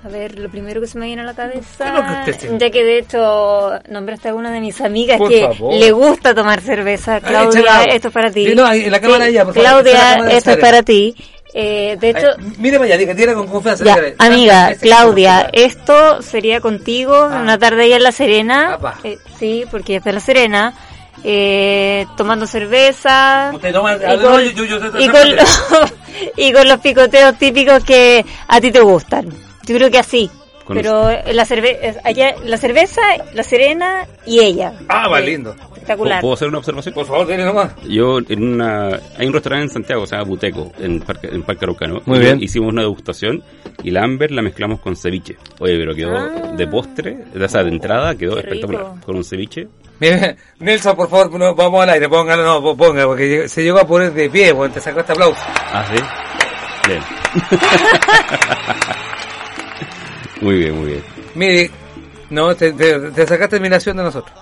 A 0.05 0.09
ver, 0.09 0.37
lo 0.37 0.49
primero 0.49 0.81
que 0.81 0.87
se 0.87 0.97
me 0.99 1.05
viene 1.05 1.21
a 1.21 1.25
la 1.25 1.33
¿Qué 1.33 1.59
es 1.59 1.65
que 1.77 1.77
cabeza, 1.77 2.57
ya 2.57 2.69
que 2.69 2.83
de 2.83 2.97
hecho 2.99 3.71
nombraste 3.89 4.29
a 4.29 4.33
una 4.35 4.51
de 4.51 4.59
mis 4.59 4.81
amigas 4.81 5.17
Por 5.17 5.29
que 5.29 5.41
favor. 5.41 5.73
le 5.73 5.91
gusta 5.91 6.35
tomar 6.35 6.59
cerveza. 6.59 7.21
Claudia, 7.21 7.83
esto 7.85 8.09
es 8.09 8.13
para 8.13 8.29
ti. 8.29 8.47
Sí, 8.47 8.53
no, 8.55 8.65
ahí, 8.65 8.83
en 8.83 8.91
la 8.91 8.99
cámara 8.99 9.25
allá, 9.25 9.45
por 9.45 9.53
favor. 9.53 9.69
Claudia, 9.69 10.23
de 10.23 10.37
esto 10.37 10.51
es 10.51 10.57
para 10.57 10.83
ti. 10.83 11.15
Eh, 11.53 11.97
de 12.01 12.09
hecho, 12.09 12.27
Ay, 12.37 12.53
mire 12.57 12.97
diga, 12.97 13.15
tira 13.15 13.33
con 13.33 13.47
confianza. 13.47 13.85
ya, 13.85 13.95
amiga, 14.17 14.73
Claudia, 14.81 15.49
esto 15.53 16.21
sería 16.21 16.59
contigo, 16.59 17.15
Ah. 17.15 17.39
una 17.41 17.57
tarde 17.57 17.83
allá 17.83 17.95
en 17.97 18.03
La 18.03 18.11
Serena. 18.11 18.77
Eh, 19.03 19.19
sí, 19.39 19.63
porque 19.71 19.97
está 19.97 20.09
en 20.09 20.15
La 20.15 20.21
Serena. 20.21 20.73
eh, 21.25 22.05
tomando 22.17 22.45
cerveza 22.45 23.53
y 26.35 26.51
con 26.51 26.67
los 26.67 26.79
picoteos 26.79 27.37
típicos 27.37 27.83
que 27.83 28.25
a 28.47 28.59
ti 28.59 28.71
te 28.71 28.81
gustan. 28.81 29.29
Yo 29.65 29.75
creo 29.75 29.91
que 29.91 29.99
así. 29.99 30.29
Con 30.65 30.77
Pero 30.77 31.09
la, 31.33 31.43
cerve 31.43 31.93
allá, 32.05 32.35
la 32.45 32.55
cerveza, 32.55 33.01
la 33.33 33.43
serena 33.43 34.07
y 34.25 34.39
ella. 34.39 34.71
Ah, 34.87 35.09
va 35.09 35.19
lindo. 35.19 35.53
Espectacular. 35.73 36.21
¿Puedo 36.21 36.35
hacer 36.35 36.47
una 36.47 36.59
observación? 36.59 36.93
Por 36.95 37.05
favor, 37.05 37.27
dile 37.27 37.43
nomás. 37.43 37.73
Yo, 37.85 38.19
en 38.29 38.53
una, 38.53 38.87
hay 39.17 39.27
un 39.27 39.33
restaurante 39.33 39.65
en 39.65 39.69
Santiago, 39.71 40.05
se 40.07 40.15
llama 40.15 40.29
Buteco, 40.29 40.71
en 40.79 41.01
Parque, 41.01 41.27
en 41.27 41.43
Parque 41.43 41.65
Araucano. 41.65 42.01
Muy 42.05 42.19
bien. 42.19 42.41
Hicimos 42.41 42.71
una 42.71 42.83
degustación 42.83 43.43
y 43.83 43.91
la 43.91 44.03
Amber 44.03 44.31
la 44.31 44.41
mezclamos 44.41 44.79
con 44.79 44.95
ceviche. 44.95 45.35
Oye, 45.59 45.77
pero 45.77 45.93
quedó 45.93 46.15
Ah. 46.17 46.53
de 46.55 46.65
postre, 46.67 47.17
o 47.35 47.47
sea, 47.49 47.61
de 47.63 47.69
entrada, 47.69 48.15
quedó 48.15 48.35
Qué 48.35 48.39
espectacular. 48.43 48.83
rico. 48.83 48.97
Con 49.05 49.17
un 49.17 49.23
ceviche. 49.25 49.67
Mire, 49.99 50.37
Nelson, 50.59 50.95
por 50.95 51.09
favor, 51.09 51.37
no, 51.37 51.53
vamos 51.55 51.83
al 51.83 51.89
aire, 51.89 52.07
póngalo, 52.07 52.61
no, 52.61 52.77
ponga, 52.77 53.05
porque 53.05 53.49
se 53.49 53.63
llegó 53.63 53.79
a 53.79 53.85
poner 53.85 54.13
de 54.13 54.29
pie, 54.29 54.53
bueno, 54.53 54.73
te 54.73 54.79
sacó 54.79 55.01
este 55.01 55.11
aplauso. 55.11 55.41
Ah, 55.45 55.85
sí. 55.93 56.01
Bien. 56.87 57.01
muy 60.41 60.57
bien, 60.57 60.75
muy 60.77 60.87
bien. 60.87 61.03
Mire, 61.35 61.71
no, 62.29 62.55
te, 62.55 62.73
te, 62.73 62.99
te 63.11 63.27
sacaste 63.27 63.57
admiración 63.57 63.97
de 63.97 64.03
nosotros. 64.03 64.35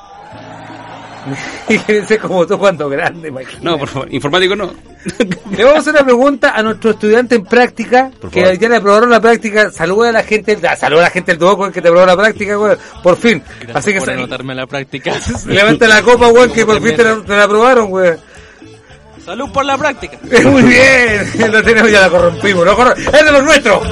Ser 2.08 2.20
como 2.20 2.48
tú 2.48 2.58
cuando 2.58 2.90
grande, 2.90 3.28
imagínate. 3.28 3.64
No, 3.64 3.78
por 3.78 3.88
favor, 3.88 4.12
informático 4.12 4.56
no. 4.56 4.72
Le 5.52 5.64
vamos 5.64 5.78
a 5.78 5.80
hacer 5.82 5.94
una 5.94 6.04
pregunta 6.04 6.52
a 6.56 6.64
nuestro 6.64 6.92
estudiante 6.92 7.36
en 7.36 7.44
práctica, 7.46 8.12
Por 8.20 8.32
que 8.32 8.42
favor. 8.42 8.58
ya 8.58 8.70
le 8.70 8.76
aprobaron 8.78 9.10
la 9.10 9.20
práctica. 9.22 9.70
Saluda 9.72 10.10
a 10.10 10.12
la 10.12 10.24
gente, 10.24 10.58
saluda 10.78 11.02
a 11.02 11.04
la 11.06 11.10
gente 11.10 11.32
del 11.32 11.40
Duoco 11.40 11.72
que 11.72 11.82
te 11.82 11.88
aprobó 11.90 12.06
la 12.06 12.18
práctica, 12.18 12.56
güey, 12.56 12.76
por 13.04 13.18
fin. 13.18 13.44
Así 13.74 13.94
que 13.94 14.00
por 14.00 14.10
anotarme 14.10 14.56
la 14.56 14.68
práctica. 14.68 15.14
levanta 15.46 15.88
la 15.88 16.02
copa, 16.02 16.28
güey, 16.28 16.52
que 16.52 16.66
por 16.66 16.82
fin 16.82 16.96
te 16.96 17.04
la, 17.04 17.22
te 17.22 17.36
la 17.36 17.44
aprobaron, 17.44 17.90
güey. 17.90 18.14
Salud 19.26 19.52
por 19.52 19.66
la 19.66 19.78
práctica. 19.78 20.18
Muy 20.46 20.64
bien, 20.64 21.52
lo 21.52 21.64
tenemos, 21.64 21.92
ya 21.92 22.02
la 22.02 22.10
corrompimos. 22.10 22.66
Es 22.98 23.26
de 23.26 23.32
los 23.32 23.44
nuestros. 23.44 23.88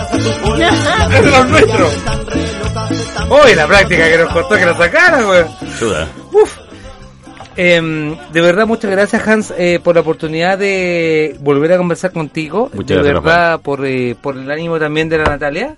Es 1.12 1.24
de 1.24 1.32
los 1.32 1.48
nuestros. 1.50 1.94
Hoy 3.30 3.54
la 3.56 3.68
práctica 3.68 4.10
que 4.10 4.18
nos 4.18 4.34
costó 4.34 4.56
que 4.56 4.66
la 4.66 4.76
sacaran, 4.76 5.26
güey. 5.26 5.44
Ayuda. 5.76 6.08
Uf. 6.32 6.58
Em, 7.56 8.16
de 8.32 8.42
verdad, 8.42 8.66
muchas 8.66 8.90
gracias, 8.90 9.28
Hans, 9.28 9.54
eh, 9.58 9.80
por 9.84 9.94
la 9.96 10.02
oportunidad 10.02 10.58
de 10.58 11.36
volver 11.42 11.74
a 11.74 11.78
conversar 11.78 12.12
contigo. 12.12 12.70
Muchas 12.74 12.88
de 12.98 13.04
gracias, 13.04 13.24
verdad, 13.24 13.60
por, 13.62 13.86
eh, 13.86 14.16
por 14.20 14.38
el 14.38 14.50
ánimo 14.50 14.80
también 14.80 15.10
de 15.10 15.18
la 15.18 15.26
Natalia, 15.26 15.76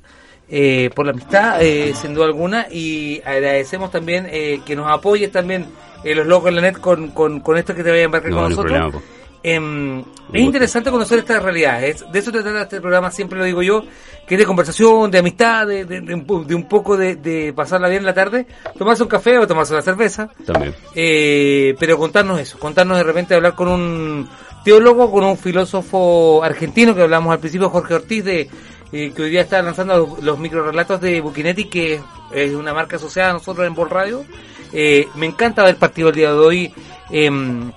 eh, 0.49 0.91
por 0.95 1.05
la 1.05 1.11
amistad, 1.11 1.61
eh, 1.61 1.93
sin 1.99 2.13
duda 2.13 2.25
alguna. 2.25 2.67
Y 2.71 3.19
agradecemos 3.25 3.89
también 3.91 4.27
eh, 4.29 4.61
que 4.65 4.75
nos 4.75 4.89
apoyes 4.91 5.31
también 5.31 5.65
eh, 6.03 6.13
los 6.13 6.27
locos 6.27 6.49
en 6.49 6.55
la 6.57 6.61
net 6.61 6.77
con, 6.77 7.09
con, 7.09 7.39
con 7.39 7.57
esto 7.57 7.73
que 7.73 7.83
te 7.83 7.89
vaya 7.89 8.03
a 8.03 8.05
embarcar 8.05 8.29
No, 8.31 8.37
con 8.37 8.43
no 8.43 8.49
nosotros. 8.49 8.71
problema, 8.79 9.01
Em, 9.43 10.01
es 10.33 10.41
interesante 10.41 10.91
conocer 10.91 11.19
estas 11.19 11.41
realidades. 11.41 12.05
De 12.11 12.19
eso 12.19 12.31
te 12.31 12.41
trata 12.43 12.61
este 12.61 12.79
programa, 12.79 13.09
siempre 13.09 13.39
lo 13.39 13.45
digo 13.45 13.63
yo, 13.63 13.83
que 14.27 14.35
es 14.35 14.39
de 14.39 14.45
conversación, 14.45 15.09
de 15.09 15.17
amistad, 15.17 15.65
de, 15.65 15.83
de- 15.85 16.01
de 16.01 16.13
un 16.13 16.25
po- 16.25 16.43
de 16.43 16.53
un 16.53 16.67
poco 16.69 16.95
de, 16.95 17.15
de 17.15 17.51
pasarla 17.53 17.87
bien 17.89 18.01
en 18.01 18.05
la 18.05 18.13
tarde, 18.13 18.45
tomarse 18.77 19.01
un 19.03 19.09
café 19.09 19.39
o 19.39 19.47
tomarse 19.47 19.73
una 19.73 19.81
cerveza. 19.81 20.29
También. 20.45 20.75
Eh, 20.95 21.75
pero 21.79 21.97
contarnos 21.97 22.39
eso, 22.39 22.59
contarnos 22.59 22.97
de 22.97 23.03
repente 23.03 23.33
hablar 23.33 23.55
con 23.55 23.67
un 23.67 24.29
teólogo, 24.63 25.11
con 25.11 25.23
un 25.23 25.37
filósofo 25.37 26.43
argentino 26.43 26.93
que 26.93 27.01
hablamos 27.01 27.33
al 27.33 27.39
principio, 27.39 27.69
Jorge 27.69 27.95
Ortiz, 27.95 28.23
de 28.23 28.47
eh, 28.91 29.11
que 29.15 29.23
hoy 29.23 29.29
día 29.31 29.41
está 29.41 29.59
lanzando 29.63 29.97
los, 29.97 30.23
los 30.23 30.37
microrelatos 30.37 31.01
de 31.01 31.19
Bukinetti, 31.19 31.65
que 31.65 31.95
es, 31.95 32.01
es 32.31 32.53
una 32.53 32.73
marca 32.75 32.97
asociada 32.97 33.31
a 33.31 33.33
nosotros 33.33 33.65
en 33.65 33.73
Bol 33.73 33.89
Radio. 33.89 34.23
Eh, 34.71 35.07
me 35.15 35.25
encanta 35.25 35.63
haber 35.63 35.77
partido 35.77 36.09
el 36.09 36.15
día 36.15 36.31
de 36.31 36.37
hoy. 36.37 36.73
em, 37.09 37.71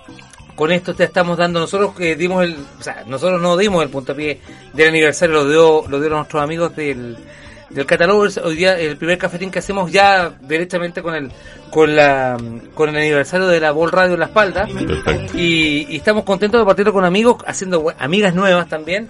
con 0.54 0.70
esto 0.72 0.94
te 0.94 1.04
estamos 1.04 1.36
dando 1.36 1.60
nosotros 1.60 1.94
que 1.94 2.16
dimos 2.16 2.44
el, 2.44 2.56
o 2.78 2.82
sea, 2.82 3.04
nosotros 3.06 3.40
no 3.40 3.56
dimos 3.56 3.82
el 3.82 3.90
puntapié 3.90 4.40
del 4.72 4.88
aniversario, 4.88 5.34
lo 5.34 5.48
dio, 5.48 5.88
lo 5.88 6.00
dieron 6.00 6.18
nuestros 6.18 6.42
amigos 6.42 6.74
del 6.76 7.16
del 7.74 7.86
catálogo. 7.86 8.26
Es 8.26 8.38
hoy 8.38 8.56
día 8.56 8.78
el 8.78 8.96
primer 8.96 9.18
cafetín 9.18 9.50
que 9.50 9.58
hacemos 9.58 9.90
ya 9.92 10.30
directamente 10.40 11.02
con 11.02 11.14
el 11.14 11.30
con 11.70 11.94
la 11.96 12.36
con 12.74 12.88
el 12.90 12.96
aniversario 12.96 13.46
de 13.48 13.58
la 13.60 13.72
Bol 13.72 13.90
Radio 13.90 14.14
en 14.14 14.20
la 14.20 14.26
espalda. 14.26 14.68
Y, 15.34 15.86
y 15.90 15.96
estamos 15.96 16.24
contentos 16.24 16.60
de 16.60 16.64
partirlo 16.64 16.92
con 16.92 17.04
amigos, 17.04 17.36
haciendo 17.46 17.92
amigas 17.98 18.34
nuevas 18.34 18.68
también. 18.68 19.08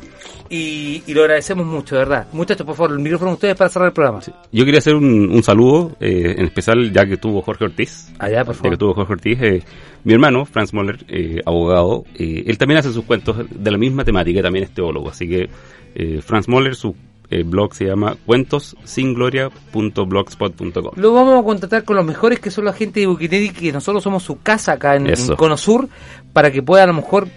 Y, 0.51 1.03
y 1.07 1.15
lo 1.15 1.23
agradecemos 1.23 1.65
mucho, 1.67 1.95
de 1.95 2.01
verdad. 2.01 2.27
Muchachos, 2.33 2.67
por 2.67 2.77
favor, 2.77 2.93
el 2.93 2.99
micrófono 3.01 3.31
a 3.33 3.35
ustedes 3.35 3.57
para 3.57 3.71
cerrar 3.71 3.89
el 3.89 3.95
programa. 3.95 4.21
Yo 4.53 4.65
quería 4.65 4.79
hacer 4.79 4.95
un, 4.95 5.31
un 5.31 5.43
saludo, 5.43 5.97
eh, 6.01 6.35
en 6.37 6.45
especial 6.45 6.93
ya 6.93 7.07
que 7.07 7.17
tuvo 7.17 7.41
Jorge 7.43 7.65
Ortiz. 7.65 8.09
Allá, 8.19 8.45
por 8.45 8.55
Ya 8.55 8.59
favor. 8.59 8.71
que 8.73 8.77
tuvo 8.77 8.95
Jorge 8.95 9.13
Ortiz. 9.15 9.39
eh, 9.43 9.63
mi 10.05 10.13
hermano, 10.13 10.45
Franz 10.45 10.75
Moller, 10.75 10.99
eh, 11.09 11.41
abogado, 11.47 12.05
eh, 12.15 12.45
él 12.47 12.59
también 12.59 12.79
hace 12.79 12.93
sus 12.93 13.05
cuentos 13.07 13.37
de 13.51 13.71
la 13.71 13.79
misma 13.79 14.05
temática, 14.05 14.43
también 14.43 14.65
es 14.67 14.71
teólogo. 14.75 15.09
Así 15.09 15.27
que 15.27 15.49
eh, 15.95 16.21
Franz 16.23 16.47
Moller, 16.47 16.75
su 16.75 16.95
eh, 17.31 17.43
blog 17.43 17.75
se 17.75 17.87
llama 17.87 18.17
cuentosingloria.blogspot.com. 18.27 20.91
Lo 20.97 21.13
vamos 21.13 21.41
a 21.41 21.45
contratar 21.45 21.85
con 21.85 21.97
los 21.97 22.05
mejores 22.05 22.39
que 22.41 22.51
son 22.51 22.65
la 22.67 22.73
gente 22.73 23.01
de 23.01 23.07
Buquineri, 23.07 23.51
que 23.51 23.73
nosotros 23.73 24.03
somos 24.03 24.23
su 24.23 24.41
casa 24.41 24.73
acá 24.73 24.97
en, 24.97 25.07
en. 25.09 25.37
Cono 25.37 25.57
Sur, 25.57 25.89
para 26.33 26.51
que 26.51 26.63
pueda 26.63 26.85
a 26.85 26.87
lo 26.87 26.95
mejor 26.95 27.29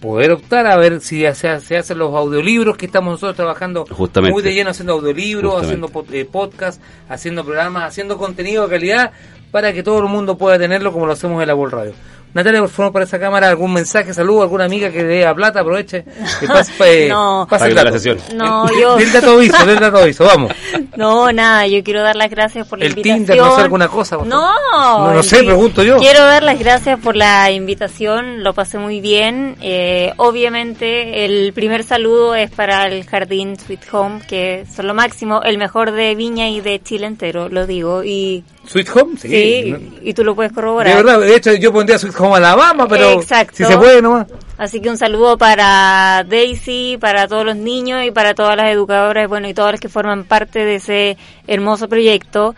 poder 0.00 0.32
optar 0.32 0.66
a 0.66 0.76
ver 0.76 1.00
si 1.00 1.22
se, 1.34 1.60
se 1.60 1.76
hacen 1.76 1.98
los 1.98 2.14
audiolibros 2.14 2.76
que 2.76 2.86
estamos 2.86 3.12
nosotros 3.12 3.36
trabajando 3.36 3.86
Justamente. 3.90 4.32
muy 4.32 4.42
de 4.42 4.54
lleno 4.54 4.70
haciendo 4.70 4.94
audiolibros, 4.94 5.54
Justamente. 5.54 5.86
haciendo 5.86 6.16
eh, 6.16 6.24
podcast, 6.30 6.82
haciendo 7.08 7.44
programas, 7.44 7.84
haciendo 7.84 8.18
contenido 8.18 8.64
de 8.64 8.70
calidad 8.70 9.12
para 9.50 9.72
que 9.72 9.82
todo 9.82 9.98
el 10.00 10.08
mundo 10.08 10.36
pueda 10.36 10.58
tenerlo 10.58 10.92
como 10.92 11.06
lo 11.06 11.12
hacemos 11.12 11.40
en 11.40 11.48
la 11.48 11.54
Vol 11.54 11.70
Radio. 11.70 11.92
Natalia, 12.36 12.60
por 12.60 12.70
favor, 12.70 12.92
para 12.92 13.04
esa 13.04 13.18
cámara, 13.18 13.48
algún 13.48 13.72
mensaje, 13.72 14.14
saludo, 14.14 14.42
alguna 14.42 14.64
amiga 14.66 14.90
que 14.90 15.02
dé 15.02 15.26
a 15.26 15.34
plata, 15.34 15.60
aproveche. 15.60 16.04
Que 16.38 16.46
pase, 16.46 16.72
eh, 17.06 17.08
No. 17.08 17.46
pase 17.50 17.68
el 17.68 17.74
la 17.74 17.90
sesión. 17.92 18.18
No, 18.34 18.66
yo- 18.78 18.96
Del 18.98 19.12
dato 19.12 19.32
aviso, 19.32 19.66
del 19.66 19.78
dato 19.80 19.98
aviso, 19.98 20.24
vamos. 20.24 20.52
No, 20.96 21.30
nada, 21.30 21.66
yo 21.66 21.82
quiero 21.84 22.02
dar 22.02 22.16
las 22.16 22.30
gracias 22.30 22.66
por 22.66 22.78
la 22.78 22.86
El 22.86 22.92
invitación. 22.92 23.26
Tinder, 23.26 23.36
no 23.36 23.54
sé, 23.56 23.60
alguna 23.62 23.88
cosa. 23.88 24.16
No, 24.16 24.24
No, 24.72 25.12
no 25.12 25.18
el 25.18 25.24
sé, 25.24 25.42
pregunto 25.44 25.82
yo. 25.82 25.98
Quiero 25.98 26.20
dar 26.24 26.42
las 26.42 26.58
gracias 26.58 26.98
por 27.00 27.16
la 27.16 27.50
invitación, 27.50 28.42
lo 28.42 28.54
pasé 28.54 28.78
muy 28.78 29.00
bien. 29.00 29.56
Eh, 29.60 30.12
obviamente, 30.16 31.24
el 31.26 31.52
primer 31.52 31.84
saludo 31.84 32.34
es 32.34 32.50
para 32.50 32.86
el 32.86 33.04
Jardín 33.04 33.58
Sweet 33.58 33.80
Home, 33.92 34.20
que 34.26 34.64
son 34.74 34.86
lo 34.86 34.94
máximo, 34.94 35.42
el 35.42 35.58
mejor 35.58 35.90
de 35.92 36.14
Viña 36.14 36.48
y 36.48 36.60
de 36.60 36.80
Chile 36.82 37.06
entero, 37.06 37.48
lo 37.50 37.66
digo. 37.66 38.02
Y 38.04 38.44
Sweet 38.66 38.88
Home, 38.96 39.16
sí. 39.18 39.28
sí, 39.28 39.98
y 40.02 40.14
tú 40.14 40.24
lo 40.24 40.34
puedes 40.34 40.52
corroborar. 40.52 40.96
De 40.96 41.02
verdad, 41.02 41.20
de 41.20 41.36
hecho 41.36 41.54
yo 41.54 41.72
pondría 41.72 41.98
Sweet 41.98 42.18
Home 42.18 42.36
Alabama, 42.36 42.86
pero 42.88 43.12
Exacto. 43.12 43.56
si 43.56 43.64
se 43.64 43.76
puede 43.76 44.02
nomás. 44.02 44.26
Así 44.58 44.80
que 44.80 44.88
un 44.88 44.96
saludo 44.96 45.36
para 45.36 46.24
Daisy, 46.26 46.96
para 46.98 47.28
todos 47.28 47.44
los 47.44 47.56
niños 47.56 48.04
y 48.04 48.10
para 48.10 48.34
todas 48.34 48.56
las 48.56 48.72
educadoras, 48.72 49.28
bueno, 49.28 49.48
y 49.48 49.54
todas 49.54 49.72
las 49.72 49.80
que 49.80 49.88
forman 49.88 50.24
parte 50.24 50.64
de 50.64 50.76
ese 50.76 51.16
hermoso 51.46 51.88
proyecto. 51.88 52.54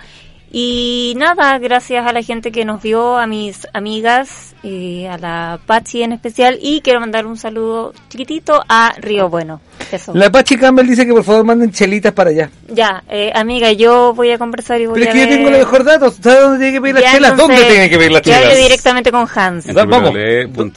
Y 0.50 1.14
nada, 1.16 1.58
gracias 1.58 2.06
a 2.06 2.12
la 2.12 2.22
gente 2.22 2.52
que 2.52 2.64
nos 2.64 2.82
vio, 2.82 3.18
a 3.18 3.26
mis 3.26 3.66
amigas 3.74 4.54
y 4.68 5.06
a 5.06 5.18
la 5.18 5.58
Pachi 5.66 6.02
en 6.02 6.12
especial. 6.12 6.58
Y 6.60 6.80
quiero 6.80 7.00
mandar 7.00 7.26
un 7.26 7.36
saludo 7.36 7.92
chiquitito 8.08 8.62
a 8.68 8.94
Río 8.98 9.28
Bueno. 9.28 9.60
Eso. 9.90 10.12
La 10.14 10.30
Pachi 10.30 10.56
Campbell 10.56 10.86
dice 10.86 11.06
que 11.06 11.12
por 11.12 11.24
favor 11.24 11.44
manden 11.44 11.70
chelitas 11.70 12.12
para 12.12 12.30
allá. 12.30 12.50
Ya, 12.68 13.02
eh, 13.08 13.30
amiga, 13.34 13.72
yo 13.72 14.12
voy 14.12 14.30
a 14.32 14.38
conversar 14.38 14.80
y 14.80 14.86
voy 14.86 15.00
Pero 15.00 15.04
es 15.04 15.10
a 15.10 15.12
que 15.14 15.20
yo 15.20 15.28
tengo 15.36 15.50
los 15.50 15.58
mejores 15.60 15.86
datos. 15.86 16.16
¿Sabes 16.20 16.40
dónde 16.42 16.58
tiene 16.58 16.72
que 16.74 16.80
pedir 16.82 16.94
las 16.96 17.04
Ya, 17.04 17.12
chelas? 17.12 17.30
¿Dónde 17.36 17.42
entonces, 17.54 17.68
tiene 17.68 17.90
que 17.90 17.98
pedir 17.98 18.12
las 18.12 18.22
que 18.22 18.34
hable 18.34 18.46
chelas? 18.48 18.62
directamente 18.62 19.12
con 19.12 19.28
Hans. 19.34 19.66
Va- 19.76 19.84
vamos. 19.84 20.12
redes, 20.12 20.48
sociales, 20.52 20.68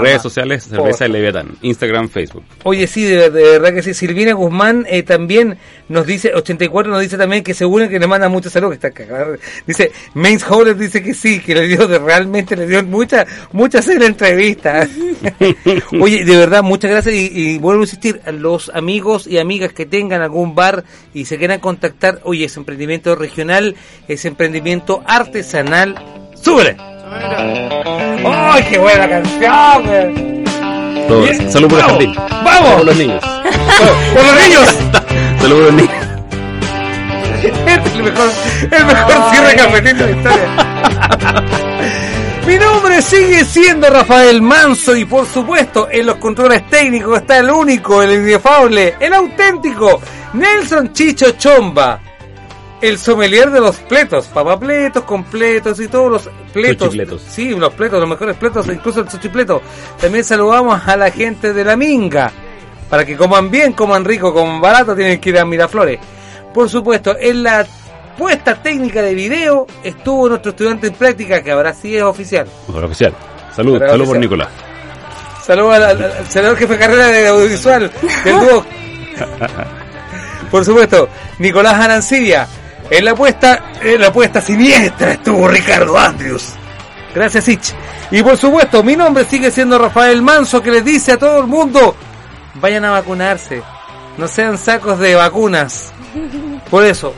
redes 0.00 0.22
sociales, 0.22 0.64
cerveza 0.64 1.06
y 1.06 1.10
Leviatán, 1.10 1.48
Instagram, 1.62 2.08
Facebook. 2.08 2.44
Oye, 2.62 2.86
sí, 2.86 3.04
de, 3.04 3.30
de 3.30 3.42
verdad 3.58 3.74
que 3.74 3.82
sí. 3.82 3.92
Silvina 3.92 4.32
Guzmán 4.32 4.86
eh, 4.88 5.02
también 5.02 5.58
nos 5.88 6.06
dice, 6.06 6.32
84 6.34 6.90
nos 6.90 7.00
dice 7.02 7.18
también 7.18 7.42
que 7.42 7.52
seguro 7.52 7.88
que 7.88 7.98
le 7.98 8.06
manda 8.06 8.28
mucha 8.28 8.48
salud, 8.48 8.68
que 8.68 8.76
está 8.76 8.92
cagada. 8.92 9.36
Dice, 9.66 9.90
Mains 10.14 10.48
Howler 10.48 10.76
dice 10.76 11.02
que 11.02 11.09
sí, 11.14 11.40
que 11.40 11.54
le 11.54 11.66
dio, 11.66 11.86
de, 11.86 11.98
realmente 11.98 12.56
le 12.56 12.66
dio 12.66 12.82
mucha, 12.84 13.26
mucha 13.52 13.82
sed 13.82 13.98
la 13.98 14.06
entrevista. 14.06 14.88
Oye, 16.00 16.24
de 16.24 16.36
verdad, 16.36 16.62
muchas 16.62 16.90
gracias 16.90 17.14
y, 17.14 17.30
y 17.32 17.58
vuelvo 17.58 17.82
a 17.82 17.84
insistir, 17.84 18.20
a 18.24 18.32
los 18.32 18.70
amigos 18.74 19.26
y 19.26 19.38
amigas 19.38 19.72
que 19.72 19.86
tengan 19.86 20.22
algún 20.22 20.54
bar 20.54 20.84
y 21.14 21.24
se 21.24 21.38
quieran 21.38 21.60
contactar, 21.60 22.20
oye, 22.24 22.46
es 22.46 22.56
emprendimiento 22.56 23.14
regional, 23.14 23.76
es 24.08 24.24
emprendimiento 24.24 25.02
artesanal. 25.06 25.94
¡Súbele! 26.34 26.76
¡Ay, 28.24 28.64
qué 28.70 28.78
buena 28.78 29.08
canción! 29.08 29.86
güey! 29.86 30.44
Todos. 31.08 31.52
Salud 31.52 31.68
por 31.68 31.78
el 31.78 31.84
jardín. 31.84 32.14
¡Vamos! 32.44 32.74
Por 32.76 32.86
los 32.86 32.96
niños. 32.96 33.24
¡Por 34.14 34.24
los 34.24 34.42
niños! 34.42 34.64
Salud 35.40 35.56
por 35.56 35.64
los 35.64 35.74
niños. 35.74 35.99
Es 37.84 37.94
el 37.94 38.02
mejor, 38.02 38.30
el 38.62 38.84
mejor 38.86 39.30
cierre 39.30 39.56
cafetín 39.56 39.98
de 39.98 40.06
la 40.06 40.10
historia. 40.10 40.48
Mi 42.46 42.56
nombre 42.56 43.02
sigue 43.02 43.44
siendo 43.44 43.88
Rafael 43.90 44.42
Manso 44.42 44.96
y 44.96 45.04
por 45.04 45.26
supuesto 45.26 45.88
en 45.90 46.06
los 46.06 46.16
controles 46.16 46.68
técnicos 46.68 47.20
está 47.20 47.38
el 47.38 47.50
único, 47.50 48.02
el 48.02 48.12
inefable, 48.12 48.96
el 48.98 49.12
auténtico 49.12 50.00
Nelson 50.32 50.92
Chicho 50.92 51.32
Chomba. 51.32 52.00
El 52.80 52.98
sommelier 52.98 53.50
de 53.50 53.60
los 53.60 53.76
pletos, 53.76 54.26
papapletos, 54.28 55.04
completos 55.04 55.78
y 55.80 55.88
todos 55.88 56.10
los 56.10 56.30
pletos. 56.50 56.86
Suchipletos. 56.86 57.22
Sí, 57.22 57.50
los 57.50 57.74
pletos, 57.74 58.00
los 58.00 58.08
mejores 58.08 58.36
pletos, 58.36 58.66
incluso 58.68 59.00
el 59.00 59.10
suchipleto. 59.10 59.60
También 60.00 60.24
saludamos 60.24 60.88
a 60.88 60.96
la 60.96 61.10
gente 61.10 61.52
de 61.52 61.62
la 61.62 61.76
Minga. 61.76 62.32
Para 62.88 63.04
que 63.04 63.18
coman 63.18 63.50
bien, 63.50 63.74
coman 63.74 64.04
rico, 64.04 64.32
coman 64.32 64.62
barato, 64.62 64.96
tienen 64.96 65.20
que 65.20 65.28
ir 65.28 65.38
a 65.38 65.44
Miraflores. 65.44 66.00
Por 66.54 66.68
supuesto, 66.68 67.16
en 67.18 67.42
la 67.42 67.66
puesta 68.18 68.54
técnica 68.62 69.02
de 69.02 69.14
video 69.14 69.66
estuvo 69.82 70.28
nuestro 70.28 70.50
estudiante 70.50 70.88
en 70.88 70.94
práctica, 70.94 71.42
que 71.42 71.52
ahora 71.52 71.72
sí 71.74 71.96
es 71.96 72.02
oficial. 72.02 72.46
Mejor 72.68 72.84
oficial. 72.84 73.14
Salud, 73.54 73.78
salud 73.78 74.06
por. 74.06 74.18
Nicolás. 74.18 74.48
Saludos 75.44 75.74
al, 75.76 75.82
al- 75.82 76.02
al 76.18 76.26
senador 76.28 76.56
jefe 76.56 76.72
de 76.74 76.78
carrera 76.78 77.06
de 77.06 77.28
audiovisual 77.28 77.90
del 78.24 78.40
dúo. 78.40 78.64
Por 80.50 80.64
supuesto, 80.64 81.08
Nicolás 81.38 81.74
Arancibia. 81.74 82.46
En 82.90 83.04
la 83.04 83.14
puesta, 83.14 83.70
en 83.80 84.00
la 84.00 84.12
puesta 84.12 84.40
siniestra 84.40 85.12
estuvo 85.12 85.46
Ricardo 85.46 85.96
Andrews. 85.96 86.54
Gracias, 87.14 87.46
Ich. 87.48 87.72
Y 88.10 88.22
por 88.22 88.36
supuesto, 88.36 88.82
mi 88.82 88.96
nombre 88.96 89.24
sigue 89.24 89.50
siendo 89.52 89.78
Rafael 89.78 90.20
Manso, 90.22 90.60
que 90.60 90.72
les 90.72 90.84
dice 90.84 91.12
a 91.12 91.16
todo 91.18 91.38
el 91.40 91.46
mundo, 91.46 91.94
vayan 92.54 92.84
a 92.84 92.90
vacunarse. 92.90 93.62
No 94.18 94.26
sean 94.26 94.58
sacos 94.58 94.98
de 94.98 95.14
vacunas. 95.14 95.92
Por 96.70 96.84
eso, 96.84 97.14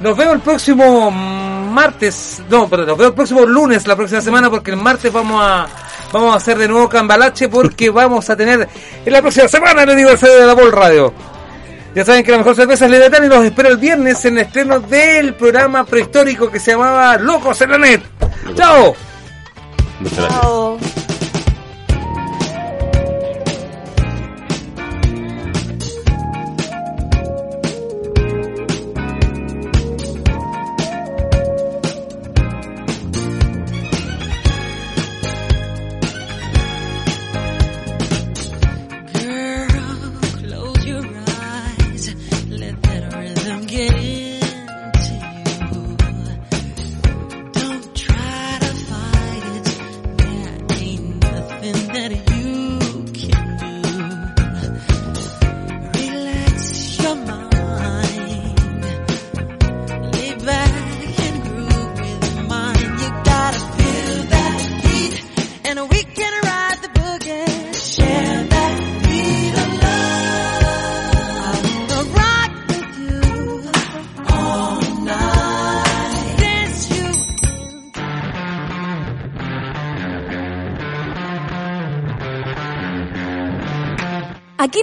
nos 0.00 0.16
vemos 0.16 0.34
el 0.34 0.40
próximo 0.40 1.10
martes, 1.10 2.42
no, 2.48 2.68
perdón, 2.68 2.88
nos 2.88 2.98
vemos 2.98 3.10
el 3.10 3.14
próximo 3.14 3.46
lunes, 3.46 3.86
la 3.86 3.96
próxima 3.96 4.20
semana, 4.20 4.50
porque 4.50 4.70
el 4.70 4.76
martes 4.76 5.12
vamos 5.12 5.42
a 5.42 5.66
vamos 6.12 6.32
a 6.32 6.36
hacer 6.36 6.58
de 6.58 6.68
nuevo 6.68 6.88
Cambalache, 6.88 7.48
porque 7.48 7.90
vamos 7.90 8.28
a 8.30 8.36
tener 8.36 8.68
en 9.04 9.12
la 9.12 9.20
próxima 9.20 9.48
semana 9.48 9.82
el 9.82 9.90
aniversario 9.90 10.36
de 10.36 10.46
la 10.46 10.54
Vol 10.54 10.72
Radio. 10.72 11.12
Ya 11.94 12.04
saben 12.04 12.22
que 12.22 12.30
la 12.30 12.38
mejor 12.38 12.54
cerveza 12.54 12.84
es 12.84 12.90
Leviatán 12.90 13.24
y 13.24 13.28
los 13.28 13.44
espero 13.44 13.70
el 13.70 13.78
viernes 13.78 14.24
en 14.24 14.38
el 14.38 14.44
estreno 14.44 14.78
del 14.78 15.34
programa 15.34 15.84
prehistórico 15.84 16.50
que 16.50 16.60
se 16.60 16.72
llamaba 16.72 17.16
Locos 17.16 17.60
en 17.62 17.70
la 17.70 17.78
Net. 17.78 18.02
¡Chao! 18.54 18.94
Muchas 19.98 20.18
gracias. 20.18 20.40
Chao. 20.40 20.78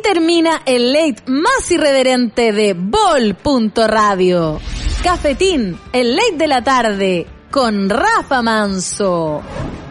Termina 0.05 0.61
el 0.67 0.93
late 0.93 1.23
más 1.25 1.71
irreverente 1.71 2.51
de 2.51 2.75
Bol.radio. 2.75 4.59
Cafetín, 5.03 5.79
el 5.93 6.15
late 6.15 6.37
de 6.37 6.47
la 6.47 6.63
tarde, 6.63 7.25
con 7.49 7.89
Rafa 7.89 8.43
Manso. 8.43 9.41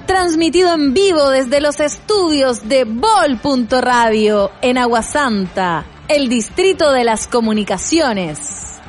Transmitido 0.06 0.72
en 0.72 0.94
vivo 0.94 1.30
desde 1.30 1.60
los 1.60 1.80
estudios 1.80 2.68
de 2.68 2.84
Bol.radio 2.84 4.52
en 4.62 4.78
Aguasanta, 4.78 5.84
el 6.06 6.28
distrito 6.28 6.92
de 6.92 7.02
las 7.02 7.26
comunicaciones. 7.26 8.80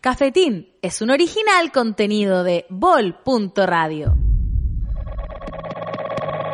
Cafetín 0.00 0.68
es 0.82 1.00
un 1.00 1.10
original 1.10 1.70
contenido 1.70 2.42
de 2.42 2.66
Bol.radio. 2.70 4.27